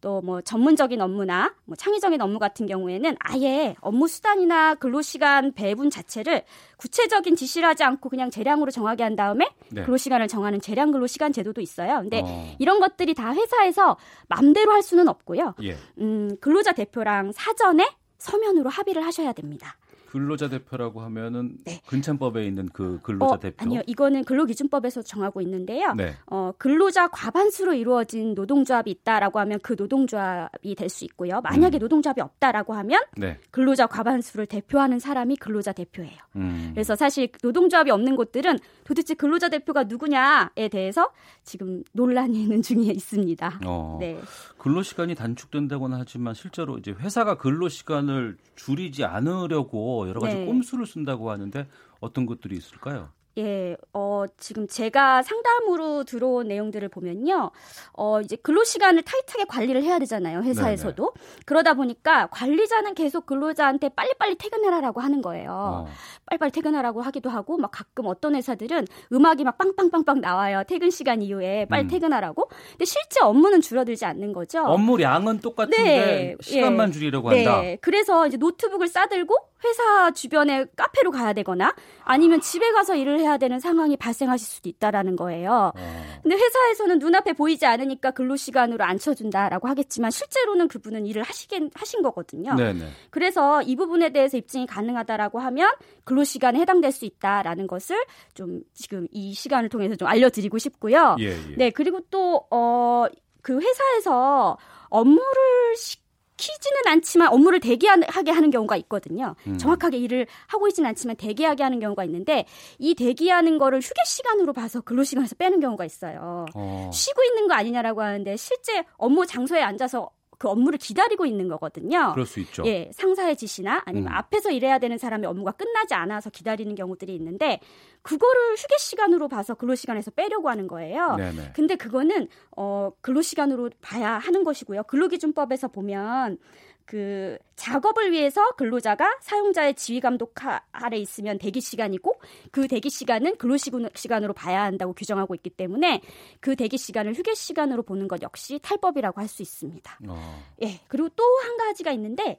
또뭐 0.00 0.40
전문적인 0.42 1.00
업무나 1.00 1.54
뭐 1.64 1.76
창의적인 1.76 2.20
업무 2.20 2.38
같은 2.38 2.66
경우에는 2.66 3.16
아예 3.18 3.74
업무 3.80 4.08
수단이나 4.08 4.76
근로시간 4.76 5.52
배분 5.52 5.90
자체를 5.90 6.44
구체적인 6.76 7.36
지시를 7.36 7.68
하지 7.68 7.84
않고 7.84 8.08
그냥 8.08 8.30
재량으로 8.30 8.70
정하게 8.70 9.02
한 9.02 9.16
다음에 9.16 9.48
네. 9.70 9.82
근로시간을 9.82 10.28
정하는 10.28 10.60
재량 10.60 10.92
근로시간 10.92 11.32
제도도 11.32 11.60
있어요. 11.60 12.00
근데 12.00 12.22
어. 12.24 12.56
이런 12.58 12.80
것들이 12.80 13.12
다 13.14 13.34
회사에서 13.34 13.96
맘대로 14.28 14.72
할 14.72 14.82
수는 14.82 15.08
없고요. 15.08 15.54
예. 15.62 15.76
음, 15.98 16.36
근로자 16.40 16.72
대표랑 16.72 17.32
사전에 17.32 17.86
서면으로 18.18 18.70
합의를 18.70 19.04
하셔야 19.04 19.32
됩니다. 19.32 19.76
근로자 20.10 20.48
대표라고 20.48 21.00
하면은 21.02 21.56
근창법에 21.86 22.44
있는 22.44 22.68
그 22.72 22.98
근로자 23.02 23.34
어, 23.34 23.38
대표. 23.38 23.56
아니요, 23.64 23.80
이거는 23.86 24.24
근로기준법에서 24.24 25.02
정하고 25.02 25.40
있는데요. 25.40 25.94
네. 25.94 26.14
어, 26.26 26.52
근로자 26.58 27.08
과반수로 27.08 27.74
이루어진 27.74 28.34
노동조합이 28.34 28.90
있다라고 28.90 29.38
하면 29.40 29.58
그 29.62 29.74
노동조합이 29.78 30.74
될 30.74 30.90
수 30.90 31.04
있고요. 31.04 31.40
만약에 31.42 31.78
음. 31.78 31.80
노동조합이 31.80 32.20
없다라고 32.20 32.74
하면 32.74 33.00
네. 33.16 33.38
근로자 33.52 33.86
과반수를 33.86 34.46
대표하는 34.46 34.98
사람이 34.98 35.36
근로자 35.36 35.72
대표예요. 35.72 36.16
음. 36.34 36.70
그래서 36.74 36.96
사실 36.96 37.28
노동조합이 37.42 37.92
없는 37.92 38.16
곳들은 38.16 38.58
도대체 38.82 39.14
근로자 39.14 39.48
대표가 39.48 39.84
누구냐에 39.84 40.68
대해서 40.68 41.10
지금 41.44 41.84
논란이 41.92 42.42
있는 42.42 42.60
중에 42.62 42.86
있습니다. 42.86 43.60
어. 43.64 43.98
네. 44.00 44.18
근로 44.58 44.82
시간이 44.82 45.14
단축된다고는 45.14 45.96
하지만 45.98 46.34
실제로 46.34 46.76
이제 46.76 46.90
회사가 46.90 47.36
근로 47.38 47.68
시간을 47.68 48.36
줄이지 48.56 49.04
않으려고 49.04 49.99
여러 50.08 50.20
가지 50.20 50.36
네. 50.36 50.46
꼼수를 50.46 50.86
쓴다고 50.86 51.30
하는데 51.30 51.68
어떤 52.00 52.26
것들이 52.26 52.56
있을까요? 52.56 53.10
예, 53.38 53.76
어, 53.92 54.24
지금 54.38 54.66
제가 54.66 55.22
상담으로 55.22 56.04
들어온 56.04 56.48
내용들을 56.48 56.88
보면요. 56.88 57.52
어, 57.92 58.20
이제 58.20 58.36
근로 58.36 58.64
시간을 58.64 59.02
타이트하게 59.02 59.44
관리를 59.44 59.82
해야 59.82 59.98
되잖아요. 59.98 60.42
회사에서도. 60.42 61.14
네네. 61.14 61.42
그러다 61.46 61.74
보니까 61.74 62.26
관리자는 62.26 62.94
계속 62.94 63.26
근로자한테 63.26 63.90
빨리빨리 63.90 64.36
퇴근하라고 64.36 65.00
하는 65.00 65.22
거예요. 65.22 65.86
어. 65.86 65.88
빨리빨리 66.30 66.52
퇴근하라고 66.52 67.02
하기도 67.02 67.28
하고 67.28 67.56
막 67.58 67.70
가끔 67.70 68.06
어떤 68.06 68.36
회사들은 68.36 68.86
음악이 69.12 69.44
막 69.44 69.58
빵빵빵빵 69.58 70.20
나와요. 70.20 70.62
퇴근 70.66 70.90
시간 70.90 71.22
이후에 71.22 71.66
빨리 71.68 71.84
음. 71.84 71.88
퇴근하라고. 71.88 72.48
근데 72.70 72.84
실제 72.84 73.20
업무는 73.20 73.60
줄어들지 73.60 74.04
않는 74.04 74.32
거죠. 74.32 74.62
업무량은 74.62 75.40
똑같은데 75.40 75.82
네. 75.82 76.36
시간만 76.40 76.88
예. 76.88 76.92
줄이려고 76.92 77.30
한다. 77.30 77.60
네. 77.60 77.78
그래서 77.80 78.26
이제 78.26 78.36
노트북을 78.36 78.86
싸들고 78.88 79.34
회사 79.64 80.10
주변에 80.12 80.64
카페로 80.76 81.10
가야 81.10 81.32
되거나 81.34 81.74
아니면 82.04 82.40
집에 82.40 82.72
가서 82.72 82.94
일을 82.94 83.20
해야 83.20 83.36
되는 83.36 83.60
상황이 83.60 83.96
발생하실 83.96 84.46
수도 84.46 84.68
있다라는 84.68 85.16
거예요. 85.16 85.72
어. 85.76 86.02
근데 86.22 86.36
회사에서는 86.36 86.98
눈앞에 86.98 87.32
보이지 87.34 87.66
않으니까 87.66 88.12
근로 88.12 88.36
시간으로 88.36 88.84
안 88.84 88.98
쳐준다라고 88.98 89.68
하겠지만 89.68 90.10
실제로는 90.10 90.68
그분은 90.68 91.06
일을 91.06 91.22
하시긴 91.22 91.70
하신 91.74 92.02
거거든요. 92.02 92.54
네네. 92.54 92.86
그래서 93.10 93.62
이 93.62 93.76
부분에 93.76 94.10
대해서 94.10 94.36
입증이 94.36 94.66
가능하다라고 94.66 95.40
하면 95.40 95.70
근로 96.04 96.19
시간에 96.24 96.60
해당될 96.60 96.92
수 96.92 97.04
있다라는 97.04 97.66
것을 97.66 97.96
좀 98.34 98.62
지금 98.74 99.06
이 99.10 99.32
시간을 99.34 99.68
통해서 99.68 99.96
좀 99.96 100.08
알려드리고 100.08 100.58
싶고요. 100.58 101.16
예, 101.20 101.26
예. 101.26 101.56
네 101.56 101.70
그리고 101.70 102.00
또 102.10 102.46
어 102.50 103.08
그 103.42 103.58
회사에서 103.58 104.58
업무를 104.88 105.76
시 105.76 105.96
시키지는 106.40 106.86
않지만 106.86 107.28
업무를 107.28 107.60
대기하게 107.60 108.30
하는 108.30 108.50
경우가 108.50 108.76
있거든요. 108.78 109.34
음. 109.46 109.58
정확하게 109.58 109.98
일을 109.98 110.26
하고 110.46 110.68
있지는 110.68 110.88
않지만 110.88 111.16
대기하게 111.16 111.62
하는 111.62 111.80
경우가 111.80 112.02
있는데 112.04 112.46
이 112.78 112.94
대기하는 112.94 113.58
거를 113.58 113.80
휴게 113.80 114.00
시간으로 114.06 114.54
봐서 114.54 114.80
근로 114.80 115.04
시간에서 115.04 115.34
빼는 115.34 115.60
경우가 115.60 115.84
있어요. 115.84 116.46
어. 116.54 116.90
쉬고 116.94 117.22
있는 117.24 117.46
거 117.46 117.52
아니냐라고 117.52 118.00
하는데 118.00 118.36
실제 118.38 118.84
업무 118.96 119.26
장소에 119.26 119.60
앉아서 119.60 120.08
그 120.40 120.48
업무를 120.48 120.78
기다리고 120.78 121.26
있는 121.26 121.48
거거든요. 121.48 122.12
그럴 122.14 122.24
수 122.24 122.40
있죠. 122.40 122.62
예, 122.64 122.90
상사의 122.94 123.36
지시나 123.36 123.82
아니면 123.84 124.10
음. 124.10 124.16
앞에서 124.16 124.50
일해야 124.50 124.78
되는 124.78 124.96
사람의 124.96 125.28
업무가 125.28 125.52
끝나지 125.52 125.92
않아서 125.92 126.30
기다리는 126.30 126.74
경우들이 126.74 127.14
있는데 127.16 127.60
그거를 128.00 128.54
휴게 128.56 128.78
시간으로 128.78 129.28
봐서 129.28 129.52
근로 129.54 129.74
시간에서 129.74 130.10
빼려고 130.12 130.48
하는 130.48 130.66
거예요. 130.66 131.16
네네. 131.16 131.52
근데 131.54 131.76
그거는 131.76 132.26
어 132.56 132.90
근로 133.02 133.20
시간으로 133.20 133.68
봐야 133.82 134.12
하는 134.12 134.42
것이고요. 134.42 134.84
근로기준법에서 134.84 135.68
보면 135.68 136.38
그 136.86 137.38
작업을 137.56 138.12
위해서 138.12 138.50
근로자가 138.56 139.18
사용자의 139.20 139.74
지휘 139.74 140.00
감독 140.00 140.34
아래 140.72 140.96
있으면 140.96 141.38
대기 141.38 141.60
시간이고 141.60 142.20
그 142.50 142.66
대기 142.68 142.90
시간은 142.90 143.36
근로 143.36 143.56
시간으로 143.56 144.32
봐야 144.32 144.62
한다고 144.62 144.92
규정하고 144.92 145.34
있기 145.36 145.50
때문에 145.50 146.00
그 146.40 146.56
대기 146.56 146.78
시간을 146.78 147.14
휴게 147.14 147.34
시간으로 147.34 147.82
보는 147.82 148.08
것 148.08 148.22
역시 148.22 148.58
탈법이라고 148.62 149.20
할 149.20 149.28
수 149.30 149.42
있습니다. 149.42 149.98
어. 150.08 150.42
예. 150.62 150.80
그리고 150.88 151.08
또 151.10 151.24
한 151.40 151.56
가지가 151.56 151.92
있는데 151.92 152.38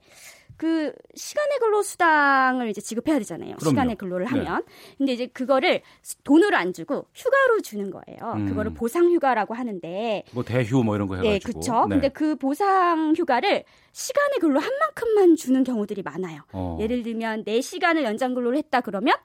그 0.57 0.93
시간의 1.15 1.59
근로 1.59 1.81
수당을 1.81 2.69
이제 2.69 2.81
지급해야 2.81 3.17
되잖아요. 3.19 3.55
그럼요. 3.57 3.69
시간의 3.69 3.95
근로를 3.95 4.25
네. 4.25 4.29
하면. 4.31 4.63
네. 4.65 4.95
근데 4.97 5.13
이제 5.13 5.27
그거를 5.27 5.81
돈으로 6.23 6.55
안 6.57 6.73
주고 6.73 7.05
휴가로 7.13 7.61
주는 7.61 7.89
거예요. 7.91 8.33
음. 8.35 8.47
그거를 8.47 8.73
보상 8.73 9.11
휴가라고 9.11 9.53
하는데 9.53 10.23
뭐 10.31 10.43
대휴 10.43 10.83
뭐 10.83 10.95
이런 10.95 11.07
거 11.07 11.15
네, 11.17 11.35
해가지고. 11.35 11.47
네, 11.47 11.53
그렇죠. 11.53 11.87
네. 11.87 11.95
근데 11.95 12.09
그 12.09 12.35
보상 12.35 13.13
휴가를 13.15 13.63
시간의 13.91 14.39
근로 14.39 14.59
한 14.59 14.69
만큼만 14.79 15.35
주는 15.35 15.63
경우들이 15.63 16.01
많아요. 16.03 16.41
어. 16.53 16.77
예를 16.79 17.03
들면 17.03 17.45
4시간을 17.45 18.03
연장 18.03 18.33
근로를 18.33 18.57
했다 18.57 18.81
그러면 18.81 19.15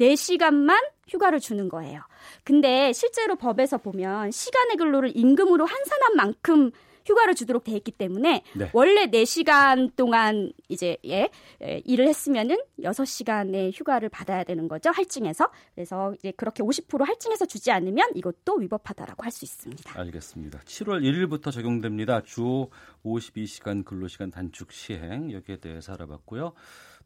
4시간만 0.00 0.76
휴가를 1.08 1.40
주는 1.40 1.68
거예요. 1.68 2.00
근데 2.42 2.92
실제로 2.92 3.36
법에서 3.36 3.78
보면 3.78 4.30
시간의 4.30 4.76
근로를 4.76 5.12
임금으로 5.14 5.66
환산한 5.66 6.16
만큼 6.16 6.70
휴가를 7.04 7.34
주도록 7.34 7.64
돼 7.64 7.72
있기 7.72 7.92
때문에 7.92 8.42
네. 8.54 8.70
원래 8.72 9.06
4시간 9.06 9.94
동안 9.94 10.52
이제 10.68 10.96
예, 11.04 11.28
예 11.62 11.82
일을 11.84 12.08
했으면은 12.08 12.56
6시간의 12.80 13.72
휴가를 13.78 14.08
받아야 14.08 14.44
되는 14.44 14.68
거죠. 14.68 14.90
할증해서. 14.90 15.50
그래서 15.74 16.14
이제 16.18 16.32
그렇게 16.32 16.62
50% 16.62 17.04
할증해서 17.04 17.44
주지 17.46 17.70
않으면 17.70 18.08
이것도 18.14 18.56
위법하다라고 18.56 19.22
할 19.22 19.34
수 19.34 19.44
있습니다. 19.44 20.00
알겠습니다. 20.00 20.60
7월 20.60 21.02
1일부터 21.02 21.52
적용됩니다. 21.52 22.22
주 22.22 22.68
52시간 23.04 23.84
근로시간 23.84 24.30
단축 24.30 24.72
시행 24.72 25.32
여기에 25.32 25.56
대해서 25.56 25.92
알아봤고요. 25.92 26.54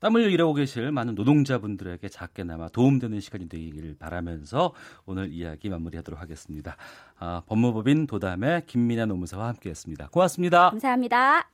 땀을 0.00 0.30
일하고 0.30 0.54
계실 0.54 0.92
많은 0.92 1.14
노동자분들에게 1.14 2.08
작게나마 2.08 2.68
도움되는 2.68 3.20
시간이 3.20 3.48
되기를 3.48 3.96
바라면서 3.98 4.72
오늘 5.06 5.32
이야기 5.32 5.68
마무리하도록 5.68 6.20
하겠습니다. 6.20 6.76
아, 7.18 7.42
법무법인 7.46 8.06
도담의 8.06 8.66
김민아 8.66 9.06
노무사와 9.06 9.48
함께했습니다. 9.48 10.08
고맙습니다. 10.08 10.70
감사합니다. 10.70 11.50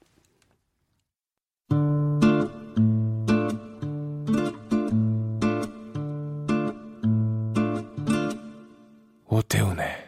오태훈의 9.27 10.04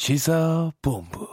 시사본부. 0.00 1.28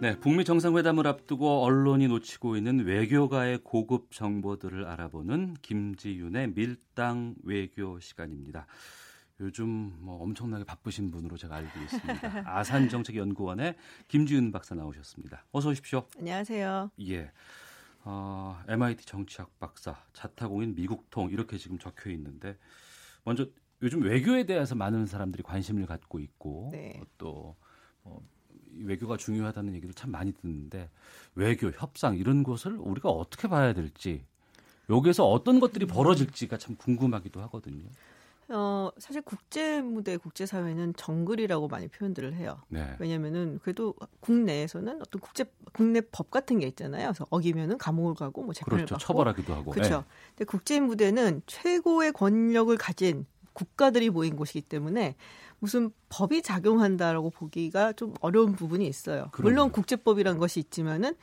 네, 0.00 0.16
북미 0.20 0.44
정상회담을 0.44 1.08
앞두고 1.08 1.64
언론이 1.64 2.06
놓치고 2.06 2.56
있는 2.56 2.86
외교가의 2.86 3.58
고급 3.64 4.12
정보들을 4.12 4.86
알아보는 4.86 5.56
김지윤의 5.62 6.54
밀당 6.54 7.34
외교 7.42 7.98
시간입니다. 7.98 8.68
요즘 9.40 9.96
뭐 9.98 10.22
엄청나게 10.22 10.62
바쁘신 10.62 11.10
분으로 11.10 11.36
제가 11.36 11.56
알고 11.56 11.80
있습니다. 11.80 12.42
아산정책연구원의 12.46 13.74
김지윤 14.06 14.52
박사 14.52 14.76
나오셨습니다. 14.76 15.44
어서 15.50 15.70
오십시오. 15.70 16.06
안녕하세요. 16.16 16.92
예. 17.08 17.32
어, 18.04 18.60
MIT 18.68 19.04
정치학 19.04 19.58
박사, 19.58 19.96
자타공인 20.12 20.74
미국통 20.74 21.30
이렇게 21.30 21.58
지금 21.58 21.78
적혀 21.78 22.10
있는데 22.10 22.56
먼저 23.24 23.46
요즘 23.82 24.02
외교에 24.02 24.44
대해서 24.44 24.74
많은 24.74 25.06
사람들이 25.06 25.42
관심을 25.42 25.86
갖고 25.86 26.18
있고 26.18 26.70
네. 26.72 27.00
또 27.16 27.56
어, 28.04 28.20
외교가 28.78 29.16
중요하다는 29.16 29.74
얘기를 29.74 29.94
참 29.94 30.10
많이 30.10 30.32
듣는데 30.32 30.90
외교 31.34 31.70
협상 31.70 32.16
이런 32.16 32.42
것을 32.42 32.72
우리가 32.72 33.08
어떻게 33.10 33.48
봐야 33.48 33.72
될지 33.72 34.24
여기에서 34.90 35.28
어떤 35.28 35.60
것들이 35.60 35.86
벌어질지가 35.86 36.56
참 36.56 36.76
궁금하기도 36.76 37.40
하거든요. 37.42 37.88
어, 38.50 38.90
사실 38.98 39.20
국제 39.20 39.82
무대, 39.82 40.16
국제 40.16 40.46
사회는 40.46 40.94
정글이라고 40.96 41.68
많이 41.68 41.88
표현들을 41.88 42.34
해요. 42.34 42.62
네. 42.68 42.96
왜냐면은 42.98 43.58
그래도 43.62 43.94
국내에서는 44.20 45.00
어떤 45.00 45.20
국제 45.20 45.44
국내 45.72 46.00
법 46.00 46.30
같은 46.30 46.58
게 46.58 46.66
있잖아요. 46.66 47.08
그래서 47.08 47.26
어기면은 47.30 47.76
감옥을 47.76 48.14
가고 48.14 48.42
뭐 48.42 48.54
재판을 48.54 48.86
그렇죠. 48.86 48.94
받고 48.94 49.06
처벌하기도 49.06 49.54
하고. 49.54 49.70
그렇죠. 49.72 49.98
네. 49.98 50.04
근데 50.30 50.44
국제 50.46 50.80
무대는 50.80 51.42
최고의 51.46 52.12
권력을 52.12 52.74
가진 52.78 53.26
국가들이 53.52 54.08
모인 54.08 54.36
곳이기 54.36 54.62
때문에 54.62 55.16
무슨 55.58 55.90
법이 56.08 56.42
작용한다라고 56.42 57.30
보기가 57.30 57.92
좀 57.92 58.14
어려운 58.20 58.52
부분이 58.52 58.86
있어요. 58.86 59.28
그럼요. 59.32 59.50
물론 59.50 59.72
국제법이란 59.72 60.38
것이 60.38 60.60
있지만은 60.60 61.14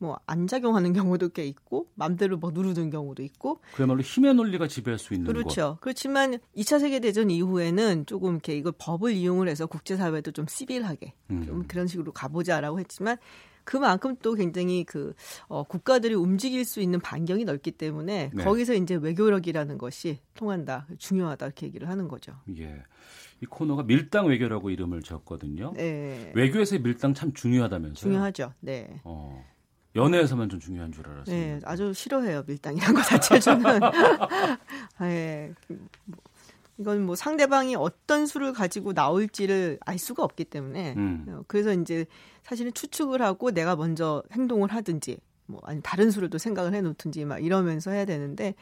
뭐 0.00 0.18
안 0.26 0.46
작용하는 0.46 0.92
경우도 0.92 1.30
꽤 1.30 1.44
있고 1.46 1.88
맘대로 1.94 2.36
뭐 2.38 2.50
누르는 2.52 2.90
경우도 2.90 3.22
있고 3.22 3.60
그야말로 3.74 4.00
힘의 4.00 4.34
논리가 4.34 4.68
지배할 4.68 4.98
수 4.98 5.12
있는 5.14 5.26
그렇죠. 5.26 5.74
것. 5.74 5.80
그렇지만 5.80 6.38
2차 6.56 6.80
세계 6.80 7.00
대전 7.00 7.30
이후에는 7.30 8.06
조금 8.06 8.34
이렇게 8.34 8.56
이걸 8.56 8.72
법을 8.78 9.12
이용을 9.12 9.48
해서 9.48 9.66
국제 9.66 9.96
사회도 9.96 10.32
좀 10.32 10.46
시빌하게 10.48 11.14
음. 11.30 11.44
좀 11.44 11.64
그런 11.66 11.86
식으로 11.86 12.12
가보자라고 12.12 12.78
했지만 12.80 13.16
그만큼 13.64 14.16
또 14.22 14.34
굉장히 14.34 14.84
그 14.84 15.14
어, 15.48 15.64
국가들이 15.64 16.14
움직일 16.14 16.64
수 16.64 16.80
있는 16.80 17.00
반경이 17.00 17.44
넓기 17.44 17.72
때문에 17.72 18.30
네. 18.32 18.44
거기서 18.44 18.74
이제 18.74 18.94
외교력이라는 18.94 19.78
것이 19.78 20.20
통한다, 20.34 20.86
중요하다 20.98 21.46
이렇게 21.46 21.66
얘기를 21.66 21.88
하는 21.88 22.08
거죠. 22.08 22.32
예. 22.56 22.82
이 23.42 23.46
코너가 23.46 23.84
밀당 23.84 24.26
외교라고 24.26 24.70
이름을 24.70 25.02
지었거든요. 25.02 25.72
네. 25.74 26.32
외교에서의 26.34 26.82
밀당 26.82 27.14
참 27.14 27.32
중요하다면서요? 27.32 28.12
중요하죠. 28.12 28.52
네. 28.60 29.00
어. 29.04 29.44
연애에서만 29.96 30.48
좀 30.48 30.60
중요한 30.60 30.92
줄 30.92 31.08
알았어요. 31.08 31.34
네, 31.34 31.60
아주 31.64 31.92
싫어해요 31.92 32.44
밀당이란 32.46 32.94
거 32.94 33.02
자체 33.02 33.38
저는. 33.40 33.80
네, 35.00 35.52
이건 36.78 37.04
뭐 37.04 37.14
상대방이 37.14 37.76
어떤 37.76 38.26
수를 38.26 38.52
가지고 38.52 38.92
나올지를 38.92 39.78
알 39.84 39.98
수가 39.98 40.22
없기 40.22 40.44
때문에 40.44 40.94
음. 40.96 41.26
어, 41.28 41.42
그래서 41.46 41.72
이제 41.74 42.06
사실은 42.42 42.72
추측을 42.72 43.20
하고 43.20 43.50
내가 43.50 43.76
먼저 43.76 44.22
행동을 44.32 44.72
하든지 44.72 45.18
뭐 45.46 45.60
아니 45.64 45.82
다른 45.82 46.10
수를 46.10 46.30
또 46.30 46.38
생각을 46.38 46.72
해놓든지 46.74 47.24
막 47.24 47.44
이러면서 47.44 47.90
해야 47.90 48.04
되는데 48.04 48.54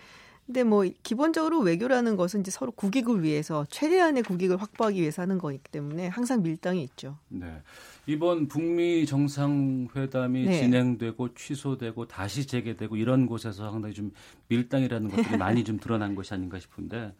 근데 0.48 0.64
뭐 0.64 0.82
기본적으로 1.02 1.60
외교라는 1.60 2.16
것은 2.16 2.40
이제 2.40 2.50
서로 2.50 2.72
국익을 2.72 3.22
위해서 3.22 3.66
최대한의 3.68 4.22
국익을 4.22 4.56
확보하기 4.56 4.98
위해서 4.98 5.20
하는 5.20 5.36
거기 5.36 5.58
때문에 5.58 6.08
항상 6.08 6.42
밀당이 6.42 6.82
있죠. 6.84 7.18
네. 7.28 7.60
이번 8.06 8.48
북미 8.48 9.04
정상회담이 9.04 10.44
네. 10.46 10.58
진행되고 10.58 11.34
취소되고 11.34 12.08
다시 12.08 12.46
재개되고 12.46 12.96
이런 12.96 13.26
곳에서 13.26 13.70
상당히 13.70 13.94
좀 13.94 14.10
밀당이라는 14.48 15.10
것들이 15.10 15.36
많이 15.36 15.64
좀 15.64 15.78
드러난 15.78 16.14
것이 16.14 16.32
아닌가 16.32 16.58
싶은데 16.58 17.12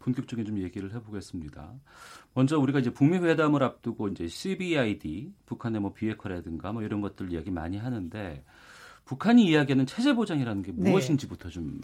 본격적인 0.00 0.44
좀 0.44 0.58
얘기를 0.58 0.92
해보겠습니다. 0.92 1.72
먼저 2.34 2.58
우리가 2.58 2.80
이제 2.80 2.90
북미 2.90 3.16
회담을 3.16 3.62
앞두고 3.62 4.08
이제 4.08 4.28
CBID 4.28 5.32
북한의 5.46 5.80
뭐 5.80 5.94
비핵화라든가 5.94 6.72
뭐 6.74 6.82
이런 6.82 7.00
것들 7.00 7.32
이야기 7.32 7.50
많이 7.50 7.78
하는데 7.78 8.44
북한이 9.04 9.44
이야기하는 9.44 9.86
체제 9.86 10.14
보장이라는 10.14 10.62
게 10.62 10.72
네. 10.74 10.90
무엇인지부터 10.90 11.50
좀 11.50 11.80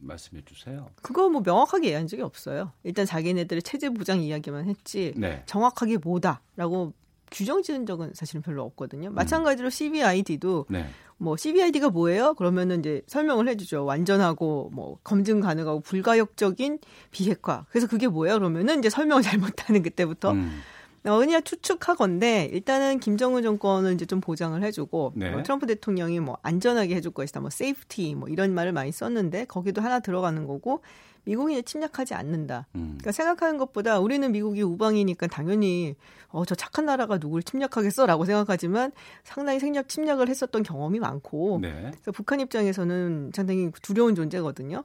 말씀해 0.00 0.42
주세요. 0.44 0.88
그거 1.02 1.28
뭐 1.28 1.42
명확하게 1.44 1.88
얘기한 1.88 2.06
적이 2.06 2.22
없어요. 2.22 2.72
일단 2.84 3.06
자기네들의 3.06 3.62
체제 3.62 3.90
보장 3.90 4.20
이야기만 4.20 4.66
했지 4.66 5.12
네. 5.16 5.42
정확하게 5.46 5.98
뭐다라고 5.98 6.92
규정 7.30 7.62
지은 7.62 7.86
적은 7.86 8.12
사실은 8.14 8.42
별로 8.42 8.62
없거든요. 8.64 9.10
마찬가지로 9.10 9.70
CVID도 9.70 10.66
네. 10.68 10.86
뭐 11.16 11.36
CVID가 11.36 11.90
뭐예요? 11.90 12.34
그러면은 12.34 12.80
이제 12.80 13.02
설명을 13.06 13.48
해주죠. 13.48 13.84
완전하고 13.84 14.70
뭐 14.72 14.98
검증 15.04 15.40
가능하고 15.40 15.80
불가역적인 15.80 16.78
비핵화. 17.10 17.66
그래서 17.70 17.86
그게 17.86 18.08
뭐예요? 18.08 18.38
그러면은 18.38 18.78
이제 18.78 18.88
설명을 18.90 19.22
잘못하는 19.22 19.82
그때부터 19.82 20.32
음. 20.32 20.60
어, 21.04 21.18
그냥 21.18 21.42
추측하건데 21.42 22.50
일단은 22.52 23.00
김정은 23.00 23.42
정권을 23.42 23.94
이제 23.94 24.04
좀 24.04 24.20
보장을 24.20 24.62
해주고 24.62 25.12
네. 25.16 25.30
뭐 25.30 25.42
트럼프 25.42 25.66
대통령이 25.66 26.20
뭐 26.20 26.36
안전하게 26.42 26.94
해줄 26.96 27.12
것이다, 27.12 27.40
뭐 27.40 27.48
safety 27.50 28.14
뭐 28.16 28.28
이런 28.28 28.52
말을 28.54 28.72
많이 28.72 28.92
썼는데 28.92 29.46
거기도 29.46 29.80
하나 29.80 30.00
들어가는 30.00 30.46
거고 30.46 30.82
미국이 31.24 31.62
침략하지 31.62 32.14
않는다. 32.14 32.66
음. 32.74 32.96
그러니까 32.98 33.12
생각하는 33.12 33.58
것보다 33.58 33.98
우리는 33.98 34.30
미국이 34.30 34.62
우방이니까 34.62 35.26
당연히 35.26 35.94
어 36.28 36.44
저 36.44 36.54
착한 36.54 36.86
나라가 36.86 37.18
누굴 37.18 37.42
침략하겠어라고 37.42 38.24
생각하지만 38.24 38.92
상당히 39.24 39.58
생략 39.58 39.88
침략을 39.88 40.28
했었던 40.28 40.62
경험이 40.62 40.98
많고 41.00 41.58
네. 41.60 41.90
그래서 41.92 42.12
북한 42.12 42.40
입장에서는 42.40 43.32
상당히 43.34 43.70
두려운 43.82 44.14
존재거든요. 44.14 44.84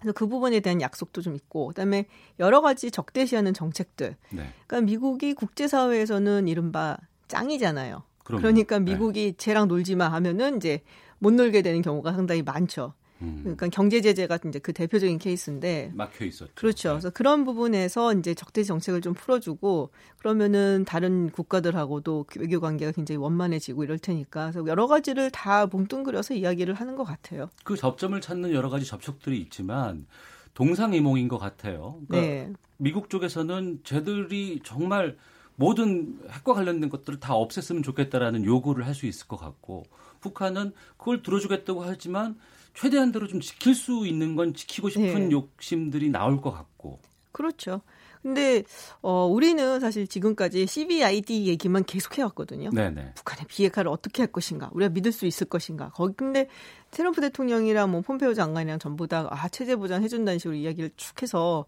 그래서 0.00 0.12
그 0.12 0.26
부분에 0.26 0.60
대한 0.60 0.80
약속도 0.80 1.22
좀 1.22 1.34
있고 1.34 1.68
그다음에 1.68 2.06
여러 2.38 2.60
가지 2.60 2.90
적대시하는 2.90 3.54
정책들. 3.54 4.16
네. 4.30 4.52
그러니까 4.66 4.80
미국이 4.86 5.34
국제사회에서는 5.34 6.48
이른바 6.48 6.96
짱이잖아요. 7.28 8.02
그럼요. 8.24 8.42
그러니까 8.42 8.78
네. 8.78 8.92
미국이 8.92 9.34
쟤랑 9.36 9.68
놀지 9.68 9.96
마 9.96 10.08
하면은 10.08 10.56
이제 10.56 10.82
못 11.18 11.32
놀게 11.32 11.62
되는 11.62 11.82
경우가 11.82 12.12
상당히 12.12 12.42
많죠. 12.42 12.92
음. 13.22 13.40
그러니까 13.42 13.68
경제 13.68 14.00
제재가 14.00 14.38
이제 14.46 14.58
그 14.58 14.72
대표적인 14.72 15.18
케이스인데 15.18 15.90
막혀 15.94 16.24
있었죠. 16.26 16.52
그렇죠. 16.54 16.90
그래서 16.90 17.10
그런 17.10 17.44
부분에서 17.44 18.12
이제 18.14 18.34
적대 18.34 18.62
정책을 18.62 19.00
좀 19.00 19.14
풀어주고 19.14 19.90
그러면은 20.18 20.84
다른 20.86 21.30
국가들하고도 21.30 22.26
외교 22.38 22.60
관계가 22.60 22.92
굉장히 22.92 23.16
원만해지고 23.18 23.84
이럴 23.84 23.98
테니까 23.98 24.50
그래서 24.50 24.66
여러 24.68 24.86
가지를 24.86 25.30
다 25.30 25.66
뭉뚱그려서 25.66 26.34
이야기를 26.34 26.74
하는 26.74 26.96
것 26.96 27.04
같아요. 27.04 27.48
그 27.64 27.76
접점을 27.76 28.20
찾는 28.20 28.52
여러 28.52 28.68
가지 28.68 28.84
접촉들이 28.84 29.38
있지만 29.40 30.06
동상이몽인 30.54 31.28
것 31.28 31.38
같아요. 31.38 32.00
그러니까 32.08 32.20
네. 32.20 32.52
미국 32.78 33.08
쪽에서는 33.10 33.80
쟤들이 33.84 34.60
정말 34.64 35.16
모든 35.54 36.18
핵과 36.30 36.52
관련된 36.52 36.90
것들을 36.90 37.18
다 37.20 37.34
없앴으면 37.34 37.82
좋겠다라는 37.82 38.44
요구를 38.44 38.86
할 38.86 38.94
수 38.94 39.06
있을 39.06 39.26
것 39.26 39.36
같고 39.38 39.84
북한은 40.20 40.72
그걸 40.98 41.22
들어주겠다고 41.22 41.82
하지만 41.84 42.38
최대한대로 42.76 43.26
좀 43.26 43.40
지킬 43.40 43.74
수 43.74 44.06
있는 44.06 44.36
건 44.36 44.54
지키고 44.54 44.90
싶은 44.90 45.28
네. 45.28 45.30
욕심들이 45.32 46.10
나올 46.10 46.40
것 46.40 46.52
같고 46.52 47.00
그렇죠. 47.32 47.80
근데 48.22 48.64
어 49.02 49.26
우리는 49.26 49.78
사실 49.78 50.06
지금까지 50.06 50.66
CBID 50.66 51.46
얘기만 51.46 51.84
계속 51.84 52.18
해왔거든요. 52.18 52.70
네네. 52.70 53.12
북한의 53.14 53.44
비핵화를 53.46 53.90
어떻게 53.90 54.22
할 54.22 54.32
것인가, 54.32 54.70
우리가 54.72 54.88
믿을 54.88 55.12
수 55.12 55.26
있을 55.26 55.46
것인가. 55.46 55.90
거기 55.90 56.14
근데 56.16 56.48
트럼프 56.90 57.20
대통령이랑 57.20 57.90
뭐 57.90 58.00
폼페오 58.00 58.34
장관이랑 58.34 58.78
전부 58.78 59.06
다 59.06 59.28
아, 59.30 59.48
체제 59.48 59.76
보장 59.76 60.02
해준다는 60.02 60.38
식으로 60.38 60.56
이야기를 60.56 60.90
쭉 60.96 61.22
해서 61.22 61.66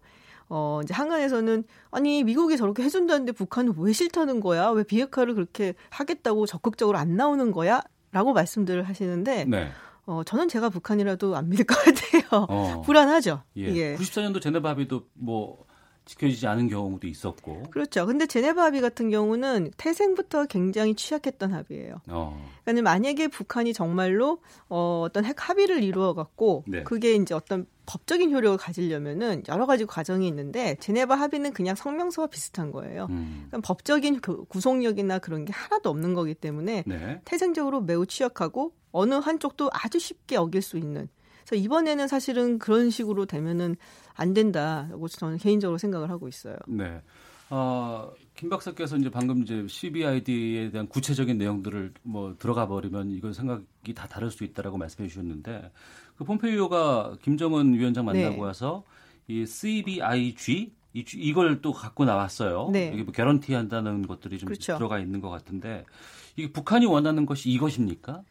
어 0.49 0.81
이제 0.83 0.93
한간에서는 0.93 1.63
아니 1.91 2.23
미국이 2.23 2.57
저렇게 2.57 2.83
해준다는데 2.83 3.31
북한은 3.31 3.75
왜 3.77 3.93
싫다는 3.93 4.41
거야? 4.41 4.69
왜 4.71 4.83
비핵화를 4.83 5.35
그렇게 5.35 5.75
하겠다고 5.91 6.45
적극적으로 6.45 6.97
안 6.97 7.15
나오는 7.15 7.51
거야?라고 7.51 8.33
말씀들을 8.33 8.83
하시는데 8.83 9.45
네. 9.45 9.69
어 10.09 10.23
저는 10.23 10.49
제가 10.49 10.69
북한이라도 10.69 11.35
안 11.37 11.49
믿을 11.49 11.65
것 11.65 11.75
같아요. 11.77 12.45
어. 12.49 12.81
불안하죠. 12.85 13.43
예. 13.57 13.61
이게. 13.69 13.95
94년도 13.95 14.41
제네바 14.41 14.69
합의도 14.69 15.03
뭐 15.13 15.65
지켜지지 16.09 16.47
않은 16.47 16.69
경우도 16.69 17.05
있었고. 17.05 17.63
그렇죠. 17.69 18.07
근데 18.07 18.25
제네바 18.25 18.63
합의 18.63 18.81
같은 18.81 19.11
경우는 19.11 19.69
태생부터 19.77 20.45
굉장히 20.45 20.95
취약했던 20.95 21.53
합의예요. 21.53 22.01
어. 22.07 22.49
그러니까 22.65 22.81
만약에 22.89 23.27
북한이 23.27 23.73
정말로 23.73 24.39
어, 24.69 25.03
어떤 25.05 25.23
핵 25.23 25.47
합의를 25.47 25.83
이루어 25.83 26.15
갖고 26.15 26.63
네. 26.67 26.83
그게 26.83 27.13
이제 27.13 27.35
어떤 27.35 27.67
법적인 27.85 28.33
효력을 28.33 28.57
가지려면은 28.57 29.43
여러 29.49 29.67
가지 29.67 29.85
과정이 29.85 30.27
있는데 30.27 30.75
제네바 30.79 31.13
합의는 31.15 31.53
그냥 31.53 31.75
성명서와 31.75 32.27
비슷한 32.27 32.71
거예요. 32.71 33.05
음. 33.11 33.45
그러니까 33.47 33.67
법적인 33.67 34.21
구- 34.21 34.45
구속력이나 34.45 35.19
그런 35.19 35.45
게 35.45 35.53
하나도 35.53 35.89
없는 35.91 36.15
거기 36.15 36.33
때문에 36.33 36.83
네. 36.87 37.21
태생적으로 37.25 37.81
매우 37.81 38.07
취약하고 38.07 38.73
어느 38.91 39.13
한쪽도 39.13 39.69
아주 39.71 39.99
쉽게 39.99 40.37
어길 40.37 40.63
수 40.63 40.77
있는. 40.77 41.07
그래서 41.49 41.63
이번에는 41.63 42.07
사실은 42.07 42.59
그런 42.59 42.91
식으로 42.91 43.25
되면은 43.25 43.75
안 44.13 44.33
된다고 44.35 45.07
저는 45.07 45.37
개인적으로 45.37 45.79
생각을 45.79 46.11
하고 46.11 46.27
있어요. 46.27 46.55
네. 46.67 47.01
어, 47.49 48.11
김 48.35 48.49
박사께서 48.49 48.97
이제 48.97 49.09
방금 49.09 49.41
이제 49.41 49.65
CBID에 49.67 50.69
대한 50.69 50.87
구체적인 50.87 51.39
내용들을 51.39 51.93
뭐 52.03 52.35
들어가 52.37 52.67
버리면 52.67 53.09
이건 53.09 53.33
생각이 53.33 53.95
다 53.95 54.07
다를 54.07 54.29
수 54.29 54.43
있다라고 54.43 54.77
말씀해 54.77 55.09
주셨는데 55.09 55.71
그 56.17 56.23
폼페이오가 56.23 57.15
김정은 57.23 57.73
위원장 57.73 58.05
만나고 58.05 58.35
네. 58.35 58.41
와서 58.41 58.83
이 59.27 59.47
CBIG 59.47 60.71
이, 60.93 61.05
이걸 61.15 61.61
또 61.63 61.71
갖고 61.73 62.05
나왔어요. 62.05 62.69
네. 62.71 62.91
이게 62.93 63.01
뭐 63.01 63.11
개런티 63.11 63.55
한다는 63.55 64.05
것들이 64.05 64.37
좀 64.37 64.47
그렇죠. 64.47 64.77
들어가 64.77 64.99
있는 64.99 65.19
것 65.21 65.29
같은데 65.29 65.85
이게 66.35 66.51
북한이 66.51 66.85
원하는 66.85 67.25
것이 67.25 67.49
이것입니까? 67.49 68.21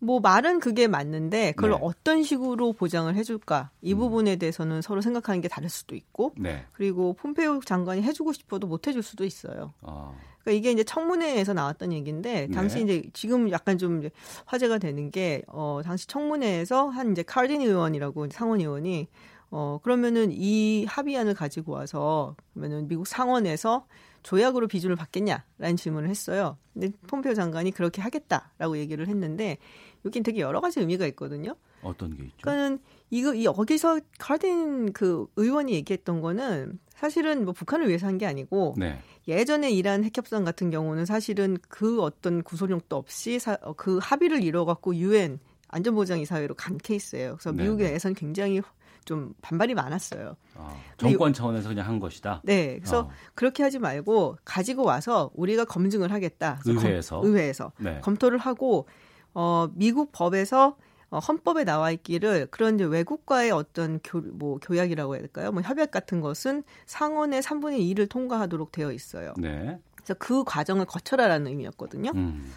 뭐 0.00 0.20
말은 0.20 0.60
그게 0.60 0.86
맞는데 0.86 1.52
그걸 1.52 1.70
네. 1.70 1.78
어떤 1.80 2.22
식으로 2.22 2.72
보장을 2.72 3.12
해줄까 3.14 3.70
이 3.82 3.94
음. 3.94 3.98
부분에 3.98 4.36
대해서는 4.36 4.80
서로 4.80 5.00
생각하는 5.00 5.40
게 5.40 5.48
다를 5.48 5.68
수도 5.68 5.96
있고 5.96 6.32
네. 6.36 6.64
그리고 6.72 7.14
폼페이오 7.14 7.60
장관이 7.60 8.02
해주고 8.02 8.32
싶어도 8.32 8.66
못 8.66 8.86
해줄 8.86 9.02
수도 9.02 9.24
있어요. 9.24 9.72
어. 9.82 10.16
그러니까 10.42 10.58
이게 10.58 10.70
이제 10.70 10.84
청문회에서 10.84 11.52
나왔던 11.52 11.92
얘기인데 11.92 12.48
당시 12.48 12.76
네. 12.76 12.82
이제 12.82 13.10
지금 13.12 13.50
약간 13.50 13.76
좀 13.76 14.08
화제가 14.46 14.78
되는 14.78 15.10
게 15.10 15.42
어, 15.48 15.80
당시 15.84 16.06
청문회에서 16.06 16.88
한 16.88 17.12
이제 17.12 17.22
카르딘 17.22 17.60
의원이라고 17.60 18.28
상원 18.30 18.60
의원이 18.60 19.08
어 19.50 19.80
그러면은 19.82 20.30
이 20.30 20.84
합의안을 20.84 21.34
가지고 21.34 21.72
와서 21.72 22.36
그러면은 22.52 22.86
미국 22.86 23.06
상원에서 23.06 23.86
조약으로 24.22 24.68
비준을 24.68 24.94
받겠냐라는 24.96 25.76
질문을 25.76 26.10
했어요. 26.10 26.58
근데 26.74 26.90
폼페이오 27.06 27.34
장관이 27.34 27.70
그렇게 27.70 28.02
하겠다라고 28.02 28.76
얘기를 28.78 29.08
했는데 29.08 29.56
여긴 30.04 30.22
되게 30.22 30.40
여러 30.40 30.60
가지 30.60 30.80
의미가 30.80 31.06
있거든요. 31.08 31.54
어떤 31.82 32.16
게 32.16 32.24
있죠? 32.24 32.36
그러니까는 32.42 32.78
이거 33.10 33.34
이 33.34 33.44
여기서 33.44 34.00
카르딘 34.18 34.92
그 34.92 35.26
의원이 35.36 35.72
얘기했던 35.74 36.20
거는 36.20 36.78
사실은 36.90 37.44
뭐 37.44 37.52
북한을 37.52 37.88
위해서 37.88 38.06
한 38.06 38.18
게 38.18 38.26
아니고 38.26 38.74
네. 38.76 38.98
예전에 39.28 39.70
이란 39.70 40.02
핵협상 40.04 40.44
같은 40.44 40.70
경우는 40.70 41.06
사실은 41.06 41.56
그 41.68 42.02
어떤 42.02 42.42
구속력도 42.42 42.96
없이 42.96 43.38
사, 43.38 43.56
어, 43.62 43.74
그 43.74 43.98
합의를 44.02 44.42
이뤄 44.42 44.64
갖고 44.64 44.94
유엔 44.96 45.38
안전보장이사회로 45.68 46.54
간 46.54 46.78
케이스예요. 46.78 47.36
그래서 47.36 47.52
네, 47.52 47.62
미국에 47.62 47.96
네. 47.96 48.12
굉장히 48.14 48.60
좀 49.04 49.32
반발이 49.40 49.74
많았어요. 49.74 50.36
아, 50.56 50.76
정권 50.96 51.32
차원에서 51.32 51.68
그냥 51.68 51.86
한 51.86 51.98
것이다. 52.00 52.42
네, 52.44 52.76
그래서 52.78 53.00
어. 53.02 53.10
그렇게 53.34 53.62
하지 53.62 53.78
말고 53.78 54.36
가지고 54.44 54.84
와서 54.84 55.30
우리가 55.34 55.64
검증을 55.64 56.12
하겠다. 56.12 56.60
의회에서. 56.66 57.20
검, 57.20 57.30
의회에서 57.30 57.72
네. 57.78 58.00
검토를 58.02 58.38
하고 58.38 58.86
어, 59.34 59.68
미국 59.74 60.10
법에서 60.12 60.76
어, 61.10 61.18
헌법에 61.18 61.64
나와 61.64 61.90
있기를 61.90 62.48
그런 62.50 62.74
이제 62.74 62.84
외국과의 62.84 63.50
어떤 63.50 63.98
교, 64.04 64.20
뭐 64.20 64.58
교약이라고 64.60 65.14
해야 65.14 65.22
될까요? 65.22 65.52
뭐 65.52 65.62
협약 65.62 65.90
같은 65.90 66.20
것은 66.20 66.62
상원의 66.86 67.40
3분의 67.42 67.80
2를 67.94 68.08
통과하도록 68.08 68.72
되어 68.72 68.92
있어요. 68.92 69.32
네. 69.38 69.78
그래서 69.96 70.14
그 70.18 70.44
과정을 70.44 70.84
거쳐라라는 70.84 71.46
의미였거든요. 71.46 72.12
음. 72.14 72.52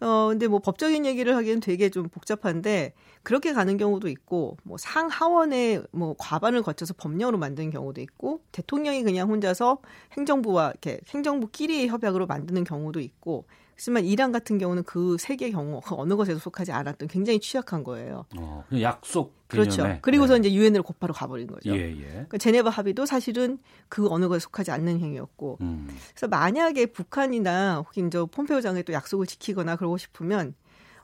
어, 0.00 0.28
근데 0.28 0.48
뭐 0.48 0.60
법적인 0.60 1.04
얘기를 1.04 1.36
하기엔 1.36 1.60
되게 1.60 1.90
좀 1.90 2.08
복잡한데 2.08 2.94
그렇게 3.22 3.52
가는 3.52 3.76
경우도 3.76 4.08
있고 4.08 4.56
뭐 4.62 4.78
상하원의 4.78 5.82
뭐 5.90 6.14
과반을 6.18 6.62
거쳐서 6.62 6.94
법령으로 6.96 7.36
만드는 7.36 7.70
경우도 7.70 8.00
있고 8.00 8.40
대통령이 8.52 9.02
그냥 9.02 9.28
혼자서 9.28 9.78
행정부와 10.12 10.70
이렇게 10.70 11.00
행정부끼리 11.08 11.88
협약으로 11.88 12.26
만드는 12.26 12.64
경우도 12.64 13.00
있고 13.00 13.44
하지만 13.80 14.04
이란 14.04 14.30
같은 14.30 14.58
경우는 14.58 14.82
그 14.84 15.16
세 15.18 15.36
개 15.36 15.50
경우 15.50 15.80
그 15.80 15.94
어느 15.96 16.14
것에도 16.14 16.38
속하지 16.38 16.70
않았던 16.72 17.08
굉장히 17.08 17.40
취약한 17.40 17.82
거예요. 17.82 18.26
어, 18.36 18.62
약속 18.80 19.34
그렇죠. 19.48 19.78
개념에. 19.78 19.98
그리고서 20.02 20.34
네. 20.34 20.40
이제 20.40 20.52
유엔으로 20.54 20.82
곧바로 20.82 21.14
가버린 21.14 21.46
거죠. 21.46 21.70
예, 21.74 21.90
예. 21.90 22.04
그러니까 22.06 22.36
제네바 22.38 22.68
합의도 22.68 23.06
사실은 23.06 23.58
그 23.88 24.06
어느 24.10 24.28
것에 24.28 24.40
속하지 24.40 24.70
않는 24.70 25.00
행위였고. 25.00 25.58
음. 25.62 25.88
그래서 26.14 26.28
만약에 26.28 26.86
북한이나 26.86 27.78
혹은 27.78 28.10
저 28.10 28.26
폼페오 28.26 28.60
장이 28.60 28.82
또 28.82 28.92
약속을 28.92 29.26
지키거나 29.26 29.76
그러고 29.76 29.96
싶으면 29.96 30.54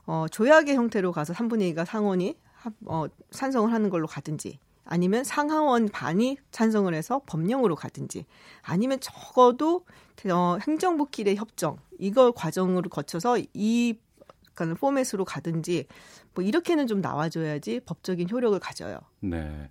어, 0.05 0.27
조약의 0.31 0.75
형태로 0.75 1.11
가서 1.11 1.33
3분의 1.33 1.73
2가 1.73 1.83
상원이 1.85 2.37
합- 2.53 2.73
어, 2.85 3.05
찬성을 3.31 3.71
하는 3.73 3.89
걸로 3.89 4.05
가든지 4.07 4.59
아니면 4.87 5.23
상하원 5.23 5.89
반이 5.89 6.37
찬성을 6.51 6.93
해서 6.93 7.21
법령으로 7.25 7.75
가든지 7.75 8.25
아니면 8.61 8.99
적어도 8.99 9.85
어, 10.31 10.57
행정부끼리 10.65 11.35
협정 11.35 11.77
이걸 11.99 12.31
과정으로 12.31 12.89
거쳐서 12.89 13.37
이 13.53 13.97
그러니까 14.53 14.79
포맷으로 14.79 15.25
가든지 15.25 15.85
뭐 16.33 16.43
이렇게는 16.43 16.87
좀 16.87 17.01
나와줘야지 17.01 17.81
법적인 17.85 18.29
효력을 18.29 18.57
가져요. 18.59 18.99
네. 19.19 19.69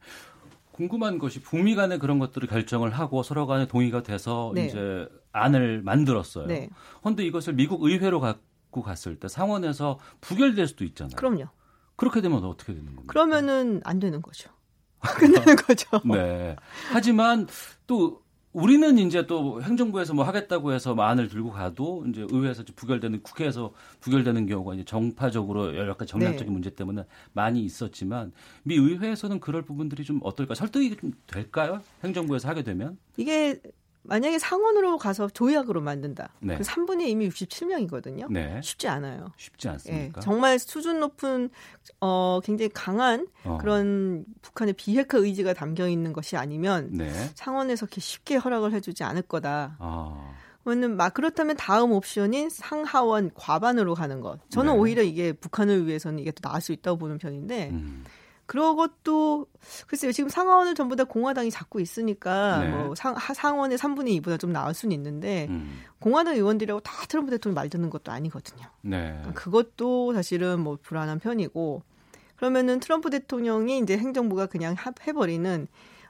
궁금한 0.72 1.18
것이 1.18 1.40
북미 1.40 1.74
간에 1.74 1.98
그런 1.98 2.18
것들을 2.18 2.48
결정을 2.48 2.90
하고 2.90 3.22
서로 3.22 3.46
간에 3.46 3.66
동의가 3.66 4.02
돼서 4.02 4.52
네. 4.54 4.66
이제 4.66 5.08
안을 5.32 5.82
만들었어요. 5.82 6.46
네. 6.46 6.68
그런데 7.00 7.24
이것을 7.24 7.54
미국 7.54 7.82
의회로 7.82 8.20
갖고 8.20 8.82
갔을 8.82 9.18
때 9.18 9.26
상원에서 9.26 9.98
부결될 10.20 10.68
수도 10.68 10.84
있잖아요. 10.84 11.16
그럼요. 11.16 11.46
그렇게 11.96 12.20
되면 12.20 12.44
어떻게 12.44 12.74
되는 12.74 12.86
겁니까? 12.86 13.04
그러면은 13.06 13.80
안 13.84 13.98
되는 13.98 14.20
거죠. 14.20 14.50
끝나는 15.18 15.56
거죠. 15.56 16.00
네. 16.04 16.56
하지만 16.92 17.46
또 17.86 18.22
우리는 18.56 18.96
이제 18.98 19.26
또 19.26 19.62
행정부에서 19.62 20.14
뭐 20.14 20.24
하겠다고 20.24 20.72
해서 20.72 20.94
뭐 20.94 21.04
안을 21.04 21.28
들고 21.28 21.50
가도 21.50 22.06
이제 22.08 22.26
의회에서 22.30 22.64
부결되는 22.74 23.22
국회에서 23.22 23.74
부결되는 24.00 24.46
경우가 24.46 24.72
이제 24.74 24.84
정파적으로 24.86 25.76
여러 25.76 25.94
가지 25.94 26.12
정략적인 26.12 26.46
네. 26.46 26.52
문제 26.52 26.70
때문에 26.70 27.04
많이 27.34 27.62
있었지만 27.62 28.32
미 28.62 28.76
의회에서는 28.76 29.40
그럴 29.40 29.60
부분들이 29.60 30.04
좀 30.04 30.20
어떨까 30.22 30.54
설득이 30.54 30.96
좀 30.96 31.12
될까요? 31.26 31.82
행정부에서 32.02 32.48
하게 32.48 32.62
되면 32.62 32.96
이게 33.18 33.60
만약에 34.06 34.38
상원으로 34.38 34.98
가서 34.98 35.28
조약으로 35.28 35.80
만든다. 35.80 36.30
네. 36.40 36.56
그 36.56 36.62
3분의 36.62 37.08
이미 37.08 37.28
67명이거든요. 37.28 38.30
네. 38.30 38.60
쉽지 38.62 38.88
않아요. 38.88 39.32
쉽지 39.36 39.68
예, 39.68 39.72
않습니까? 39.72 40.20
정말 40.20 40.58
수준 40.58 41.00
높은 41.00 41.50
어 42.00 42.40
굉장히 42.44 42.70
강한 42.72 43.26
어. 43.44 43.58
그런 43.58 44.24
북한의 44.42 44.74
비핵화 44.74 45.18
의지가 45.18 45.54
담겨 45.54 45.88
있는 45.88 46.12
것이 46.12 46.36
아니면 46.36 46.90
네. 46.92 47.10
상원에서 47.34 47.86
이렇게 47.86 48.00
쉽게 48.00 48.36
허락을 48.36 48.72
해주지 48.72 49.04
않을 49.04 49.22
거다. 49.22 49.76
아. 49.78 50.34
그러면 50.66 50.96
막 50.96 51.14
그렇다면 51.14 51.56
다음 51.56 51.92
옵션인 51.92 52.50
상하원 52.50 53.30
과반으로 53.34 53.94
가는 53.94 54.20
것. 54.20 54.40
저는 54.50 54.72
네. 54.72 54.78
오히려 54.78 55.02
이게 55.02 55.32
북한을 55.32 55.86
위해서는 55.86 56.18
이게 56.18 56.32
더 56.32 56.48
나을 56.48 56.60
수 56.60 56.72
있다고 56.72 56.98
보는 56.98 57.18
편인데 57.18 57.70
음. 57.70 58.04
그러것도 58.46 59.46
글쎄요 59.86 60.12
지금 60.12 60.28
상하원을 60.28 60.74
전부 60.74 60.96
다 60.96 61.04
공화당이 61.04 61.50
잡고 61.50 61.80
있으니까 61.80 62.58
네. 62.58 62.68
뭐 62.70 62.94
상, 62.94 63.14
하- 63.16 63.34
상원의 63.34 63.76
3분의 63.78 64.20
2보다 64.22 64.38
좀 64.38 64.52
나을 64.52 64.72
수는 64.74 64.94
있는데 64.94 65.46
음. 65.50 65.80
공화당 66.00 66.34
의원들이라고 66.36 66.80
다 66.80 66.92
트럼프 67.08 67.30
대통령 67.30 67.54
말 67.54 67.68
듣는 67.68 67.90
것도 67.90 68.12
아니거든요. 68.12 68.66
네. 68.82 69.20
그것도 69.34 70.12
사실은 70.14 70.60
뭐 70.60 70.78
불안한 70.80 71.18
편이고 71.18 71.82
그러면은 72.36 72.80
트럼프 72.80 73.10
대통령이 73.10 73.78
이제 73.78 73.96
행정부가 73.98 74.46
그냥 74.46 74.74
하- 74.78 74.92
해버리는 75.06 75.66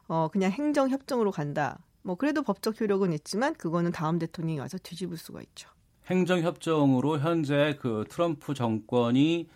어 0.08 0.28
그냥 0.30 0.50
행정 0.52 0.88
협정으로 0.90 1.30
간다. 1.30 1.78
뭐 2.02 2.14
그래도 2.14 2.42
법적 2.42 2.80
효력은 2.80 3.12
있지만 3.12 3.54
그거는 3.54 3.90
다음 3.92 4.18
대통령이 4.18 4.60
와서 4.60 4.78
뒤집을 4.80 5.16
수가 5.16 5.40
있죠. 5.42 5.68
행정 6.08 6.40
협정으로 6.42 7.18
현재 7.18 7.76
그 7.80 8.04
트럼프 8.08 8.54
정권이 8.54 9.48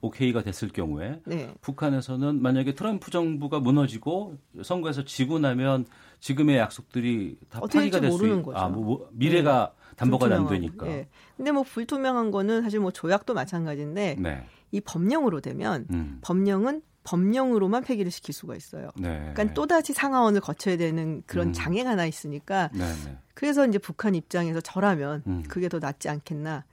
오케이가 0.00 0.42
됐을 0.42 0.68
경우에 0.68 1.20
네. 1.24 1.54
북한에서는 1.60 2.40
만약에 2.42 2.74
트럼프 2.74 3.10
정부가 3.10 3.60
무너지고 3.60 4.36
선거에서 4.62 5.04
지고 5.04 5.38
나면 5.38 5.86
지금의 6.20 6.58
약속들이 6.58 7.38
다 7.48 7.60
파기가 7.60 7.80
될지 7.80 8.00
될수 8.00 8.16
모르는 8.18 8.40
있. 8.40 8.42
거죠. 8.42 8.58
아, 8.58 8.68
뭐, 8.68 8.84
뭐 8.84 9.08
미래가 9.12 9.72
담보가 9.96 10.26
안 10.26 10.46
불투명하고. 10.46 10.54
되니까. 10.54 10.86
예. 10.88 11.08
근데 11.36 11.52
뭐 11.52 11.62
불투명한 11.62 12.30
거는 12.30 12.62
사실 12.62 12.80
뭐 12.80 12.90
조약도 12.90 13.34
마찬가지인데 13.34 14.16
네. 14.18 14.44
이 14.72 14.80
법령으로 14.80 15.40
되면 15.40 15.86
음. 15.90 16.18
법령은 16.22 16.82
법령으로만 17.04 17.84
폐기를 17.84 18.10
시킬 18.10 18.34
수가 18.34 18.56
있어요. 18.56 18.90
네. 18.96 19.30
그러니까 19.32 19.54
또다시 19.54 19.92
상하원을 19.92 20.40
거쳐야 20.40 20.76
되는 20.76 21.22
그런 21.26 21.48
음. 21.48 21.52
장애가 21.52 21.90
하나 21.90 22.04
있으니까 22.04 22.68
네, 22.72 22.80
네. 22.80 23.18
그래서 23.34 23.66
이제 23.66 23.78
북한 23.78 24.14
입장에서 24.14 24.60
저라면 24.60 25.22
음. 25.26 25.44
그게 25.48 25.68
더 25.68 25.78
낫지 25.78 26.08
않겠나. 26.08 26.64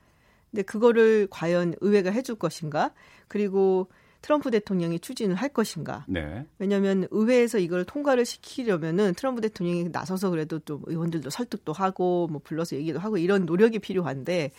근데 0.54 0.62
그거를 0.62 1.28
과연 1.32 1.74
의회가 1.82 2.12
해줄 2.12 2.36
것인가? 2.36 2.92
그리고 3.28 3.90
트럼프 4.22 4.52
대통령이 4.52 5.00
추진을 5.00 5.36
할 5.36 5.50
것인가? 5.50 6.06
네. 6.08 6.46
왜냐하면 6.60 7.08
의회에서 7.10 7.58
이걸 7.58 7.84
통과를 7.86 8.24
시키려면은 8.24 9.16
트럼프 9.16 9.42
대통령이 9.42 9.90
나서서 9.92 10.30
그래도 10.30 10.60
좀 10.60 10.84
의원들도 10.86 11.32
설득도 11.32 11.74
하고 11.74 12.28
뭐 12.32 12.40
불러서 12.44 12.76
얘기도 12.76 13.00
하고 13.00 13.18
이런 13.18 13.46
노력이 13.46 13.80
필요한데 13.80 14.52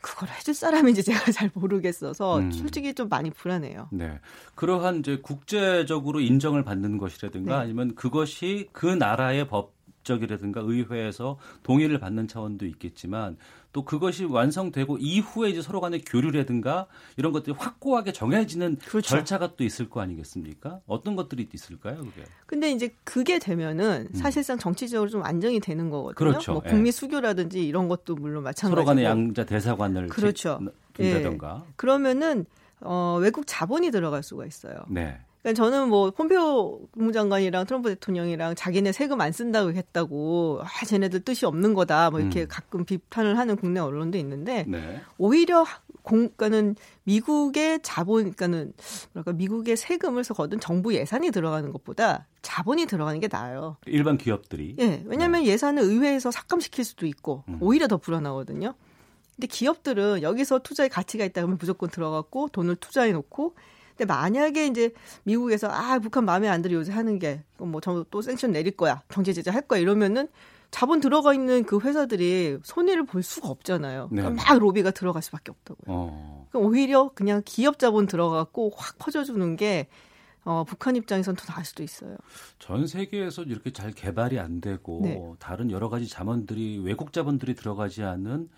그걸 0.00 0.28
해줄 0.28 0.54
사람인지 0.54 1.02
제가 1.02 1.18
잘 1.32 1.50
모르겠어서 1.52 2.38
음. 2.38 2.52
솔직히 2.52 2.94
좀 2.94 3.08
많이 3.08 3.30
불안해요. 3.30 3.88
네. 3.90 4.20
그러한 4.54 5.00
이제 5.00 5.18
국제적으로 5.20 6.20
인정을 6.20 6.62
받는 6.62 6.98
것이라든가 6.98 7.56
네. 7.56 7.62
아니면 7.64 7.96
그것이 7.96 8.68
그 8.72 8.86
나라의 8.86 9.48
법 9.48 9.74
적이라든가 10.04 10.60
의회에서 10.60 11.38
동의를 11.62 11.98
받는 11.98 12.28
차원도 12.28 12.66
있겠지만 12.66 13.36
또 13.72 13.84
그것이 13.84 14.24
완성되고 14.24 14.98
이후에 14.98 15.50
이제 15.50 15.62
서로 15.62 15.80
간의 15.80 16.02
교류라든가 16.02 16.86
이런 17.16 17.32
것들이 17.32 17.54
확고하게 17.58 18.12
정해지는 18.12 18.78
그렇죠. 18.84 19.08
절차가 19.08 19.56
또 19.56 19.64
있을 19.64 19.88
거 19.88 20.00
아니겠습니까? 20.00 20.80
어떤 20.86 21.16
것들이 21.16 21.48
있을까요, 21.52 21.98
그게? 21.98 22.24
근데 22.46 22.70
이제 22.70 22.94
그게 23.04 23.38
되면은 23.38 24.10
사실상 24.14 24.58
정치적으로 24.58 25.08
좀 25.08 25.24
안정이 25.24 25.60
되는 25.60 25.88
거거든요. 25.88 26.12
음. 26.12 26.32
그렇죠. 26.32 26.52
뭐 26.52 26.62
예. 26.66 26.70
북미 26.70 26.92
수교라든지 26.92 27.66
이런 27.66 27.88
것도 27.88 28.14
물론 28.16 28.42
마찬가지고. 28.44 28.76
서로 28.76 28.84
간의 28.84 29.04
양자 29.04 29.44
대사관을 29.44 30.08
그렇죠. 30.08 30.60
둔다던가. 30.92 31.64
예. 31.66 31.72
그러면은 31.76 32.44
어, 32.80 33.18
외국 33.20 33.46
자본이 33.46 33.90
들어갈 33.90 34.22
수가 34.22 34.44
있어요. 34.44 34.74
네. 34.88 35.18
그러니까 35.42 35.62
저는 35.62 35.88
뭐 35.88 36.10
폼페오 36.12 36.88
국무장관이랑 36.92 37.66
트럼프 37.66 37.88
대통령이랑 37.90 38.54
자기네 38.54 38.92
세금 38.92 39.20
안 39.20 39.32
쓴다고 39.32 39.72
했다고 39.72 40.60
아 40.62 40.84
쟤네들 40.84 41.20
뜻이 41.20 41.46
없는 41.46 41.74
거다 41.74 42.10
뭐 42.10 42.20
이렇게 42.20 42.42
음. 42.42 42.46
가끔 42.48 42.84
비판을 42.84 43.36
하는 43.38 43.56
국내 43.56 43.80
언론도 43.80 44.18
있는데 44.18 44.64
네. 44.68 45.00
오히려 45.18 45.64
공가는 46.02 46.76
미국의 47.04 47.80
자본 47.82 48.22
그러니까는 48.22 48.72
뭐랄까 49.12 49.32
미국의 49.32 49.76
세금을 49.76 50.22
거둔 50.22 50.60
정부 50.60 50.94
예산이 50.94 51.30
들어가는 51.30 51.72
것보다 51.72 52.26
자본이 52.42 52.86
들어가는 52.86 53.18
게 53.20 53.28
나아요. 53.30 53.76
일반 53.86 54.18
기업들이 54.18 54.76
예, 54.78 55.02
왜냐하면 55.06 55.44
예산을 55.44 55.82
의회에서 55.82 56.30
삭감시킬 56.30 56.84
수도 56.84 57.06
있고 57.06 57.44
음. 57.48 57.58
오히려 57.60 57.88
더 57.88 57.96
불안하거든요. 57.96 58.74
근데 59.34 59.46
기업들은 59.46 60.22
여기서 60.22 60.60
투자의 60.60 60.88
가치가 60.88 61.24
있다 61.24 61.40
그러면 61.40 61.58
무조건 61.58 61.88
들어갔고 61.88 62.48
돈을 62.48 62.76
투자해 62.76 63.12
놓고 63.12 63.54
근데 63.96 64.04
만약에 64.04 64.66
이제 64.66 64.92
미국에서 65.24 65.68
아 65.68 65.98
북한 65.98 66.24
마음에 66.24 66.48
안 66.48 66.62
들어 66.62 66.74
요새 66.74 66.92
하는 66.92 67.18
게뭐또 67.18 68.22
생션 68.22 68.52
내릴 68.52 68.76
거야 68.76 69.02
경제 69.08 69.32
제재 69.32 69.50
할 69.50 69.62
거야 69.62 69.80
이러면은 69.80 70.28
자본 70.70 71.00
들어가 71.00 71.34
있는 71.34 71.64
그 71.64 71.78
회사들이 71.78 72.58
손해를 72.62 73.04
볼 73.04 73.22
수가 73.22 73.48
없잖아요. 73.48 74.08
네. 74.10 74.22
막 74.22 74.58
로비가 74.58 74.90
들어갈 74.90 75.22
수밖에 75.22 75.50
없다고요. 75.50 75.84
어. 75.86 76.48
그럼 76.50 76.66
오히려 76.66 77.10
그냥 77.14 77.42
기업 77.44 77.78
자본 77.78 78.06
들어가고 78.06 78.72
확 78.74 78.98
퍼져주는 78.98 79.56
게 79.56 79.88
어, 80.44 80.64
북한 80.64 80.96
입장에선 80.96 81.36
더 81.36 81.44
나을 81.52 81.64
수도 81.64 81.82
있어요. 81.82 82.16
전 82.58 82.86
세계에서 82.86 83.42
이렇게 83.42 83.72
잘 83.72 83.92
개발이 83.92 84.40
안 84.40 84.60
되고 84.60 85.00
네. 85.02 85.20
다른 85.38 85.70
여러 85.70 85.88
가지 85.88 86.08
자본들이 86.08 86.80
외국 86.82 87.12
자본들이 87.12 87.54
들어가지 87.54 88.02
않는 88.02 88.48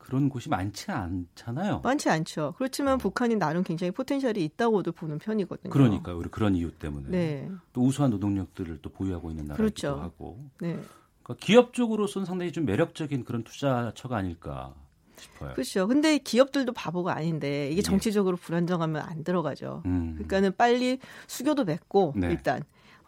그런 0.00 0.28
곳이 0.28 0.48
많지 0.48 0.90
않잖아요. 0.90 1.80
많지 1.84 2.08
않죠. 2.08 2.54
그렇지만 2.58 2.98
북한이 2.98 3.36
나름 3.36 3.62
굉장히 3.62 3.92
포텐셜이 3.92 4.42
있다고도 4.44 4.92
보는 4.92 5.18
편이거든요. 5.18 5.70
그러니까 5.70 6.14
우리 6.14 6.28
그런 6.28 6.56
이유 6.56 6.72
때문에 6.72 7.08
네. 7.08 7.50
또 7.72 7.82
우수한 7.82 8.10
노동력들을 8.10 8.80
또 8.82 8.90
보유하고 8.90 9.30
있는 9.30 9.44
나라이기도 9.44 9.56
그렇죠. 9.56 10.00
하고 10.00 10.50
네. 10.60 10.80
그러니까 11.22 11.46
기업 11.46 11.74
쪽으로서는 11.74 12.26
상당히 12.26 12.50
좀 12.50 12.64
매력적인 12.64 13.24
그런 13.24 13.44
투자처가 13.44 14.16
아닐까 14.16 14.74
싶어요. 15.16 15.52
그렇죠. 15.52 15.86
근데 15.86 16.18
기업들도 16.18 16.72
바보가 16.72 17.14
아닌데 17.14 17.70
이게 17.70 17.82
정치적으로 17.82 18.36
불안정하면 18.36 19.02
안 19.02 19.22
들어가죠. 19.22 19.82
예. 19.84 19.88
음. 19.88 20.14
그러니까는 20.14 20.56
빨리 20.56 20.98
수교도 21.26 21.64
맺고 21.64 22.14
네. 22.16 22.30
일단 22.30 22.62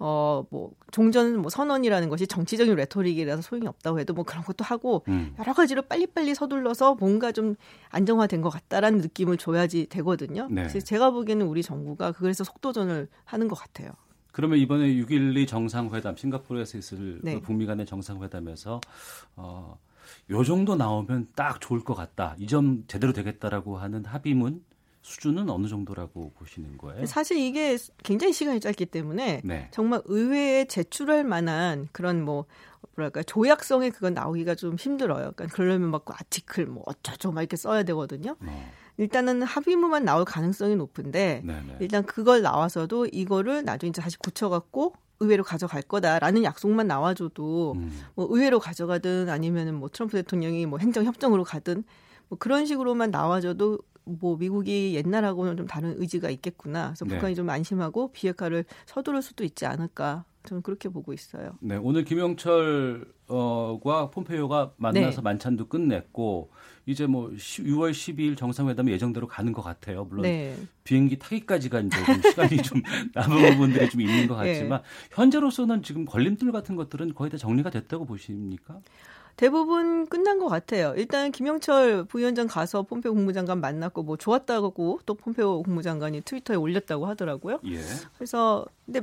어 0.05 0.45
뭐 0.51 0.73
종전 0.91 1.37
뭐 1.39 1.49
선언이라는 1.49 2.09
것이 2.09 2.27
정치적인 2.27 2.75
레토릭이라서 2.75 3.41
소용이 3.43 3.69
없다고 3.69 4.01
해도 4.01 4.13
뭐 4.15 4.25
그런 4.25 4.43
것도 4.43 4.65
하고 4.65 5.05
음. 5.09 5.35
여러 5.39 5.53
가지로 5.53 5.83
빨리빨리 5.83 6.35
서둘러서 6.35 6.97
뭔가 6.97 7.31
좀 7.31 7.55
안정화된 7.91 8.43
것 8.43 8.51
같다라는 8.51 8.99
느낌을 8.99 9.37
줘야지 9.37 9.87
되거든요. 9.87 10.49
네. 10.51 10.63
그래서 10.63 10.81
제가 10.81 11.11
보기에는 11.11 11.47
우리 11.47 11.63
정부가 11.63 12.13
그래서 12.13 12.43
속도전을 12.43 13.09
하는 13.25 13.49
것 13.49 13.55
같아요. 13.55 13.93
그러면 14.33 14.59
이번에 14.59 14.89
6.12 14.95 15.47
정상회담 15.47 16.17
싱가포르에서 16.17 16.79
있을 16.79 17.21
네. 17.23 17.35
그 17.35 17.41
북미 17.41 17.67
간의 17.67 17.87
정상회담에서 17.87 18.81
어, 19.37 19.79
요 20.31 20.45
정도 20.45 20.75
나오면 20.75 21.29
딱 21.37 21.61
좋을 21.61 21.81
것 21.85 21.95
같다. 21.95 22.35
이 22.39 22.47
점 22.47 22.85
제대로 22.89 23.13
되겠다라고 23.13 23.77
하는 23.79 24.05
합의문 24.05 24.65
수준은 25.03 25.51
어느 25.51 25.67
정도라고 25.67 26.33
보시는 26.37 26.79
거예요? 26.79 27.07
사실 27.07 27.37
이게 27.37 27.77
굉장히 28.05 28.33
시간이 28.33 28.61
짧기 28.61 28.87
때문에 28.87 29.43
네. 29.45 29.69
정말 29.73 30.01
의회에 30.05 30.65
제출할 30.67 31.25
만한 31.25 31.89
그런 31.93 32.25
뭐 32.25 32.47
뭐랄까 32.97 33.23
조약성에 33.23 33.91
그건 33.91 34.15
나오기가 34.15 34.55
좀 34.55 34.77
힘들어요. 34.77 35.33
그러니까 35.35 35.47
그러려면 35.49 35.91
막 35.91 36.05
아티클 36.07 36.67
뭐 36.67 36.85
어쩌죠 36.87 37.33
막 37.33 37.43
이렇게 37.43 37.57
써야 37.57 37.83
되거든요. 37.83 38.37
네. 38.41 38.71
일단은 38.97 39.43
합의문만 39.43 40.05
나올 40.05 40.25
가능성이 40.25 40.77
높은데 40.77 41.43
네네. 41.45 41.79
일단 41.81 42.05
그걸 42.05 42.43
나와서도 42.43 43.07
이거를 43.07 43.65
나중에 43.65 43.91
이제 43.91 44.01
다시 44.01 44.17
고쳐갖고 44.19 44.95
의회로 45.21 45.45
가져갈 45.45 45.83
거다라는 45.83 46.45
약속만 46.45 46.87
나와줘도 46.87 47.73
음. 47.77 48.03
뭐 48.15 48.27
의회로 48.31 48.61
가져가든 48.61 49.29
아니면은 49.31 49.75
뭐 49.75 49.89
트럼프 49.89 50.17
대통령이 50.17 50.67
뭐 50.67 50.79
행정 50.79 51.05
협정으로 51.05 51.45
가든 51.45 51.85
뭐 52.29 52.39
그런 52.39 52.67
식으로만 52.67 53.11
나와줘도 53.11 53.79
뭐 54.05 54.37
미국이 54.37 54.95
옛날하고는 54.95 55.57
좀 55.57 55.67
다른 55.67 55.95
의지가 56.01 56.31
있겠구나. 56.31 56.89
그래서 56.89 57.05
네. 57.05 57.15
북한이 57.15 57.35
좀 57.35 57.49
안심하고 57.49 58.13
비핵화를 58.13 58.65
서두를 58.87 59.23
수도 59.23 59.45
있지 59.45 59.67
않을까. 59.67 60.25
저는 60.45 60.63
그렇게 60.63 60.89
보고 60.89 61.13
있어요. 61.13 61.57
네, 61.61 61.77
오늘 61.77 62.05
김영철과 62.05 63.07
폼페이오가 64.11 64.73
만나서 64.77 65.17
네. 65.17 65.23
만찬도 65.23 65.69
끝냈고 65.69 66.51
이제 66.85 67.07
뭐 67.07 67.31
6월 67.31 67.93
12일 67.93 68.37
정상회담 68.37 68.89
예정대로 68.91 69.29
가는 69.29 69.53
것 69.53 69.63
같아요. 69.63 70.05
물론 70.05 70.23
네. 70.23 70.57
비행기 70.83 71.19
타기까지가 71.21 71.81
이제 71.81 71.97
좀 72.05 72.23
시간이 72.23 72.57
좀 72.63 72.83
남은 73.15 73.53
부분들이 73.53 73.89
좀 73.89 74.01
있는 74.01 74.27
것 74.27 74.41
네. 74.43 74.53
같지만 74.55 74.83
현재로서는 75.13 75.85
지금 75.85 76.05
걸림돌 76.05 76.51
같은 76.51 76.75
것들은 76.75 77.15
거의 77.15 77.31
다 77.31 77.37
정리가 77.37 77.71
됐다고 77.71 78.05
보십니까? 78.05 78.81
대부분 79.43 80.07
끝난 80.07 80.39
것 80.39 80.47
같아요. 80.47 80.95
일단 80.97 81.33
김영철 81.33 82.05
부위원장 82.05 82.47
가서 82.47 82.85
폼페오 82.85 83.13
국무장관 83.13 83.61
만났고 83.61 84.05
뭐 84.05 84.17
좋았다고 84.17 85.01
또 85.05 85.15
폼페오 85.15 85.65
국무장관이 85.65 86.21
트위터에 86.21 86.55
올렸다고 86.55 87.07
하더라고요. 87.07 87.59
예. 87.65 87.81
그래서 88.15 88.65
근데 88.87 89.01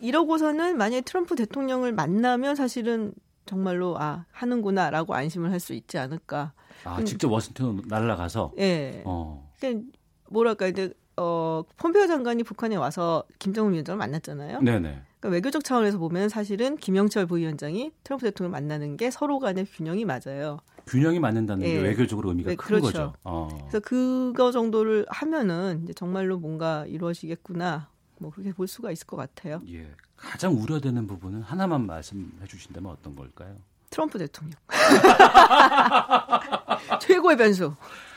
이러고서는 0.00 0.76
만약에 0.76 1.00
트럼프 1.00 1.36
대통령을 1.36 1.92
만나면 1.94 2.54
사실은 2.54 3.14
정말로 3.46 3.96
아 3.98 4.26
하는구나라고 4.30 5.14
안심을 5.14 5.50
할 5.50 5.58
수 5.58 5.72
있지 5.72 5.96
않을까. 5.96 6.52
아, 6.84 6.98
음, 6.98 7.06
직접 7.06 7.32
워싱턴 7.32 7.80
날아가서 7.86 8.52
예. 8.58 9.00
어. 9.06 9.50
그러니까 9.58 9.86
뭐랄까 10.28 10.66
이제 10.66 10.92
어 11.16 11.64
폼페오 11.78 12.06
장관이 12.08 12.42
북한에 12.42 12.76
와서 12.76 13.24
김정은 13.38 13.72
위원장을 13.72 13.96
만났잖아요. 13.96 14.60
네, 14.60 14.78
네. 14.80 15.00
그러니까 15.20 15.34
외교적 15.34 15.64
차원에서 15.64 15.98
보면 15.98 16.28
사실은 16.28 16.76
김영철 16.76 17.26
부위원장이 17.26 17.92
트럼프 18.04 18.24
대통령을 18.26 18.52
만나는 18.52 18.96
게 18.96 19.10
서로 19.10 19.38
간의 19.38 19.66
균형이 19.66 20.04
맞아요. 20.04 20.58
균형이 20.86 21.20
맞는다는 21.20 21.64
게 21.64 21.76
예. 21.76 21.80
외교적으로 21.80 22.30
의미가 22.30 22.50
네, 22.50 22.56
큰 22.56 22.66
그렇죠. 22.66 22.86
거죠. 22.86 23.12
어. 23.24 23.48
그래서 23.68 23.80
그거 23.80 24.52
정도를 24.52 25.04
하면은 25.08 25.80
이제 25.82 25.92
정말로 25.92 26.38
뭔가 26.38 26.86
이루어지겠구나. 26.86 27.88
뭐 28.20 28.30
그렇게 28.30 28.52
볼 28.52 28.66
수가 28.66 28.90
있을 28.90 29.06
것 29.06 29.16
같아요. 29.16 29.60
예. 29.68 29.86
가장 30.16 30.54
우려되는 30.54 31.06
부분은 31.06 31.42
하나만 31.42 31.86
말씀해 31.86 32.46
주신다면 32.48 32.90
어떤 32.90 33.14
걸까요? 33.14 33.54
트럼프 33.90 34.18
대통령. 34.18 34.58
최고의 37.00 37.36
변수. 37.36 37.74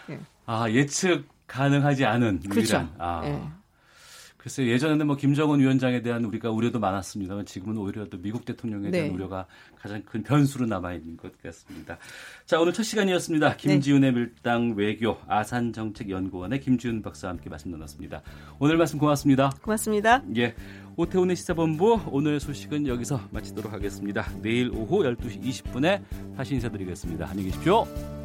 예. 0.09 0.19
아, 0.45 0.69
예측 0.69 1.27
가능하지 1.47 2.05
않은 2.05 2.39
그렇죠. 2.41 2.59
유일한. 2.59 2.93
아. 2.97 3.21
예. 3.25 3.41
글쎄 4.41 4.65
예전에는 4.65 5.05
뭐 5.05 5.15
김정은 5.15 5.59
위원장에 5.59 6.01
대한 6.01 6.25
우리가 6.25 6.49
우려도 6.49 6.79
많았습니다만 6.79 7.45
지금은 7.45 7.77
오히려 7.77 8.05
또 8.05 8.17
미국 8.19 8.43
대통령에 8.43 8.89
대한 8.89 9.09
네. 9.09 9.13
우려가 9.13 9.45
가장 9.79 10.01
큰 10.01 10.23
변수로 10.23 10.65
남아 10.65 10.93
있는 10.93 11.15
것 11.15 11.39
같습니다. 11.43 11.99
자 12.47 12.59
오늘 12.59 12.73
첫 12.73 12.81
네. 12.81 12.89
시간이었습니다. 12.89 13.57
김지훈의 13.57 14.11
밀당 14.13 14.73
외교 14.75 15.19
아산정책연구원의 15.27 16.59
김지훈 16.59 17.03
박사와 17.03 17.33
함께 17.33 17.51
말씀 17.51 17.69
나눴습니다. 17.69 18.23
오늘 18.57 18.77
말씀 18.77 18.97
고맙습니다. 18.97 19.51
고맙습니다. 19.61 20.23
예. 20.37 20.55
오태훈의 20.95 21.35
시사본부 21.35 22.01
오늘 22.07 22.39
소식은 22.39 22.87
여기서 22.87 23.21
마치도록 23.29 23.71
하겠습니다. 23.71 24.25
내일 24.41 24.71
오후 24.71 25.03
12시 25.03 25.41
20분에 25.43 26.01
다시 26.35 26.55
인사드리겠습니다. 26.55 27.27
안녕히 27.29 27.51
계십시오. 27.51 28.20